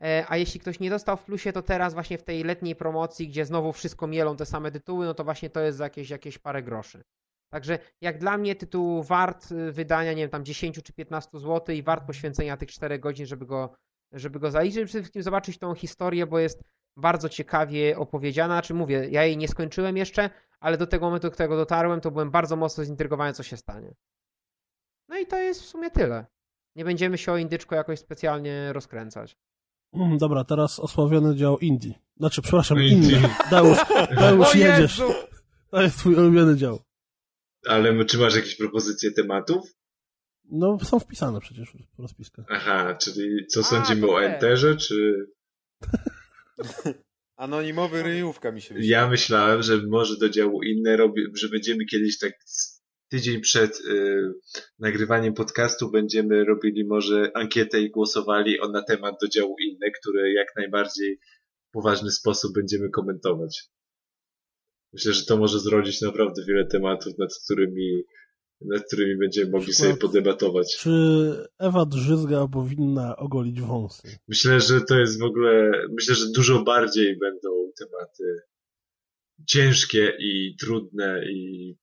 [0.04, 3.28] E, A jeśli ktoś nie dostał w plusie, to teraz właśnie w tej letniej promocji,
[3.28, 6.64] gdzie znowu wszystko mielą te same tytuły, no to właśnie to jest jakieś, jakieś parę
[6.64, 7.04] groszy.
[7.50, 11.76] Także jak dla mnie tytuł wart y, wydania, nie wiem, tam 10 czy 15 zł
[11.76, 13.76] i wart poświęcenia tych 4 godzin, żeby go,
[14.12, 16.64] żeby go zaliczyć, przede wszystkim zobaczyć tą historię, bo jest
[16.98, 18.62] bardzo ciekawie opowiedziana.
[18.62, 22.12] Czy mówię, ja jej nie skończyłem jeszcze, ale do tego momentu, do którego dotarłem, to
[22.12, 23.94] byłem bardzo mocno zintrygowany, co się stanie.
[25.10, 26.26] No i to jest w sumie tyle.
[26.76, 29.38] Nie będziemy się o indyczko jakoś specjalnie rozkręcać.
[29.96, 31.94] Mm, Dobra, teraz osławiony dział Indie.
[32.18, 32.84] Znaczy, przepraszam.
[32.84, 33.22] Indie.
[33.52, 33.78] Deusz,
[34.20, 35.00] Deusz, jedziesz.
[35.00, 35.14] Jezu!
[35.72, 36.80] To jest twój ulubiony dział.
[37.68, 39.76] Ale czy masz jakieś propozycje tematów?
[40.52, 42.46] No, są wpisane przecież w rozpiskach.
[42.50, 44.34] Aha, czyli co A, sądzimy o te.
[44.34, 45.26] Enterze, czy...
[47.36, 49.00] Anonimowy ryjówka mi się wyświetla.
[49.00, 52.34] Ja myślałem, że może do działu inne robię, że będziemy kiedyś tak
[53.10, 54.34] tydzień przed y,
[54.80, 60.34] nagrywaniem podcastu będziemy robili może ankietę i głosowali o na temat do działu inne, które
[60.34, 61.18] jak najbardziej
[61.70, 63.70] w poważny sposób będziemy komentować.
[64.94, 68.04] Myślę, że to może zrodzić naprawdę wiele tematów, nad którymi,
[68.62, 70.78] nad którymi będziemy mogli Przykład- sobie podebatować.
[70.80, 70.92] Czy
[71.60, 74.18] Ewa Drzyzga powinna ogolić wąsy?
[74.28, 78.24] Myślę, że to jest w ogóle, myślę, że dużo bardziej będą tematy
[79.48, 81.76] ciężkie i trudne i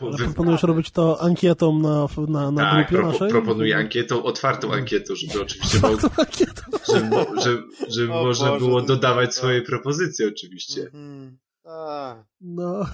[0.00, 3.30] Ale proponujesz robić to ankietą na, na, na tak, grupie propo- naszej?
[3.30, 6.62] proponuję ankietą, otwartą ankietą, żeby oczywiście mo- Otwartą ankietą.
[6.94, 10.82] żeby, żeby, żeby O można Boże, było dodawać to- swoje propozycje oczywiście.
[10.82, 11.38] Mhm.
[11.62, 12.24] Tak.
[12.40, 12.86] No,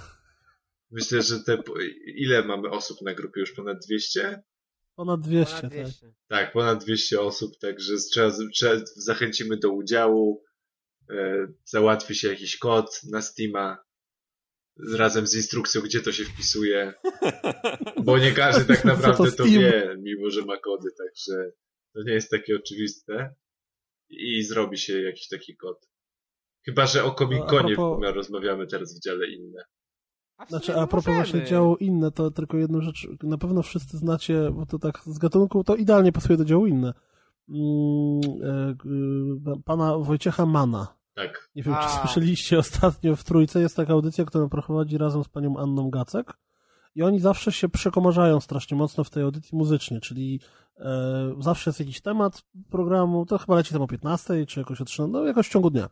[0.90, 1.58] Myślę, że te,
[2.16, 3.40] ile mamy osób na grupie?
[3.40, 4.42] Już ponad 200?
[4.96, 5.82] ponad 200, Ponad tak.
[5.82, 6.12] 200.
[6.28, 10.42] Tak, ponad 200 osób, także trzeba, trzeba zachęcimy do udziału.
[11.10, 13.78] E, załatwi się jakiś kod na Steama
[14.76, 16.94] z- razem z instrukcją, gdzie to się wpisuje.
[18.04, 21.50] Bo nie każdy tak naprawdę to wie, mimo że ma kody, także
[21.94, 23.34] to nie jest takie oczywiste.
[24.10, 25.88] I zrobi się jakiś taki kod.
[26.64, 29.64] Chyba, że o a Comic-Conie propos- rozmawiamy teraz w dziale inne.
[30.36, 31.24] A Znaczy, a propos możemy.
[31.24, 35.18] właśnie działu inne, to tylko jedną rzecz, na pewno wszyscy znacie, bo to tak z
[35.18, 36.94] gatunku, to idealnie pasuje do działu inne.
[37.48, 38.20] Mm,
[39.52, 40.96] e, pana Wojciecha Mana.
[41.14, 41.50] Tak.
[41.54, 41.98] Nie wiem, czy A.
[41.98, 46.38] słyszeliście ostatnio w Trójce, jest taka audycja, którą prowadzi razem z panią Anną Gacek
[46.94, 50.40] i oni zawsze się przekomarzają strasznie mocno w tej audycji muzycznie, czyli
[50.78, 54.84] e, zawsze jest jakiś temat programu, to chyba leci tam o 15 czy jakoś o
[54.84, 55.88] 13, no jakoś w ciągu dnia.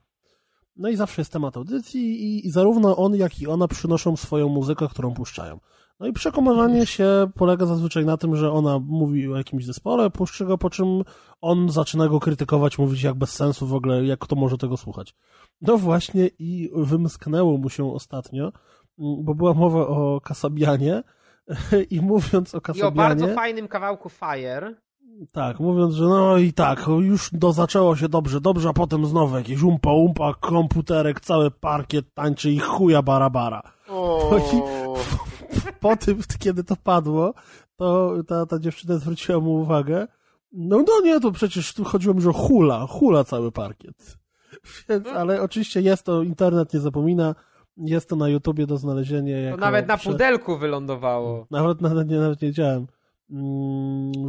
[0.76, 4.49] No i zawsze jest temat audycji i, i zarówno on, jak i ona przynoszą swoją
[4.49, 5.60] muzykę, którą puszczają.
[6.01, 10.45] No i przekomarzanie się polega zazwyczaj na tym, że ona mówi o jakimś zespole, puszczy
[10.45, 11.03] go, po czym
[11.41, 15.15] on zaczyna go krytykować, mówić jak bez sensu w ogóle, jak kto może tego słuchać.
[15.61, 18.53] No właśnie i wymsknęło mu się ostatnio,
[18.99, 21.03] mm, bo była mowa o Kasabianie
[21.91, 22.97] i mówiąc o I o Kasabianie...
[22.97, 24.75] bardzo fajnym kawałku Fire.
[25.33, 29.37] Tak, mówiąc, że no i tak, już do, zaczęło się dobrze, dobrze, a potem znowu
[29.37, 33.62] jakieś umpa, umpa, komputerek, cały parkiet tańczy i chuja barabara.
[33.89, 34.31] O,
[35.81, 37.35] Po tym, kiedy to padło,
[37.77, 40.07] to ta, ta dziewczyna zwróciła mu uwagę.
[40.53, 44.19] No, no nie, to przecież tu chodziło mi, że hula, hula cały parkiet.
[44.89, 47.35] Więc, ale oczywiście jest to, internet nie zapomina,
[47.77, 49.51] jest to na YouTubie do znalezienia.
[49.51, 51.47] To nawet na prze- pudelku wylądowało.
[51.51, 52.87] Nawet, nawet, nie, nawet nie wiedziałem.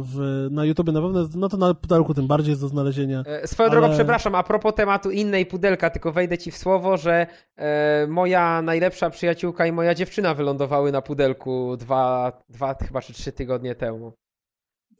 [0.02, 3.22] W, na YouTubie na pewno, no to na pudelku tym bardziej jest do znalezienia.
[3.26, 6.96] E, Swoją Ale- drogą, przepraszam, a propos tematu innej pudelka, tylko wejdę ci w słowo,
[6.96, 13.12] że e, moja najlepsza przyjaciółka i moja dziewczyna wylądowały na pudelku dwa, dwa chyba czy
[13.12, 14.12] trzy tygodnie temu.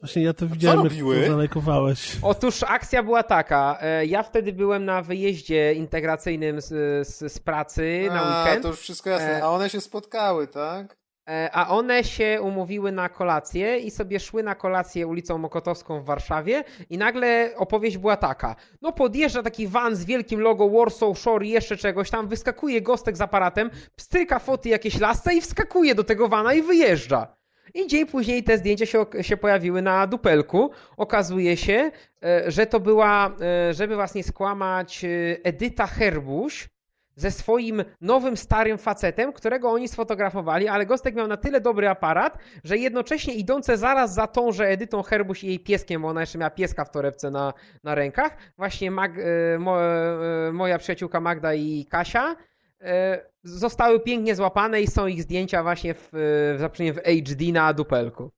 [0.01, 2.17] Właśnie ja to widziałem, jak to zalajkowałeś.
[2.23, 3.79] Otóż akcja była taka.
[3.81, 6.69] e, Ja wtedy byłem na wyjeździe integracyjnym z,
[7.09, 8.63] z, z pracy na a, weekend.
[8.63, 9.39] to już wszystko jasne.
[9.39, 11.02] E, A one się spotkały, tak?
[11.29, 16.05] E, A one się umówiły na kolację i sobie szły na kolację ulicą Mokotowską w
[16.05, 18.57] Warszawie i nagle opowieść była taka.
[18.83, 23.17] No podjeżdża taki van z wielkim logo Warsaw Shore i jeszcze czegoś tam, wyskakuje gostek
[23.17, 27.37] z aparatem, pstryka foty jakieś lasce i wskakuje do tego vana i wyjeżdża.
[27.75, 30.71] I dzień później te zdjęcia się, się pojawiły na dupelku.
[30.97, 31.91] Okazuje się,
[32.25, 35.05] e, że to była, e, żeby was nie skłamać,
[35.45, 36.69] Edyta Herbuś,
[37.17, 42.39] ze swoim nowym, starym facetem, którego oni sfotografowali, ale Gostek miał na tyle dobry aparat,
[42.65, 46.39] że jednocześnie idące zaraz za tą, że Edytą Herbuś i jej pieskiem, bo ona jeszcze
[46.39, 47.53] miała pieska w torebce na,
[47.85, 52.37] na rękach, właśnie Mag, e, mo, e, moja przyjaciółka Magda i Kasia
[52.81, 58.31] e, zostały pięknie złapane i są ich zdjęcia właśnie w, w, w HD na dupelku.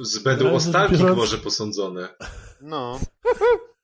[0.00, 2.08] Z bedu biorąc- może posądzone.
[2.60, 2.98] No.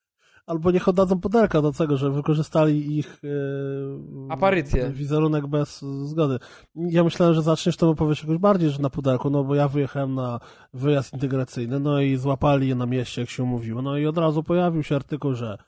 [0.49, 4.91] Albo niech oddadzą pudelka do tego, że wykorzystali ich e, Aparycję.
[4.91, 6.39] wizerunek bez zgody.
[6.75, 10.15] Ja myślałem, że zaczniesz tą opowieść jakoś bardziej, że na pudelku, no bo ja wyjechałem
[10.15, 10.41] na
[10.75, 13.83] wyjazd integracyjny, no i złapali je na mieście, jak się mówiło.
[13.83, 15.59] No i od razu pojawił się artykuł, że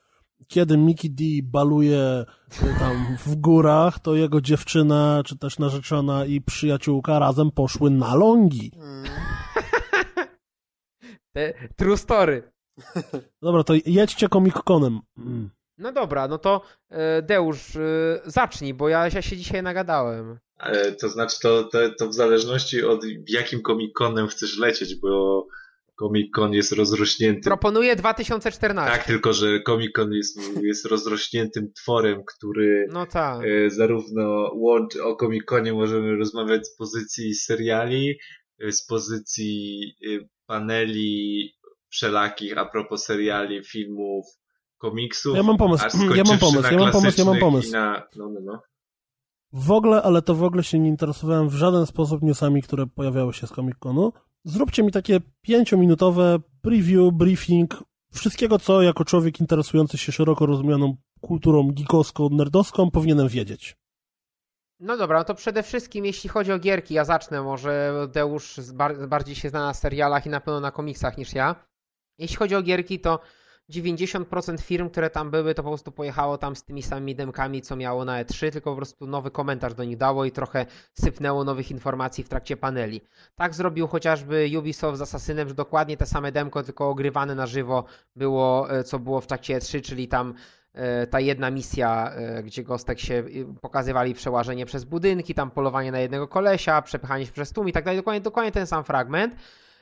[0.49, 2.25] kiedy Mickey D baluje
[2.62, 8.15] e, tam w górach, to jego dziewczyna, czy też narzeczona i przyjaciółka razem poszły na
[8.15, 8.73] lągi.
[8.76, 9.05] Mm.
[11.34, 12.52] Te, true story.
[13.42, 14.99] Dobra, to jedźcie Comic-Conem.
[15.18, 15.50] Mm.
[15.78, 20.39] No dobra, no to e, Deusz, e, zacznij, bo ja, ja się dzisiaj nagadałem.
[20.59, 25.47] Ale to znaczy, to, to, to w zależności od jakim Comic-Conem chcesz lecieć, bo
[26.02, 27.41] Comic-Con jest rozrośnięty.
[27.41, 28.92] Proponuję 2014.
[28.92, 33.44] Tak, tylko że Comic-Con jest, jest rozrośniętym tworem, który No tak.
[33.44, 38.18] e, zarówno łączy, o Comic-Conie możemy rozmawiać z pozycji seriali,
[38.70, 39.81] z pozycji
[40.47, 41.52] paneli
[41.91, 44.27] wszelakich a propos seriali, filmów,
[44.78, 45.36] komiksów.
[45.36, 47.73] Ja mam pomysł, ja mam pomysł, na ja mam pomysł, ja mam klasycznych pomysł.
[47.73, 48.62] Na, no, no, no.
[49.52, 53.33] W ogóle, ale to w ogóle się nie interesowałem w żaden sposób newsami, które pojawiały
[53.33, 54.12] się z Comic-Conu.
[54.44, 57.75] Zróbcie mi takie pięciominutowe preview, briefing
[58.12, 63.77] wszystkiego, co jako człowiek interesujący się szeroko rozumianą kulturą geekowską, nerdowską powinienem wiedzieć.
[64.81, 68.60] No dobra, no to przede wszystkim jeśli chodzi o gierki, ja zacznę może, Deusz
[69.09, 71.69] bardziej się zna na serialach i na pewno na komiksach niż ja.
[72.20, 73.20] Jeśli chodzi o gierki, to
[73.70, 77.76] 90% firm, które tam były, to po prostu pojechało tam z tymi samymi demkami, co
[77.76, 81.70] miało na E3, tylko po prostu nowy komentarz do nich dało i trochę sypnęło nowych
[81.70, 83.00] informacji w trakcie paneli.
[83.36, 87.84] Tak zrobił chociażby Ubisoft z Assassinem, że dokładnie te same demko, tylko ogrywane na żywo
[88.16, 90.34] było, e, co było w trakcie E3, czyli tam
[90.73, 93.24] e, ta jedna misja, e, gdzie Gostek się
[93.60, 97.84] pokazywali przełażenie przez budynki, tam polowanie na jednego kolesia, przepychanie się przez tłum i tak
[97.84, 99.34] dalej, dokładnie, dokładnie ten sam fragment.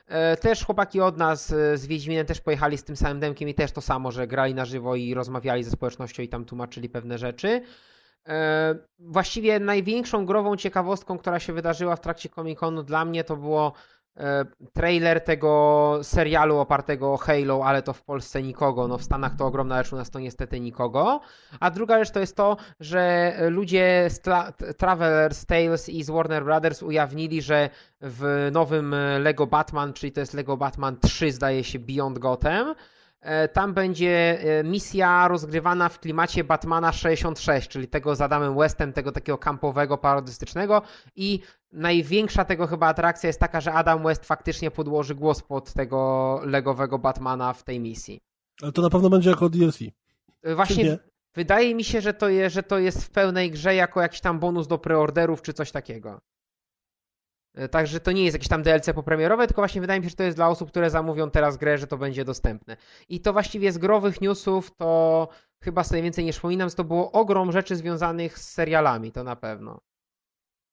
[0.09, 3.55] E, też chłopaki od nas e, z Wiedźminem też pojechali z tym samym demkiem i
[3.55, 7.19] też to samo, że grali na żywo i rozmawiali ze społecznością i tam tłumaczyli pewne
[7.19, 7.63] rzeczy.
[8.29, 13.73] E, właściwie największą grową ciekawostką, która się wydarzyła w trakcie Comic-Conu dla mnie to było
[14.73, 18.89] trailer tego serialu opartego o Halo, ale to w Polsce nikogo.
[18.89, 21.21] No w Stanach to ogromna rzecz, u nas to niestety nikogo.
[21.61, 24.21] A druga rzecz to jest to, że ludzie z
[24.79, 30.35] Traveler's Tales i z Warner Brothers ujawnili, że w nowym Lego Batman, czyli to jest
[30.35, 32.98] Lego Batman 3 zdaje się Beyond Gotham, E,
[33.53, 39.13] tam będzie e, misja rozgrywana w klimacie Batmana 66, czyli tego z Adamem Westem, tego
[39.13, 40.83] takiego kampowego, parodystycznego
[41.17, 41.41] i
[41.73, 46.99] największa tego chyba atrakcja jest taka, że Adam West faktycznie podłoży głos pod tego legowego
[46.99, 48.21] Batmana w tej misji.
[48.63, 49.79] Ale to na pewno będzie jako DLC.
[50.43, 50.99] E, właśnie
[51.35, 54.39] wydaje mi się, że to, je, że to jest w pełnej grze jako jakiś tam
[54.39, 56.21] bonus do preorderów czy coś takiego.
[57.55, 60.17] E, także to nie jest jakieś tam DLC popremierowe, tylko właśnie wydaje mi się, że
[60.17, 62.77] to jest dla osób, które zamówią teraz grę, że to będzie dostępne.
[63.09, 65.29] I to właściwie z growych newsów to
[65.63, 69.81] chyba sobie więcej nie wspominam, to było ogrom rzeczy związanych z serialami, to na pewno.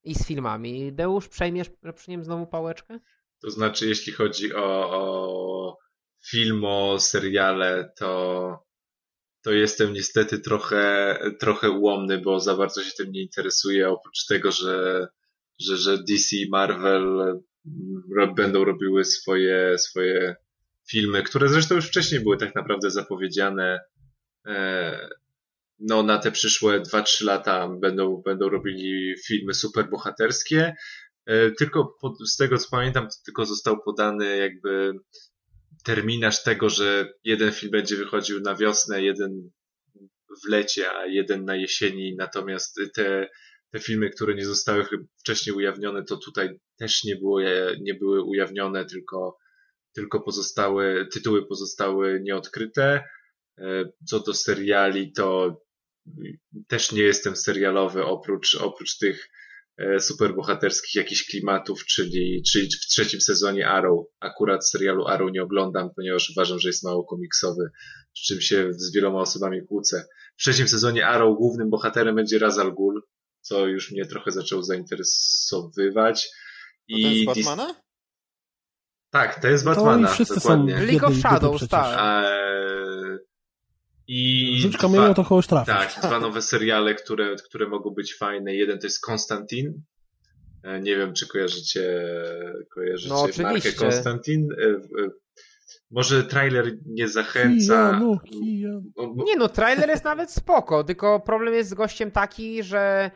[0.04, 0.94] I z filmami.
[0.94, 3.00] Deusz, przejmiesz przy nim znowu pałeczkę?
[3.42, 5.78] To znaczy, jeśli chodzi o, o
[6.30, 8.66] film, o seriale, to
[9.46, 14.52] to jestem niestety trochę, trochę ułomny, bo za bardzo się tym nie interesuję, oprócz tego,
[14.52, 15.08] że
[15.60, 17.20] że, że DC i Marvel
[17.66, 20.36] mm, będą robiły swoje, swoje
[20.90, 23.80] filmy, które zresztą już wcześniej były tak naprawdę zapowiedziane.
[24.46, 25.10] E,
[25.80, 30.76] no, na te przyszłe 2-3 lata będą, będą robili filmy superbohaterskie.
[31.26, 34.94] E, tylko z tego co pamiętam, tylko został podany jakby
[35.84, 39.52] terminarz tego, że jeden film będzie wychodził na wiosnę, jeden
[40.46, 42.16] w lecie, a jeden na jesieni.
[42.16, 43.30] Natomiast te
[43.72, 44.86] te filmy, które nie zostały
[45.20, 47.42] wcześniej ujawnione, to tutaj też nie, było,
[47.82, 49.38] nie były ujawnione, tylko,
[49.94, 53.04] tylko pozostały, tytuły pozostały nieodkryte.
[53.58, 55.58] E, co do seriali, to
[56.68, 59.30] też nie jestem serialowy oprócz, oprócz tych
[59.78, 64.06] e, superbohaterskich jakichś klimatów, czyli, czyli w trzecim sezonie Arrow.
[64.20, 67.70] Akurat serialu Arrow nie oglądam, ponieważ uważam, że jest mało komiksowy,
[68.14, 70.06] z czym się z wieloma osobami kłócę.
[70.38, 73.02] W trzecim sezonie Arrow głównym bohaterem będzie Razal Ghul,
[73.46, 76.30] co już mnie trochę zaczęło zainteresowywać.
[76.88, 77.76] I to jest Batmana?
[79.10, 80.08] Tak, to jest Batmana.
[80.08, 80.78] To wszyscy dokładnie.
[80.78, 81.98] są League of Shadows, tak.
[82.00, 83.18] Eee...
[84.08, 85.66] I Rzuć kamieniem to kogoś trafi.
[85.66, 88.56] Tak, dwa nowe seriale, które, które mogą być fajne.
[88.56, 89.84] Jeden to jest Konstantin.
[90.64, 92.08] E, nie wiem, czy kojarzycie,
[92.74, 94.50] kojarzycie no, markę Konstantin.
[94.52, 94.80] E,
[95.92, 97.92] może trailer nie zachęca.
[97.92, 98.84] Kijanu, kijanu.
[99.26, 103.12] Nie no, trailer jest nawet spoko, tylko problem jest z gościem taki, że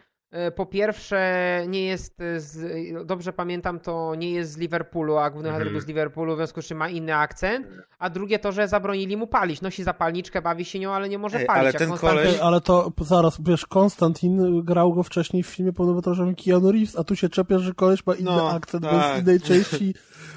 [0.56, 2.58] po pierwsze, nie jest, z,
[3.06, 5.74] dobrze pamiętam, to nie jest z Liverpoolu, a główny bohater mm.
[5.74, 7.68] był z Liverpoolu, w związku z czym ma inny akcent.
[8.00, 9.62] A drugie to, że zabronili mu palić.
[9.62, 11.64] Nosi zapalniczkę, bawi się nią, ale nie może Ej, palić.
[11.64, 12.24] Ale ten Konstantin...
[12.24, 12.40] koleś...
[12.40, 17.16] Ale to zaraz, wiesz, Konstantin grał go wcześniej w filmie pełnometrażowym Keanu Reeves, a tu
[17.16, 18.94] się czepiasz, że koleś ma inny no, akcent, tak.
[18.94, 19.94] bez innej części.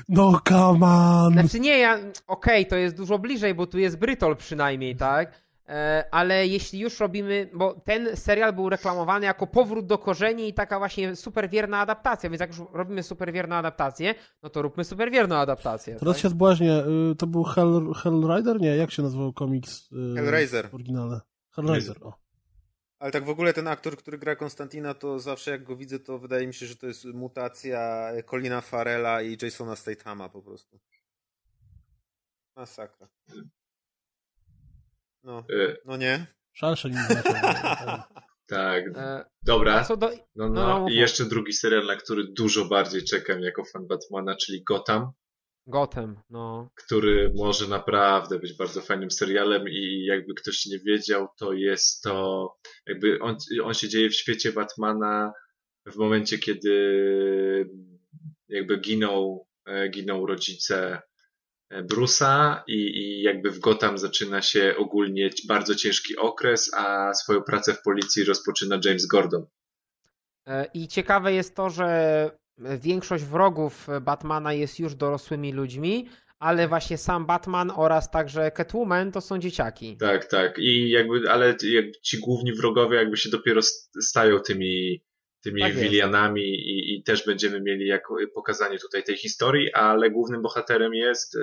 [0.08, 1.32] No, come on!
[1.32, 5.42] Znaczy nie, ja, okej, okay, to jest dużo bliżej, bo tu jest Brytol przynajmniej, tak?
[5.72, 10.54] E, ale jeśli już robimy, bo ten serial był reklamowany jako powrót do korzeni i
[10.54, 15.96] taka właśnie superwierna adaptacja, więc jak już robimy superwierną adaptację, no to róbmy superwierną adaptację.
[15.96, 16.22] Teraz tak?
[16.22, 18.60] się zbłaźnie, y, to był Hell, Hellrider?
[18.60, 19.92] Nie, jak się nazywał komiks?
[19.92, 20.68] Y, Hellraiser.
[20.72, 21.20] Oryginalny.
[21.50, 22.12] Hellraiser, o.
[22.98, 26.18] Ale tak w ogóle ten aktor, który gra Konstantina, to zawsze jak go widzę, to
[26.18, 30.78] wydaje mi się, że to jest mutacja Colina Farela i Jasona Statama po prostu.
[32.56, 33.08] Masakra.
[35.22, 36.26] No, e, no nie.
[36.52, 38.02] Szanse nie znaczy.
[38.46, 38.84] Tak.
[38.96, 39.86] E, Dobra.
[39.88, 39.96] Do...
[39.96, 43.86] No, no, no, no, I jeszcze drugi serial, na który dużo bardziej czekam jako fan
[43.86, 45.12] Batmana, czyli Gotham.
[45.66, 46.70] Gotham, no.
[46.74, 52.48] Który może naprawdę być bardzo fajnym serialem i jakby ktoś nie wiedział, to jest to
[52.86, 55.32] jakby on, on się dzieje w świecie Batmana
[55.86, 56.70] w momencie, kiedy
[58.48, 61.02] jakby giną, e, giną rodzice
[61.84, 67.74] Brusa i, i jakby w Gotham zaczyna się ogólnie bardzo ciężki okres, a swoją pracę
[67.74, 69.46] w policji rozpoczyna James Gordon.
[70.46, 76.98] E, I ciekawe jest to, że większość wrogów Batmana jest już dorosłymi ludźmi, ale właśnie
[76.98, 79.96] sam Batman oraz także Catwoman to są dzieciaki.
[79.96, 80.58] Tak, tak.
[80.58, 81.56] I jakby, ale
[82.02, 83.60] ci główni wrogowie jakby się dopiero
[84.02, 85.02] stają tymi,
[85.42, 90.42] tymi Tak wilianami i, i też będziemy mieli jako pokazanie tutaj tej historii, ale głównym
[90.42, 91.36] bohaterem jest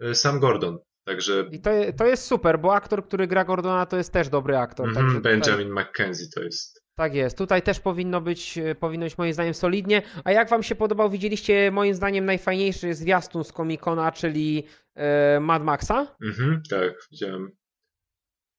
[0.00, 0.78] e, Sam Gordon.
[1.04, 4.56] Także I to, to jest super, bo aktor, który gra Gordona, to jest też dobry
[4.56, 4.94] aktor.
[4.94, 6.82] także tutaj- Benjamin McKenzie to jest.
[6.98, 7.38] Tak jest.
[7.38, 10.02] Tutaj też powinno być, e, powinno być moim zdaniem solidnie.
[10.24, 11.10] A jak wam się podobał?
[11.10, 16.16] Widzieliście moim zdaniem najfajniejszy zwiastun z Comic-Cona, czyli e, Mad Maxa?
[16.24, 17.50] Mhm, tak, widziałem.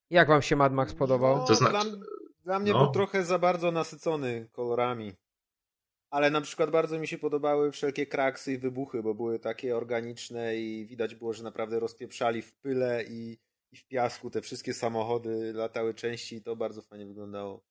[0.09, 1.37] Jak wam się Mad Max podobał?
[1.37, 1.91] No, To znaczy-
[2.47, 2.83] dla, mnie no.
[2.83, 5.13] był trochę za bardzo nasycony kolorami.
[6.09, 10.57] Ale na przykład bardzo mi się podobały wszelkie kraksy i wybuchy, bo były takie organiczne
[10.57, 13.37] i widać było, że naprawdę rozpieprzali w pyle i,
[13.71, 17.63] i w piasku te wszystkie samochody, latały części i to bardzo fajnie wyglądało.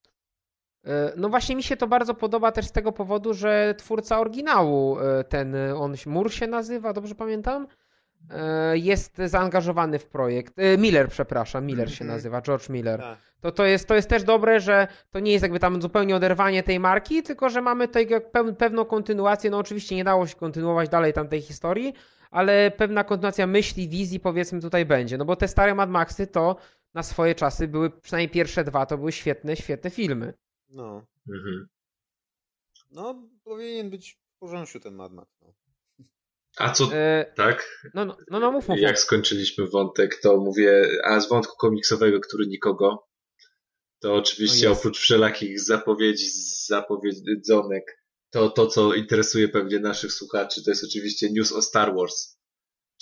[0.84, 4.98] E, No właśnie mi się to bardzo podoba też z tego powodu, że twórca oryginału,
[4.98, 7.66] e, ten, on Mur się nazywa, dobrze pamiętam?
[8.30, 10.58] E, Jest zaangażowany w projekt.
[10.58, 12.16] e, Miller, przepraszam, Miller się Mhm.
[12.16, 13.00] nazywa, George Miller.
[13.00, 13.18] Tak.
[13.40, 16.62] To, to, jest, to jest też dobre, że to nie jest jakby tam zupełnie oderwanie
[16.62, 18.08] tej marki, tylko że mamy tutaj
[18.58, 19.50] pewną kontynuację.
[19.50, 21.92] No oczywiście nie dało się kontynuować dalej tamtej historii,
[22.30, 25.18] ale pewna kontynuacja myśli, wizji powiedzmy tutaj będzie.
[25.18, 26.56] No bo te stare Mad Maxy to
[26.94, 30.34] na swoje czasy były, przynajmniej pierwsze dwa, to były świetne, świetne filmy.
[30.68, 31.02] No.
[31.28, 31.68] Mhm.
[32.90, 33.14] no,
[33.44, 35.28] powinien być w porządku ten Mad Max.
[35.42, 35.52] No.
[36.58, 37.80] A co, E, tak?
[37.94, 38.78] no, no, no, no mów, mów.
[38.78, 43.06] Jak skończyliśmy wątek, to mówię, a z wątku komiksowego, który nikogo,
[44.00, 46.26] to oczywiście No oprócz wszelakich zapowiedzi,
[46.66, 52.38] zapowiedzonek, to to, co interesuje pewnie naszych słuchaczy, to jest oczywiście news o Star Wars,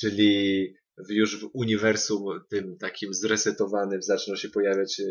[0.01, 0.75] czyli
[1.09, 5.05] w, już w uniwersum tym takim zresetowanym zaczną się pojawiać e,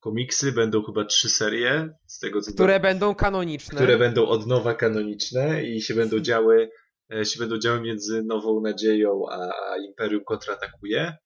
[0.00, 3.76] komiksy, będą chyba trzy serie, z tego co Które będą kanoniczne.
[3.76, 6.70] które będą od nowa kanoniczne i się będą działy,
[7.24, 9.50] się będą działy między Nową Nadzieją a,
[9.88, 11.16] Imperium kontratakuje.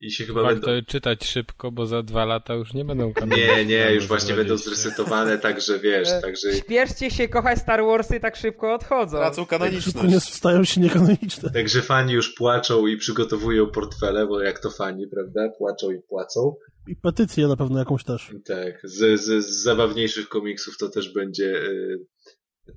[0.00, 0.74] I się chyba Warto będą.
[0.74, 4.34] je czytać szybko, bo za dwa lata już nie będą Nie, kanoniczne, nie, już właśnie
[4.34, 4.70] będą 20.
[4.70, 6.52] zresetowane, także wiesz, E, także.
[6.52, 9.16] Śpieszcie się kochać Star Warsy tak szybko odchodzą.
[9.18, 10.34] Tracą nie kanoniczność.
[10.34, 11.50] stają się niekanoniczne.
[11.50, 15.48] Także fani już płaczą i przygotowują portfele, bo jak to fani, prawda?
[15.58, 16.54] Płaczą i płacą.
[16.88, 18.30] I petycję na pewno jakąś też.
[18.46, 21.98] Tak, z, z, z zabawniejszych komiksów to też będzie y,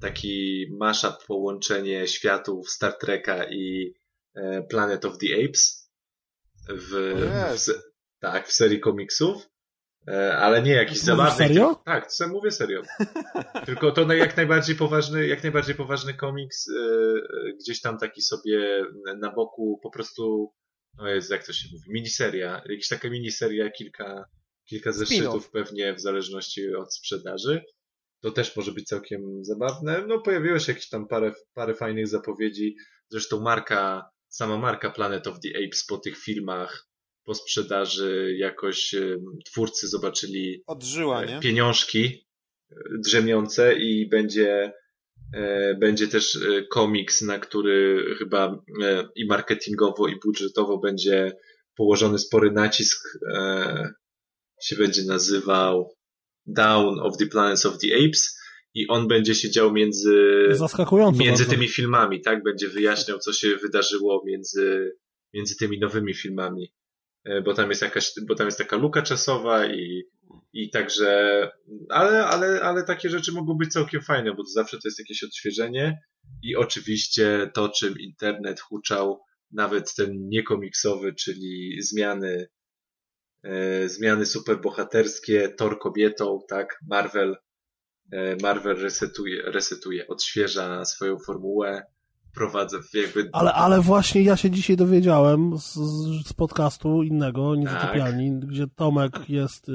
[0.01, 3.93] taki mashup, połączenie światów Star Treka i
[4.35, 5.91] e, Planet of the Apes
[6.69, 7.81] w, O w,
[8.19, 9.49] tak, w serii komiksów,
[10.07, 11.37] e, ale nie jakiś zabawny.
[11.37, 11.81] serio?
[11.85, 12.81] Tak, co mówię serio.
[13.65, 18.85] Tylko to jak najbardziej poważny, jak najbardziej poważny komiks, e, gdzieś tam taki sobie
[19.17, 20.53] na boku po prostu,
[20.97, 24.25] no jest, jak to się mówi, miniseria, jakaś taka miniseria, kilka,
[24.65, 27.63] kilka zeszytów pewnie w zależności od sprzedaży.
[28.21, 30.05] To też może być całkiem zabawne.
[30.07, 32.75] No pojawiło się jakieś tam parę, parę fajnych zapowiedzi.
[33.09, 36.89] Zresztą marka, sama marka Planet of the Apes po tych filmach,
[37.23, 41.39] po sprzedaży jakoś em, twórcy zobaczyli Odżyła, e, nie?
[41.39, 42.27] pieniążki
[42.71, 42.75] e,
[43.05, 44.73] drzemiące i będzie
[45.33, 46.39] e, będzie też
[46.69, 48.63] komiks, na który chyba
[49.15, 51.37] i marketingowo i budżetowo będzie
[51.75, 53.17] położony spory nacisk
[54.63, 55.98] się będzie nazywał
[56.53, 58.39] Down of the Planets of the Apes
[58.73, 60.47] i on będzie się dział między
[61.25, 61.55] między bardzo.
[61.55, 62.43] tymi filmami, tak?
[62.43, 64.91] Będzie wyjaśniał, co się wydarzyło między,
[65.33, 66.73] między tymi nowymi filmami.
[67.23, 70.03] E, Bo tam jest jakaś, bo tam jest taka luka czasowa i,
[70.53, 71.41] i także,
[71.89, 75.23] ale, ale, ale takie rzeczy mogą być całkiem fajne, bo to zawsze to jest jakieś
[75.23, 75.97] odświeżenie
[76.43, 79.19] i oczywiście to, czym internet huczał,
[79.51, 82.47] nawet ten niekomiksowy, czyli zmiany,
[83.87, 86.79] zmiany superbohaterskie, Thor kobietą, tak?
[86.87, 87.35] Marvel,
[88.11, 91.83] e, Marvel resetuje, resetuje, odświeża swoją formułę,
[92.31, 95.73] wprowadza jakby Ale, ale właśnie ja się dzisiaj dowiedziałem z,
[96.27, 99.73] z podcastu innego, Niezatopialni, gdzie Tomek jest y,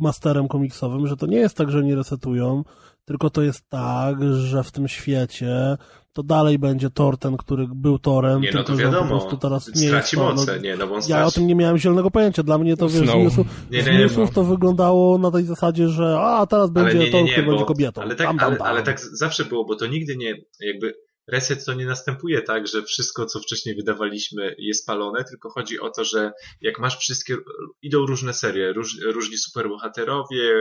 [0.00, 2.64] masterem komiksowym, że to nie jest tak, że nie resetują,
[3.04, 5.76] tylko to jest tak, że w tym świecie
[6.12, 8.96] to dalej będzie Thor ten, który był Torem, Nie, no tylko to że on po
[9.00, 9.10] wiadomo.
[9.20, 10.34] prostu teraz nie jest straci Thor.
[10.34, 11.28] moce, No, nie, no bo on ja straci.
[11.28, 12.42] o tym nie miałem zielonego pojęcia.
[12.42, 13.16] Dla mnie to wiesz, z Snow.
[13.16, 16.64] newsów, Nie, z nie, nie, newsów bo- to wyglądało na tej zasadzie, że a teraz
[16.74, 18.02] ale będzie nie, nie, Thor, nie, który będzie bo, kobietą.
[18.02, 18.66] ale tak, Bam, bam, ale, bam.
[18.68, 20.94] ale tak z- zawsze było, bo to nigdy nie, jakby
[21.26, 25.90] reset to nie następuje tak, że wszystko, co wcześniej wydawaliśmy jest palone, tylko chodzi o
[25.90, 27.36] to, że jak masz wszystkie,
[27.82, 30.52] idą różne serie, róż, różni superbohaterowie,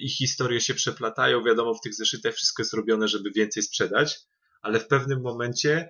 [0.00, 4.16] ich historie się przeplatają, wiadomo, w tych zeszytach wszystko jest robione, żeby więcej sprzedać,
[4.62, 5.88] ale w pewnym momencie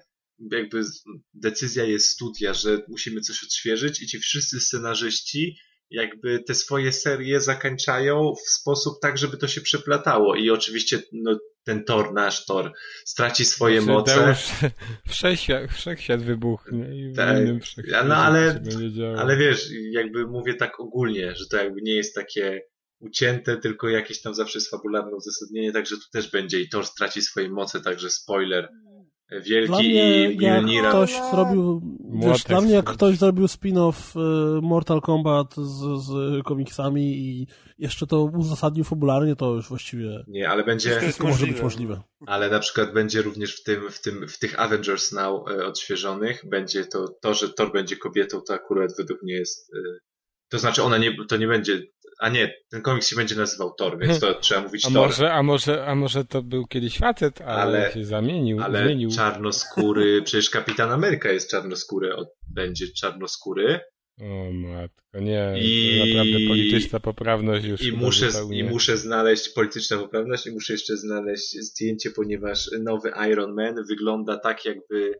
[0.50, 0.82] jakby
[1.34, 5.58] decyzja jest studia, że musimy coś odświeżyć i ci wszyscy scenarzyści
[5.94, 11.38] jakby te swoje serie zakończają w sposób tak, żeby to się przeplatało i oczywiście no,
[11.64, 12.72] ten Thor, nasz Thor,
[13.04, 14.24] straci swoje Znaczy, moce.
[14.24, 14.48] Deusz
[15.14, 17.38] wszechświat, wszechświat wybuchnie i w Tak.
[17.38, 18.62] innym wszechświecie No, ale-.
[19.18, 22.62] Ale wiesz, jakby mówię tak ogólnie, że to jakby nie jest takie
[22.98, 27.22] ucięte, tylko jakieś tam zawsze jest fabularne uzasadnienie, także tu też będzie i Thor straci
[27.22, 28.68] swoje moce, także spoiler
[29.30, 30.88] wielki Dla mnie, i jak Mjolnira.
[30.88, 31.82] ktoś zrobił,
[32.14, 34.16] wiesz, dla mnie jak ktoś zrobił spin-off
[34.58, 37.46] y, Mortal Kombat z, z komiksami i
[37.78, 42.02] jeszcze to uzasadnił fabularnie, to już właściwie Nie, ale będzie, Wszystko może być możliwe.
[42.26, 46.48] ale na przykład będzie również w tym, w tym, w tych Avengers Now e, odświeżonych,
[46.48, 49.78] będzie to, to, że Thor będzie kobietą, to akurat według mnie jest, e,
[50.48, 51.82] to znaczy ona nie, to nie będzie,
[52.20, 55.06] a nie, ten komiks się będzie nazywał Thor, więc to trzeba mówić A Thor.
[55.06, 59.10] może, a, może, a może to był kiedyś facet, ale, Ale- się zamienił, Ale zmienił.
[59.10, 63.80] czarnoskóry, przecież Kapitan Ameryka jest czarnoskóry, od- będzie czarnoskóry
[64.20, 68.58] O matko, nie, I- to naprawdę polityczna poprawność już i muszę, zupełnie.
[68.58, 74.38] i muszę znaleźć polityczną poprawność i muszę jeszcze znaleźć zdjęcie, ponieważ nowy Iron Man wygląda
[74.38, 75.12] tak, jakby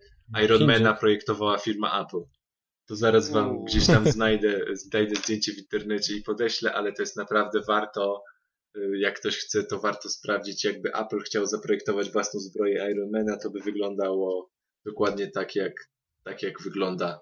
[0.45, 0.99] Ironmana Chińczyk.
[1.01, 2.21] projektowała firma Apple.
[2.87, 3.65] To zaraz wam Uuu.
[3.65, 8.23] gdzieś tam znajdę, znajdę zdjęcie w internecie i podeślę, ale to jest naprawdę warto,
[8.77, 13.51] y, jak ktoś chce, to warto sprawdzić, jakby Apple chciał zaprojektować własną zbroję Ironmana, to
[13.51, 14.51] by wyglądało
[14.87, 15.73] dokładnie tak, jak,
[16.25, 17.21] tak jak wygląda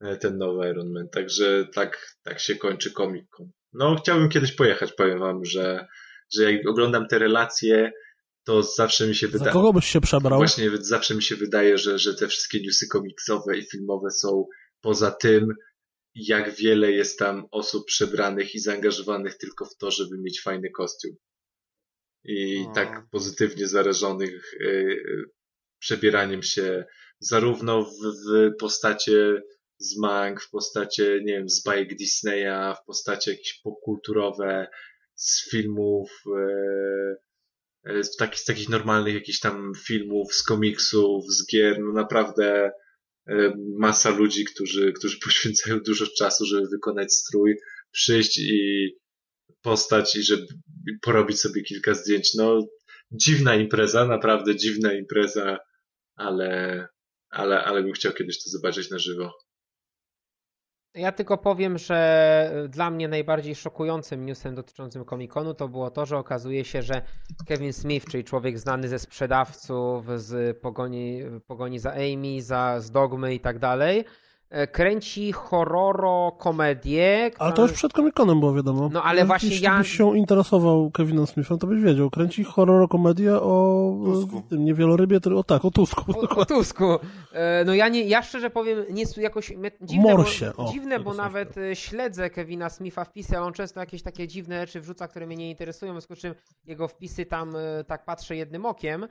[0.00, 1.08] e, ten nowy Iron Man.
[1.08, 3.50] Także tak, tak się kończy Comic Con.
[3.72, 5.86] No, chciałbym kiedyś pojechać, powiem wam, że,
[6.32, 7.92] że jak oglądam te relacje,
[8.44, 9.52] to zawsze mi się wydaje.
[9.52, 10.38] kogo byś się przebrał?
[10.38, 14.46] Właśnie zawsze mi się wydaje, że, że te wszystkie newsy komiksowe i filmowe są
[14.80, 15.54] poza tym,
[16.14, 21.16] jak wiele jest tam osób przebranych i zaangażowanych tylko w to, żeby mieć fajny kostium.
[22.24, 22.72] I No.
[22.74, 25.24] tak pozytywnie zarażonych y, y,
[25.78, 26.84] przebieraniem się
[27.20, 27.90] zarówno w,
[28.28, 29.42] w postacie
[29.78, 34.68] z mang, w postacie, nie wiem, z bajek Disneya, w postacie jakieś popkulturowe,
[35.14, 36.10] z filmów,
[37.86, 42.70] e, z, takich, z takich normalnych jakichś tam filmów, z komiksów, z gier, no naprawdę
[43.78, 47.56] masa ludzi, którzy, którzy poświęcają dużo czasu, żeby wykonać strój,
[47.90, 48.90] przyjść i
[49.62, 50.46] postać i żeby
[51.02, 52.34] porobić sobie kilka zdjęć.
[52.34, 52.66] No,
[53.10, 55.58] dziwna impreza, naprawdę dziwna impreza,
[56.16, 56.86] ale,
[57.30, 59.32] ale, ale bym chciał kiedyś to zobaczyć na żywo.
[60.94, 66.18] Ja tylko powiem, że dla mnie najbardziej szokującym newsem dotyczącym Comic-Conu to było to, że
[66.18, 67.02] okazuje się, że
[67.46, 73.34] Kevin Smith, czyli człowiek znany ze sprzedawców, z pogoni, pogoni za Amy, za, z Dogmy
[73.34, 74.04] i tak dalej,
[74.50, 77.30] e, kręci horroro-komedię.
[77.38, 78.88] Ale to która- już przed Comic-Conem było wiadomo.
[78.92, 82.10] No, ale Jeśli właśnie byś ja- się interesował Kevinem Smithem, to byś wiedział.
[82.10, 84.42] Kręci horror-komedię o Tusku.
[84.48, 86.04] tym, nie wielorybie, tylko o tak, o Tusku.
[86.20, 86.84] O, o Tusku.
[87.32, 91.14] E, No ja, nie, ja szczerze powiem, nie jakoś dziwne, Morsie, bo, o, dziwne, bo
[91.14, 95.26] nawet e, śledzę Kevina Smitha wpisy, ale on często jakieś takie dziwne rzeczy wrzuca, które
[95.26, 97.52] mnie nie interesują, w związku z czym jego wpisy tam
[97.86, 99.06] tak patrzę jednym okiem,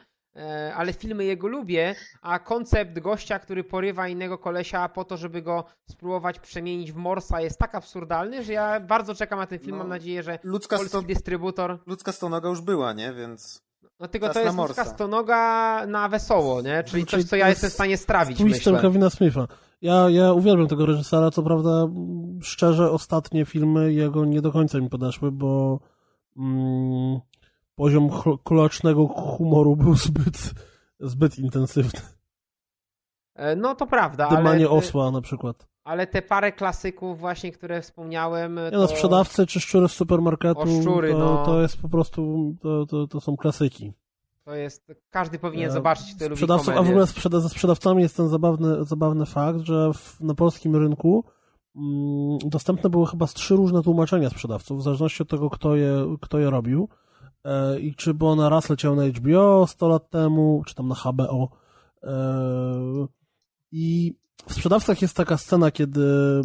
[0.75, 5.63] ale filmy jego lubię, a koncept gościa, który porywa innego kolesia po to, żeby go
[5.89, 9.77] spróbować przemienić w Morsa jest tak absurdalny, że ja bardzo czekam na ten film, No,
[9.77, 11.01] mam nadzieję, że Ludzka, polski sto...
[11.01, 13.13] dystrybutor Ludzka stonoga już była, nie?
[13.13, 13.67] Więc
[13.99, 16.83] no tylko to jest ludzka stonoga na wesoło, nie?
[16.83, 18.81] Czyli Czyli coś, co to ja jest jestem w stanie strawić, myślę.
[18.81, 19.47] Kevina Smitha.
[19.81, 21.87] Ja, ja uwielbiam tego reżysera, co prawda
[22.41, 25.79] szczerze ostatnie filmy jego nie do końca mi podeszły, bo
[26.37, 27.19] mm,
[27.77, 28.09] poziom
[28.43, 30.53] kulacznego humoru był zbyt,
[30.99, 31.99] zbyt intensywny.
[33.35, 35.67] E, No to prawda, ale, Dymanie te- osła na przykład.
[35.83, 38.77] ale te parę klasyków właśnie, które wspomniałem, to...
[38.77, 41.45] no, sprzedawcy czy szczury z supermarketu, O, szczury, to, no.
[41.45, 43.93] to jest po prostu, to, to, to są klasyki.
[44.45, 46.91] to jest, każdy powinien E, zobaczyć, kto lubi Sprzedawców, a w komedię.
[46.93, 51.23] ogóle sprzeda ze sprzedawcami jest ten zabawny, zabawny fakt, że w, na polskim rynku
[51.75, 56.15] mm, dostępne były chyba z trzy różne tłumaczenia sprzedawców, w zależności od tego, kto je,
[56.21, 56.89] kto je robił.
[57.47, 60.95] E, I czy bo ona raz leciał na HBO 100 lat temu, czy tam na
[60.95, 61.49] HBO.
[62.03, 63.07] E,
[63.71, 64.15] I
[64.47, 66.01] w sprzedawcach jest taka scena, kiedy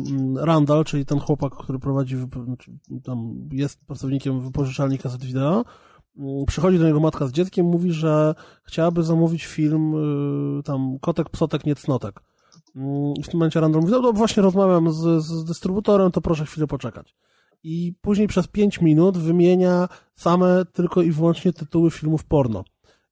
[0.08, 2.72] mm, Randall, czyli ten chłopak, który prowadzi, znaczy,
[3.04, 5.64] tam jest pracownikiem wypożyczalni kaset wideo,
[6.18, 9.94] mm, przychodzi do niego matka z dzieckiem, mówi, że chciałaby zamówić film
[10.58, 12.22] y, tam Kotek, Psotek, Niecnotek.
[12.76, 16.20] Mm, I w tym momencie Randall mówi, no to właśnie rozmawiam z, z dystrybutorem, to
[16.20, 17.14] proszę chwilę poczekać.
[17.64, 22.64] I później przez 5 minut wymienia same tylko i wyłącznie tytuły filmów porno.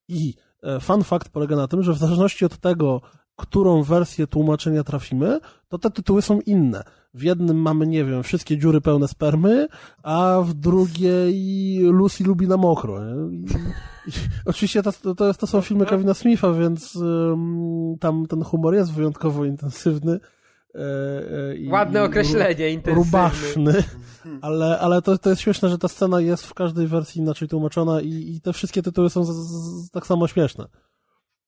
[0.08, 3.00] I e, fun fact polega na tym, że w zależności od tego,
[3.36, 6.84] którą wersję tłumaczenia trafimy, to te tytuły są inne.
[7.14, 9.68] W jednym mamy, nie wiem, wszystkie dziury pełne spermy,
[10.02, 12.98] a w drugiej Lucy lubi na mokro.
[13.30, 13.36] I,
[14.06, 14.12] i,
[14.46, 19.44] oczywiście to, to, to są filmy Kevina Smitha, więc ym, tam ten humor jest wyjątkowo
[19.44, 20.20] intensywny,
[21.58, 23.04] i, Ładne i określenie, intensywny.
[23.04, 23.84] Rubaszny,
[24.42, 28.00] ale, ale to, to jest śmieszne, że ta scena jest w każdej wersji inaczej tłumaczona
[28.00, 30.66] i, i te wszystkie tytuły są z, z, tak samo śmieszne.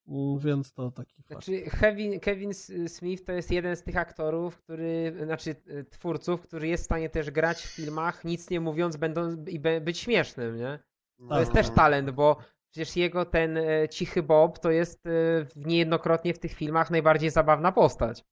[0.09, 1.29] Mm, Więc to taki fakt.
[1.29, 2.55] Znaczy, Kevin, Kevin
[2.87, 7.11] Smith to jest jeden z tych aktorów, który, znaczy e, twórców, który jest w stanie
[7.11, 10.79] też grać w filmach, nic nie mówiąc, będą i be, być śmiesznym, nie?
[11.19, 11.41] To Tak.
[11.41, 12.37] jest też talent, bo
[12.71, 15.11] przecież jego ten e, cichy Bob to jest e,
[15.57, 18.25] niejednokrotnie w tych filmach najbardziej zabawna postać.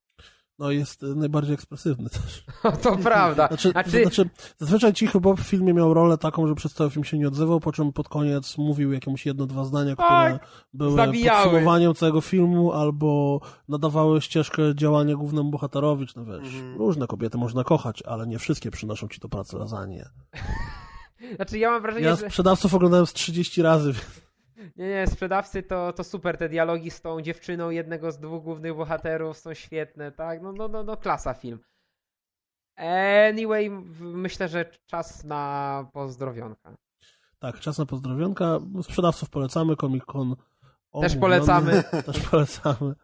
[0.60, 2.44] No jest najbardziej ekspresywny też.
[2.82, 3.48] to prawda.
[3.48, 7.05] Znaczy, Znaczy- znaczy, zazwyczaj Cichy Bob w filmie miał rolę taką, że przez cały film
[7.05, 10.97] się nie odzywał, po czym pod koniec mówił jakieś jedno, dwa zdania, które Tak, były
[10.97, 11.42] zabijały.
[11.44, 16.76] podsumowaniem całego filmu albo nadawały ścieżkę działania głównemu bohaterowi, czy no wiesz, Mhm.
[16.78, 20.10] różne kobiety można kochać, ale nie wszystkie przynoszą ci do pracy lasagne.
[21.36, 22.26] Znaczy ja mam wrażenie, Ja że...
[22.28, 24.05] sprzedawców oglądałem z 30 razy, więc
[24.76, 28.74] Nie, nie, sprzedawcy to, to super, te dialogi z tą dziewczyną jednego z dwóch głównych
[28.74, 30.42] bohaterów są świetne, tak?
[30.42, 31.58] No, no, no, no klasa film.
[32.76, 36.76] Anyway, myślę, że czas na pozdrowionka.
[37.39, 38.58] tak, czas na pozdrowionka.
[38.82, 40.36] Sprzedawców polecamy, Comic Con
[41.00, 41.84] Też polecamy.
[42.06, 42.94] Też polecamy.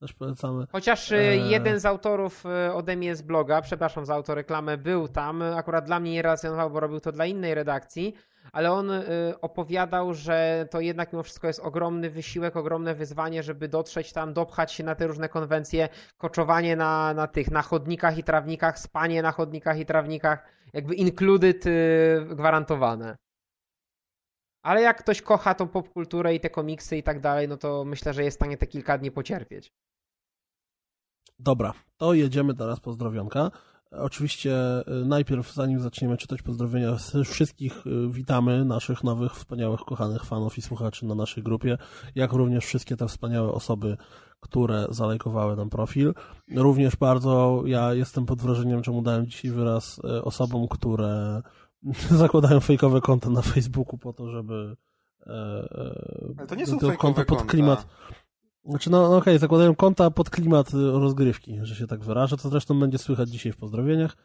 [0.00, 0.66] Też polecamy.
[0.72, 1.50] Chociaż Eee.
[1.50, 6.00] jeden z autorów e, ode mnie z bloga, przepraszam za autoreklamę, był tam, akurat dla
[6.00, 8.14] mnie nie relacjonował, bo robił to dla innej redakcji,
[8.52, 9.04] ale on e,
[9.40, 14.72] opowiadał, że to jednak mimo wszystko jest ogromny wysiłek, ogromne wyzwanie, żeby dotrzeć tam, dopchać
[14.72, 15.88] się na te różne konwencje,
[16.18, 21.66] koczowanie na, na tych, na chodnikach i trawnikach, spanie na chodnikach i trawnikach, jakby included
[21.66, 21.70] e,
[22.34, 23.16] gwarantowane.
[24.62, 28.12] Ale jak ktoś kocha tą popkulturę i te komiksy i tak dalej, no to myślę,
[28.12, 29.72] że jest w stanie te kilka dni pocierpieć.
[31.40, 33.50] Dobra, to jedziemy teraz pozdrowionka.
[33.90, 34.52] Oczywiście
[35.02, 40.62] y, najpierw, zanim zaczniemy czytać pozdrowienia, wszystkich y, witamy, naszych nowych, wspaniałych, kochanych fanów i
[40.62, 41.78] słuchaczy na naszej grupie,
[42.14, 43.96] jak również wszystkie te wspaniałe osoby,
[44.40, 46.14] które zalajkowały nam profil.
[46.56, 51.42] Również bardzo ja jestem pod wrażeniem, czemu dałem dzisiaj wyraz y, osobom, które
[52.10, 54.76] zakładają fejkowe konta na Facebooku po to, żeby
[55.26, 57.84] e, e, Ale to nie są fejkowe konta pod konta.
[58.64, 62.48] Znaczy, no, no okej, zakładają konta pod klimat y, rozgrywki, że się tak wyrażę, co
[62.48, 64.16] zresztą będzie słychać dzisiaj w pozdrowieniach.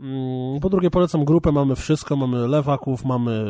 [0.00, 3.44] Mm, Po drugie, polecam grupę, mamy wszystko, mamy lewaków, mamy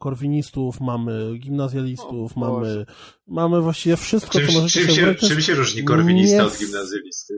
[0.00, 2.86] korwinistów, mamy gimnazjalistów, O mamy,
[3.26, 7.34] mamy właściwie wszystko, Czym, co możecie czym, się, czym się różni korwinista nie- od gimnazjalisty?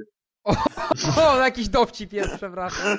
[1.17, 2.99] O, jakiś dowcip jest, przepraszam.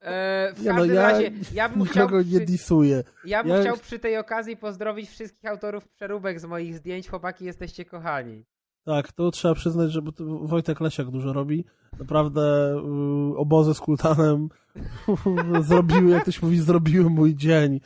[0.00, 3.04] E, w Nie no, każdym ja razie, ja bym, chciał nie przy, disuję.
[3.24, 7.08] ja bym ja- chciał przy tej okazji pozdrowić wszystkich autorów przeróbek z moich zdjęć.
[7.08, 8.44] Chłopaki, jesteście kochani.
[8.84, 10.00] Tak, to trzeba przyznać, że
[10.42, 11.64] Wojtek Lesiak dużo robi.
[11.98, 12.74] Naprawdę
[13.32, 14.48] y, obozy z kultanem
[15.60, 17.80] zrobiły, jak ktoś mówi, zrobiły mój dzień.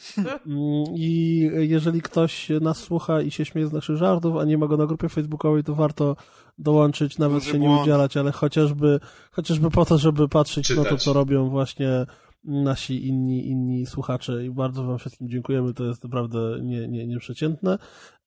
[0.94, 4.76] I jeżeli ktoś nas słucha i się śmieje z naszych żartów, a nie ma go
[4.76, 6.16] na grupie facebookowej, to warto
[6.58, 7.82] dołączyć, nawet Duży się nie błąd.
[7.82, 9.00] udzielać, ale chociażby,
[9.32, 11.02] chociażby po to, żeby patrzeć na to, Czytać.
[11.02, 12.06] co robią właśnie
[12.44, 17.78] nasi inni, inni słuchacze i bardzo wam wszystkim dziękujemy, to jest naprawdę nie, nie, nieprzeciętne.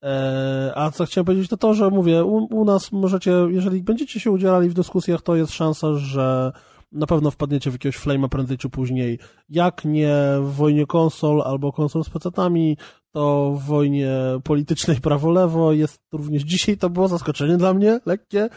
[0.03, 4.19] E, a co chciałem powiedzieć, to to, że mówię, u, u nas możecie, jeżeli będziecie
[4.19, 6.51] się udzielali w dyskusjach, to jest szansa, że
[6.91, 9.19] na pewno wpadniecie w jakiegoś flame'a prędzej czy później.
[9.49, 12.77] Jak nie w wojnie konsol albo konsol z pecetami,
[13.11, 14.11] to w wojnie
[14.43, 18.43] politycznej prawo-lewo jest również dzisiaj, to było zaskoczenie dla mnie, lekkie.
[18.43, 18.49] E,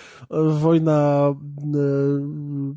[0.49, 1.37] Wojna, e,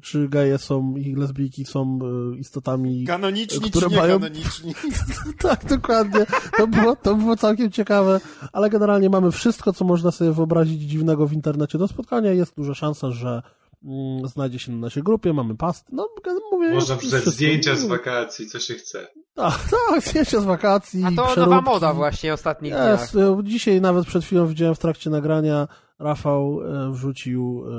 [0.02, 2.00] czy geje są i lesbijki są
[2.34, 4.74] e, istotami Kanoniczni które czy mają- kanoniczni?
[5.42, 6.26] tak, dokładnie.
[6.58, 8.20] To było, to było całkiem ciekawe,
[8.54, 12.32] ale generalnie mamy wszystko, co można sobie wyobrazić dziwnego w internecie do spotkania.
[12.32, 13.42] Jest duża szansa, że
[14.26, 15.86] znajdzie się na naszej grupie, mamy past.
[15.92, 16.10] No,
[16.52, 19.08] mówię, Można wrzucać zdjęcia z wakacji, co się chce.
[19.34, 21.04] Tak, tak, zdjęcia z wakacji.
[21.06, 21.40] A to przeróbki.
[21.40, 23.02] nowa moda właśnie ostatnich dniach.
[23.02, 25.68] Jest, e, dzisiaj nawet przed chwilą widziałem w trakcie nagrania,
[26.00, 27.70] Rafał e, wrzucił e,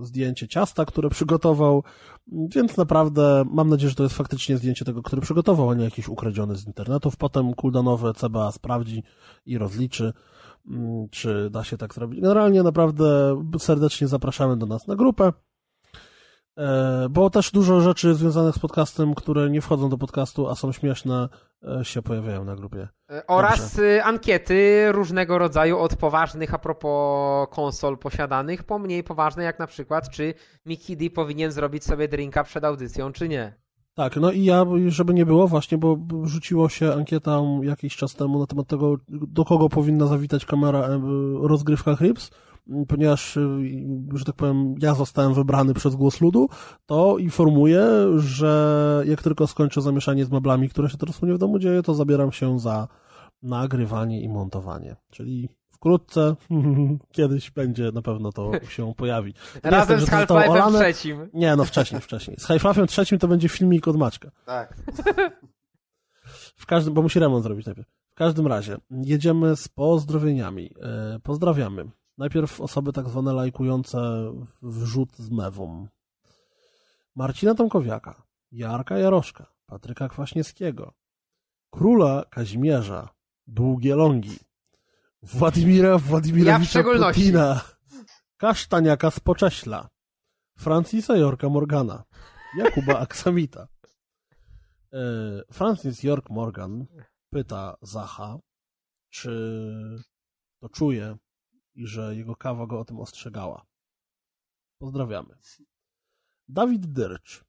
[0.00, 1.84] e, zdjęcie ciasta, które przygotował,
[2.32, 6.08] więc naprawdę mam nadzieję, że to jest faktycznie zdjęcie tego, który przygotował, a nie jakiś
[6.08, 7.16] ukradziony z internetów.
[7.16, 9.02] Potem cooldownowe CBA sprawdzi
[9.46, 10.14] i rozliczy, mm,
[11.10, 12.20] czy da się tak zrobić.
[12.20, 15.32] Generalnie naprawdę serdecznie zapraszamy do nas na grupę.
[16.58, 20.72] E, Bo też dużo rzeczy związanych z podcastem, które nie wchodzą do podcastu, a są
[20.72, 21.28] śmieszne,
[21.80, 22.88] e, się pojawiają na grupie.
[23.10, 29.44] E, Oraz y, ankiety różnego rodzaju, od poważnych a propos konsol posiadanych, po mniej poważne,
[29.44, 30.34] jak na przykład, czy
[30.66, 33.59] Mickey D powinien zrobić sobie drinka przed audycją, czy nie.
[34.00, 38.38] Tak, no i ja, żeby nie było właśnie, bo rzuciło się ankieta jakiś czas temu
[38.38, 40.88] na temat tego, do kogo powinna zawitać kamera
[41.34, 42.30] rozgrywka Hrips,
[42.88, 43.60] ponieważ, e,
[44.14, 46.48] że tak powiem, ja zostałem wybrany przez głos ludu,
[46.86, 51.38] to informuję, że jak tylko skończę zamieszanie z meblami, które się teraz u mnie w
[51.38, 52.88] domu dzieje, to zabieram się za
[53.42, 54.96] nagrywanie i montowanie.
[55.10, 55.48] Czyli
[55.80, 56.36] wkrótce,
[57.16, 59.34] kiedyś będzie, na pewno to się pojawi.
[59.64, 61.30] Nie Razem tak, z Half-Life'em trzecim.
[61.34, 62.36] Nie, no wcześniej, wcześniej.
[62.40, 64.30] Z Half-Life'em trzecim to będzie filmik od Maćka.
[64.46, 64.76] Tak.
[66.56, 67.88] W każdym, bo musi remont zrobić najpierw.
[68.10, 70.74] W każdym razie, jedziemy z pozdrowieniami.
[70.82, 71.90] E, pozdrawiamy.
[72.18, 73.98] Najpierw osoby tak zwane lajkujące
[74.62, 75.88] wrzut z mewą.
[77.16, 80.92] Marcina Tomkowiaka, Jarka Jaroszka, Patryka Kwaśniewskiego,
[81.70, 83.08] Króla Kazimierza,
[83.46, 84.38] Długie Longi,
[85.22, 87.20] Władimira Ja w Władimirowicza szczególności.
[87.20, 87.60] Putina,
[88.36, 89.88] Kasztaniaka z Pocześla,
[90.58, 92.04] Francisa Jorka Morgana,
[92.56, 93.68] Jakuba Aksamita.
[94.92, 94.98] E,
[95.52, 96.86] Francis York Morgan
[97.30, 98.38] pyta Zacha,
[99.10, 99.32] czy
[100.60, 101.16] to czuje
[101.74, 103.66] i że jego kawa go o tym ostrzegała.
[104.78, 105.36] Pozdrawiamy.
[106.48, 107.44] Dawid Dyrcz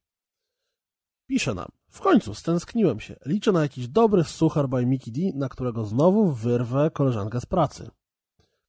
[1.26, 1.68] pisze nam.
[1.92, 3.16] W końcu stęskniłem się.
[3.26, 7.90] Liczę na jakiś dobry suchar by Mickey D, na którego znowu wyrwę koleżankę z pracy.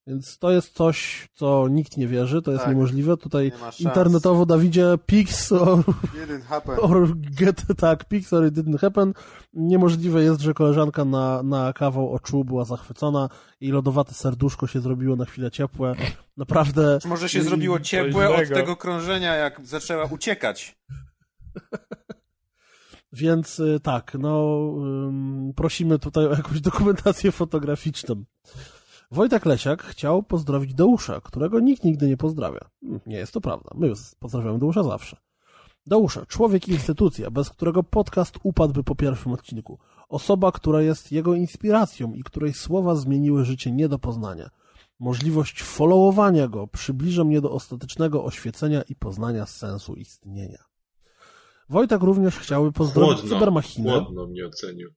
[0.07, 2.73] Więc to jest coś, co nikt nie wierzy, to jest Tak.
[2.73, 3.17] niemożliwe.
[3.17, 5.77] Tutaj Nie internetowo Dawidzie Pix or,
[6.13, 6.75] Didn't happen.
[6.81, 9.13] or get tak, Pix or it didn't happen.
[9.53, 13.29] Niemożliwe jest, że koleżanka na, na kawał oczu była zachwycona
[13.59, 15.95] i lodowate serduszko się zrobiło na chwilę ciepłe.
[16.37, 16.97] Naprawdę.
[17.01, 20.75] Czy może się zrobiło ciepłe od tego krążenia, jak zaczęła uciekać?
[23.13, 24.59] Więc y, tak, no
[25.55, 28.23] prosimy tutaj o jakąś dokumentację fotograficzną.
[29.11, 32.69] Wojtek Lesiak chciał pozdrowić Deusza, którego nikt nigdy nie pozdrawia.
[32.81, 33.69] Hmm, Nie jest to prawda.
[33.75, 35.17] My pozdrawiamy Deusza zawsze.
[35.87, 39.79] Deusza, człowiek i instytucja, bez którego podcast upadłby po pierwszym odcinku.
[40.09, 44.49] Osoba, która jest jego inspiracją i której słowa zmieniły życie nie do poznania.
[44.99, 50.72] Możliwość followowania go przybliża mnie do ostatecznego oświecenia i poznania sensu istnienia.
[51.73, 53.91] Wojtek również chciałby pozdrowić Chłodno, Cybermachinę.
[53.91, 54.89] chłodno mnie ocenił.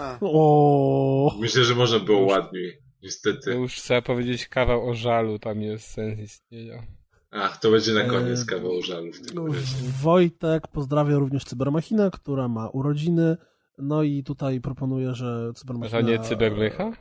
[0.00, 2.78] A, O, Myślę, że można było Już- ładniej.
[3.02, 3.54] Niestety.
[3.54, 6.82] już trzeba powiedzieć kawał o żalu, tam jest sens istnienia.
[7.30, 9.60] Ach, to będzie na koniec Eee, kawał żalu w tym razie.
[10.02, 13.36] Wojtek pozdrawia również Cybermachinę, która ma urodziny.
[13.78, 16.00] No i tutaj proponuję, że A Cybermachina...
[16.00, 16.92] to nie cyberlycha?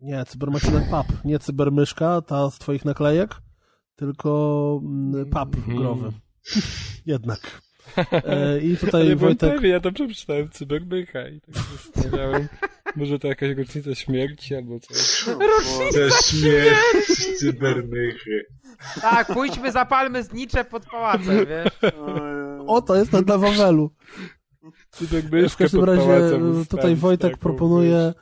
[0.00, 1.06] Nie, Cybermachina pap.
[1.24, 3.34] Nie cybermyszka, ta z twoich naklejek,
[3.96, 5.76] tylko mm, pap Mhm.
[5.78, 6.12] growy.
[7.06, 7.62] Jednak.
[8.12, 9.54] E, I tutaj Ale Wojtek...
[9.54, 12.48] pewien, ja dobrze przeczytałem cyberlycha i tak się zastanawiałem,
[12.96, 15.24] może to jakaś rocznica śmierci albo coś.
[15.92, 18.46] Za śmierć cybernychy.
[19.00, 21.92] Tak, pójdźmy, zapalmy znicze pod pałacem, wiesz?
[22.66, 23.90] O, to jest na dla Wawelu.
[25.48, 26.30] W każdym razie
[26.70, 28.14] tutaj Wojtek proponuje.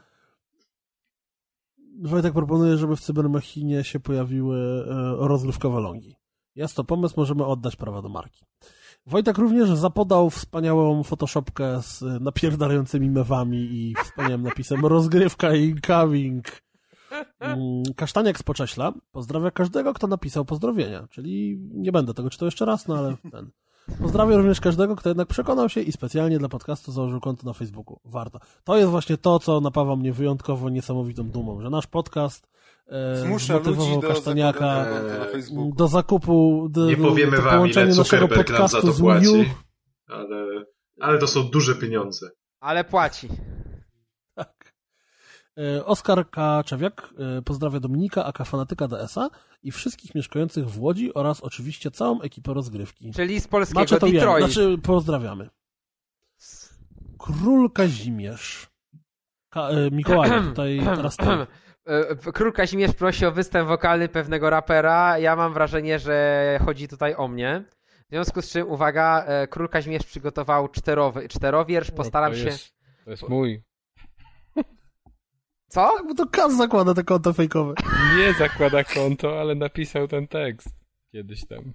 [2.03, 6.17] Wojtek proponuje, żeby w Cybermachinie się pojawiły e, rozrywkowe longi.
[6.55, 8.45] Jest to pomysł, możemy oddać prawa do marki.
[9.07, 16.45] Wojtek również zapodał wspaniałą photoshopkę z napierdalającymi mewami i wspaniałym napisem rozgrywka i incoming.
[17.41, 22.65] Mm, Kasztaniak z Pocześla pozdrawia każdego, kto napisał pozdrowienia, czyli nie będę tego czytał jeszcze
[22.65, 23.51] raz, no ale ten.
[24.03, 28.01] Pozdrawiam również każdego, kto jednak przekonał się i specjalnie dla podcastu założył konto na Facebooku.
[28.05, 28.41] Warto.
[28.65, 32.49] To jest właśnie to, co napawa mnie wyjątkowo niesamowitą dumą, że nasz podcast
[33.15, 34.87] Zmusza ludzi zmotywował do Kasztaniaka
[35.19, 35.73] na Facebooku.
[35.77, 38.87] do zakupu, do, Nie do, powiemy do wam, ile połączenia naszego Zuckerberg nam za podcastu
[38.87, 39.51] to z płaci.
[40.09, 40.65] Ale,
[41.01, 42.31] ale to są duże pieniądze.
[42.61, 43.29] Ale płaci.
[44.35, 44.75] Tak.
[45.59, 49.31] E, Oskar Kaczewiak e, pozdrawia Dominika, aka fanatyka DS-a
[49.63, 53.13] i wszystkich mieszkających w Łodzi oraz oczywiście całą ekipę rozgrywki.
[53.13, 54.45] Czyli z polskiego Macie to wiem, Detroit.
[54.45, 55.51] znaczy pozdrawiamy.
[57.19, 58.67] Król Kazimierz.
[59.51, 61.25] Ka e, Mikołaj, tutaj teraz ty.
[61.87, 65.19] E, Król Kazimierz prosi o występ wokalny pewnego rapera.
[65.19, 67.65] Ja mam wrażenie, że chodzi tutaj o mnie.
[68.07, 71.91] W związku z czym, uwaga, e, Król Kazimierz przygotował czterowy, czterowiersz.
[71.91, 72.49] Postaram No, to się...
[72.49, 73.63] Jest, to jest mój.
[75.69, 75.91] Co?
[75.97, 77.75] Tak, bo to Kaz zakłada te konto fejkowe.
[78.19, 80.69] Nie zakłada konto, ale napisał ten tekst
[81.13, 81.73] kiedyś tam.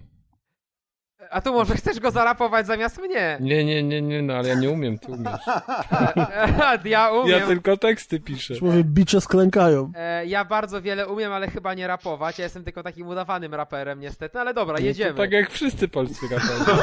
[1.30, 3.38] A tu może chcesz go zarapować zamiast mnie?
[3.40, 5.40] Nie, nie, nie, nie, no ale ja nie umiem, ty umiesz.
[6.84, 7.40] Ja umiem.
[7.40, 8.54] Ja tylko teksty piszę.
[8.62, 9.92] Mówię, bicze sklękają.
[9.96, 12.38] E, ja bardzo wiele umiem, ale chyba nie rapować.
[12.38, 15.14] Ja jestem tylko takim udawanym raperem niestety, ale dobra, jedziemy.
[15.14, 16.64] Tak jak wszyscy polscy raperzy.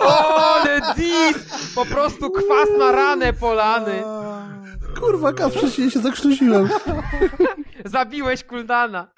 [0.00, 1.72] O, ale dis!
[1.74, 4.02] Po prostu kwas na ranę polany.
[5.00, 6.68] Kurwa, Kaz, wcześniej się zakrztusiłem.
[7.84, 9.08] Zabiłeś Kuldana.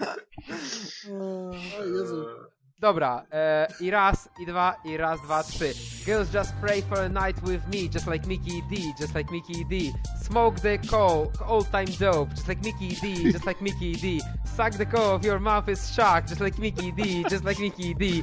[2.81, 5.73] Dobra, e, i raz, i dwa, i raz, dwa, trzy.
[6.07, 9.65] Girls just pray for a night with me, just like Mickey D, just like Mickey
[9.65, 9.92] D.
[10.23, 14.23] Smoke the coal, old time dope, just like Mickey D, just like Mickey D.
[14.44, 17.94] Suck the coal of your mouth is shocked, just like Mickey D, just like Mickey
[17.94, 18.23] D.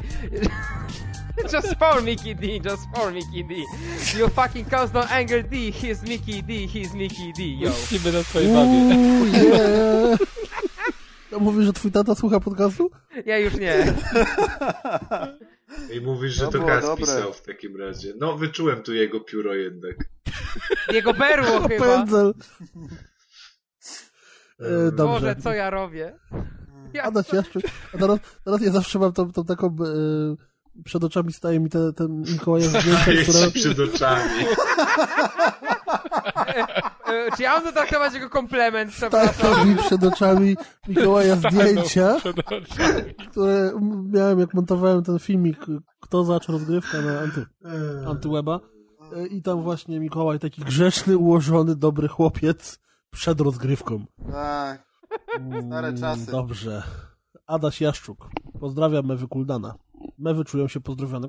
[1.50, 3.66] just for Mickey D, just for Mickey D.
[4.16, 7.72] You fucking cause no anger D, he's Mickey D, he's Mickey D, yo.
[7.92, 10.25] Niby na twojej babie.
[11.39, 12.91] Mówisz, że twój tata słucha podcastu?
[13.25, 13.93] Ja już nie.
[15.93, 17.05] I mówisz, że To to Gaz dobre.
[17.05, 18.14] pisał w takim razie.
[18.19, 19.95] No, wyczułem tu jego pióro jednak.
[20.91, 21.85] Jego berło chyba.
[21.85, 22.33] Pędzel.
[24.59, 24.95] E, Boże, dobrze.
[24.95, 26.19] Boże, co ja robię?
[26.93, 27.25] Ja Adaś.
[27.93, 29.67] A teraz, teraz ja zawsze mam tą, tą taką...
[29.67, 29.73] E,
[30.83, 33.51] przed oczami staje mi te, ten Mikołaja zdjęcia, które...
[33.51, 34.45] Przed oczami.
[37.08, 39.34] E, Czy ja mam to traktować jako komplement, przepraszam?
[39.34, 40.56] Stają mi przed oczami
[40.88, 43.14] Mikołaja zdjęcia, Przed oczami.
[43.32, 43.72] które
[44.14, 45.66] miałem, jak montowałem ten filmik
[46.00, 47.45] Kto zaczął rozgrywkę na anty,
[48.08, 48.59] Antyweba.
[49.16, 52.80] E, I tam właśnie Mikołaj, taki grzeczny, ułożony, dobry chłopiec
[53.11, 54.06] przed rozgrywką.
[54.32, 54.85] Tak.
[55.67, 56.32] Stare Mm, czasy.
[56.32, 56.84] Dobrze.
[57.48, 58.30] Adaś Jaszczuk.
[58.59, 59.75] Pozdrawiam Mewy Kuldana.
[60.17, 61.27] Mewy czują się pozdrowione.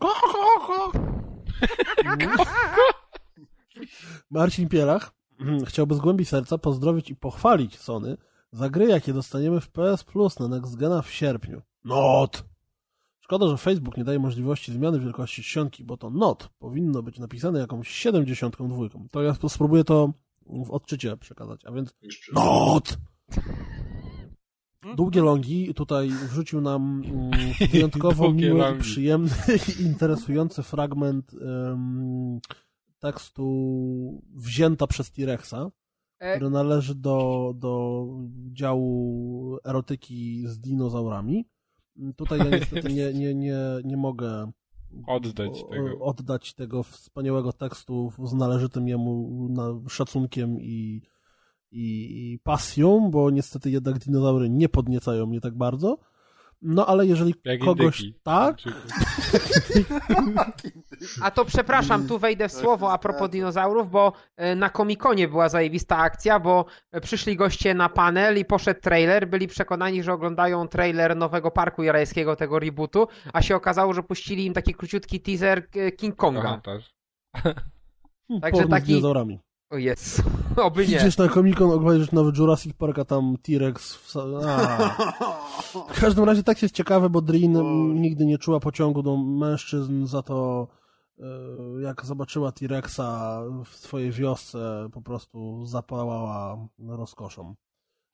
[4.30, 5.10] Marcin Pielach
[5.66, 8.16] chciałby z głębi serca pozdrowić i pochwalić Sony
[8.52, 11.62] za gry, jakie dostaniemy w PS Plus na Next Gena w sierpniu.
[11.84, 12.44] Not!
[13.20, 17.60] Szkoda, że Facebook nie daje możliwości zmiany wielkości czcionki, bo to not powinno być napisane
[17.60, 18.76] jakąś 72.
[19.10, 20.12] To ja spróbuję to
[20.46, 21.94] w odczycie przekazać, a więc.
[22.32, 22.98] Not!
[24.96, 27.30] Długie Longi tutaj wrzucił nam mm,
[27.72, 29.30] wyjątkowo miły przyjemny
[29.78, 32.40] i interesujący fragment em,
[32.98, 35.70] tekstu wzięta przez T-Rexa,
[36.18, 38.06] E, który należy do, do
[38.52, 41.44] działu erotyki z dinozaurami.
[42.16, 44.50] Tutaj ja niestety nie, nie, nie, nie mogę
[45.06, 45.98] Oddać o- tego.
[46.00, 49.48] oddać tego wspaniałego tekstu z należytym jemu
[49.88, 51.02] szacunkiem i,
[51.70, 55.98] i, i pasją, bo niestety jednak dinozaury nie podniecają mnie tak bardzo.
[56.68, 58.20] No ale jeżeli Jak kogoś indyki.
[58.22, 58.56] tak,
[61.22, 65.48] A to przepraszam, tu wejdę w słowo a propos dinozaurów, bo e, na Komikonie była
[65.48, 70.68] zajebista akcja, bo e, przyszli goście na panel i poszedł trailer, byli przekonani, że oglądają
[70.68, 75.66] trailer nowego parku jarańskiego, tego rebootu, a się okazało, że puścili im taki króciutki teaser
[75.76, 76.42] e, King Konga.
[76.42, 76.94] Komentarz.
[77.34, 79.00] hmm, Także porno z taki-.
[79.70, 80.22] O jest,
[80.56, 80.96] oby nie.
[80.96, 83.98] Idziesz na Comic-Con, oglądasz nowy Jurassic Park, a tam T-Rex...
[84.46, 84.88] A.
[85.94, 87.58] W każdym razie tak jest ciekawe, bo Drin
[88.00, 90.68] nigdy nie czuła pociągu do mężczyzn, za to
[91.18, 91.24] e,
[91.82, 93.00] jak zobaczyła T-Rexa
[93.64, 97.54] w swojej wiosce, po prostu zapałała rozkoszą.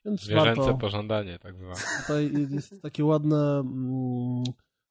[0.04, 1.80] Więc Zwierzęce warto, pożądanie, tak zwane.
[2.00, 4.42] tutaj jest takie ładne, mm,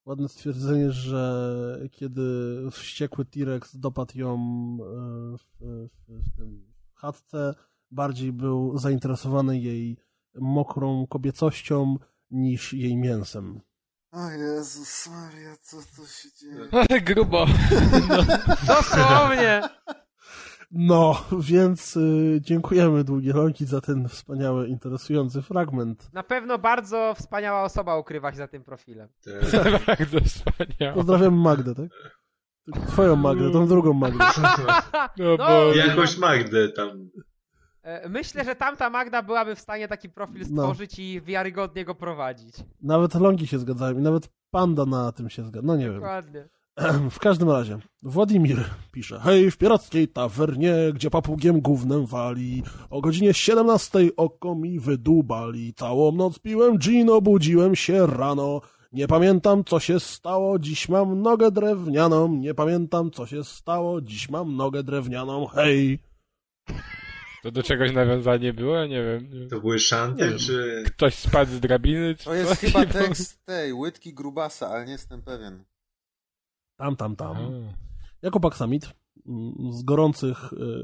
[0.06, 2.22] ładne stwierdzenie, że kiedy
[2.72, 7.56] wściekły T-Rex dopadł ją e, w, w, w tym chatce,
[7.92, 9.98] bardziej był zainteresowany jej
[10.36, 11.96] mokrą kobiecością
[12.32, 13.62] niż jej mięsem.
[14.12, 17.02] O Jezus Maria, co tu się dzieje?
[17.08, 17.46] Grubo.
[18.68, 19.62] Dosłownie!
[20.72, 26.14] No, więc y, dziękujemy Długie Rąki za ten wspaniały, interesujący fragment.
[26.14, 29.10] Na pewno bardzo wspaniała osoba ukrywa się za tym profilem.
[29.24, 30.94] Te- Bardzo wspaniałe.
[30.96, 31.86] Pozdrawiam Magdę, tak?
[32.88, 34.26] Twoją Magdę, tą drugą Magdę.
[35.18, 35.74] No No, bo...
[35.74, 37.10] Jakąś Magdę tam.
[37.84, 40.62] E, Myślę, że tamta Magda byłaby w stanie taki profil No.
[40.64, 42.56] stworzyć i wiarygodnie go prowadzić.
[42.82, 45.68] Nawet Longi się zgadzają i nawet Panda na tym się zgadza.
[45.68, 45.94] No nie wiem.
[45.94, 46.50] Dokładnie.
[47.12, 48.58] W każdym razie, Władimir
[48.92, 55.74] pisze Hej, w pirackiej tawernie, gdzie papugiem gównem wali O godzinie 17 oko mi wydubali
[55.74, 61.52] Całą noc piłem gin, obudziłem się rano Nie pamiętam co się stało, dziś mam nogę
[61.52, 66.00] drewnianą Nie pamiętam co się stało, dziś mam nogę drewnianą Hej!
[67.44, 68.76] To do czegoś nawiązanie było?
[68.76, 69.50] Ja nie wiem.
[69.50, 70.84] To były szanty, czy...
[70.88, 72.16] Ktoś spadł z drabiny?
[72.16, 75.64] Czy To jest chyba tekst tej łydki grubasa, ale nie jestem pewien.
[76.82, 77.50] Tam, tam, tam A.
[78.22, 78.90] Jakub Aksamit
[79.28, 80.38] mm, z gorących,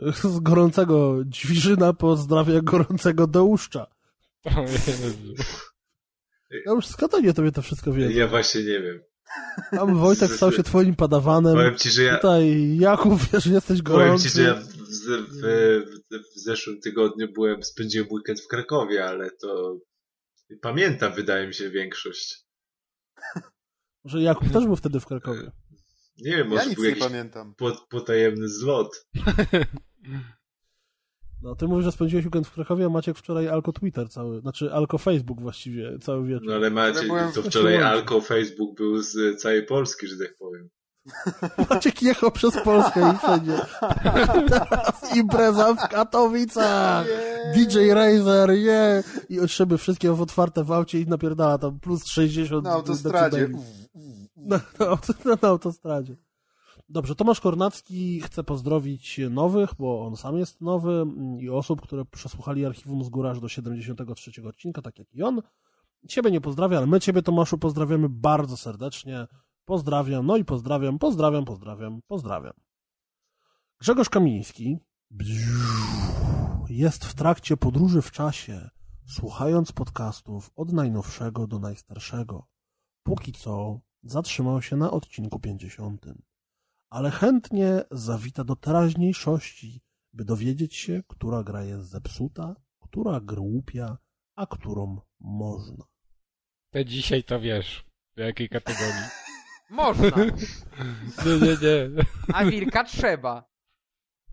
[0.08, 3.88] e, z gorącego Dźwiżyna pozdrawia gorącego Deuszcza
[4.46, 5.36] O Jezu.
[6.66, 8.12] Ja już składanie tobie to wszystko wiem.
[8.12, 9.00] Ja właśnie nie wiem.
[9.72, 11.56] Tam Wojtek stał się twoim padawanem.
[11.56, 12.16] Powiem ci, że ja...
[12.16, 14.30] Tutaj Jakub, wiesz, jesteś Powiem gorący.
[14.30, 15.86] ci, że ja w, w, w,
[16.36, 19.78] w zeszłym tygodniu byłem, spędziłem weekend w Krakowie, ale to
[20.62, 22.46] pamiętam, wydaje mi się, większość.
[24.06, 25.52] Że Jakub też był wtedy w Krakowie.
[26.22, 27.54] Nie wiem, Ja może nic był nie pamiętam.
[27.58, 29.06] pot, potajemny zlot.
[31.42, 34.74] No, ty mówisz, że spędziłeś weekend w Krakowie, a Maciek wczoraj Alko Twitter cały, znaczy
[34.74, 36.48] Alko Facebook właściwie cały wieczór.
[36.48, 37.78] No ale macie, Ale to w wczoraj.
[37.84, 40.70] Alko Facebook był z całej Polski, że tak powiem.
[41.70, 43.60] Maciek jechał przez Polskę i wszędzie.
[44.50, 47.08] Teraz impreza w Katowicach!
[47.56, 49.04] DJ Razer, je!
[49.30, 53.38] I od szyby wszystkie otwarte w aucie i napierdala tam plus 60 Na autostradzie.
[53.38, 53.64] decybeli.
[54.52, 56.16] Na, na, na autostradzie.
[56.90, 62.06] Dobrze, Tomasz Kornacki chce pozdrowić nowych, bo on sam jest nowy mm, i osób, które
[62.06, 65.42] przesłuchali archiwum z góry aż do 73 odcinka, tak jak i on.
[66.08, 69.28] Ciebie nie pozdrawia, ale my Ciebie, Tomaszu, pozdrawiamy bardzo serdecznie.
[69.66, 72.54] Pozdrawiam, no i pozdrawiam, pozdrawiam, pozdrawiam, pozdrawiam.
[73.80, 74.78] Grzegorz Kamiński
[76.70, 78.70] jest w trakcie podróży w czasie,
[79.08, 82.48] słuchając podcastów od najnowszego do najstarszego.
[83.04, 86.06] Póki co zatrzymał się na odcinku 50
[86.90, 89.82] ale chętnie zawita do teraźniejszości,
[90.14, 93.98] by dowiedzieć się, która gra jest zepsuta, która głupia,
[94.36, 95.86] a którą można.
[96.74, 97.86] To dzisiaj to wiesz,
[98.16, 99.04] w jakiej kategorii.
[99.70, 100.18] Można,
[101.26, 102.04] Nie, nie, nie.
[102.34, 103.50] a wilka trzeba.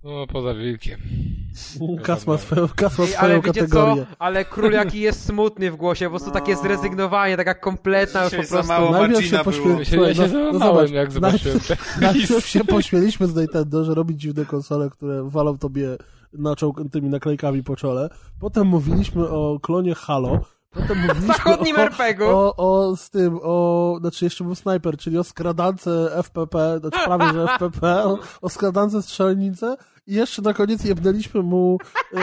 [0.03, 1.01] No, poza wilkiem.
[2.03, 4.07] Kas ma swoją, kas ma Ej, swoją ale wiecie kategorię.
[4.11, 4.17] co?
[4.19, 6.35] Ale król jaki jest smutny w głosie, po prostu No.
[6.35, 8.73] takie zrezygnowanie, taka kompletna już po Dzisiaj za prostu.
[8.73, 9.79] mało Najpierw Marcina się było.
[9.79, 11.59] Ja się, ja się no, no załamałem, jak zobaczyłem
[12.01, 15.97] Najpierw się pośmieliśmy z Nintendo, że robi dziwne konsole, które walą tobie
[16.33, 18.09] na czoł, tymi naklejkami po czole.
[18.41, 20.41] Potem mówiliśmy o klonie Halo.
[20.71, 22.29] Potem mówiliśmy Zachodnim o, RPG-u.
[22.31, 27.33] o, o z tym, o, znaczy jeszcze był Sniper, czyli o skradance FPP, znaczy prawie,
[27.33, 29.77] że FPP, o, o skradance strzelnicy
[30.07, 31.79] i jeszcze na koniec jebnęliśmy mu
[32.15, 32.19] e,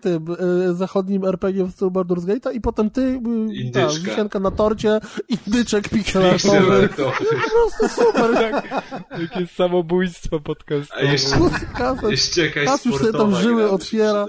[0.00, 0.26] tym
[0.70, 3.20] e, zachodnim RPG w stylu Baldur's Gate'a i potem ty,
[3.66, 6.58] e, ta, wisienka na torcie, indyczek pixelartowy.
[6.58, 7.24] Pixelartowy.
[7.24, 8.62] Po prostu super.
[9.22, 11.00] Jakie samobójstwo podcastowe.
[11.00, 11.36] A jeszcze,
[11.76, 14.26] Kasa, jeszcze jakaś Kas już sobie tam żyły otwiera.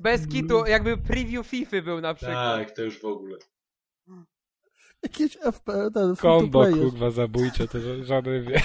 [0.00, 2.58] Bez kitu, jakby preview FIFA był na przykład.
[2.58, 3.38] Tak, to już w ogóle.
[5.02, 8.62] jakieś FP, ten Kombo, kurwa, zabójcze, to ża- żaden, wie,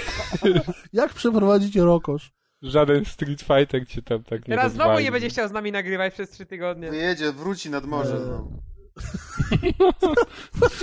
[0.92, 2.32] Jak przeprowadzić rokosz?
[2.64, 5.04] Żaden Street Fighter cię tam tak nie Teraz znowu rozwali.
[5.04, 6.90] nie będzie chciał z nami nagrywać przez trzy tygodnie.
[6.90, 8.16] Wyjedzie, wróci nad morze.
[8.16, 9.74] Eee.
[9.78, 9.92] No.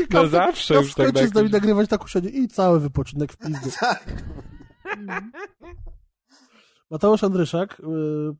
[0.09, 3.69] No zawsze już tak z nami nagrywać tak usiądzie i cały wypoczynek w pizdu.
[3.79, 4.23] Tak.
[6.91, 8.33] Mateusz Andryszak, y, y,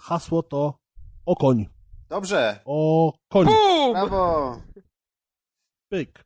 [0.00, 0.78] hasło to
[1.26, 1.66] o koń.
[2.08, 2.60] Dobrze.
[2.64, 3.46] O koń.
[3.92, 4.60] Brawo.
[5.88, 6.24] Pyk.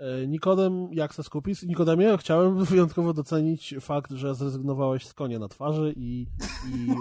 [0.00, 1.62] E, Nikodem, jak se skupić?
[1.62, 6.26] Nikodemie, chciałem wyjątkowo docenić fakt, że zrezygnowałeś z konia na twarzy i...
[6.74, 6.86] i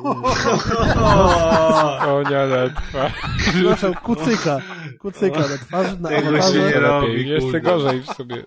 [2.06, 3.14] Konia na twarz.
[3.48, 4.61] y, przepraszam, kucyka.
[5.00, 6.60] Kucyka na twarzy, na Tego się awatarze.
[6.60, 8.45] nie robi, jeszcze gorzej w sobie.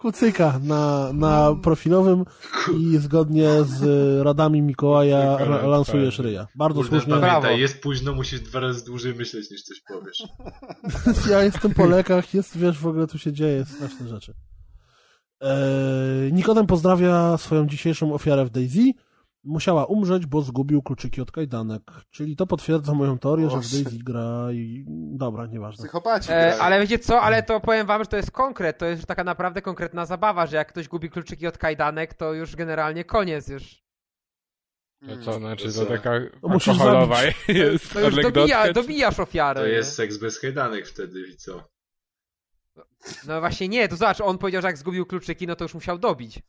[0.00, 2.24] Kucyka na, na profilowym
[2.78, 3.82] i zgodnie z
[4.24, 6.46] radami Mikołaja ra- lansujesz ryja.
[6.54, 7.20] Bardzo Kurde, słusznie.
[7.20, 10.22] Pamiętaj, jest późno, musisz dwa razy dłużej myśleć, niż coś powiesz.
[11.30, 14.34] Ja jestem po lekach, jest, wiesz, w ogóle tu się dzieje straszne rzeczy.
[15.40, 18.92] Eee, Nikodem pozdrawia swoją dzisiejszą ofiarę w Daisy.
[19.44, 21.82] Musiała umrzeć, bo zgubił kluczyki od kajdanek.
[22.10, 23.84] Czyli to potwierdza moją teorię, że w Boże.
[23.84, 24.84] Daisy gra i...
[25.16, 25.82] Dobra, nieważne.
[25.84, 26.28] Psychopaci.
[26.32, 29.24] E, ale wiecie co, ale to powiem wam, że to jest konkret, to jest taka
[29.24, 33.82] naprawdę konkretna zabawa, że jak ktoś gubi kluczyki od kajdanek, to już generalnie koniec już.
[35.00, 35.22] To Mm.
[35.24, 36.10] co, znaczy To to taka
[36.42, 37.16] To alkoholowa
[37.48, 39.60] jest To już dobija, dobijasz ofiarę.
[39.60, 39.72] To nie?
[39.72, 41.68] jest seks bez kajdanek wtedy i co?
[43.26, 45.98] No właśnie nie, to zobacz, on powiedział, że jak zgubił kluczyki, no to już musiał
[45.98, 46.42] dobić.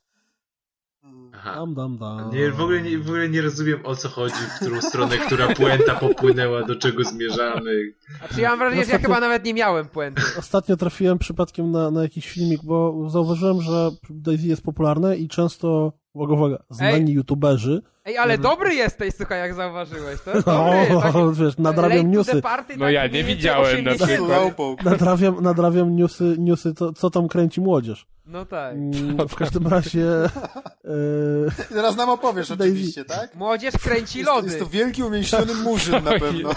[1.33, 1.55] Aha.
[1.55, 2.29] Dam, dam, dam.
[2.33, 5.47] Nie, w, ogóle nie, w ogóle nie rozumiem o co chodzi, w którą stronę, która
[5.55, 7.93] puenta popłynęła, do czego zmierzamy.
[8.17, 10.21] Znaczy ja mam wrażenie, że ja chyba nawet nie miałem puenty.
[10.39, 15.93] Ostatnio trafiłem przypadkiem na, na jakiś filmik, bo zauważyłem, że Daisy jest popularne i często,
[16.13, 18.49] uwaga, uwaga, znani youtuberzy Ej, ale Dobra.
[18.49, 20.95] dobry jesteś, słuchaj, jak zauważyłeś, to jest dobry.
[20.97, 21.13] o, tak,
[21.45, 22.41] wiesz, nadrabiam newsy.
[22.41, 24.11] party, No tak ja nie widziałem na 80.
[24.11, 24.83] przykład.
[24.83, 28.07] Nadrabiam, nadrabiam newsy, newsy to, co tam kręci młodzież.
[28.25, 28.73] No tak.
[28.75, 30.05] Mm, W każdym razie
[31.71, 33.35] I Teraz nam opowiesz oczywiście, tak?
[33.35, 34.47] Młodzież kręci Jest, lody.
[34.47, 36.49] jest to wielki, umięśniony murzyn na pewno.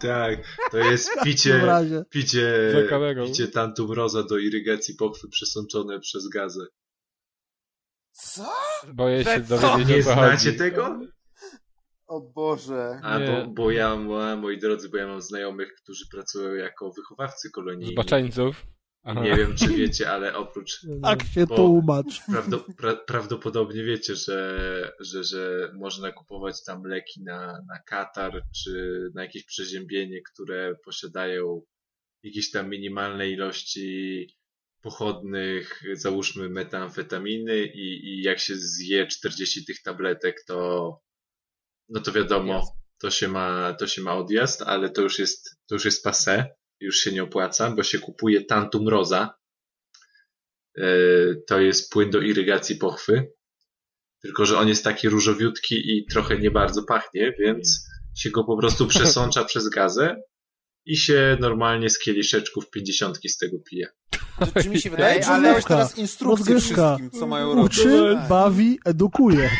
[0.00, 0.38] Tak,
[0.70, 1.62] to jest picie,
[2.10, 2.74] picie,
[3.26, 6.60] picie tantum roza do irygacji pochwy przesączone przez gazę.
[8.12, 8.52] Co?
[8.94, 10.58] Boję się dowiedzieć Nie o co znacie chodzi.
[10.58, 11.00] tego?
[12.06, 13.00] O Boże.
[13.02, 13.96] A bo, bo ja,
[14.36, 17.92] moi drodzy, bo ja mam znajomych, którzy pracują jako wychowawcy kolonijni.
[17.92, 18.66] Zboczeńców.
[19.02, 19.20] Aha.
[19.22, 22.22] Nie wiem, czy wiecie, ale oprócz Tak się Bo- tłumacz.
[22.30, 24.58] Prawdo, pra, prawdopodobnie wiecie, że,
[25.00, 31.62] że, że można kupować tam leki na, na katar czy na jakieś przeziębienie, które posiadają
[32.22, 34.26] jakieś tam minimalne ilości
[34.82, 41.00] pochodnych, załóżmy metamfetaminy i, i jak się zje 40 tych tabletek, to
[41.88, 45.74] no to wiadomo, to się ma, to się ma odjazd, ale to już jest, to
[45.74, 46.44] już jest passé,
[46.80, 49.40] już się nie opłaca, bo się kupuje tantum rosa,
[50.78, 50.86] E,
[51.46, 53.32] to jest płyn do irygacji pochwy.
[54.22, 57.86] Tylko, że on jest taki różowiutki i trochę nie bardzo pachnie, więc
[58.16, 60.22] się go po prostu przesącza przez gazę
[60.86, 63.88] i się normalnie z kieliszeczków 50 z tego pije.
[64.46, 67.78] Czy, czy mi się wydaje, ale- dałeś teraz instrukcję wszystkim, co mają robić?
[67.78, 69.50] Uczy, bawi, edukuje.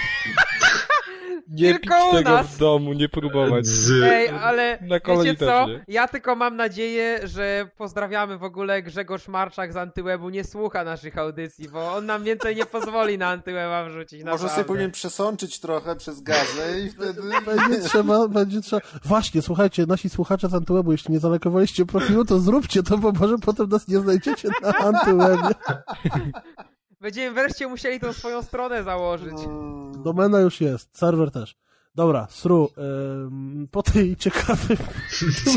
[1.51, 2.47] Nie Tylko pić u tego nas.
[2.47, 3.67] w domu, nie próbować.
[3.67, 4.03] Z...
[4.03, 5.67] Ej, ale Na wiecie co?
[5.67, 5.85] nie.
[5.89, 11.19] Ja tylko mam nadzieję, że pozdrawiamy w ogóle Grzegorz Marczak z Antywebu nie słucha naszych
[11.19, 14.25] audycji, bo on nam więcej nie pozwoli na Antyweba wrzucić.
[14.25, 17.23] Może sobie powinien przesączyć trochę przez gazę i wtedy...
[17.47, 18.83] Będzie trzeba, będzie trzeba.
[19.05, 23.39] Właśnie, słuchajcie, nasi słuchacze z Antywebu, jeśli nie zalekowaliście profilu, to zróbcie to, bo może
[23.39, 25.55] potem nas nie znajdziecie na Antywebie.
[27.01, 29.45] Będziemy wreszcie musieli tą swoją stronę założyć.
[29.45, 30.03] Mm.
[30.03, 31.57] Domena już jest, serwer też.
[31.95, 34.77] Dobra, Sru, ym, po tej ciekawej...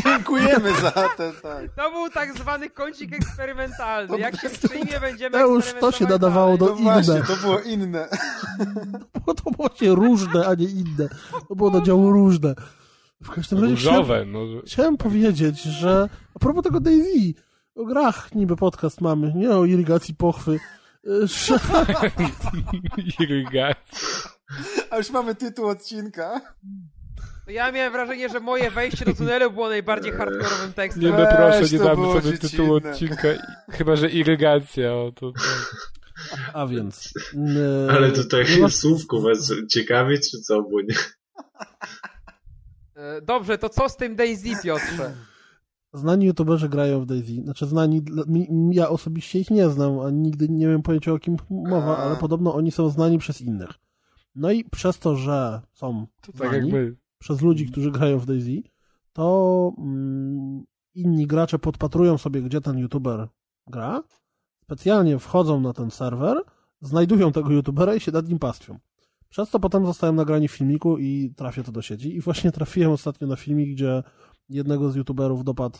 [0.04, 1.74] Dziękujemy za ten, tak.
[1.76, 4.18] To był tak zwany kącik eksperymentalny.
[4.18, 6.66] Jak się przyjmie, będziemy To już to się nadawało do.
[6.66, 7.26] No właśnie, inne.
[7.26, 8.08] to było inne.
[9.26, 11.08] Bo to było się różne, a nie inne.
[11.48, 12.54] To było na działu różne.
[13.22, 14.62] W każdym razie chciałem, Różowe, może.
[14.66, 17.34] chciałem powiedzieć, że a propos tego Daisy,
[17.76, 20.60] o grach niby podcast mamy, nie o irygacji pochwy,
[23.20, 24.30] Irygacja.
[24.90, 26.40] A już mamy tytuł odcinka.
[27.46, 31.02] Ja miałem wrażenie, że moje wejście do tunelu było najbardziej hardkorowym tekstem.
[31.02, 33.28] Nie no proszę, nie damy sobie tytułu odcinka.
[33.70, 35.40] Chyba, że irygacja, o to, to.
[36.52, 37.14] A więc.
[37.90, 40.62] Ale tutaj ponieważ- słówko was ciekawie, czy co?
[40.62, 40.94] Bo nie...
[42.96, 45.14] E, Dobrze, to co z tym Daisy, Piotrze?
[45.94, 47.42] Znani youtuberzy grają w Daisy.
[47.42, 48.02] Znaczy znani,
[48.70, 52.54] ja osobiście ich nie znam, a nigdy nie wiem pojęcia o kim mowa, ale podobno
[52.54, 53.70] oni są znani przez innych.
[54.34, 56.96] No i przez to, że są To tak znani, jak my.
[57.18, 58.62] przez ludzi, którzy grają w Daisy,
[59.12, 60.64] to mm,
[60.94, 63.28] inni gracze podpatrują sobie, gdzie ten youtuber
[63.66, 64.02] gra,
[64.62, 66.36] specjalnie wchodzą na ten serwer,
[66.80, 68.78] znajdują tego youtubera i się nad nim pastwią.
[69.28, 72.16] Przez to potem zostałem nagrani w filmiku i trafię to do sieci.
[72.16, 74.02] I właśnie trafiłem ostatnio na filmik, gdzie
[74.48, 75.78] jednego z youtuberów dopadł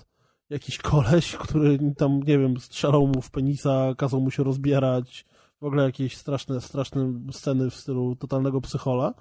[0.51, 5.27] jakiś koleś, który tam, nie wiem, strzelał mu w penisa, kazał mu się rozbierać,
[5.61, 9.15] w ogóle jakieś straszne, straszne sceny w stylu totalnego psychola.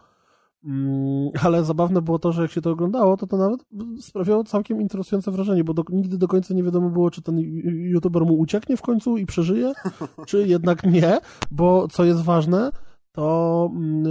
[0.66, 3.66] Mm, Ale zabawne było to, że jak się to oglądało, to to nawet
[4.00, 8.26] sprawiało całkiem interesujące wrażenie, bo do, nigdy do końca nie wiadomo było, czy ten youtuber
[8.26, 9.74] mu ucieknie w końcu i przeżyje,
[10.28, 11.20] czy jednak nie,
[11.52, 12.72] bo co jest ważne,
[13.12, 14.06] to mm,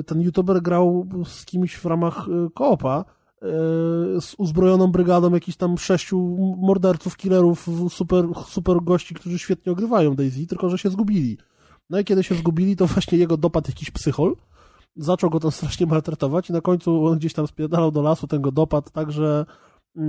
[0.00, 3.04] y, ten youtuber grał z kimś w ramach y, koopa,
[4.20, 6.18] z uzbrojoną brygadą jakichś tam sześciu
[6.58, 11.38] morderców, killerów, super, super gości, którzy świetnie ogrywają Daisy, tylko że się zgubili.
[11.90, 14.36] No i kiedy się zgubili, to właśnie jego dopadł jakiś psychol,
[14.96, 18.42] zaczął go tam strasznie maltretować i na końcu on gdzieś tam spierdalał do lasu, ten
[18.42, 19.46] go dopadł tak, że
[19.96, 20.02] yy,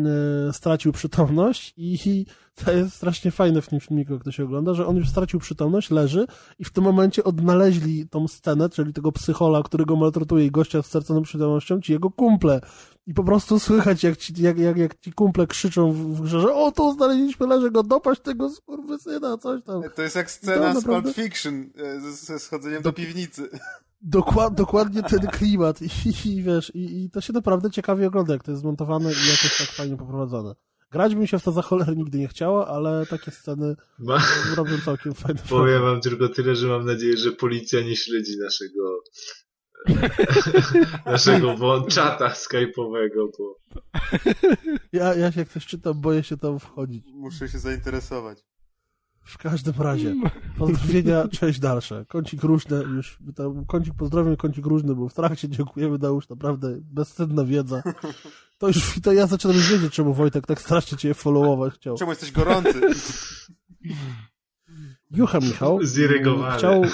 [0.52, 2.26] stracił przytomność i,
[2.56, 5.40] to jest strasznie fajne w tym filmiku, jak to się ogląda, że on już stracił
[5.40, 6.26] przytomność, leży
[6.60, 10.82] i w tym momencie odnaleźli tą scenę, czyli tego psychola, który go maltretuje i gościa
[10.82, 12.62] z straconą przytomnością, ci jego kumple.
[13.10, 16.42] I po prostu słychać, jak ci, jak, jak, jak ci kumple krzyczą w, w grze,
[16.42, 19.82] że o, to znaleźliśmy, leży go dopaść tego skurwysyna, coś tam.
[19.96, 23.50] To jest jak scena To z naprawdę- Pulp Fiction e, ze- ze schodzeniem do piwnicy.
[24.02, 25.90] Dokład, dokładnie ten klimat i,
[26.26, 29.58] i wiesz, i, i to się naprawdę ciekawie ogląda, jak to jest zmontowane i jakoś
[29.58, 30.56] tak fajnie poprowadzone.
[30.92, 34.22] Grać mi się w to za cholerę nigdy nie chciało, ale takie sceny Ma...
[34.56, 39.02] robią całkiem fajne Powiem wam tylko tyle, że mam nadzieję, że policja nie śledzi naszego
[41.06, 43.60] naszego czata skype'owego, bo
[44.94, 47.06] Ja, ja się jak coś czytam, boję się tam wchodzić.
[47.14, 48.40] Muszę się zainteresować.
[49.26, 50.16] W każdym razie,
[50.58, 52.06] pozdrowienia, część dalsze.
[52.08, 57.46] Kącik różny, już tam, kącik pozdrowień, kącik różny był w trakcie, dziękujemy, Dałusz, naprawdę bezcenna
[57.46, 57.84] wiedza.
[58.58, 61.98] To już, to ja zaczynam już wiedzieć, czemu Wojtek tak strasznie cię followować chciał.
[61.98, 62.82] Czemu jesteś gorący?
[65.12, 66.58] Jucha Michał Zirygowany.
[66.58, 66.82] chciał,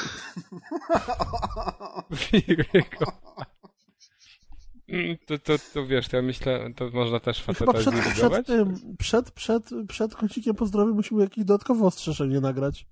[5.28, 8.96] To, to, to wiesz, to ja myślę, to można też chyba faceta przed, przed tym,
[8.98, 12.88] przed, przed, przed kącikiem pozdrowień musimy jakieś dodatkowe ostrzeżenie nagrać.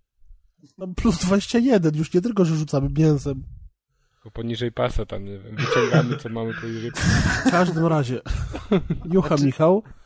[0.80, 3.44] Tam plus 21, już nie tylko, że rzucamy mięsem.
[4.24, 6.92] Bo poniżej pasa tam, nie wiem, wyciągamy, co mamy poniżej
[7.46, 8.22] W każdym razie,
[9.14, 10.03] Jucha Michał, yy,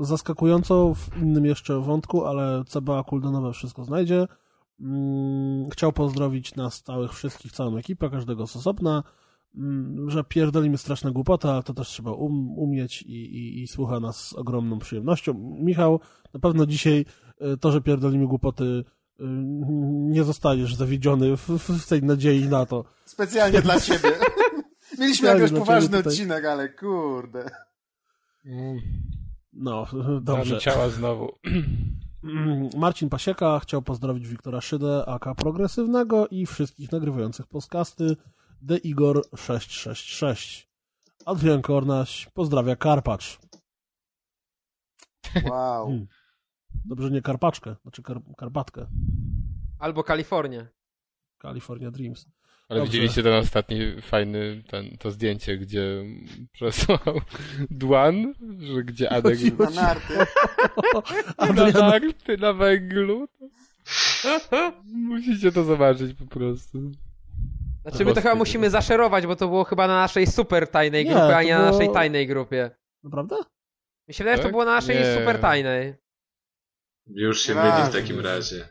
[0.00, 4.26] zaskakująco w innym jeszcze wątku, ale CBA Kuldanowe wszystko znajdzie.
[4.82, 9.02] Mm, chciał pozdrowić nas całych wszystkich, całą ekipę, każdego z osobna,
[9.56, 14.00] mm, że pierdolimy straszne głupoty, ale to też trzeba um, umieć i, i, i słucha
[14.00, 15.56] nas z ogromną przyjemnością.
[15.60, 16.00] Michał,
[16.34, 17.04] na pewno dzisiaj
[17.54, 18.84] y, to, że pierdolimy głupoty, y,
[19.90, 22.84] nie zostaniesz zawiedziony w, w tej nadziei na to.
[23.04, 24.12] Specjalnie dla ciebie.
[24.98, 27.50] Mieliśmy dla poważny odcinek, ale kurde.
[29.52, 30.58] No, Damy dobrze.
[30.58, 31.32] ciała znowu.
[32.76, 38.16] Marcin Pasieka chciał pozdrowić Wiktora Szydę, AK Progresywnego i wszystkich nagrywających podcasty
[38.68, 40.68] The Igor 666.
[41.26, 43.38] Adrian Kornaś pozdrawia Karpacz.
[45.50, 45.86] Wow.
[45.86, 46.06] Hmm.
[46.84, 48.86] Dobrze, nie Karpaczkę, znaczy kar, Karpatkę.
[49.78, 50.68] Albo Kalifornię.
[51.42, 52.26] California Dreams.
[52.72, 52.92] Ale Dobrze.
[52.92, 56.04] widzieliście ten ostatni fajny, ten, to zdjęcie, gdzie
[56.52, 56.98] przesłał
[57.70, 60.14] Dłan, że gdzie Adek Na narty.
[61.74, 63.28] na narty na węglu.
[65.08, 66.78] Musicie to zobaczyć po prostu.
[67.82, 71.10] Znaczy my to chyba musimy zaszerować, bo to było chyba na naszej super tajnej Nie,
[71.10, 72.70] grupie, to a nie na było- naszej tajnej grupie.
[73.04, 73.36] naprawdę?
[74.08, 74.52] Mi się wydaje, że to Tak?
[74.52, 75.14] było na naszej Nie.
[75.18, 75.94] super tajnej.
[77.06, 78.68] Już się myli w takim razie.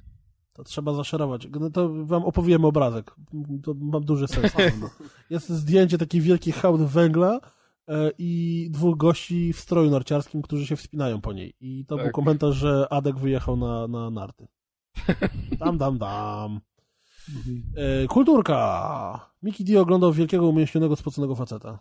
[0.54, 1.48] To trzeba zaszerować.
[1.60, 3.16] No to wam opowiemy obrazek.
[3.64, 4.54] To ma duży sens.
[5.30, 7.40] Jest zdjęcie takiej wielkiej hałdy węgla
[7.88, 11.54] e, i dwóch gości w stroju narciarskim, którzy się wspinają po niej.
[11.60, 12.06] I to Tak.
[12.06, 14.48] był komentarz, że Adek wyjechał na, na narty.
[15.60, 16.60] Dam, dam, dam.
[17.76, 19.32] E, kulturka.
[19.44, 21.80] Mickey D oglądał wielkiego, umięśnionego, spoconego faceta.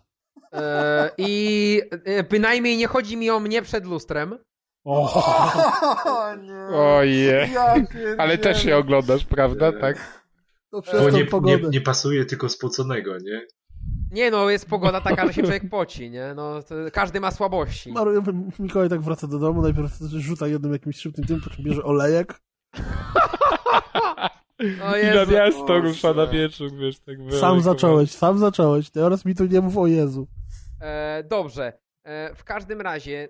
[0.53, 1.81] E, I
[2.29, 4.37] bynajmniej nie chodzi mi o mnie przed lustrem.
[4.83, 5.23] O,
[6.05, 6.77] O nie.
[6.77, 7.49] Oje.
[7.53, 7.75] Ja
[8.17, 9.71] Ale też się oglądasz, prawda?
[9.79, 10.21] Tak?
[10.71, 11.69] Bo przez nie, tą nie, pogodę.
[11.69, 13.41] nie pasuje tylko spoconego, nie?
[14.11, 16.33] Nie no, jest pogoda taka, że się człowiek poci, nie?
[16.35, 17.93] No, to każdy ma słabości.
[17.93, 21.83] Maru- Mikołaj tak wraca do domu, najpierw rzuca jednym jakimś szybkim tym, po czym bierze
[21.83, 22.41] olejek,
[24.61, 25.31] O I na Jezu.
[25.31, 25.81] miasto Boże.
[25.81, 28.89] rusza na wieczór, wiesz, tak Sam zacząłeś, sam zacząłeś.
[28.89, 30.27] Teraz mi tu nie mów o Jezu.
[30.81, 31.73] E, dobrze.
[32.03, 33.29] E, w każdym razie,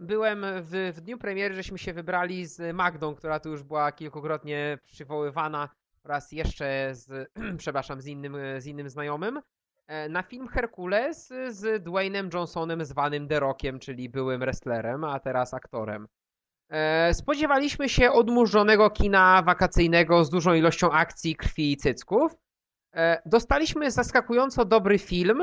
[0.00, 4.78] byłem w, w dniu premiery, żeśmy się wybrali z Magdą, która tu już była kilkukrotnie
[4.86, 5.68] przywoływana
[6.04, 9.40] oraz jeszcze z, przepraszam, z innym, z innym znajomym,
[9.86, 15.54] e, na film Herkules z Dwaynem Johnsonem zwanym The Rockiem, czyli byłym wrestlerem, a teraz
[15.54, 16.08] aktorem.
[16.68, 22.32] E, Spodziewaliśmy się odmurzonego kina wakacyjnego z dużą ilością akcji, krwi i cycków.
[23.26, 25.42] Dostaliśmy zaskakująco dobry film,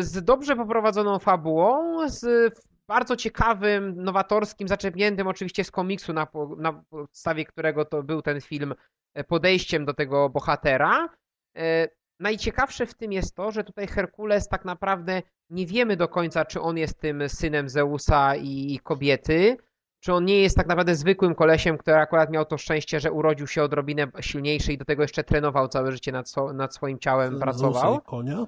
[0.00, 2.52] z dobrze poprowadzoną fabułą, z
[2.88, 6.26] bardzo ciekawym, nowatorskim, zaczerpniętym oczywiście z komiksu, na,
[6.58, 8.74] na podstawie którego to był ten film,
[9.14, 11.08] e, podejściem do tego bohatera.
[11.56, 11.88] E,
[12.20, 16.60] Najciekawsze w tym jest to, że tutaj Herkules tak naprawdę nie wiemy do końca, czy
[16.60, 19.56] on jest tym synem Zeusa i kobiety,
[20.00, 23.46] czy on nie jest tak naprawdę zwykłym kolesiem, który akurat miał to szczęście, że urodził
[23.46, 27.38] się odrobinę silniejszy i do tego jeszcze trenował całe życie nad, so, nad swoim ciałem,
[27.40, 27.72] pracował.
[27.72, 28.46] Zeusa i konia?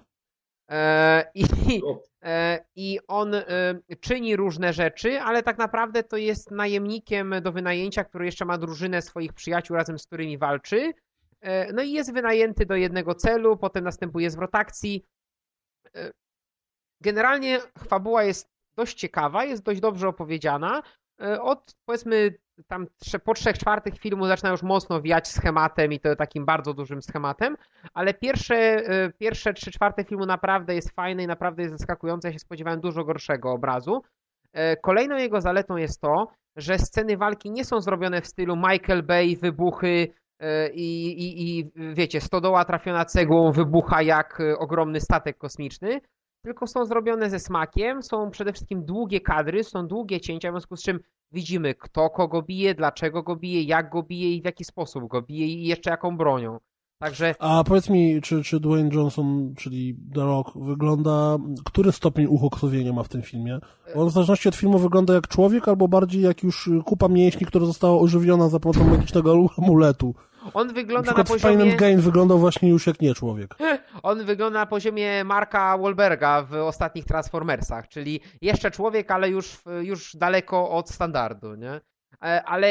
[0.70, 1.44] E, I,
[2.22, 3.44] e, I on e,
[4.00, 9.02] czyni różne rzeczy, ale tak naprawdę to jest najemnikiem do wynajęcia, który jeszcze ma drużynę
[9.02, 10.92] swoich przyjaciół, razem z którymi walczy.
[11.74, 15.04] No i jest wynajęty do jednego celu, potem następuje zwrot akcji.
[17.00, 20.82] Generalnie fabuła jest dość ciekawa, jest dość dobrze opowiedziana.
[21.40, 22.34] Od powiedzmy
[22.68, 22.86] tam
[23.24, 27.56] po trzech czwartych filmu zaczyna już mocno wijać schematem i to takim bardzo dużym schematem,
[27.94, 32.28] ale pierwsze, e, pierwsze trzy czwarte filmu naprawdę jest fajne i naprawdę jest zaskakujące.
[32.28, 34.02] Ja się spodziewałem dużo gorszego obrazu.
[34.52, 36.26] E, Kolejną jego zaletą jest to,
[36.56, 40.08] że sceny walki nie są zrobione w stylu Michael Bay, wybuchy
[40.40, 46.00] e, i, i, i wiecie, stodoła trafiona cegłą wybucha jak e, ogromny statek kosmiczny,
[46.44, 50.76] tylko są zrobione ze smakiem, są przede wszystkim długie kadry, są długie cięcia, w związku
[50.76, 51.00] z czym
[51.32, 55.22] widzimy kto kogo bije, dlaczego go bije, jak go bije i w jaki sposób go
[55.22, 56.58] bije i jeszcze jaką bronią.
[56.98, 62.92] Także A powiedz mi, czy, czy Dwayne Johnson, czyli The Rock, wygląda, który stopień uchokrwienia
[62.92, 63.58] ma w tym filmie?
[63.94, 67.66] On w zależności od filmu wygląda jak człowiek, albo bardziej jak już kupa mięśni, która
[67.66, 70.14] została ożywiona za pomocą magicznego amuletu.
[70.54, 71.76] On Na wygląda na, Pain poziomie...
[71.76, 73.54] Gain wyglądał właśnie już jak nie człowiek.
[74.02, 80.16] On wygląda na poziomie Marka Wahlberga w ostatnich Transformersach, czyli jeszcze człowiek, ale już, już
[80.16, 81.80] daleko od standardu, nie?
[82.24, 82.68] E, Ale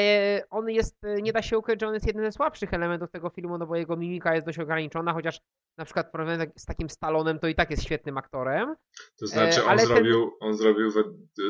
[0.50, 3.58] on jest, nie da się ukryć, że on jest jednym ze słabszych elementów tego filmu,
[3.58, 5.40] no bo jego mimika jest dość ograniczona, chociaż
[5.77, 8.76] na przykład w porównaniu z takim Stalonem to i tak jest świetnym aktorem.
[9.19, 10.92] to znaczy E, on ale ten- zrobił, on zrobił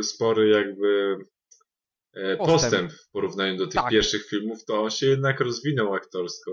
[0.02, 1.18] spory jakby
[2.14, 2.38] Postęp.
[2.61, 3.90] postęp w porównaniu do tych Tak.
[3.92, 6.51] pierwszych filmów, to on się jednak rozwinął aktorsko.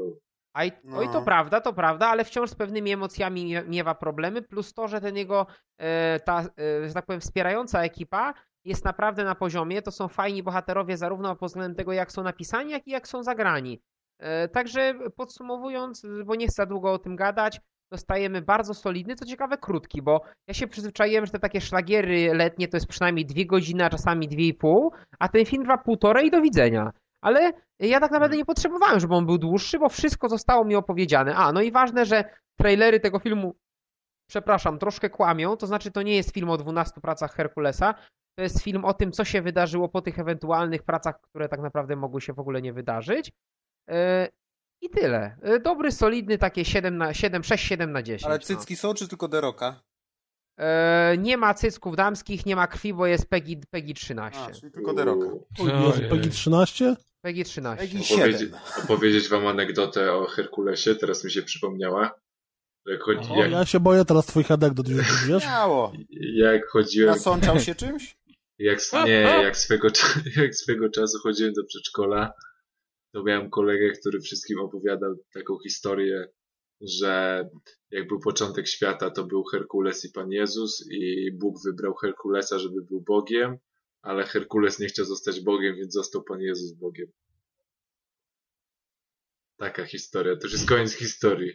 [0.55, 0.99] A i, No.
[0.99, 4.89] Oj, to prawda, to prawda, ale wciąż z pewnymi emocjami mie- miewa problemy, plus to,
[4.89, 5.47] że ten jego,
[5.79, 9.83] e, ta, e, że tak powiem, wspierająca ekipa jest naprawdę na poziomie.
[9.83, 13.23] To są fajni bohaterowie zarówno pod względem tego, jak są napisani, jak i jak są
[13.23, 13.83] zagrani.
[14.19, 17.61] E, Także podsumowując, bo nie chcę długo o tym gadać,
[17.91, 22.69] dostajemy bardzo solidny, co ciekawe krótki, bo ja się przyzwyczaiłem, że te takie szlagiery letnie
[22.69, 26.31] to jest przynajmniej dwie godziny, a czasami dwie i pół, a ten film trwa półtorej
[26.31, 26.93] do widzenia.
[27.25, 31.37] Ale ja tak naprawdę nie potrzebowałem, żeby on był dłuższy, bo wszystko zostało mi opowiedziane.
[31.37, 32.25] A, no i ważne, że
[32.61, 33.55] trailery tego filmu,
[34.31, 37.95] przepraszam, troszkę kłamią, to znaczy to nie jest film o 12 pracach Herkulesa,
[38.39, 41.97] to jest film o tym, co się wydarzyło po tych ewentualnych pracach, które tak naprawdę
[41.97, 43.33] mogły się w ogóle nie wydarzyć.
[44.81, 45.37] I tyle.
[45.45, 48.25] Yy, Dobry, solidny, takie 7 na 7, 6, 7 na 10.
[48.25, 48.45] Ale no.
[48.45, 49.83] cycki są, czy tylko Deroka?
[50.61, 54.41] E, nie ma cycków damskich, nie ma krwi, bo jest PEGI, PEGI 13.
[54.41, 54.91] A, czyli tylko
[55.59, 56.11] Ojej.
[56.11, 56.97] PEGI 13?
[57.21, 57.87] PEGI 13.
[57.87, 58.61] PEGI Opowiedzieć, 7.
[58.85, 62.21] opowiedzieć wam anegdotę o Herkulesie, teraz mi się przypomniała.
[62.87, 65.43] Jak, chodzi, O, jak, ja się boję teraz twoich anegdot, już wiesz?
[65.43, 65.93] Śmiało.
[66.35, 68.17] jak chodziłem, Nasączał się czymś?
[68.59, 69.89] jak, nie, jak swego,
[70.43, 72.33] jak swego czasu chodziłem do przedszkola,
[73.13, 76.29] to miałem kolegę, który wszystkim opowiadał taką historię,
[76.81, 77.45] że
[77.91, 82.83] jak był początek świata, to był Herkules i Pan Jezus i Bóg wybrał Herkulesa, żeby
[82.83, 83.59] był Bogiem,
[84.03, 87.07] ale Herkules nie chciał zostać Bogiem, więc został Pan Jezus Bogiem.
[89.57, 90.37] Taka historia.
[90.37, 91.53] To już jest koniec historii.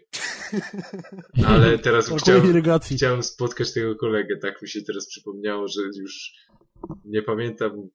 [1.48, 2.64] Ale teraz chciałem,
[2.96, 4.38] chciałem spotkać tego kolegę.
[4.38, 6.34] Tak mi się teraz przypomniało, że już
[7.06, 7.90] nie pamiętam,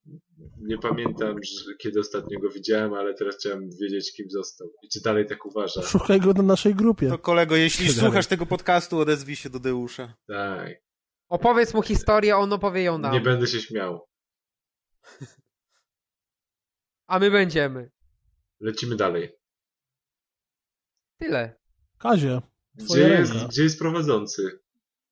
[0.58, 1.36] nie pamiętam,
[1.78, 4.68] kiedy ostatnio go widziałem, ale teraz chciałem wiedzieć, kim został.
[4.82, 5.82] I czy dalej tak uważa.
[5.82, 7.08] Szukaj go na naszej grupie.
[7.08, 10.14] To kolego, jeśli słuchasz tego podcastu, odezwij się do Deusza.
[10.26, 10.68] Tak.
[11.28, 13.12] Opowiedz mu historię, on opowie ją nam.
[13.12, 14.08] Nie będę się śmiał.
[17.06, 17.90] A my będziemy.
[18.60, 19.32] Lecimy dalej.
[21.18, 21.60] Tyle.
[21.98, 22.40] Kazie,
[22.74, 23.48] Gdzie jest, ręka.
[23.48, 24.60] gdzie jest prowadzący?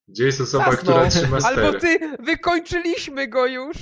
[0.08, 0.82] Gdzie jest osoba, Zasnął.
[0.82, 1.58] która trzyma ster?
[1.64, 3.76] Albo ty, wykończyliśmy go już.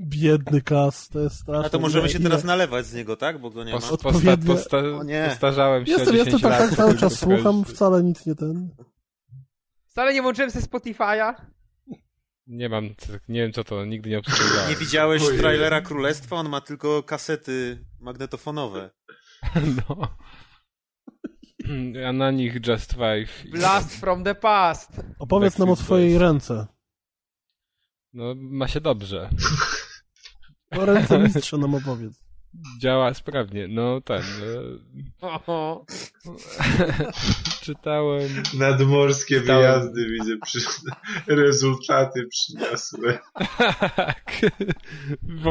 [0.00, 1.66] biedny kas, to jest straszne.
[1.66, 3.40] A to możemy się teraz nalewać z niego, tak?
[3.40, 3.78] Bo go nie ma.
[3.78, 5.26] Posta, posta, Odpowiednie- posta, O nie.
[5.30, 8.70] postarzałem się Jestem, jestem 10 tak, tak cały czas słucham, wcale nic nie ten.
[9.86, 11.34] Wcale nie włączyłem ze Spotify'a.
[12.46, 12.84] Nie mam,
[13.28, 14.70] nie wiem co to, nigdy nie obsługiwałem.
[14.70, 15.38] Nie widziałeś Ojej.
[15.40, 16.36] trailera Królestwa?
[16.36, 18.90] On ma tylko kasety magnetofonowe.
[19.88, 19.96] No.
[22.08, 23.50] A na nich Just Five.
[23.50, 24.90] Blast from the past.
[25.18, 26.20] Opowiedz nam o swojej Boys.
[26.20, 26.66] ręce.
[28.12, 29.30] No, ma się dobrze.
[30.78, 32.24] O ręce mistrza nam opowiedz.
[32.80, 33.68] Działa sprawnie.
[33.68, 34.22] No ten.
[35.20, 35.84] Oho.
[36.26, 36.34] No,
[37.62, 38.28] czytałem.
[38.58, 40.58] Nadmorskie Stałem- wyjazdy widzę, przy...
[41.26, 43.18] rezultaty przyniosły.
[43.96, 44.40] Tak.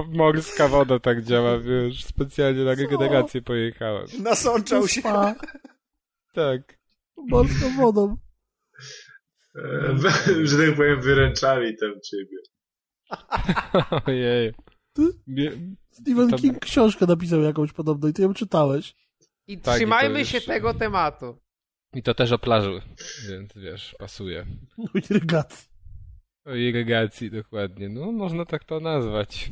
[0.08, 2.04] Morska woda tak działa, wiesz.
[2.06, 4.08] Specjalnie na regenerację pojechałem.
[4.24, 5.02] Nasączał się.
[6.34, 6.78] Tak.
[7.18, 8.18] morską wodą.
[9.56, 9.96] E,
[10.48, 12.38] że tak powiem, wyręczali tam ciebie.
[14.08, 14.54] Ojej.
[14.94, 15.02] Ty?
[15.92, 18.96] Stephen To- King książkę napisał jakąś podobną i ty ją czytałeś.
[19.48, 21.38] I Tak, i trzymajmy to się już- tego tematu.
[21.94, 22.82] I to też o plaży,
[23.30, 24.46] więc wiesz, pasuje.
[24.96, 25.70] O irygacji.
[26.46, 27.90] O irygacji, dokładnie.
[27.90, 29.52] No, można tak to nazwać.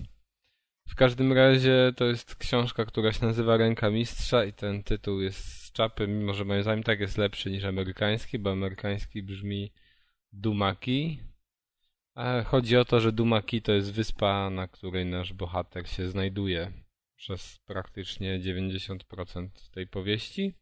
[0.88, 5.64] W każdym razie to jest książka, która się nazywa Ręka Mistrza i ten tytuł jest
[5.64, 9.74] z czapy, mimo że moim zdaniem tak jest lepszy niż amerykański, bo amerykański brzmi
[10.32, 11.20] Dumaki.
[12.16, 16.72] A chodzi o to, że Dumaki to jest wyspa, na której nasz bohater się znajduje
[17.16, 20.54] przez praktycznie 90% tej powieści.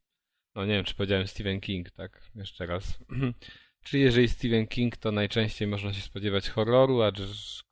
[0.55, 2.31] No nie wiem, czy powiedziałem Stephen King, tak?
[2.35, 2.99] Jeszcze raz.
[3.85, 7.11] Czyli jeżeli Stephen King, to najczęściej można się spodziewać horroru, a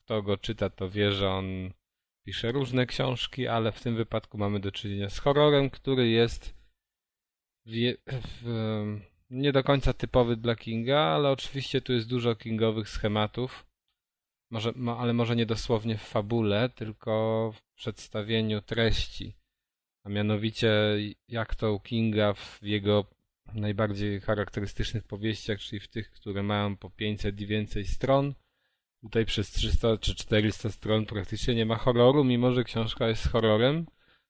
[0.03, 1.73] kto go czyta, to wie, że on
[2.25, 6.55] pisze różne książki, ale w tym wypadku mamy do czynienia z horrorem, który jest
[7.65, 7.97] wie,
[8.41, 13.65] w, nie do końca typowy dla Kinga, ale oczywiście tu jest dużo Kingowych schematów.
[14.51, 19.33] Może, mo- ale może nie dosłownie w fabule, tylko w przedstawieniu treści.
[20.05, 20.71] A mianowicie,
[21.27, 23.05] jak to u Kinga w jego
[23.53, 28.33] najbardziej charakterystycznych powieściach, czyli w tych, które mają po 500 i więcej stron.
[29.03, 33.85] Tutaj przez 300 czy 400 stron praktycznie nie ma horroru, mimo że książka jest horrorem.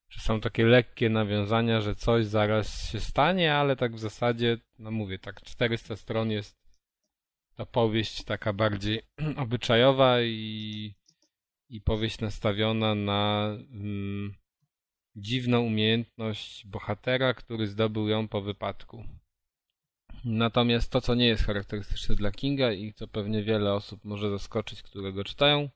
[0.10, 4.92] Że są takie lekkie nawiązania, że coś zaraz się stanie, ale tak w zasadzie, no
[4.92, 6.58] mówię, tak 400 stron jest
[7.56, 9.02] ta powieść taka bardziej
[9.44, 10.94] obyczajowa i,
[11.70, 14.34] i powieść nastawiona na mm,
[15.16, 19.04] dziwną umiejętność bohatera, który zdobył ją po wypadku.
[20.26, 24.82] Natomiast to, co nie jest charakterystyczne dla Kinga i co pewnie wiele osób może zaskoczyć,
[24.82, 25.70] które go czytają,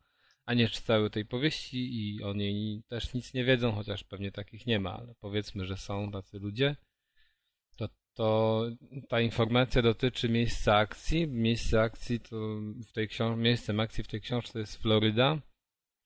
[0.46, 4.66] a nie czytały tej powieści i o niej też nic nie wiedzą, chociaż pewnie takich
[4.66, 6.76] nie ma, ale powiedzmy, że są tacy ludzie,
[7.76, 8.66] to, to
[9.10, 11.28] ta informacja dotyczy miejsca akcji.
[11.28, 12.36] Miejsce akcji to
[12.88, 15.38] w tej książ- miejscem akcji w tej książce jest Floryda,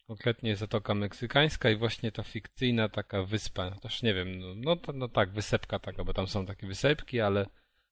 [0.07, 5.07] konkretnie Zatoka Meksykańska i właśnie ta fikcyjna taka wyspa, też nie wiem, no, no, no
[5.07, 7.45] tak, wysepka taka, bo tam są takie wysepki, ale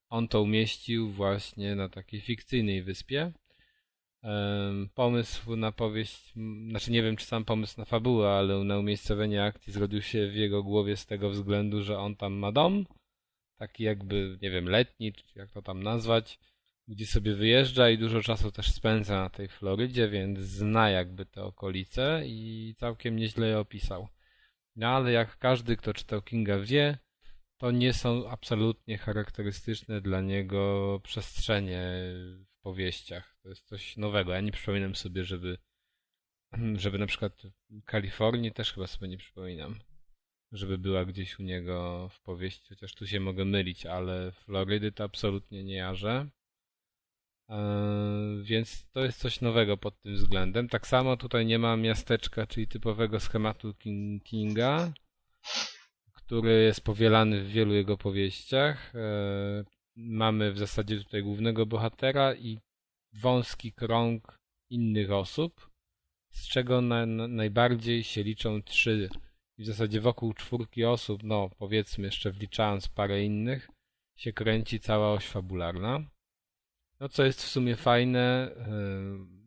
[0.10, 3.32] on to umieścił właśnie na takiej fikcyjnej wyspie.
[4.96, 6.34] Pomysł na powieść,
[6.70, 10.36] znaczy nie wiem czy sam pomysł na fabułę, ale na umiejscowienie akcji zrodził się w
[10.36, 12.86] jego głowie z tego względu, że on tam ma dom,
[13.58, 16.40] taki jakby, nie wiem, letni, czy jak to tam nazwać,
[16.88, 21.44] gdzie sobie wyjeżdża i dużo czasu też spędza na tej Florydzie, więc zna jakby te
[21.44, 24.08] okolice i całkiem nieźle je opisał.
[24.76, 26.98] No ale jak każdy, kto czytał Kinga wie,
[27.60, 31.82] to nie są absolutnie charakterystyczne dla niego przestrzenie,
[32.60, 33.38] w powieściach.
[33.44, 34.34] To jest coś nowego.
[34.34, 35.58] Ja nie przypominam sobie, żeby,
[36.84, 37.42] żeby na przykład
[37.86, 39.80] Kalifornii też chyba sobie nie przypominam,
[40.52, 45.04] żeby była gdzieś u niego w powieści, chociaż tu się mogę mylić, ale Florydy to
[45.04, 46.30] absolutnie nie jarzę.
[47.50, 50.70] Eee, więc to jest coś nowego pod tym względem.
[50.70, 53.74] Tak samo tutaj nie ma miasteczka, czyli typowego schematu
[54.24, 54.94] Kinga,
[56.30, 58.96] który jest powielany w wielu jego powieściach.
[58.96, 59.64] Eee,
[59.96, 62.60] mamy w zasadzie tutaj głównego bohatera i
[63.14, 64.38] wąski krąg
[64.70, 65.70] innych osób,
[66.32, 69.10] z czego na, na, najbardziej się liczą trzy.
[69.58, 73.70] I w zasadzie wokół czwórki osób, no powiedzmy jeszcze wliczając parę innych,
[74.18, 76.00] się kręci cała oś fabularna.
[77.00, 78.52] No co jest w sumie fajne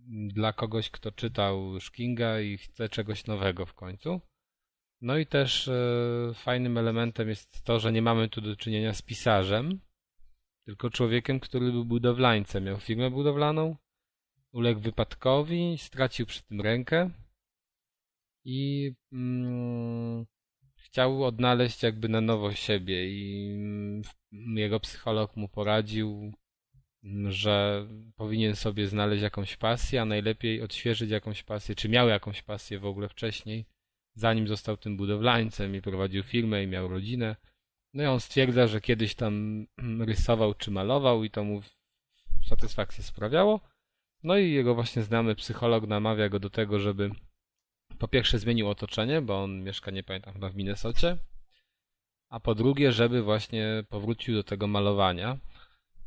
[0.09, 4.21] yy, dla kogoś, kto czytał Szkinga i chce czegoś nowego w końcu.
[5.03, 9.03] No i też yy, fajnym elementem jest to, że nie mamy tu do czynienia z
[9.03, 9.81] pisarzem,
[10.65, 12.65] tylko człowiekiem, który był budowlańcem.
[12.65, 13.77] Miał firmę budowlaną,
[14.53, 17.11] uległ wypadkowi, stracił przy tym rękę
[18.45, 20.27] i mm,
[20.77, 24.03] chciał odnaleźć jakby na nowo siebie i mm,
[24.57, 26.33] jego psycholog mu poradził,
[27.05, 32.43] mm, że powinien sobie znaleźć jakąś pasję, a najlepiej odświeżyć jakąś pasję, czy miał jakąś
[32.43, 33.72] pasję w ogóle wcześniej,
[34.15, 37.37] zanim został tym budowlańcem i prowadził firmę i miał rodzinę
[37.95, 39.67] no i on stwierdza, że kiedyś tam
[40.11, 41.63] rysował czy malował i to mu
[42.49, 43.61] satysfakcję sprawiało.
[44.23, 47.11] No i jego właśnie znamy psycholog namawia go do tego, żeby
[47.99, 51.17] po pierwsze zmienił otoczenie, bo on mieszka, nie pamiętam, chyba w Minnesocie,
[52.29, 55.39] a po drugie, żeby właśnie powrócił do tego malowania.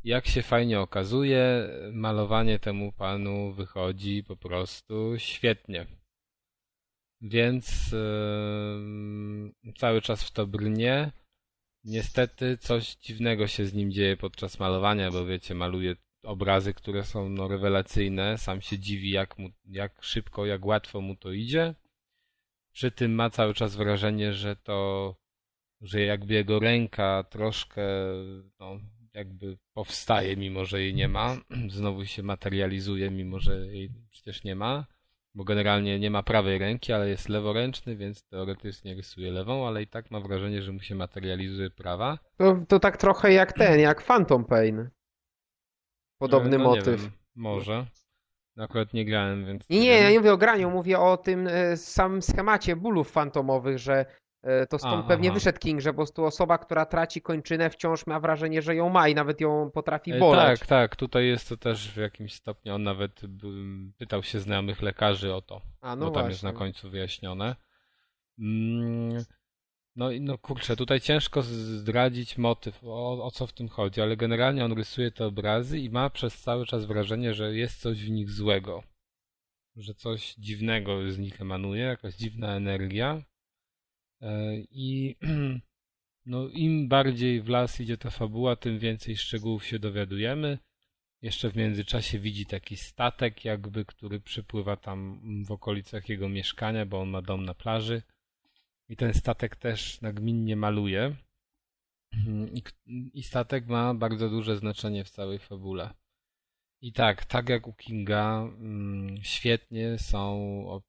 [0.04, 5.86] Jak się fajnie okazuje, malowanie temu panu wychodzi po prostu świetnie.
[7.28, 11.12] Więc yy, cały czas w to brnie.
[11.84, 17.28] Niestety coś dziwnego się z nim dzieje podczas malowania, bo wiecie, maluje obrazy, które są
[17.28, 18.38] no, rewelacyjne.
[18.38, 21.74] Sam się dziwi, jak, mu, jak szybko, jak łatwo mu to idzie.
[22.72, 25.14] Przy tym ma cały czas wrażenie, że to,
[25.80, 27.86] że jakby jego ręka troszkę,
[28.60, 28.80] no,
[29.14, 31.36] jakby powstaje, mimo że jej nie ma.
[31.68, 34.95] Znowu się materializuje, mimo że jej przecież nie ma
[35.36, 39.86] bo generalnie nie ma prawej ręki, ale jest leworęczny, więc teoretycznie rysuje lewą, ale i
[39.86, 42.18] tak ma wrażenie, że mu się materializuje prawa.
[42.36, 44.90] To, to tak trochę jak ten, jak Phantom Pain.
[46.20, 47.02] Podobny no, motyw.
[47.02, 47.86] Wiem, może.
[48.58, 49.68] Akurat nie grałem, więc...
[49.70, 53.78] Nie, nie, ja nie mówię o graniu, mówię o tym e, samym schemacie bólów fantomowych,
[53.78, 54.25] że E,
[54.68, 58.62] to stąd pewnie wyszedł King, że po prostu osoba, która traci kończynę wciąż ma wrażenie,
[58.62, 60.60] że ją ma i nawet ją potrafi e, boleć.
[60.60, 63.20] Tak, tak, tutaj jest to też w jakimś stopniu, on nawet
[63.98, 66.30] pytał się znajomych lekarzy o to, A, no bo tam właśnie.
[66.30, 67.56] jest na końcu wyjaśnione.
[68.38, 69.24] Mm,
[69.96, 74.16] no i no kurczę, tutaj ciężko zdradzić motyw, o, o co w tym chodzi, ale
[74.16, 78.10] generalnie on rysuje te obrazy i ma przez cały czas wrażenie, że jest coś w
[78.10, 78.82] nich złego.
[79.76, 83.35] Że coś dziwnego z nich emanuje, jakaś dziwna energia E,
[84.70, 85.16] I
[86.26, 90.58] no, im bardziej w las idzie ta fabuła, tym więcej szczegółów się dowiadujemy.
[91.22, 97.00] Jeszcze w międzyczasie widzi taki statek, jakby, który przypływa tam w okolicach jego mieszkania, bo
[97.00, 98.02] on ma dom na plaży.
[98.88, 101.16] I ten statek też nagminnie maluje.
[102.58, 102.62] I,
[103.14, 105.94] I statek ma bardzo duże znaczenie w całej fabule.
[106.80, 110.80] I tak, tak jak u Kinga, mm, świetnie są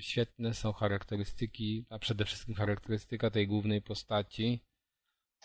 [0.00, 4.60] świetne są charakterystyki, a przede wszystkim charakterystyka tej głównej postaci.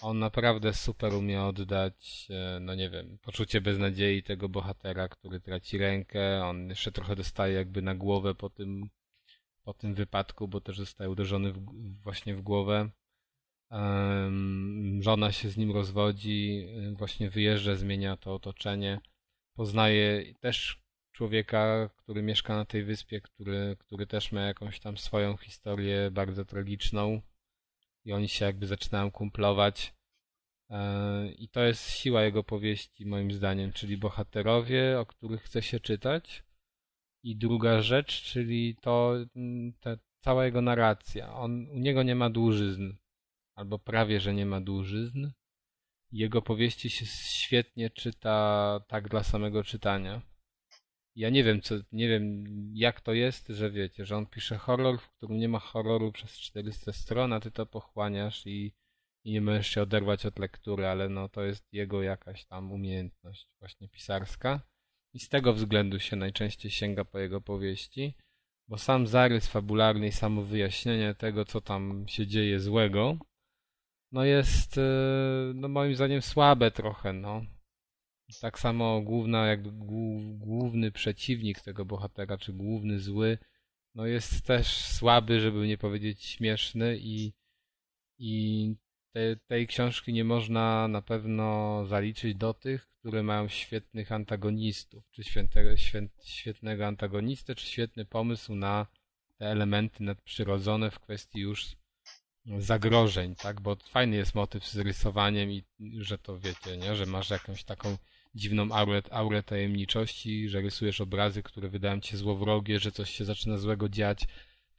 [0.02, 5.78] On naprawdę super umie oddać, e, no nie wiem, poczucie beznadziei tego bohatera, który traci
[5.78, 6.46] rękę.
[6.46, 8.90] On jeszcze trochę dostaje jakby na głowę po tym,
[9.64, 11.66] po tym wypadku, bo też zostaje uderzony w,
[12.04, 12.90] właśnie w głowę.
[15.00, 19.00] Żona się z nim rozwodzi, właśnie wyjeżdża, zmienia to otoczenie.
[19.56, 20.87] Poznaje też
[21.18, 26.46] człowieka, który mieszka na tej wyspie, który, który też ma jakąś tam swoją historię bardzo
[26.46, 27.22] tragiczną
[28.06, 29.94] i oni się jakby zaczynają kumplować.
[30.70, 35.80] E, I to jest siła jego powieści, moim zdaniem, czyli bohaterowie, o których chce się
[35.80, 36.44] czytać.
[37.24, 41.34] I druga rzecz, czyli to mm, ta cała jego narracja.
[41.34, 42.92] On, u niego nie ma dłużyzn,
[43.56, 45.32] albo prawie, że nie ma dłużyzn.
[46.12, 50.37] Jego powieści się świetnie czyta tak dla samego czytania
[51.18, 55.00] ja nie wiem, co, nie wiem jak to jest, że wiecie, że on pisze horror,
[55.00, 58.74] w którym nie ma horroru przez 400 stron, a ty to pochłaniasz i,
[59.24, 63.48] i nie możesz się oderwać od lektury, ale no to jest jego jakaś tam umiejętność
[63.60, 64.62] właśnie pisarska
[65.14, 68.14] i z tego względu się najczęściej sięga po jego powieści,
[68.68, 73.18] bo sam zarys fabularny i samo wyjaśnienie tego, co tam się dzieje złego,
[74.12, 74.82] no jest, e,
[75.56, 77.46] no moim zdaniem słabe trochę, no.
[78.42, 79.72] Tak samo główna, jakby
[80.38, 83.38] główny przeciwnik tego bohatera, czy główny zły,
[83.96, 87.34] no jest też słaby, żeby nie powiedzieć śmieszny i,
[88.18, 88.76] i
[89.14, 95.24] te, tej książki nie można na pewno zaliczyć do tych, które mają świetnych antagonistów, czy
[95.24, 95.70] świętego,
[96.24, 98.88] świetnego antagonistę, czy świetny pomysł na
[99.38, 101.76] te elementy nadprzyrodzone w kwestii już
[102.60, 103.62] zagrożeń, tak?
[103.62, 105.64] Bo fajny jest motyw z rysowaniem i
[106.00, 106.96] że to wiecie, nie?
[106.96, 107.98] Że masz jakąś taką
[108.36, 113.26] dziwną aurę, aurę tajemniczości, że rysujesz obrazy, które wydają ci się złowrogie, że coś się
[113.26, 114.28] zaczyna złego dziać.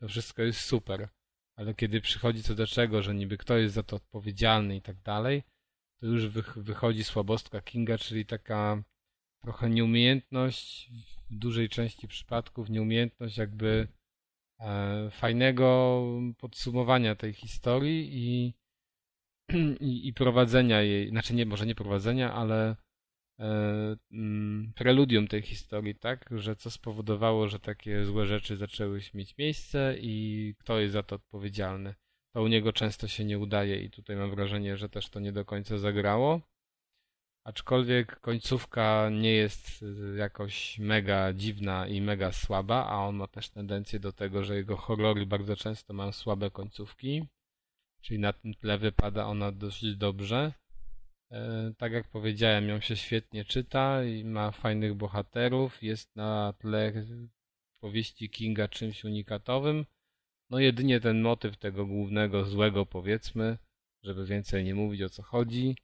[0.00, 1.08] To wszystko jest super.
[1.56, 5.02] Ale kiedy przychodzi co do czego, że niby kto jest za to odpowiedzialny i tak
[5.02, 5.42] dalej,
[6.00, 8.82] to już wychodzi słabostka Kinga, czyli taka
[9.42, 10.90] trochę nieumiejętność,
[11.30, 13.88] w dużej części przypadków nieumiejętność jakby
[14.60, 16.02] e, fajnego
[16.38, 18.54] podsumowania tej historii i,
[19.90, 22.76] i, i prowadzenia jej, znaczy nie, może nie prowadzenia, ale
[24.74, 26.30] preludium tej historii, tak?
[26.36, 31.16] Że co spowodowało, że takie złe rzeczy zaczęły mieć miejsce i kto jest za to
[31.16, 31.94] odpowiedzialny.
[32.34, 35.32] To u niego często się nie udaje i tutaj mam wrażenie, że też to nie
[35.32, 36.40] do końca zagrało.
[37.44, 39.84] Aczkolwiek końcówka nie jest
[40.16, 44.76] jakoś mega dziwna i mega słaba, a on ma też tendencję do tego, że jego
[44.76, 47.28] horrory bardzo często mają słabe końcówki.
[48.00, 50.52] Czyli na tym tle wypada ona dość dobrze.
[51.30, 55.82] E, tak jak powiedziałem, ją się świetnie czyta i ma fajnych bohaterów.
[55.82, 56.92] Jest na tle
[57.80, 59.86] powieści Kinga czymś unikatowym.
[60.50, 63.58] No jedynie ten motyw tego głównego złego powiedzmy,
[64.02, 65.76] żeby więcej nie mówić o co chodzi,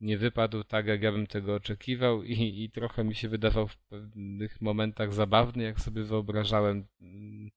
[0.00, 3.78] nie wypadł tak jak ja bym tego oczekiwał i, i trochę mi się wydawał w
[3.78, 7.50] pewnych momentach zabawny, jak sobie wyobrażałem mm,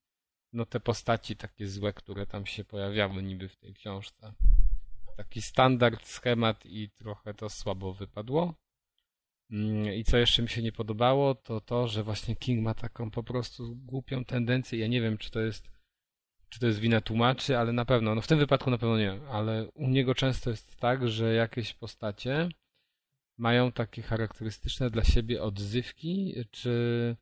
[0.54, 4.34] no te postaci takie złe, które tam się pojawiały niby w tej książce
[5.20, 8.56] taki standard, schemat i trochę to słabo wypadło.
[9.52, 13.12] Mm, I co jeszcze mi się nie podobało, to to, że właśnie King ma taką
[13.12, 14.80] po prostu głupią tendencję.
[14.80, 15.70] Ja nie wiem, czy to jest,
[16.50, 19.12] czy to jest wina tłumaczy, ale na pewno, no w tym wypadku na pewno nie,
[19.12, 22.50] ale u niego często jest tak, że jakieś postacie
[23.38, 27.16] mają takie charakterystyczne dla siebie odzywki, czy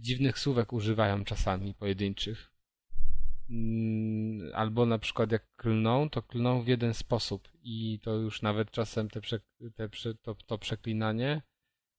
[0.00, 2.52] dziwnych słówek używają czasami pojedynczych.
[3.50, 8.70] Mm, albo na przykład jak klną, to klną w jeden sposób i to już nawet
[8.70, 9.20] czasem te,
[9.74, 9.88] te
[10.22, 11.42] to, to przeklinanie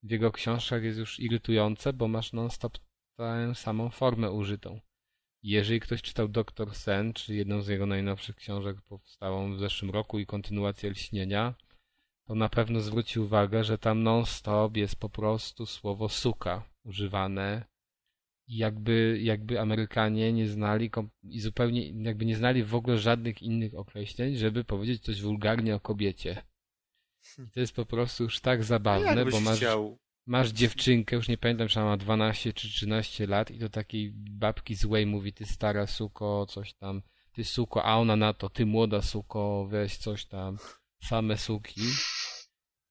[0.04, 2.78] w jego książkach jest już irytujące, bo masz non-stop
[3.18, 4.80] tę samą formę użytą.
[5.44, 10.20] Jeżeli ktoś czytał Doktor Sen, czy jedną z jego najnowszych książek powstałą w zeszłym roku
[10.20, 11.54] i kontynuację Lśnienia,
[12.28, 17.71] to na pewno zwróci uwagę, że tam non-stop jest po prostu słowo suka używane
[18.58, 20.92] jakby, jakby Amerykanie nie znali
[21.24, 25.80] i zupełnie jakby nie znali w ogóle żadnych innych określeń, żeby powiedzieć coś wulgarnie o
[25.80, 26.44] kobiecie.
[27.48, 29.98] I to jest po prostu już tak zabawne, bo masz, chciał?
[30.26, 34.12] masz dziewczynkę, już nie pamiętam, czy ona ma 12 czy 13 lat i do takiej
[34.16, 38.66] babki złej mówi, ty stara suko, coś tam, ty suko, a ona na to, ty
[38.66, 40.58] młoda suko, weź coś tam,
[41.04, 41.82] same suki.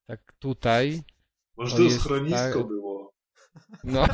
[0.06, 1.02] Tak tutaj...
[1.56, 2.66] Może to schronisko tak...
[2.66, 2.90] było.
[3.85, 4.07] No.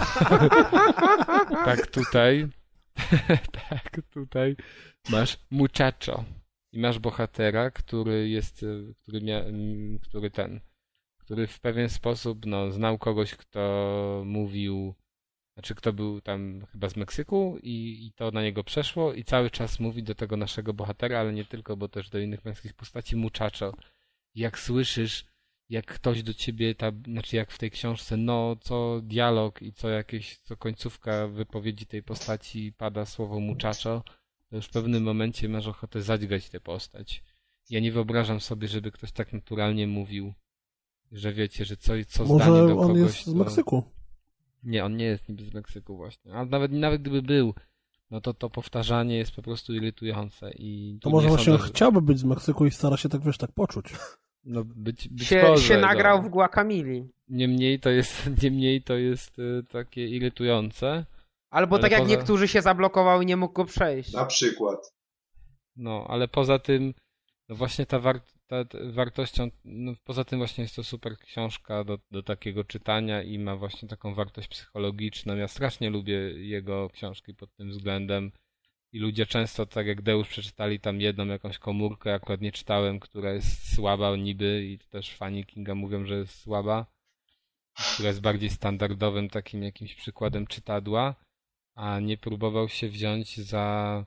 [1.68, 2.48] tak tutaj.
[3.68, 4.56] tak tutaj
[5.08, 6.24] masz muchacho.
[6.72, 8.64] I masz bohatera, który jest,
[9.02, 9.44] który, mia,
[10.02, 10.60] który ten,
[11.18, 14.94] który w pewien sposób no, znał kogoś, kto mówił,
[15.54, 19.50] znaczy kto był tam chyba z Meksyku i, i to na niego przeszło i cały
[19.50, 23.16] czas mówi do tego naszego bohatera, ale nie tylko, bo też do innych męskich postaci
[23.16, 23.72] muchacho.
[24.34, 25.24] Jak słyszysz
[25.68, 29.88] jak ktoś do ciebie, ta, znaczy jak w tej książce, no co dialog i co
[29.88, 34.02] jakieś, co końcówka wypowiedzi tej postaci pada słowo muchacho,
[34.50, 37.22] to już w pewnym momencie masz ochotę zadźgać tę postać.
[37.70, 40.32] Ja nie wyobrażam sobie, żeby ktoś tak naturalnie mówił,
[41.12, 42.98] że wiecie, że co, co Może zdanie do on kogoś...
[42.98, 43.82] jest z Meksyku.
[43.82, 43.90] To...
[44.62, 46.34] Nie, on nie jest niby z Meksyku właśnie.
[46.34, 47.54] A nawet, nawet gdyby był,
[48.10, 50.98] no to to powtarzanie jest po prostu irytujące i...
[51.02, 53.86] To może właśnie sądzę, chciałby być z Meksyku i stara się tak, wiesz, tak poczuć.
[54.46, 56.28] No być, być się, może, się nagrał no.
[56.28, 57.08] w Guacamili.
[57.28, 61.04] Niemniej to jest, niemniej to jest y, takie irytujące.
[61.50, 62.10] Albo tak jak poza...
[62.10, 64.12] niektórzy się zablokował i nie mógł go przejść.
[64.12, 64.92] Na przykład.
[65.76, 66.94] No, ale poza tym,
[67.48, 71.84] no właśnie ta, war, ta, ta wartością, no poza tym właśnie jest to super książka
[71.84, 75.36] do, do takiego czytania i ma właśnie taką wartość psychologiczną.
[75.36, 76.14] Ja strasznie lubię
[76.46, 78.32] jego książki pod tym względem
[78.96, 83.32] i ludzie często, tak jak Deusz, przeczytali tam jedną jakąś komórkę, akurat nie czytałem, która
[83.32, 86.86] jest słaba niby i też fani Kinga mówią, że jest słaba,
[87.94, 91.14] która jest bardziej standardowym takim jakimś przykładem czytadła,
[91.74, 94.04] a nie próbował się wziąć za,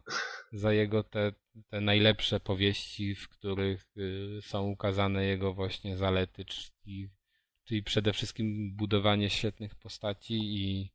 [0.51, 1.33] za jego te,
[1.69, 7.09] te najlepsze powieści, w których y, są ukazane jego właśnie zalety, czyli,
[7.63, 10.91] czyli przede wszystkim budowanie świetnych postaci i,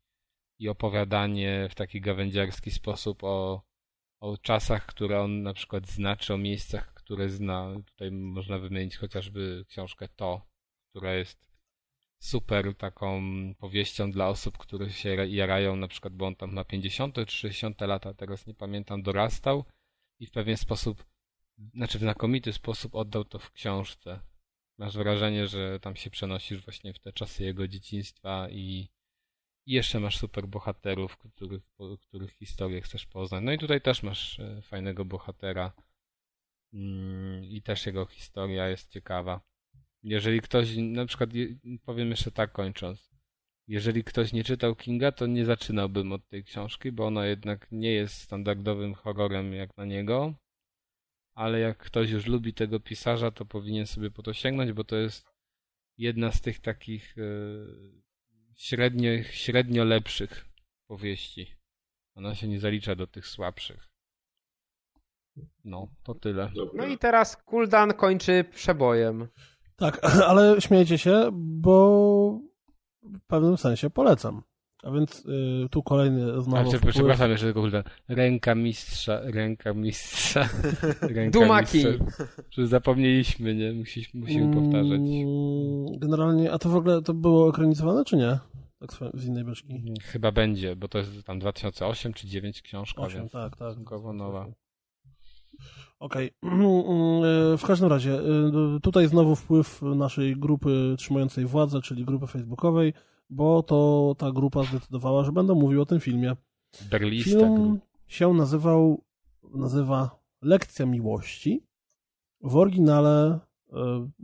[0.59, 3.74] i opowiadanie w taki gawędziarski sposób o,
[4.25, 7.75] o czasach, które on na przykład znaczy, o miejscach, które zna.
[7.87, 10.47] Tutaj można wymienić chociażby książkę To,
[10.91, 11.51] która jest
[12.19, 13.23] super taką
[13.59, 17.81] powieścią dla osób, które się jarają, na przykład, bo on tam ma 50 czy 60
[17.81, 19.65] lata, teraz nie pamiętam, dorastał
[20.21, 21.05] i w pewien sposób,
[21.75, 24.21] znaczy w znakomity sposób oddał to w książce.
[24.79, 28.89] Masz wrażenie, że tam się przenosisz właśnie w te czasy jego dzieciństwa i,
[29.67, 31.63] i jeszcze masz super bohaterów, których,
[32.09, 33.45] których historię chcesz poznać.
[33.45, 35.73] No i tutaj też masz e, fajnego bohatera
[36.73, 39.41] mm, i też jego historia jest ciekawa.
[40.03, 41.31] Jeżeli ktoś, na przykład
[41.85, 43.11] powiem jeszcze tak kończąc,
[43.69, 47.93] jeżeli ktoś nie czytał Kinga, to nie zaczynałbym od tej książki, bo ona jednak nie
[47.93, 50.35] jest standardowym horrorem jak na niego,
[51.35, 54.97] ale jak ktoś już lubi tego pisarza, to powinien sobie po to sięgnąć, bo to
[54.97, 55.27] jest
[55.99, 57.23] jedna z tych takich e,
[58.57, 60.45] średnio, średnio lepszych
[60.87, 61.57] powieści.
[62.15, 63.89] Ona się nie zalicza do tych słabszych.
[65.65, 66.51] No, to tyle.
[66.75, 69.29] No i teraz Kuldan kończy przebojem.
[69.77, 72.41] Tak, ale śmiejecie się, bo
[73.03, 74.43] w pewnym sensie polecam.
[74.85, 76.57] A więc y, tu kolejny znowu...
[76.57, 76.95] A, wpływ...
[76.95, 77.83] Przepraszam jeszcze tylko, kurde.
[78.09, 80.49] Ręka mistrza, ręka mistrza.
[81.15, 81.85] Ręka Dumaki.
[81.87, 82.67] Mistrza.
[82.67, 83.73] Zapomnieliśmy, nie?
[83.73, 85.01] Musimy, musimy powtarzać.
[85.01, 88.39] Mm, generalnie, a to w ogóle to było ekranizowane, czy nie?
[88.81, 89.73] Tak z innej beczki.
[89.73, 93.77] Mm, chyba będzie, bo to jest tam 2008 czy 2009 książka, 8, więc tak, tak.
[94.15, 94.47] nowa.
[95.99, 96.31] Okej.
[96.41, 97.57] Okay.
[97.59, 98.21] W każdym razie,
[98.77, 102.93] y, tutaj znowu wpływ naszej grupy trzymającej władzę, czyli grupy facebookowej,
[103.31, 106.37] bo to ta grupa zdecydowała, że będę mówił o tym filmie.
[106.91, 109.03] Berlista Film się nazywał,
[109.55, 110.11] nazywa
[110.43, 111.67] Lekcja Miłości.
[112.41, 113.39] W oryginale
[113.69, 113.75] y,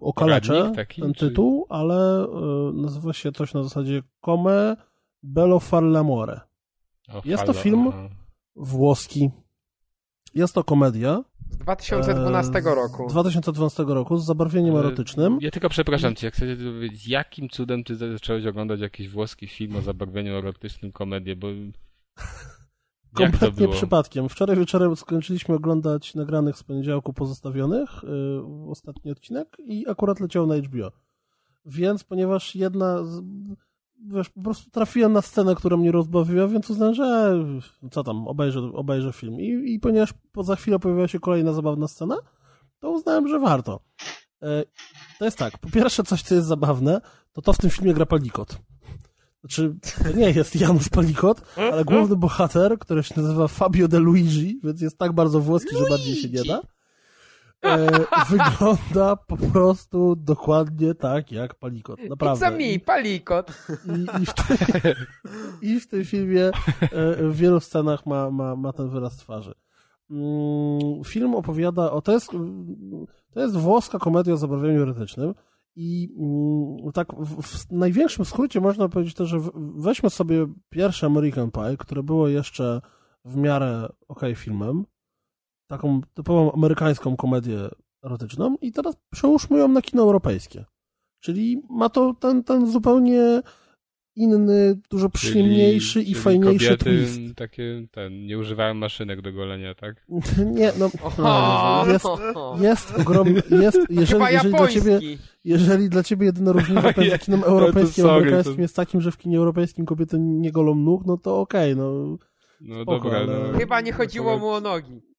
[0.01, 1.29] okaleczę taki, ten czy...
[1.29, 2.29] tytuł, ale y,
[2.73, 4.77] nazywa się coś na zasadzie Come
[5.23, 6.41] Bello far l'amore.
[7.25, 7.93] Jest to film
[8.57, 9.31] włoski.
[10.35, 13.09] Jest to komedia, z 2012 e, roku.
[13.09, 15.39] Z 2012 roku, z zabarwieniem e, erotycznym.
[15.41, 19.77] Ja tylko przepraszam cię, jak chcecie powiedzieć, jakim cudem ty zacząłeś oglądać jakiś włoski film
[19.77, 21.47] o zabarwieniu erotycznym, komedię, bo...
[23.15, 24.29] Kompletnie przypadkiem.
[24.29, 30.57] Wczoraj wieczorem skończyliśmy oglądać nagranych z poniedziałku pozostawionych, yy, ostatni odcinek i akurat leciał na
[30.57, 30.93] HBO.
[31.67, 33.23] Więc ponieważ jedna z
[34.11, 37.35] wiesz, po prostu trafiłem na scenę, która mnie rozbawiła, więc uznałem, że
[37.91, 39.41] co tam, obejrzę, obejrzę film.
[39.41, 42.17] I, I ponieważ za chwilę pojawiła się kolejna zabawna scena,
[42.81, 43.81] to uznałem, że warto.
[44.43, 44.65] E,
[45.19, 47.01] to jest tak, po pierwsze coś, co jest zabawne,
[47.33, 48.59] to to w tym filmie gra Palikot.
[49.41, 49.75] Znaczy,
[50.05, 54.81] to nie jest Janusz Palikot, ale główny bohater, który się nazywa Fabio de Luigi, więc
[54.81, 56.63] jest tak bardzo włoski, że bardziej się nie da
[57.65, 57.89] e,
[58.31, 62.01] wygląda po prostu dokładnie tak jak Palikot.
[62.09, 62.47] Naprawdę.
[62.47, 63.51] It's me, Palikot.
[63.87, 64.95] I, i, w, te,
[65.63, 66.51] I w tym filmie e,
[67.17, 69.55] w wielu scenach ma, ma, ma ten wyraz twarzy.
[70.11, 72.03] Mm, film opowiada o...
[72.03, 72.31] To jest,
[73.33, 75.35] to jest włoska komedia o zabawieniu erotycznym
[75.77, 79.41] i mm, tak w, w, największym skrócie można powiedzieć to, że
[79.77, 82.81] weźmy sobie pierwsze American Pie, które było jeszcze
[83.25, 84.85] w miarę ok filmem,
[85.71, 87.59] taką typową amerykańską komedię
[88.05, 90.65] erotyczną i teraz przełóżmy ją na kino europejskie.
[91.21, 93.43] Czyli ma to ten, ten zupełnie
[94.17, 97.37] inny, dużo przyjemniejszy czyli, i czyli fajniejszy kobiety twist.
[97.37, 100.07] takie, ten, nie używają maszynek do golenia, tak?
[100.59, 102.07] nie, no, no jest,
[102.61, 105.01] jest ogromny, jest, jeżeli, jeżeli dla ciebie,
[105.45, 108.63] jeżeli dla ciebie jedyna różnica między kinem europejskim a amerykańskim to...
[108.63, 112.19] jest takim, że w kinie europejskim kobiety nie golą nóg, no to okej, okay, no.
[112.61, 113.59] No spoko, dobra, no.
[113.59, 115.10] Chyba nie chodziło mu o nogi.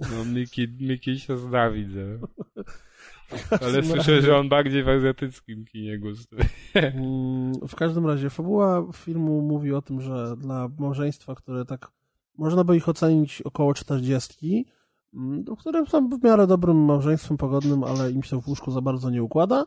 [0.00, 2.18] No, Miki, Miki się zna, widzę.
[3.60, 6.44] Ale słyszę, że on bardziej w azjatyckim kinie gustuje.
[6.74, 11.90] Mm, w każdym razie, fabuła filmu mówi o tym, że dla małżeństwa, które tak
[12.38, 14.66] można by ich ocenić około 40,
[15.14, 19.10] mm, które są w miarę dobrym małżeństwem pogodnym, ale im się w łóżku za bardzo
[19.10, 19.64] nie układa,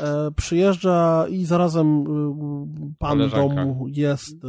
[0.00, 4.48] e, przyjeżdża i zarazem y, pan domu jest y,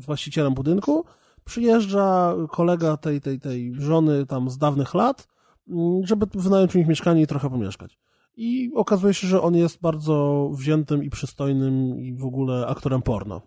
[0.00, 1.04] właścicielem budynku,
[1.44, 5.28] przyjeżdża kolega tej, tej, tej żony tam z dawnych lat,
[5.68, 7.98] mm, żeby wynająć u nich mieszkanie i trochę pomieszkać.
[8.36, 13.40] I okazuje się, że on jest bardzo wziętym i przystojnym i w ogóle aktorem porno.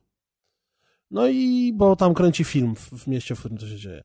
[1.12, 4.04] No i, bo tam kręci film w, w mieście, w którym to się dzieje.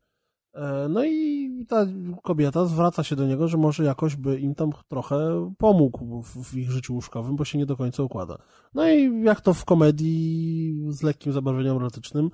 [0.54, 1.86] E, no i ta
[2.22, 6.70] kobieta zwraca się do niego, że może jakoś by im tam trochę pomógł w, ich
[6.70, 8.38] życiu łóżkowym, bo się nie do końca układa.
[8.74, 12.30] No i jak to w komedii z lekkim zabarwieniem erotycznym,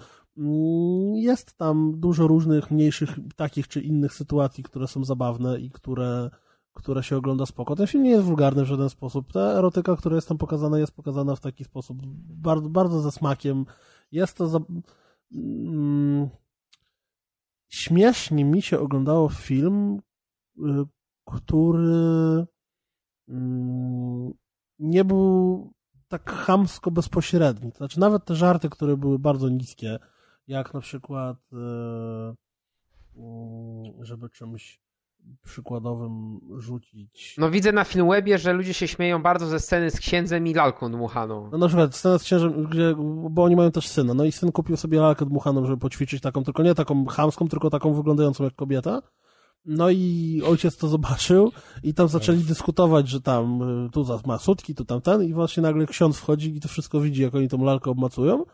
[1.14, 6.30] jest tam dużo różnych mniejszych takich czy innych sytuacji, które są zabawne i które
[6.74, 7.76] które się ogląda spoko.
[7.76, 9.32] Ten film nie jest wulgarny w żaden sposób.
[9.32, 13.66] Ta erotyka, która jest tam pokazana, jest pokazana w taki sposób bardzo, bardzo ze smakiem.
[14.12, 14.60] Jest to za...
[15.34, 16.28] Mm,
[17.68, 20.00] śmiesznie mi się oglądało film,
[20.58, 20.62] y,
[21.24, 22.46] który
[23.28, 24.32] mm,
[24.78, 25.72] nie był
[26.08, 27.72] tak chamsko bezpośredni.
[27.72, 29.98] To znaczy nawet te żarty, które były bardzo niskie,
[30.47, 32.34] jak na przykład e,
[34.00, 34.84] żeby czymś
[35.42, 37.34] przykładowym rzucić.
[37.39, 40.92] No widzę na Filmwebie, że ludzie się śmieją bardzo ze sceny z księdzem i lalką
[40.92, 41.48] dmuchaną.
[41.52, 42.94] No na przykład scena z księżem, gdzie,
[43.31, 46.44] bo oni mają też syna, no i syn kupił sobie lalkę dmuchaną, żeby poćwiczyć taką,
[46.44, 49.02] tylko nie taką chamską, tylko taką wyglądającą jak kobieta.
[49.66, 54.74] No i ojciec to zobaczył i tam zaczęli dyskutować, że tam y, tu ma sutki,
[54.74, 57.64] tu tam ten i właśnie nagle ksiądz wchodzi i to wszystko widzi, jak oni tą
[57.64, 58.44] lalkę obmacują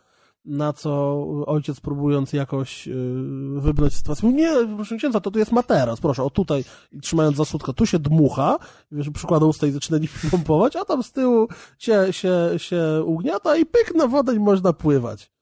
[0.45, 5.53] na co ojciec próbując jakoś yy, wybrnąć sytuację, mówi, nie, proszę księdza, to tu jest
[5.53, 6.65] materac, proszę, o tutaj,
[7.03, 7.45] trzymając za
[7.77, 8.59] tu się dmucha,
[8.93, 13.57] wiesz, przykłada usta i zaczyna nimi pompować, a tam z tyłu się, się, się ugniata
[13.57, 15.33] i pyk na wodę i można pływać.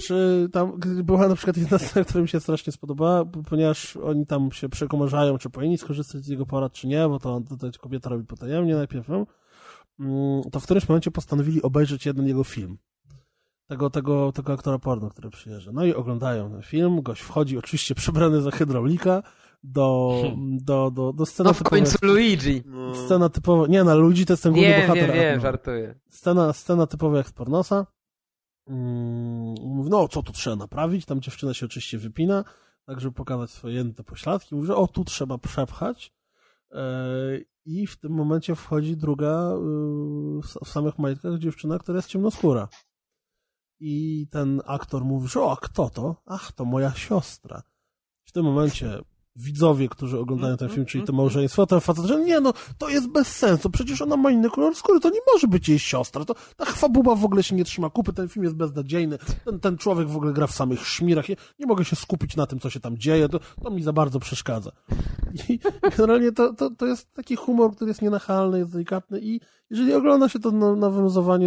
[0.00, 4.52] Czy tam była na przykład jedna scena, która mi się strasznie spodobała, ponieważ oni tam
[4.52, 8.10] się przekomarzają, czy powinni skorzystać z jego porad, czy nie, bo to, to, to kobieta
[8.10, 9.26] robi potajemnie najpierw, mm,
[10.52, 12.78] to w którymś momencie postanowili obejrzeć jeden jego film
[13.72, 15.72] tego, tego, tego aktora porno, który przyjeżdża.
[15.72, 19.22] No i oglądają ten film, gość wchodzi oczywiście przebrany za hydraulika
[19.62, 20.22] do,
[20.60, 22.62] do, do, do sceny No w końcu Luigi.
[22.66, 22.94] No.
[22.94, 25.12] Scena typowa, nie na Luigi to jest ten główny Wiem, bohater.
[25.12, 25.42] wiem, no.
[25.42, 25.94] żartuję.
[26.10, 27.86] Scena, scena typowa jak z pornosa.
[28.66, 31.06] Mm, mówi, no co tu trzeba naprawić?
[31.06, 32.44] Tam dziewczyna się oczywiście wypina,
[32.86, 34.54] tak żeby pokazać swoje jęte pośladki.
[34.54, 36.12] Mówi, że o tu trzeba przepchać.
[36.72, 36.84] E,
[37.64, 42.68] I w tym momencie wchodzi druga y, w w samych majtkach dziewczyna, która jest ciemnoskóra.
[43.84, 46.16] I ten aktor mówi, że o, a kto to?
[46.26, 47.62] Ach, to moja siostra.
[48.24, 49.02] W tym momencie
[49.36, 53.08] widzowie, którzy oglądają ten film, czyli to małżeństwo, ten facet, że nie no, to jest
[53.08, 56.34] bez sensu, przecież ona ma inny kolor skóry, to nie może być jej siostra, to
[56.56, 60.08] ta chwabuba w ogóle się nie trzyma kupy, ten film jest beznadziejny, ten, ten człowiek
[60.08, 62.80] w ogóle gra w samych szmirach, nie, nie mogę się skupić na tym, co się
[62.80, 64.72] tam dzieje, to, to mi za bardzo przeszkadza.
[65.48, 65.58] I
[65.96, 70.28] generalnie to, to, to jest taki humor, który jest nienachalny, jest delikatny i jeżeli ogląda
[70.28, 70.90] się to na, na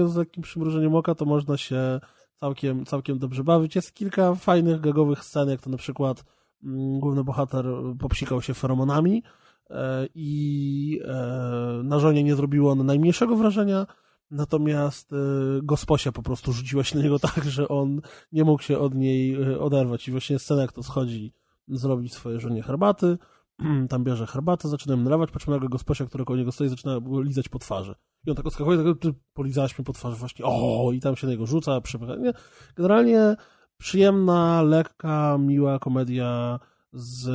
[0.08, 2.00] z takim przymrużeniem oka, to można się
[2.40, 3.76] całkiem, całkiem dobrze bawić.
[3.76, 6.24] Jest kilka fajnych, gagowych scen, jak to na przykład
[6.64, 7.66] mm, główny bohater
[8.00, 9.24] popsikał się feromonami
[9.70, 13.88] e, i e, na żonie nie zrobiło one najmniejszego wrażenia,
[14.32, 15.16] natomiast e,
[15.64, 19.38] gosposia po prostu rzuciła się na niego tak, że on nie mógł się od niej
[19.58, 21.34] oderwać i właśnie scena, jak to schodzi
[21.68, 23.18] zrobić swoje żonie herbaty,
[23.90, 27.00] tam bierze herbatę, zaczyna ją nalewać, po czym nagle gosposia, która koło niego stoi, zaczyna
[27.22, 27.95] lizać po twarzy.
[28.25, 31.27] I on tak odskakuje, tak, ty polizałaś mnie po twarzy właśnie, o, i tam się
[31.27, 32.16] na niego rzuca, przepycha.
[32.16, 32.34] Nie,
[32.75, 33.35] Generalnie
[33.77, 36.59] przyjemna, lekka, miła komedia
[36.93, 37.27] z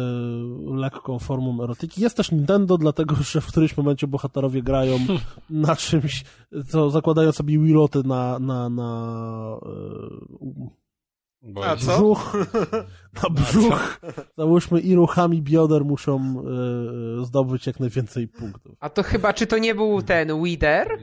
[0.81, 2.02] lekką formą erotyki.
[2.02, 4.99] Jest też Nintendo, dlatego że w którymś momencie bohaterowie grają
[5.50, 6.24] na czymś,
[6.68, 9.60] co zakładają sobie wiloty na, na, na
[11.43, 11.99] Bo A co?
[11.99, 12.36] brzuch,
[13.23, 14.01] na brzuch,
[14.36, 16.43] załóżmy i ruchami bioder muszą
[17.20, 18.77] e, zdobyć jak najwięcej punktów.
[18.81, 20.99] A to chyba, czy to nie był ten Wider?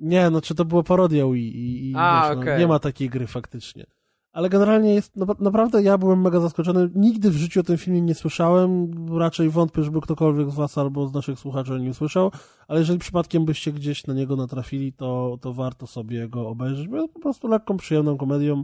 [0.00, 3.10] Nie, no czy to była parodia Wii i, i A, wiesz, no, nie ma takiej
[3.10, 3.86] gry faktycznie.
[4.32, 6.90] Ale generalnie jest, no, naprawdę ja byłem mega zaskoczony.
[6.94, 8.94] Nigdy w życiu o tym filmie nie słyszałem.
[9.18, 12.30] Raczej wątpię, żeby ktokolwiek z was albo z naszych słuchaczy o nim słyszał.
[12.68, 16.88] Ale jeżeli przypadkiem byście gdzieś na niego natrafili, to, to warto sobie go obejrzeć.
[16.88, 18.62] Bo jest po prostu lekką, przyjemną komedią,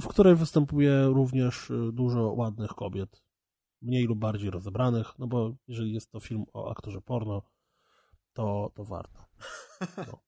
[0.00, 3.22] w której występuje również y, dużo ładnych kobiet.
[3.82, 7.42] Mniej lub bardziej rozebranych, no bo jeżeli jest to film o aktorze porno,
[8.32, 9.18] to, to warto.
[10.06, 10.18] No.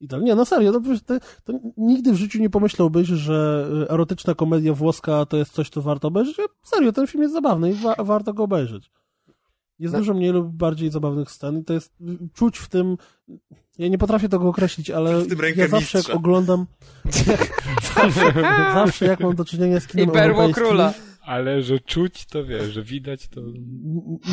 [0.00, 3.90] I tak, nie, no serio, no, to, to nigdy w życiu nie pomyślałbyś, że y,
[3.90, 6.36] erotyczna komedia włoska to jest coś, co warto obejrzeć.
[6.62, 8.90] Serio, ten film jest zabawny i wa warto go obejrzeć.
[9.78, 9.98] Jest No.
[9.98, 11.96] dużo mniej lub bardziej zabawnych scen i to jest,
[12.34, 12.96] czuć w tym,
[13.78, 15.24] ja nie potrafię tego określić, ale
[15.56, 16.66] ja zawsze jak oglądam,
[17.04, 17.62] jak,
[17.94, 18.32] zawsze,
[18.74, 20.94] zawsze jak mam do czynienia z I kinem perło europejskim, króla.
[21.22, 23.40] Ale że czuć, to wiesz, że widać, to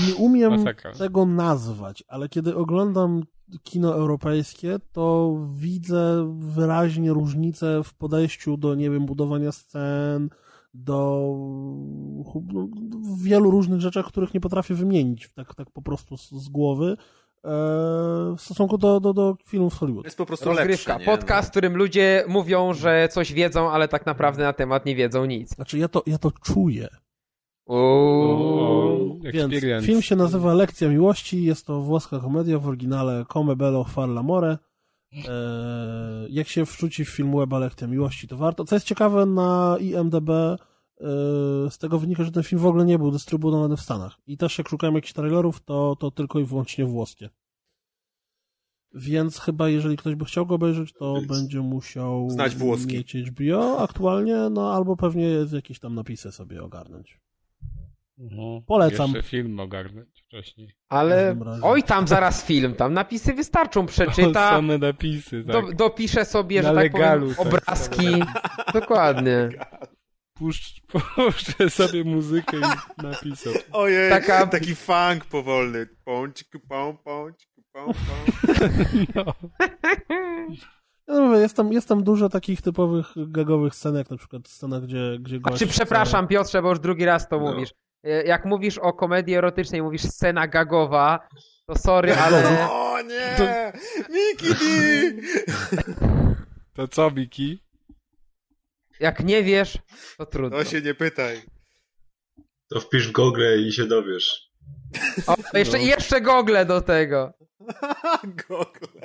[0.07, 0.91] nie umiem masakra.
[0.93, 3.23] tego nazwać, ale kiedy oglądam
[3.63, 10.29] kino europejskie, to widzę wyraźnie różnicę w podejściu do, nie wiem, budowania scen,
[10.75, 11.33] do
[13.17, 16.97] w wielu różnych rzeczach, których nie potrafię wymienić tak, tak po prostu z, z głowy
[17.43, 17.49] e,
[18.37, 20.05] w stosunku do, do, do filmów z Hollywood.
[20.05, 20.99] Jest po prostu Rozgrywka.
[20.99, 25.25] Podcast, w którym ludzie mówią, że coś wiedzą, ale tak naprawdę na temat nie wiedzą
[25.25, 25.49] nic.
[25.49, 26.87] Znaczy ja to, ja to czuję.
[27.65, 29.19] Uuu.
[29.23, 29.87] Więc Experience.
[29.87, 34.57] film się nazywa Lekcja Miłości, jest to włoska komedia w oryginale Come Bello Far l'amore.
[36.35, 38.65] Jak się wrzuci w film Weba Lekcja Miłości, to warto.
[38.65, 40.29] Co jest ciekawe, na IMDB
[40.99, 44.17] Yy, z tego wynika, że ten film w ogóle nie był dystrybuowany w Stanach.
[44.27, 47.29] I też jak szukałem jakichś trailerów, to, to tylko i wyłącznie włoskie.
[48.93, 52.93] Więc chyba jeżeli ktoś by chciał go obejrzeć, to Więc będzie musiał znać włoski.
[52.97, 57.19] mieć HBO aktualnie, no albo pewnie jakieś tam napisy sobie ogarnąć.
[58.19, 58.61] Mhm.
[58.67, 59.11] Polecam.
[59.13, 60.75] Jeszcze film ogarnąć wcześniej.
[60.89, 65.51] Ale oj, tam zaraz film, tam napisy wystarczą, przeczyta, Same napisy, tak.
[65.67, 67.47] do, dopisze sobie, Na że tak legalu, powiem, tak.
[67.61, 68.07] obrazki.
[68.73, 69.49] Dokładnie.
[70.37, 70.81] Puszcz,
[71.15, 73.53] puszczę sobie muzykę i napisał.
[73.71, 75.87] Ojej, Taka- taki funk powolny.
[76.05, 77.93] Pączk, pą, pączk, pą, pą.
[79.15, 79.33] No.
[81.07, 84.81] Ja mówię, jest tam, jest tam dużo takich typowych gagowych scen, jak na przykład scena,
[84.81, 85.59] gdzie, gdzie A gość...
[85.59, 87.51] czy przepraszam, Piotrze, bo już drugi raz to No.
[87.51, 87.69] mówisz.
[88.05, 91.27] E, Jak mówisz o komedii erotycznej, mówisz scena gagowa,
[91.67, 93.73] to sorry, ale O nie!
[94.09, 95.21] Miki D!
[96.73, 97.65] To co, Miki?
[98.99, 99.77] jak nie wiesz,
[100.17, 100.57] to trudno.
[100.57, 101.41] To się nie pytaj.
[102.69, 104.51] To wpisz w Google i się dowiesz.
[105.27, 107.33] O, jeszcze, i jeszcze gogle do tego.
[108.47, 108.99] Google.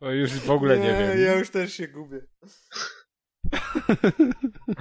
[0.00, 1.20] To już w ogóle nie, wiem.
[1.20, 2.20] Ja już też się gubię.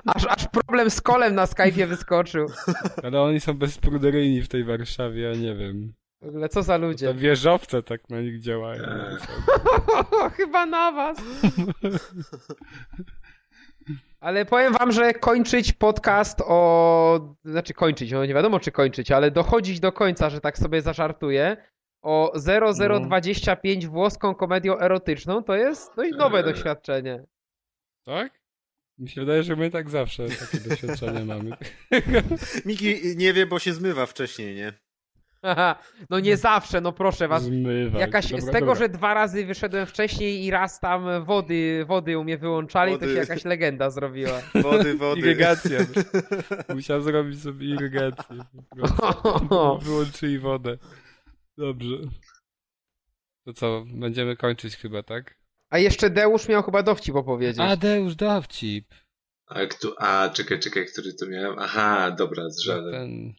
[0.06, 2.48] Aż, aż problem z kolem na Skype'ie wyskoczył.
[3.04, 5.94] Ale oni są bezpruderyjni w tej Warszawie, ja nie wiem.
[6.22, 7.14] W ogóle co za Te ludzie.
[7.14, 8.84] wieżowce tak na nich działają.
[10.38, 11.18] Chyba na was.
[14.20, 17.36] Ale powiem wam, że kończyć podcast o...
[17.46, 21.58] Znaczy kończyć, no nie wiadomo czy kończyć, ale dochodzić do końca, że tak sobie zażartuję,
[22.02, 22.32] o
[23.10, 26.44] 0025 włoską komedią erotyczną, to jest dość nowe Eee.
[26.44, 27.24] doświadczenie.
[28.06, 28.41] Tak?
[29.02, 31.52] Mi się wydaje, że my tak zawsze takie doświadczenia mamy.
[32.66, 34.74] Miki nie wie, bo się zmywa wcześniej, nie?
[35.42, 35.76] Haha,
[36.10, 37.44] no nie zawsze, no proszę was.
[37.44, 38.02] Zmywać.
[38.02, 38.76] Jakaś, Dobra, z tego, dobra.
[38.76, 43.14] że dwa razy wyszedłem wcześniej i raz tam wody, wody u mnie wyłączali, to Wody.
[43.14, 44.42] się jakaś legenda zrobiła.
[44.64, 45.22] Wody, wody.
[45.22, 45.80] Irygacja.
[46.76, 48.38] Musiał zrobić sobie irygację.
[49.82, 50.78] Wyłączyli wodę.
[51.58, 51.96] Dobrze.
[53.46, 55.41] To co, będziemy kończyć chyba, tak?
[55.72, 57.60] A jeszcze Deusz miał chyba dowcip opowiedzieć.
[57.60, 58.86] Adeusz Dowcip.
[59.48, 61.60] A, kto, a czekaj, czekaj, który to miałem?
[61.60, 62.92] Aha, dobra, z żalem.
[62.94, 63.34] Ten...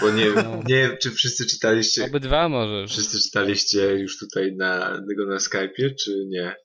[0.00, 0.56] Bo nie, No.
[0.56, 2.90] nie wiem, czy wszyscy czytaliście, Obydwa możesz.
[2.92, 6.56] wszyscy czytaliście już tutaj na, tego na Skype'ie, czy nie?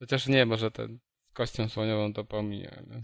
[0.00, 0.98] Chociaż nie, może ten
[1.30, 3.02] z kością słoniową to pomija, ale...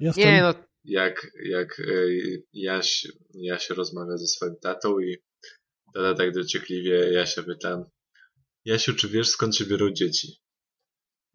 [0.00, 0.24] Jestem...
[0.24, 1.92] Nie no, Jak, jak e,
[2.52, 5.16] Jaś, Jaś rozmawia ze swoim tatą i
[5.94, 7.84] tata tak dociekliwie Jasia pyta
[8.64, 10.28] Jasiu, czy wiesz skąd się biorą dzieci?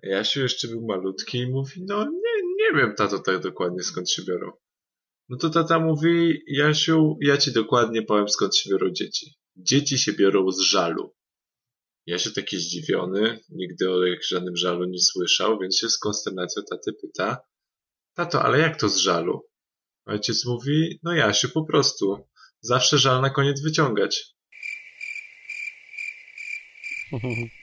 [0.04, 4.24] Jasiu jeszcze był malutki i mówi, no nie, nie wiem tato tak dokładnie skąd się
[4.24, 4.52] biorą.
[5.30, 9.34] No to tata mówi, Jasiu, ja ci dokładnie powiem skąd się biorą dzieci.
[9.56, 11.16] Dzieci się biorą z żalu.
[12.06, 14.00] Jasiu taki zdziwiony, nigdy o
[14.30, 17.38] żadnym żalu nie słyszał, więc się z konsternacją taty pyta,
[18.14, 19.50] tato, ale jak to z żalu?
[20.06, 22.28] Ojciec mówi, no Jasiu, po prostu.
[22.60, 24.26] Zawsze żal na koniec wyciągać.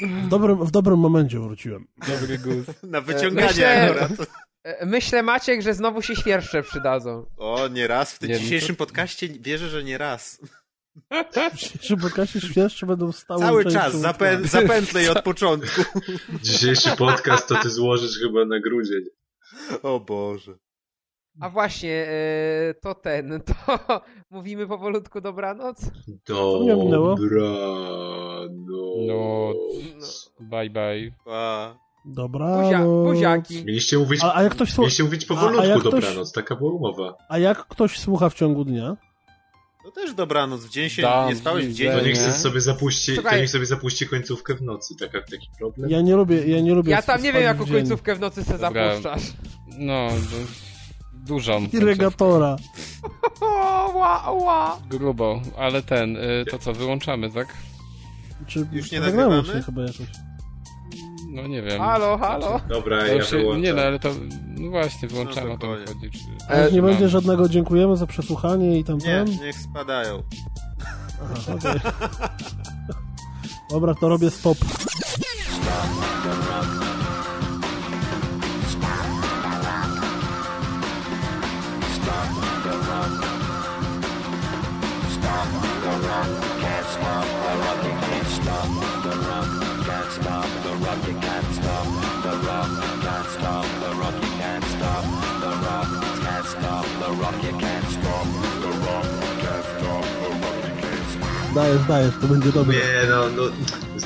[0.00, 1.86] W dobrym, w dobrym momencie wróciłem.
[2.08, 2.82] Dobry gust.
[2.92, 4.28] Na wyciąganie Myślę- akurat.
[4.64, 7.26] e, myślę Maciek, że znowu się świerszcze przydadzą.
[7.36, 8.12] O, nie raz.
[8.12, 10.40] W tym Nie wiem, dzisiejszym podcaście wierzę, że nie raz.
[11.52, 13.94] W dzisiejszym podcastie świeższe będą stały Cały czas.
[13.94, 15.82] Zapę zapętlej od początku.
[16.42, 19.00] Dzisiejszy podcast to ty złożysz chyba na grudzień.
[19.82, 20.54] O Boże.
[21.40, 22.06] A właśnie,
[22.70, 24.00] e, to ten, to
[24.30, 25.80] mówimy powolutku dobranoc?
[26.26, 27.20] Dobranoc.
[29.06, 29.52] No,
[30.40, 31.12] bye bye.
[31.24, 31.78] Pa.
[32.04, 32.62] Dobra.
[32.62, 33.64] Buzia, buziaki.
[33.64, 34.82] Mieliście mówić, A, a jak ktoś słucha...
[34.82, 37.14] mieliście mówić a powolutku jak ktoś- dobranoc, taka była umowa.
[37.28, 38.96] A jak ktoś słucha w ciągu dnia?
[39.84, 40.64] To też dobranoc.
[40.64, 41.92] W dzień się Dam, nie spałeś w dzień.
[41.92, 42.32] To niech nie?
[42.32, 45.90] sobie zapuści, to niech sobie zapuści końcówkę w nocy, taka, taki problem.
[45.90, 48.58] Ja nie lubię, ja nie lubię Ja tam nie wiem, jaką końcówkę w nocy se
[48.58, 48.88] Dobra.
[48.88, 49.32] zapuszczasz.
[49.78, 50.46] No, no,
[51.26, 51.66] dużą.
[51.72, 52.56] Irrigatora.
[53.40, 54.76] O, ła, ła.
[54.90, 57.46] Grubo, ale ten, y, to co, wyłączamy, tak?
[58.46, 59.44] Czy Już nie nagrywamy?
[59.44, 60.06] się chyba jakoś.
[61.32, 61.78] No nie wiem.
[61.80, 62.60] Halo, halo.
[62.68, 63.62] Dobra, To ja się, wyłączam.
[63.62, 64.08] nie no, ale to,
[64.58, 65.94] no właśnie, wyłączamy, No o to dokładnie.
[65.94, 66.10] chodzi.
[66.10, 66.72] Czy...
[66.74, 66.88] Nie No.
[66.88, 69.28] będzie żadnego dziękujemy za przesłuchanie i tam Nie, ten?
[69.30, 70.22] niech spadają.
[71.24, 71.80] Aha, okej.
[73.70, 74.58] Dobra, to robię stop.
[101.54, 102.76] Dajesz, dajesz, to będzie dobre.
[102.76, 103.42] Nie, no, no,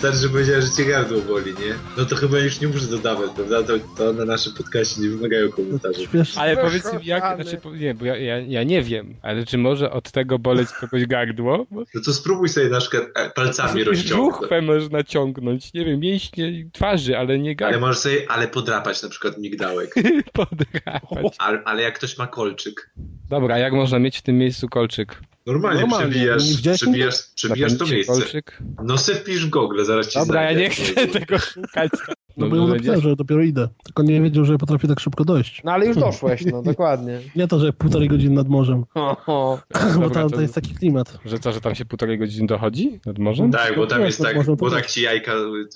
[0.05, 1.75] Wystarczy, że powiedziałeś, że cię gardło boli, nie?
[1.97, 3.63] No to chyba już nie muszę dodawać, prawda?
[3.63, 6.09] To, to na naszym podcaście nie wymagają komentarzy.
[6.37, 9.91] Ale powiedz mi, jak, znaczy, nie, bo ja, ja, ja nie wiem, ale czy może
[9.91, 11.67] od tego boleć kogoś gardło?
[11.71, 14.35] No to spróbuj sobie na przykład e, palcami rozciągnąć.
[14.35, 17.81] żuchwę można ciągnąć, nie wiem, mięśnie twarzy, ale nie Ale gardło.
[17.81, 19.95] możesz sobie, ale podrapać na przykład migdałek.
[20.33, 21.35] Podrapać.
[21.39, 22.91] Ale, ale jak ktoś ma kolczyk.
[23.31, 25.21] Dobra, jak można mieć w tym miejscu kolczyk?
[25.47, 26.43] Normalnie, Normalnie, przebijasz,
[26.75, 28.13] przebijasz, przebijasz to miejsce.
[28.13, 28.59] kolczyk?
[28.85, 30.61] No se wpisz w Google, zaraz ci Dobra, ja znajdę.
[30.61, 31.91] nie chcę tego szukać.
[32.37, 33.69] No bo ja napisałem, że dopiero idę.
[33.85, 35.63] Tylko nie wiedział, że potrafię tak szybko dojść.
[35.65, 37.21] No ale już doszłeś, no dokładnie.
[37.37, 39.59] Nie to, że półtorej godziny nad morzem, Oho.
[39.73, 41.19] bo Dobra, tam to- to jest taki klimat.
[41.25, 43.51] Że co, że tam się półtorej godziny dochodzi nad morzem?
[43.51, 45.33] Tak, bo tam No jest tak, bo tak ci jajka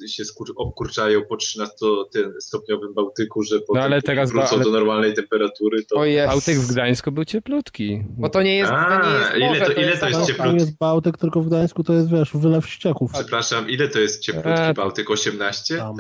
[0.09, 5.15] się skur- obkurczają po 13-stopniowym Bałtyku, że potem ale ale teraz wrócą ale- do normalnej
[5.15, 5.97] temperatury, to...
[5.97, 6.29] O jest.
[6.33, 8.05] Bałtyk w Gdańsku był cieplutki.
[8.19, 10.27] Bo to nie jest, to nie jest A, ile to- ile to jest zamknięte.
[10.27, 10.45] ciepło?
[10.45, 13.13] Tam jest Bałtyk, tylko w Gdańsku to jest, wiesz, wylew ścieków.
[13.13, 15.11] Przepraszam, ile to jest cieplutki E, Bałtyk?
[15.11, 15.77] 18?
[15.77, 15.97] tam.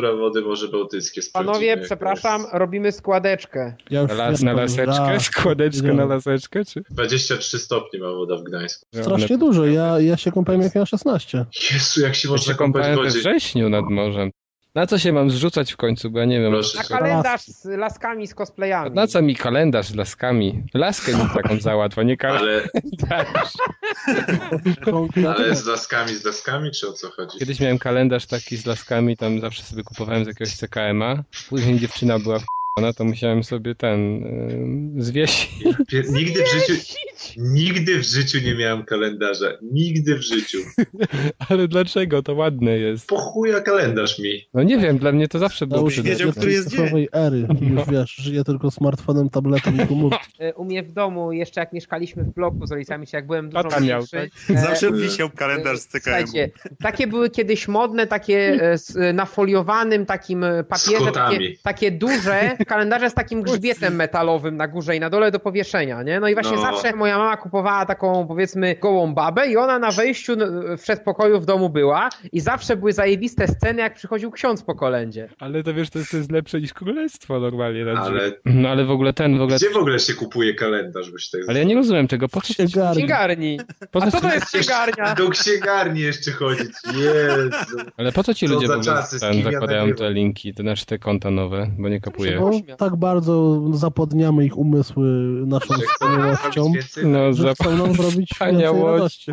[0.00, 1.20] Temperatura wody Morze Bałtyckie.
[1.32, 2.54] Panowie, przepraszam, jest.
[2.54, 3.74] robimy składeczkę.
[3.90, 5.08] Ja już Na, las, na laseczkę?
[5.12, 6.08] raz Składeczkę na wiedziałem.
[6.08, 6.64] laseczkę?
[6.64, 6.82] Czy?
[6.90, 8.86] 23 stopnie ma woda w Gdańsku.
[9.02, 9.66] Strasznie dużo.
[9.66, 11.44] Ja, ja się kąpałem jak miałem 16.
[11.72, 13.18] Jezu, jak się Ja można się kąpać w kąpałem we wodzie.
[13.30, 14.30] wrześniu nad morzem.
[14.74, 16.52] Na co się mam zrzucać w końcu, bo ja nie wiem.
[16.52, 18.90] Proszę Na kalendarz z laskami, z cosplayami.
[18.90, 20.62] Na co mi kalendarz z laskami?
[20.74, 23.52] Laskę mi taką załatwa, nie kalendarz.
[25.16, 27.38] Ale, ale z laskami, z laskami, czy o co chodzi?
[27.38, 31.22] Kiedyś miałem kalendarz taki z laskami, tam zawsze sobie kupowałem z jakiegoś CKM-a.
[31.48, 32.38] Później dziewczyna była
[32.78, 34.20] w***na, to musiałem sobie ten
[34.96, 35.50] yy, zwiesić.
[36.12, 36.74] Nigdy w życiu,
[37.36, 39.46] nigdy w życiu nie miałem kalendarza.
[39.72, 40.58] Nigdy w życiu.
[41.48, 42.22] Ale dlaczego?
[42.22, 43.06] To ładne jest.
[43.08, 44.48] Po chuja kalendarz mi.
[44.54, 46.78] No nie wiem, dla mnie to zawsze było Już wiedział, który jest dzień.
[46.78, 47.46] cyfrowej ery.
[47.70, 50.18] Już wiesz, żyje tylko smartfonem, tabletem i komórką.
[50.38, 53.62] E, U mnie w domu, jeszcze jak mieszkaliśmy w bloku z rodzicami, jak byłem dużo
[53.62, 54.30] Tata miał, mniejszy.
[54.50, 56.24] e, Zawsze wisiał kalendarz z CKM.
[56.82, 62.56] Takie były kiedyś modne, takie e, z e, nafoliowanym takim e, papierze, takie, takie duże
[62.64, 66.20] kalendarze z takim grzbietem metalowym na górze i na dole do powieszenia, nie?
[66.20, 66.62] No i właśnie No.
[66.62, 71.40] zawsze moja mama kupowała taką, powiedzmy, gołą babę i ona na wejściu n- w przedpokoju
[71.40, 75.28] w domu była i zawsze były zajebiste sceny, jak przychodził ksiądz po kolędzie.
[75.38, 77.84] Ale to wiesz, to jest, to jest lepsze niż królestwo normalnie.
[77.84, 78.00] na.
[78.00, 79.56] Ale No ale w ogóle ten, w ogóle...
[79.56, 81.10] gdzie w ogóle się kupuje kalendarz?
[81.10, 82.54] Bo się tak Ale ja nie rozumiem tego, po co ci...
[82.54, 82.96] Księgarni.
[82.96, 83.60] Księgarni.
[83.90, 85.14] Po A co co to jest księgarnia?
[85.14, 86.70] Do księgarni jeszcze chodzić.
[86.94, 87.76] Jezu.
[87.96, 90.86] Ale po co ci Co ludzie w za ogóle ten, zakładają te linki, te nasze
[90.86, 92.38] te konta nowe, bo nie kapuję.
[92.78, 95.06] Tak bardzo zapodniamy ich umysły
[95.46, 96.72] naszą chcą wspaniałością?
[97.04, 98.92] No, że chcą nam zrobić więcej Wspaniałość.
[98.92, 99.32] radości.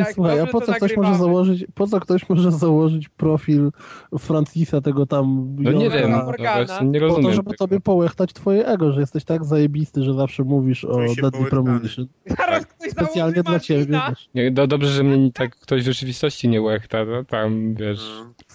[0.00, 3.70] E, Słuchaj, a po co ktoś może założyć, po co ktoś może założyć profil
[4.18, 6.80] Francisa, tego tam No nie wiem, no Morgana.
[6.82, 7.56] nie po rozumiem to, żeby tego.
[7.58, 11.50] tobie połechtać twoje ego, że jesteś tak zajebisty, że zawsze mówisz o Deadly.
[11.50, 12.06] Premonition.
[12.38, 14.28] Zaraz ktoś Specjalnie dla ciebie, wiesz.
[14.34, 18.10] Nie, no dobrze, że mnie nie tak ktoś w rzeczywistości nie łechta, no tam, wiesz...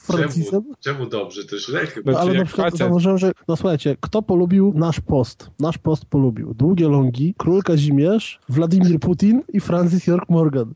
[0.07, 1.45] Czemu, czemu dobrze?
[1.45, 2.11] To źle chyba.
[2.11, 5.49] No, Ale na przykład zauważyłem, że, no słuchajcie, kto polubił nasz post?
[5.59, 10.73] Nasz post polubił Długie Longi, Król Kazimierz, Władimir Putin i Francis York Morgan.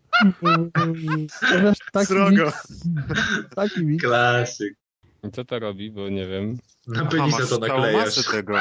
[1.63, 2.45] Wiesz, taki Srogo.
[2.45, 2.83] miks,
[3.55, 4.03] taki miks.
[4.05, 4.75] Klasyk.
[5.23, 6.57] I co to robi, bo nie wiem.
[6.87, 8.31] Na A, penisa to naklejasz.
[8.31, 8.53] tego.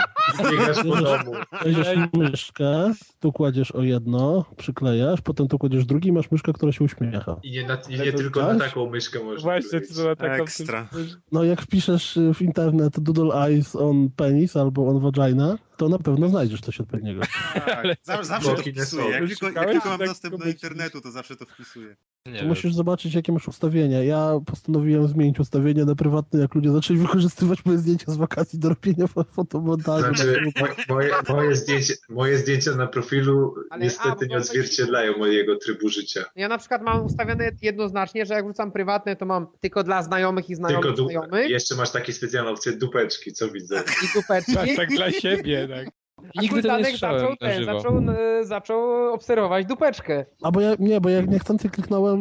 [0.50, 1.32] Biegasz po domu.
[1.62, 6.72] Kładziesz myszkę, tu kładziesz o jedno, przyklejasz, potem tu kładziesz drugi i masz myszkę, która
[6.72, 7.36] się uśmiecha.
[7.42, 9.88] I nie, na, i nie tylko na taką myszkę możesz Właśnie, wkleić.
[9.96, 10.42] co na taką...
[10.42, 10.88] Ekstra.
[11.32, 15.98] No jak wpiszesz y, w internet doodle eyes on penis albo on vagina, to na
[15.98, 17.20] pewno znajdziesz coś odpowiedniego.
[17.54, 19.08] Tak, zawsze, zawsze to wpisuję.
[19.10, 21.96] Jak tylko, jak tylko mam tak dostęp do internetu, to zawsze to wpisuję.
[22.26, 24.02] Nie musisz zobaczyć, jakie masz ustawienia.
[24.02, 28.68] Ja postanowiłem zmienić ustawienie na prywatne, jak ludzie zaczęli wykorzystywać moje zdjęcia z wakacji do
[28.68, 30.04] robienia fo- fotomontażu.
[30.04, 34.36] Znaczy, mo- moje, moje, zdjęcie, moje zdjęcia na profilu Ale- a, niestety bo nie to-
[34.36, 36.24] odzwierciedlają mojego trybu życia.
[36.36, 40.50] Ja na przykład mam ustawione jednoznacznie, że jak wrzucam prywatne, to mam tylko dla znajomych
[40.50, 43.82] i znajomych Tylko du- znajomych jeszcze masz takie specjalne opcje dupeczki, co widzę.
[44.04, 44.54] i dupeczki.
[44.54, 46.03] Tak, tak dla siebie, tak.
[46.38, 47.74] A Nigdy tego nie zaczął, na ten, żywo.
[47.80, 47.98] zaczął,
[48.40, 50.24] e, zaczął obserwować dupeczkę.
[50.42, 52.20] A bo ja, nie, bo ja niechcący kliknąłem,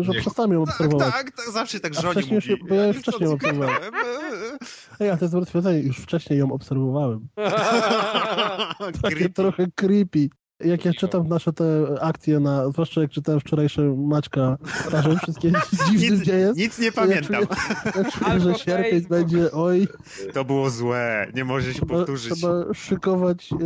[0.00, 0.20] y, że Nie.
[0.20, 1.12] przestanę ją Tak, obserwować.
[1.12, 2.46] tak, tak, zawsze tak żonie wcześniej mówi.
[2.48, 3.80] się- bo ja już nie wcześniej chcąc obserwowałem.
[3.80, 4.58] kliknąłem.
[5.00, 7.28] Ej, a to jest stwierdzenie, już wcześniej ją obserwowałem.
[9.02, 9.28] Takie Creepy.
[9.34, 10.28] trochę creepy.
[10.64, 11.64] Jak ja czytam nasze te
[12.00, 14.58] akcje, na, zwłaszcza jak czytałem wczorajsze Maćka,
[14.88, 15.52] starzem, wszystkie
[15.90, 16.58] dziwne Nic, gdzie jest.
[16.58, 17.46] nic nie to ja pamiętam.
[17.46, 19.88] czuję, ja czuję Albo że sierpień będzie, oj,
[20.34, 21.26] To było złe.
[21.34, 22.32] Nie może się trzeba, powtórzyć.
[22.34, 23.56] trzeba szykować y,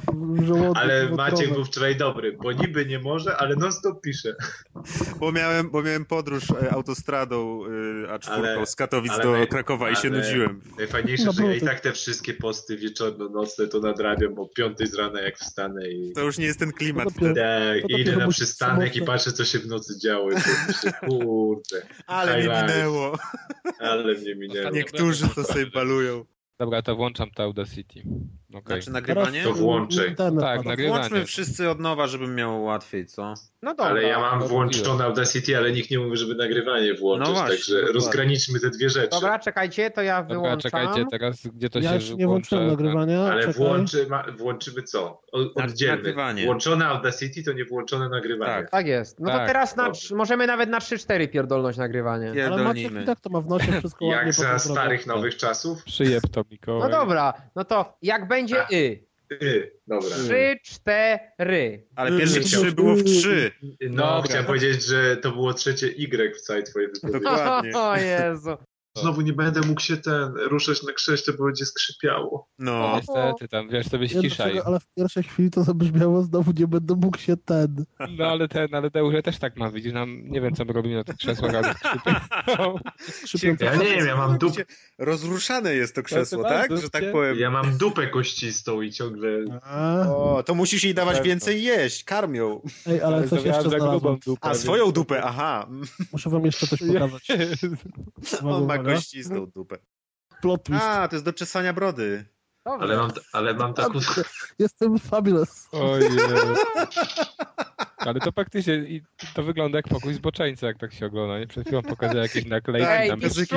[0.46, 1.08] żołądek Ale.
[1.10, 4.34] Maciek był wczoraj dobry, bo niby nie może, ale non stop pisze.
[5.20, 7.60] Bo miałem, bo miałem podróż e, autostradą
[8.06, 10.60] e, A4 Ale- z Katowic ale do naj- Krakowa i się nudziłem.
[10.78, 14.94] Najfajniejsze, No że ja i tak te wszystkie posty wieczorno-nocne to nadrabiam o piątej z
[14.94, 16.12] rana jak wstanę i...
[16.12, 17.40] To już nie jest ten klimat dopiero- wtedy.
[17.80, 20.30] Tak, i idę na przystanek i patrzę, co się w nocy działo.
[20.30, 23.18] I to myślę, kurde, Ale mnie minęło.
[23.78, 24.70] ale mnie minęło.
[24.70, 26.24] Niektórzy to sobie balują.
[26.58, 28.02] Dobra, to włączam to Audacity.
[28.54, 28.76] Okej.
[28.82, 29.42] Znaczy nagrywanie?
[29.44, 30.04] To.
[30.08, 30.98] Internet Tak, nagrywanie.
[30.98, 33.34] Włączmy wszyscy od nowa, żebym miał łatwiej, co?
[33.62, 33.84] No dobra.
[33.86, 37.56] Ale ja mam to włączone Audacity, ale nikt nie mówi, żeby nagrywanie włączyć, No właśnie,
[37.56, 37.92] także dokładnie.
[37.94, 39.08] rozgraniczmy te dwie rzeczy.
[39.10, 40.60] Dobra, czekajcie, to ja Dobra, wyłączam.
[40.70, 43.20] czekajcie teraz, gdzie to Ja się nie włączyłem włącza, nagrywania.
[43.22, 43.54] Ale czekaj.
[43.54, 45.20] włączy, ma, włączymy co?
[45.32, 45.96] O, oddzielnie.
[45.96, 46.44] nagrywanie.
[46.44, 48.52] Włączone Audacity to nie włączone nagrywanie.
[48.52, 48.70] Tak.
[48.70, 49.20] Tak jest.
[49.20, 52.28] No to Tak, teraz na, możemy nawet na 3-4 pierdolność nagrywanie.
[52.30, 53.02] Ale Maciek Pierdolnijmy.
[53.02, 55.84] i tak to ma w nosie wszystko ładnie Jak za starych, nowych czasów?
[55.84, 56.90] Przyjeb to, Mikołaj.
[56.90, 58.66] No dobra, no to jak będzie A.
[58.72, 59.04] y.
[59.42, 60.08] Y, dobra.
[60.10, 61.86] 3, 4.
[61.96, 63.50] Ale pierwsze Nie trzy było w trzy.
[63.80, 64.22] No, Dobra.
[64.22, 67.24] chciałem powiedzieć, że to było trzecie Y w całej twojej wypowiedzi.
[67.24, 67.72] Dokładnie.
[67.78, 68.56] O Jezu.
[68.96, 72.48] Znowu nie będę mógł się ten ruszać na krześle, bo będzie skrzypiało.
[72.58, 72.92] No.
[72.96, 74.60] Niestety, tam wiesz, to byś Nie, ciszej.
[74.64, 77.84] ale w pierwszej chwili to zabrzmiało znowu nie będę mógł się ten.
[78.18, 80.94] No ale ten, ale Deuże też tak ma, widzisz, nam, nie wiem co my robimy
[80.94, 81.74] na tych krzesłach, ale
[82.98, 83.56] skrzypią.
[83.60, 84.54] Ja nie wiem, ja mam dup,
[84.98, 86.68] Rozruszane jest to krzesło, to tak?
[86.68, 87.38] bardzo, Że tak powiem.
[87.38, 89.28] ja mam dupę kościstą i ciągle...
[89.62, 92.60] A, O, to musisz jej dawać więcej jeść, karmią.
[92.86, 94.18] Ej, ale coś jeszcze znalazłem.
[94.26, 94.38] dupę.
[94.48, 95.68] A swoją dupę, aha.
[96.12, 97.28] Muszę wam jeszcze coś pokazać.
[98.84, 98.96] Uwaga.
[98.96, 99.78] kościstą dupę.
[100.40, 100.82] Plot twist.
[100.82, 102.24] A, to jest do czesania brody.
[102.64, 102.86] Dobra.
[102.86, 103.98] Ale mam, ale mam taką...
[104.58, 105.68] Jestem fabulous.
[105.72, 106.10] Ojej.
[107.98, 109.02] Ale to faktycznie i
[109.34, 111.38] to wygląda jak pokój zboczeńca, jak tak się ogląda.
[111.38, 111.46] Nie?
[111.46, 113.20] Przed chwilą pokazał jakieś naklejki Ej, tam.
[113.20, 113.56] mistrzu,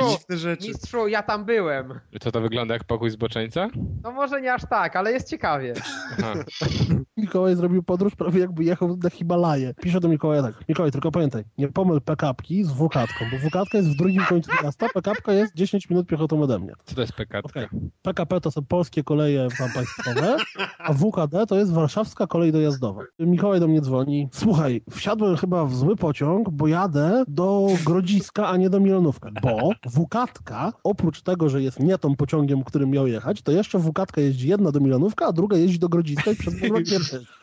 [0.60, 2.00] mistrzu, ja tam byłem.
[2.20, 3.68] Co to wygląda jak pokój zboczeńca?
[4.02, 5.74] No może nie aż tak, ale jest ciekawie.
[6.18, 6.34] Aha.
[7.16, 9.74] Mikołaj zrobił podróż prawie jakby jechał na Himalaje.
[9.74, 10.54] Pisze do Mikołaja tak.
[10.68, 14.86] Mikołaj, tylko pamiętaj, nie pomyl pekapki z wukatką, bo wukatka jest w drugim końcu miasta,
[14.94, 16.72] pekapka jest 10 minut piechotą ode mnie.
[16.84, 17.48] Co to jest pekatka?
[17.48, 17.68] Okej.
[18.02, 20.36] PKP to są polskie koleje wam państwowe,
[20.78, 23.02] a WKD to jest warszawska kolej dojazdowa.
[23.18, 24.28] Mikołaj do mnie dzwoni.
[24.38, 29.30] Słuchaj, wsiadłem chyba w zły pociąg, bo jadę do Grodziska, a nie do Milonówka.
[29.42, 34.20] Bo WKtka, oprócz tego, że jest nie tą pociągiem, którym miał jechać, to jeszcze WKtka
[34.20, 36.70] jeździ jedna do Milonówka, a druga jeździ do Grodziska i przez nie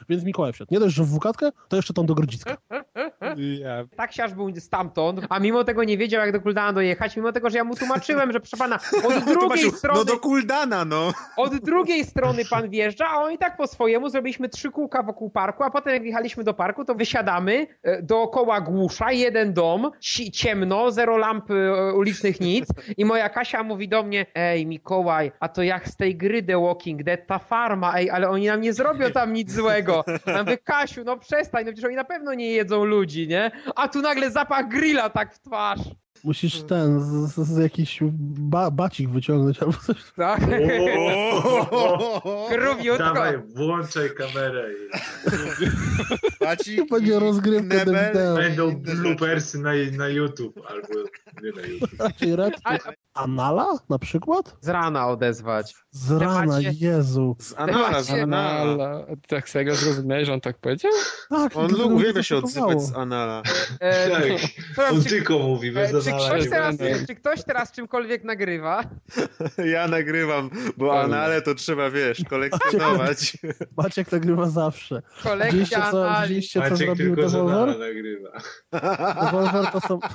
[0.10, 0.68] Więc Mikołaj wsiadł.
[0.74, 2.58] Nie dość, że w WKtkę, to jeszcze tą do Grodziska.
[3.60, 7.50] Ja, Taksiarz był stamtąd, a mimo tego nie wiedział, jak do Kuldana dojechać, mimo tego,
[7.50, 11.12] że ja mu tłumaczyłem, że proszę pana, od drugiej Tłumaczył, strony, No do Kuldana, no.
[11.38, 15.30] od drugiej strony pan wjeżdża, a on i tak po swojemu zrobiliśmy trzy kółka wokół
[15.30, 20.32] parku, a potem jak wjechaliśmy do parku, to wysiadamy, e, dookoła głusza, jeden dom, ci-
[20.32, 22.66] ciemno, zero lamp e, ulicznych, nic
[22.98, 26.62] i moja Kasia mówi do mnie, ej Mikołaj, a to jak z tej gry The
[26.62, 29.95] Walking Dead, ta farma, ej, ale oni nam nie zrobią tam nic złego.
[30.28, 33.52] Ja mówię, Kasiu, no przestań, no przecież oni na pewno nie jedzą ludzi, nie?
[33.76, 35.80] A tu nagle zapach grilla tak w twarz.
[36.24, 38.00] Musisz ten, z, z, z jakiś
[38.40, 39.98] ba, bacik wyciągnąć albo coś.
[40.16, 40.42] Tak?
[42.50, 42.98] Krówiutko.
[43.04, 44.70] Dawaj, włączaj kamerę.
[44.74, 44.76] i
[46.40, 48.36] Paci, To będzie rozgrywka knebel, do wideo.
[48.36, 50.88] Będą bloopersy na, na YouTube, albo
[51.44, 52.00] nie na YouTube.
[52.00, 52.54] Raczej red.
[53.14, 54.58] Anala na przykład?
[54.62, 55.76] Z rana odezwać.
[55.92, 57.36] Z rana, Temacie- Jezu.
[57.40, 59.06] Z Anala, z Anala.
[59.28, 60.92] Tak serio zrozumiałeś, że on tak powiedział?
[61.30, 63.42] Tak, On uwielbia się odzywać z Anala.
[63.80, 64.10] E,
[64.76, 66.76] Tak, on tylko mówi, e, bez czy, ktoś teraz,
[67.08, 68.84] czy ktoś teraz czymkolwiek nagrywa?
[69.76, 73.38] Ja nagrywam, bo Anale to trzeba, wiesz, kolekcjonować.
[73.78, 75.02] Maciek nagrywa zawsze.
[75.16, 75.30] Widzieliście
[75.76, 76.28] Kolekcja co, anali.
[76.28, 77.80] widzieliście, co Maciek zrobił tylko Devolver?
[77.80, 78.30] nagrywa.
[79.26, 80.00] Devolver to są...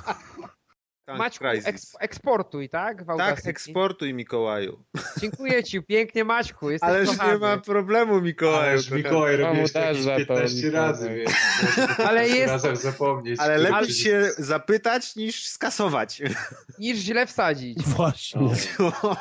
[1.07, 1.67] Maćku, Crisis.
[1.67, 3.03] eks, eksportuj, tak?
[3.03, 4.83] W Tak, eksportuj Mikołaju.
[5.21, 7.33] Dziękuję ci, pięknie Maćku, jesteś Ależ kochany.
[7.33, 8.69] nie ma problemu, Mikołaju.
[8.71, 8.89] Ależ.
[8.91, 10.71] Mikołaj robiłeś też jakieś za to, 15 Mikołaj.
[10.87, 11.31] razy, więc
[11.99, 13.39] Ale ale jest- razem zapomnieć.
[13.39, 14.03] Ale lepiej przycisk.
[14.05, 16.21] się zapytać niż skasować.
[16.79, 17.83] Niż źle wsadzić.
[17.83, 18.41] Właśnie.
[18.79, 19.15] No.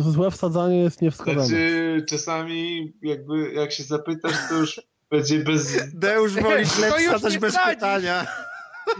[0.00, 1.46] Złe wsadzanie jest niewskazane.
[1.46, 4.80] Znaczy, czasami jakby jak się zapytasz, to już
[5.10, 5.92] będzie bez...
[5.94, 8.26] Deusz woli źle wsadzać bez pytania.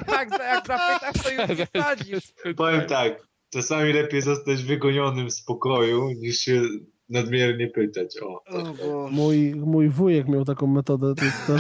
[0.09, 2.33] Jak, jak zapytasz, to już nie wsadzisz.
[2.57, 6.63] Powiem tak, czasami lepiej zostać wygonionym z pokoju, niż się
[7.09, 8.17] nadmiernie pytać.
[8.23, 9.09] O, O.
[9.11, 11.15] Mój, mój wujek miał taką metodę.
[11.15, 11.55] To jest, to,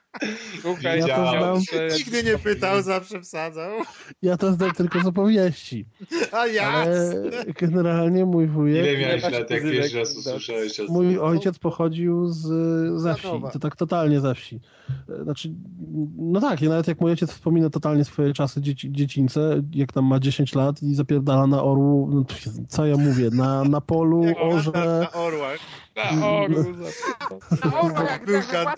[0.60, 1.58] Słuchaj, Ja to znam.
[2.12, 3.70] mnie nie pytał, zawsze wsadzał.
[4.22, 5.86] Ja to znam tylko z opowieści.
[6.32, 6.68] A ja!
[6.68, 7.14] Ale
[7.60, 8.86] generalnie mój wujek...
[8.86, 12.42] Ile miałeś lat, jak pierwszy raz usłyszałeś o Mój ojciec pochodził z,
[13.00, 14.60] ze wsi, to tak totalnie ze wsi.
[15.22, 15.54] Znaczy,
[16.18, 20.04] no tak, i nawet jak mój ojciec wspomina totalnie swoje czasy dzieci, dziecińce, jak tam
[20.04, 22.24] ma 10 lat i zapierdala na orłu, no,
[22.68, 25.58] co ja mówię, na, na polu, orze, Na orłach.
[25.96, 28.20] Na za- Na orłach
[28.52, 28.74] na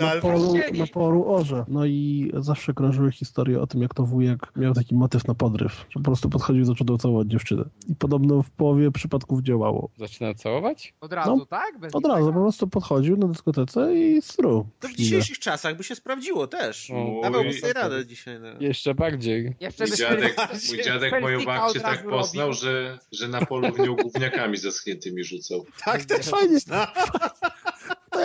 [0.79, 0.87] na
[1.29, 1.65] orze.
[1.69, 5.73] No i zawsze krążyły historie o tym, jak to wujek miał taki motyw na podryw,
[5.91, 7.65] że po prostu podchodził i zaczął całować dziewczynę.
[7.89, 9.91] I podobno w połowie przypadków działało.
[9.99, 10.95] Zaczyna całować?
[11.01, 11.79] Od razu, No, tak?
[11.81, 14.67] Bez Od razu po prostu podchodził na dyskotece i stru.
[14.81, 16.91] To w dzisiejszych czasach by się sprawdziło też.
[16.91, 17.55] O, Dawałby oj.
[17.55, 18.41] sobie radę dzisiaj.
[18.41, 18.49] No.
[18.61, 19.55] Jeszcze bardziej.
[19.61, 20.37] Jeszcze Mój dziadek,
[20.69, 22.61] mój dziadek moją babcię tak poznał, robił.
[22.61, 25.65] że, że na polu w nią gówniakami zaschniętymi rzucał.
[25.85, 26.59] Tak też Fajnie.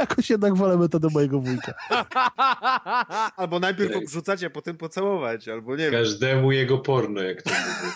[0.03, 1.73] To jakoś jednak wolę metodę mojego wujka.
[3.37, 5.91] Albo najpierw obrzucać, a potem pocałować, albo nie wiem.
[5.91, 7.91] Każdemu jego porno, jak to mówię.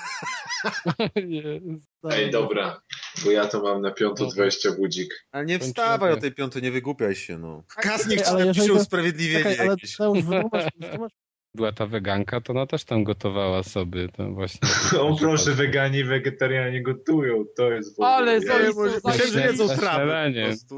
[1.35, 1.87] Jest.
[2.11, 2.81] Ej, dobra,
[3.25, 5.25] bo ja to mam na piąto 20 budzik.
[5.31, 7.63] Ale nie wstawaj o tej piątej, nie wygłupiaj się, no.
[7.67, 9.97] Kas niech Ej, ci ale jeżeli napisze to- usprawiedliwienie Czekaj, ale jakieś.
[9.97, 11.13] Wytłumacz, wytłumacz
[11.57, 14.59] Była ta weganka, to ona też tam gotowała sobie, to właśnie.
[15.01, 18.07] O proszę, weganie i wegetarianie gotują, to jest w ogóle...
[18.09, 20.31] Ale Ja- zaraz- Myślałem, że Myślę, jedzą trawę.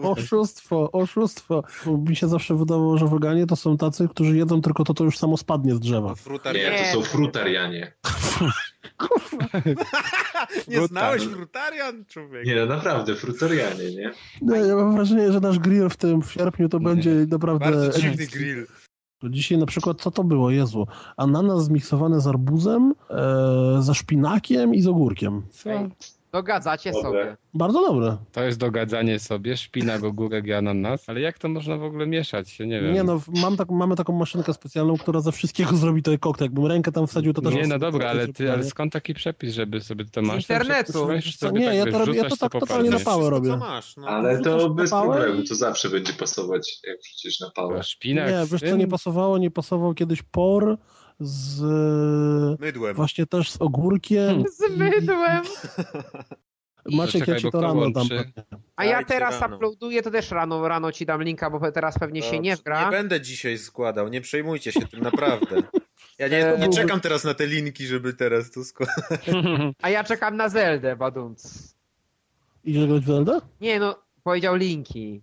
[0.03, 1.63] Oszustwo, oszustwo.
[2.07, 5.17] Mi się zawsze wydawało, że weganie to są tacy, którzy jedzą tylko to, to już
[5.17, 6.15] samo spadnie z drzewa.
[6.15, 6.77] Frutarianie.
[6.81, 7.93] Nie, to są frutarianie.
[10.67, 12.45] Nie znałeś frutarian, człowiek?
[12.45, 14.11] Nie, no naprawdę, frutarianie, nie?
[14.41, 16.85] No, ja mam wrażenie, że nasz grill w tym w sierpniu to Nie.
[16.85, 17.71] będzie naprawdę...
[17.71, 18.67] Bardzo dziwny grill.
[19.23, 20.87] Dzisiaj na przykład, co to było, Jezu?
[21.17, 25.41] Ananas zmiksowany z arbuzem, e, ze szpinakiem i z ogórkiem.
[26.31, 27.09] Dogadzacie Dobre.
[27.23, 27.37] sobie.
[27.53, 28.17] Bardzo dobre.
[28.31, 32.59] To jest dogadzanie sobie, szpinak, ogórek i ananas, ale jak to można w ogóle mieszać?
[32.59, 32.93] Ja nie wiem.
[32.93, 36.49] Nie no, mam tak, mamy taką maszynkę specjalną, która ze wszystkiego zrobi ten koktajl.
[36.49, 37.53] Jakbym rękę tam wsadził, to też...
[37.53, 40.35] nie, no dobra, ale ty, ale skąd taki przepis, żeby sobie to masz?
[40.35, 40.93] internetu.
[40.93, 43.49] Co, sobie nie, tak, ja to robię- ja to tak totalnie na pałę robię.
[43.49, 44.07] co masz, no.
[44.07, 47.83] Ale to bez problemu, to zawsze będzie pasować, jak wrzucisz na pałę.
[47.83, 49.37] Szpinak, Nie, wiesz co, nie pasowało?
[49.37, 50.77] Nie pasował kiedyś por
[51.19, 51.61] z...
[52.59, 52.95] Mydłem.
[52.95, 54.43] Właśnie też z ogórkiem.
[54.57, 55.41] Z mydłem.
[56.85, 58.07] Maciek, Czekaj, ja ci to rano dam.
[58.75, 59.55] A ja Dajcie teraz rano.
[59.55, 62.63] uploaduję, to też rano, rano ci dam linka, bo teraz pewnie się nie Dobrze.
[62.63, 62.85] gra.
[62.85, 65.63] Nie będę dzisiaj składał, nie przejmujcie się tym, naprawdę.
[66.19, 69.25] Ja nie, E, nie czekam teraz na te linki, żeby teraz to składać.
[69.81, 71.73] A ja czekam na Zeldę, badunc.
[72.63, 73.41] Idziesz grać w Zelda?
[73.61, 75.21] Nie no, powiedział linki.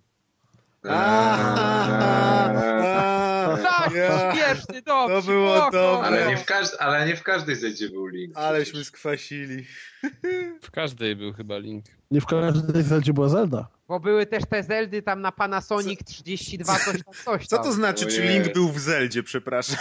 [3.62, 4.32] Tak, Ja.
[4.34, 5.14] śmieszny, dobrze.
[5.16, 5.70] To było spoko.
[5.70, 6.06] dobre.
[6.06, 6.44] Ale nie w,
[6.78, 8.36] ale nie w każdej zejdzie był link.
[8.36, 9.66] Aleśmy skwasili.
[10.62, 11.84] W każdej był chyba link.
[12.10, 13.68] Nie w każdej Zeldzie była Zelda.
[13.88, 17.64] Bo były też te Zeldy tam na Panasonic 32, coś tam, coś Co tam.
[17.64, 19.78] to znaczy, czy link był w Zeldzie, przepraszam?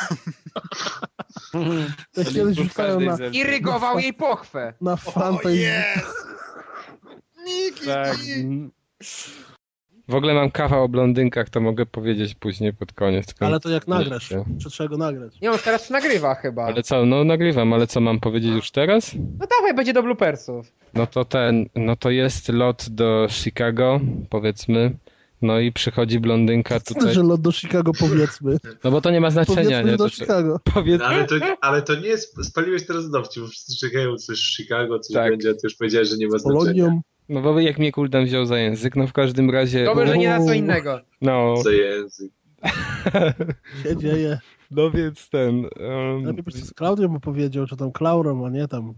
[1.53, 1.59] Ja
[2.23, 3.39] Link kiedyś był w każdej na, Zeldzie.
[3.39, 4.73] Irygował jej pochwę.
[4.81, 5.85] na fanpage.
[7.45, 7.85] Niki!
[7.85, 8.17] Tak.
[10.07, 13.25] W ogóle mam kawał o blondynkach, to mogę powiedzieć później pod koniec.
[13.25, 14.29] tylko- Ale to jak nagrasz.
[14.61, 15.41] Czy trzeba go nagrać?
[15.41, 16.63] Nie, on teraz nagrywa chyba.
[16.65, 19.11] Ale co, no nagrywam, ale co mam powiedzieć już teraz?
[19.39, 20.71] No dawaj, będzie do bloopersów.
[20.93, 24.97] No to ten, no to jest lot do Chicago, powiedzmy.
[25.41, 27.13] No i przychodzi blondynka tutaj.
[27.13, 28.57] Że lot do Chicago powiedzmy.
[28.83, 29.97] No bo to nie ma znaczenia, Powiedzmy nie?
[29.97, 30.49] do To, Chicago.
[30.65, 31.05] No, powiedzmy.
[31.05, 34.99] ale, to, ale to nie jest, spaliłeś teraz dowcip, bo wszyscy czekają coś w Chicago,
[34.99, 35.29] coś Tak.
[35.31, 36.59] będzie, a ty już powiedziałeś, że nie ma znaczenia.
[36.83, 37.01] Polonią.
[37.29, 39.85] No bo jak mnie Kuldan wziął za język, no w każdym razie.
[39.85, 41.01] Dobrze, że nie na co innego.
[41.21, 42.31] No, Za język.
[43.83, 44.39] się dzieje.
[44.71, 45.55] no więc ten.
[45.55, 48.93] Um, Lepiej byś z Klaudią opowiedział, czy tam Klaurą, a nie tam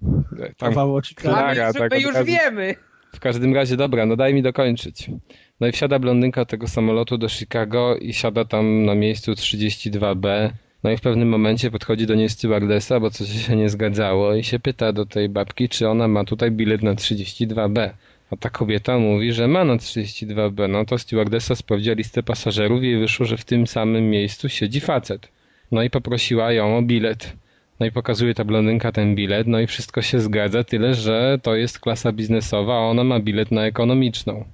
[0.58, 1.30] tam o Chicago.
[1.30, 2.26] Klara, tak my już razu.
[2.26, 2.76] wiemy.
[3.16, 5.12] W każdym razie, dobra, no daj mi dokończyć.
[5.60, 10.50] No i wsiada blondynka tego samolotu do Chicago i siada tam na miejscu 32B.
[10.84, 14.44] No i w pewnym momencie podchodzi do niej stewardesa, bo coś się nie zgadzało i
[14.44, 17.90] się pyta do tej babki, czy ona ma tutaj bilet na 32B.
[18.32, 20.70] A ta kobieta mówi, że ma na 32B.
[20.70, 25.28] No to stewardesa sprawdziła listę pasażerów i wyszło, że w tym samym miejscu siedzi facet.
[25.72, 27.34] No i poprosiła ją o bilet.
[27.80, 31.56] No i pokazuje ta blondynka ten bilet, no i wszystko się zgadza, tyle że to
[31.56, 34.46] jest klasa biznesowa, a ona ma bilet na ekonomiczną.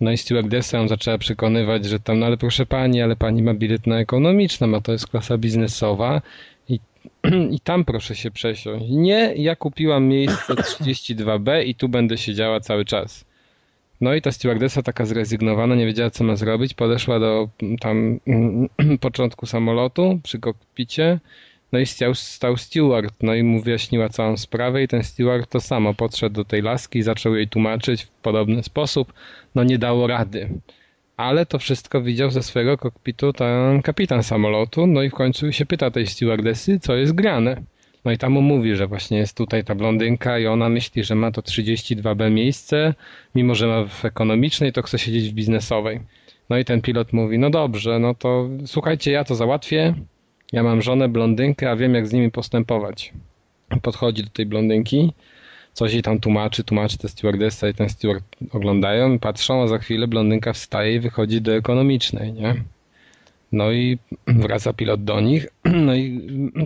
[0.00, 3.54] No i stewardessa ją zaczęła przekonywać, że tam, no ale proszę pani, ale pani ma
[3.54, 6.22] bilet na ekonomiczną, a to jest klasa biznesowa
[7.50, 8.86] i, tam proszę się przesiąść.
[8.88, 13.24] Nie, ja kupiłam miejsce 32B i tu będę siedziała cały czas.
[14.00, 18.20] No i ta stewardessa taka zrezygnowana, nie wiedziała co ma zrobić, podeszła do mm, tam
[19.00, 21.20] początku samolotu przy kokpicie,
[21.72, 25.60] no i stał, stał steward, no i mu wyjaśniła całą sprawę i ten steward to
[25.60, 29.12] samo podszedł do tej laski i zaczął jej tłumaczyć w podobny sposób,
[29.54, 30.48] no nie dało rady.
[31.22, 35.66] Ale to wszystko widział ze swojego kokpitu ten kapitan samolotu, no i w końcu się
[35.66, 37.62] pyta tej stewardessy, co jest grane.
[38.04, 41.14] No i tam mu mówi, że właśnie jest tutaj ta blondynka i ona myśli, że
[41.14, 42.94] ma to 32B miejsce,
[43.34, 46.00] mimo że ma w ekonomicznej, to chce siedzieć w biznesowej.
[46.50, 49.94] No i ten pilot mówi, no dobrze, no to słuchajcie, ja to załatwię,
[50.52, 53.12] ja mam żonę blondynkę, a wiem jak z nimi postępować.
[53.82, 55.12] Podchodzi do tej blondynki,
[55.72, 60.08] coś jej tam tłumaczy, tłumaczy te stewardessa i ten steward oglądają patrzą, a za chwilę
[60.08, 62.54] blondynka wstaje i wychodzi do ekonomicznej, nie?
[63.52, 65.46] No i wraca pilot do nich,
[65.86, 66.20] no i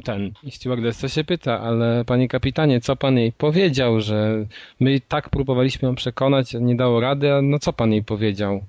[0.04, 4.46] ten, i stewardessa się pyta, ale panie kapitanie, co pan jej powiedział, że
[4.80, 8.64] my tak próbowaliśmy ją przekonać, nie dało rady, a no co pan jej powiedział?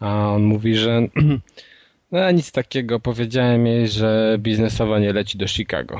[0.00, 1.08] A on mówi, że
[2.12, 5.98] no nic takiego, powiedziałem jej, że biznesowa nie leci do Chicago.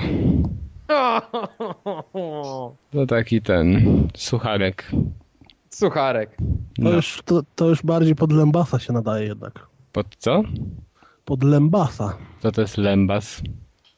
[2.92, 3.82] To taki ten
[4.16, 4.90] sucharek.
[5.70, 6.36] Sucharek.
[6.36, 6.42] To,
[6.78, 6.90] No.
[6.90, 9.66] już, to, to już bardziej pod Lembasa się nadaje jednak.
[9.92, 10.42] Pod co?
[11.24, 12.16] Pod Lembasa.
[12.42, 13.42] Co to jest lembas?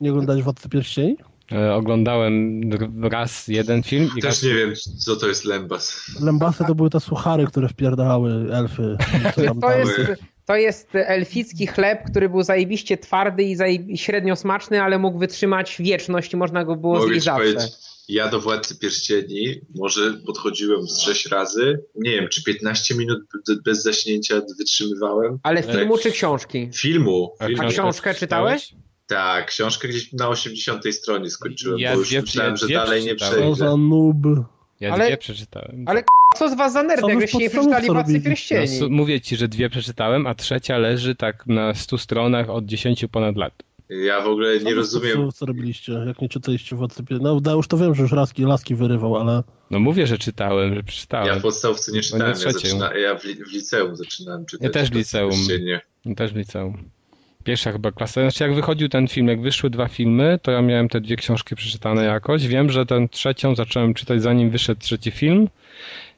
[0.00, 1.17] Nie oglądać Władcy Pierścieni?
[1.52, 2.60] E, oglądałem
[3.02, 4.42] raz jeden film i Też raz...
[4.42, 6.17] nie wiem, co to jest Lembas.
[6.20, 8.97] Lembasy to były te suchary, które wpierdalały elfy.
[9.60, 10.00] To jest,
[10.49, 15.77] to jest elficki chleb, który był zajebiście twardy i zajebi- średnio smaczny, ale mógł wytrzymać
[15.78, 17.44] wieczność i można go było Mogę zjeść zawsze.
[17.52, 17.73] powiedzieć,
[18.09, 23.18] ja do Władcy Pierścieni może podchodziłem z sześć razy, nie wiem, czy 15 minut
[23.65, 25.39] bez zaśnięcia wytrzymywałem.
[25.43, 25.77] Ale Tak.
[25.77, 26.70] filmu czy książki?
[26.75, 27.33] Filmu.
[27.39, 27.62] A filmu.
[27.62, 28.75] A książkę czytałeś?
[29.07, 33.55] Tak, książkę gdzieś na 80 stronie skończyłem, Ja bo już myślałem, że dalej nie przejdę.
[33.55, 34.17] za noob.
[34.81, 35.84] Ja Ale- dwie przeczytałem.
[35.86, 36.05] Ale
[36.36, 38.12] Co z was za nerdy, Co wy jak w żeście nie przeczytali Władcy?
[38.12, 38.68] No, Pierścieni?
[38.68, 43.05] su- mówię ci, że dwie przeczytałem, a trzecia leży tak na 100 stronach od 10
[43.08, 43.52] ponad lat.
[43.90, 45.07] Ja w ogóle Co nie w rozumiem.
[45.08, 47.40] podstawówce robiliście, jak nie czytaliście Władcy Pierścieni?
[47.44, 50.76] No, już to wiem, że już laski, laski wyrywał, ale No mówię, że czytałem, że
[50.76, 51.39] Ja przeczytałem.
[51.39, 54.65] w podstawówce nie czytałem, ja, zaczyna, ja w, li, w liceum zaczynałem czytać.
[54.65, 55.31] Ja też w liceum.
[55.31, 55.81] Pierścienie.
[56.16, 56.90] Też w liceum.
[57.49, 58.20] Pierwsza chyba klasa.
[58.20, 61.57] Znaczy jak wychodził ten film, jak wyszły dwa filmy, to ja miałem te dwie książki
[61.57, 62.47] przeczytane jakoś.
[62.47, 65.49] Wiem, że tę trzecią zacząłem czytać zanim wyszedł trzeci film.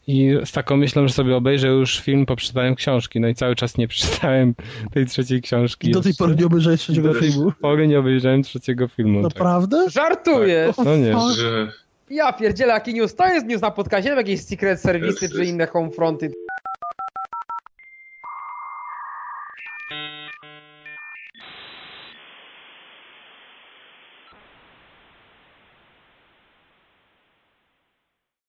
[0.06, 3.20] I z taką myślą, że sobie obejrzę już film po przeczytaniu książki.
[3.20, 4.54] No i cały czas nie przeczytałem
[4.92, 5.88] tej trzeciej książki.
[5.88, 6.24] i do tej jeszcze.
[6.24, 7.52] pory nie obejrzałeś trzeciego Do tej filmu.
[7.60, 9.22] pory nie obejrzałem trzeciego filmu.
[9.22, 9.34] Tak.
[9.34, 9.90] Naprawdę?
[9.90, 10.76] Żartujesz!
[10.84, 11.14] No nie.
[11.36, 11.72] Że
[12.10, 13.14] Ja pierdzielę, jaki news.
[13.14, 16.32] To jest news na podcaście, jakieś secret serwisy czy inne homefronty.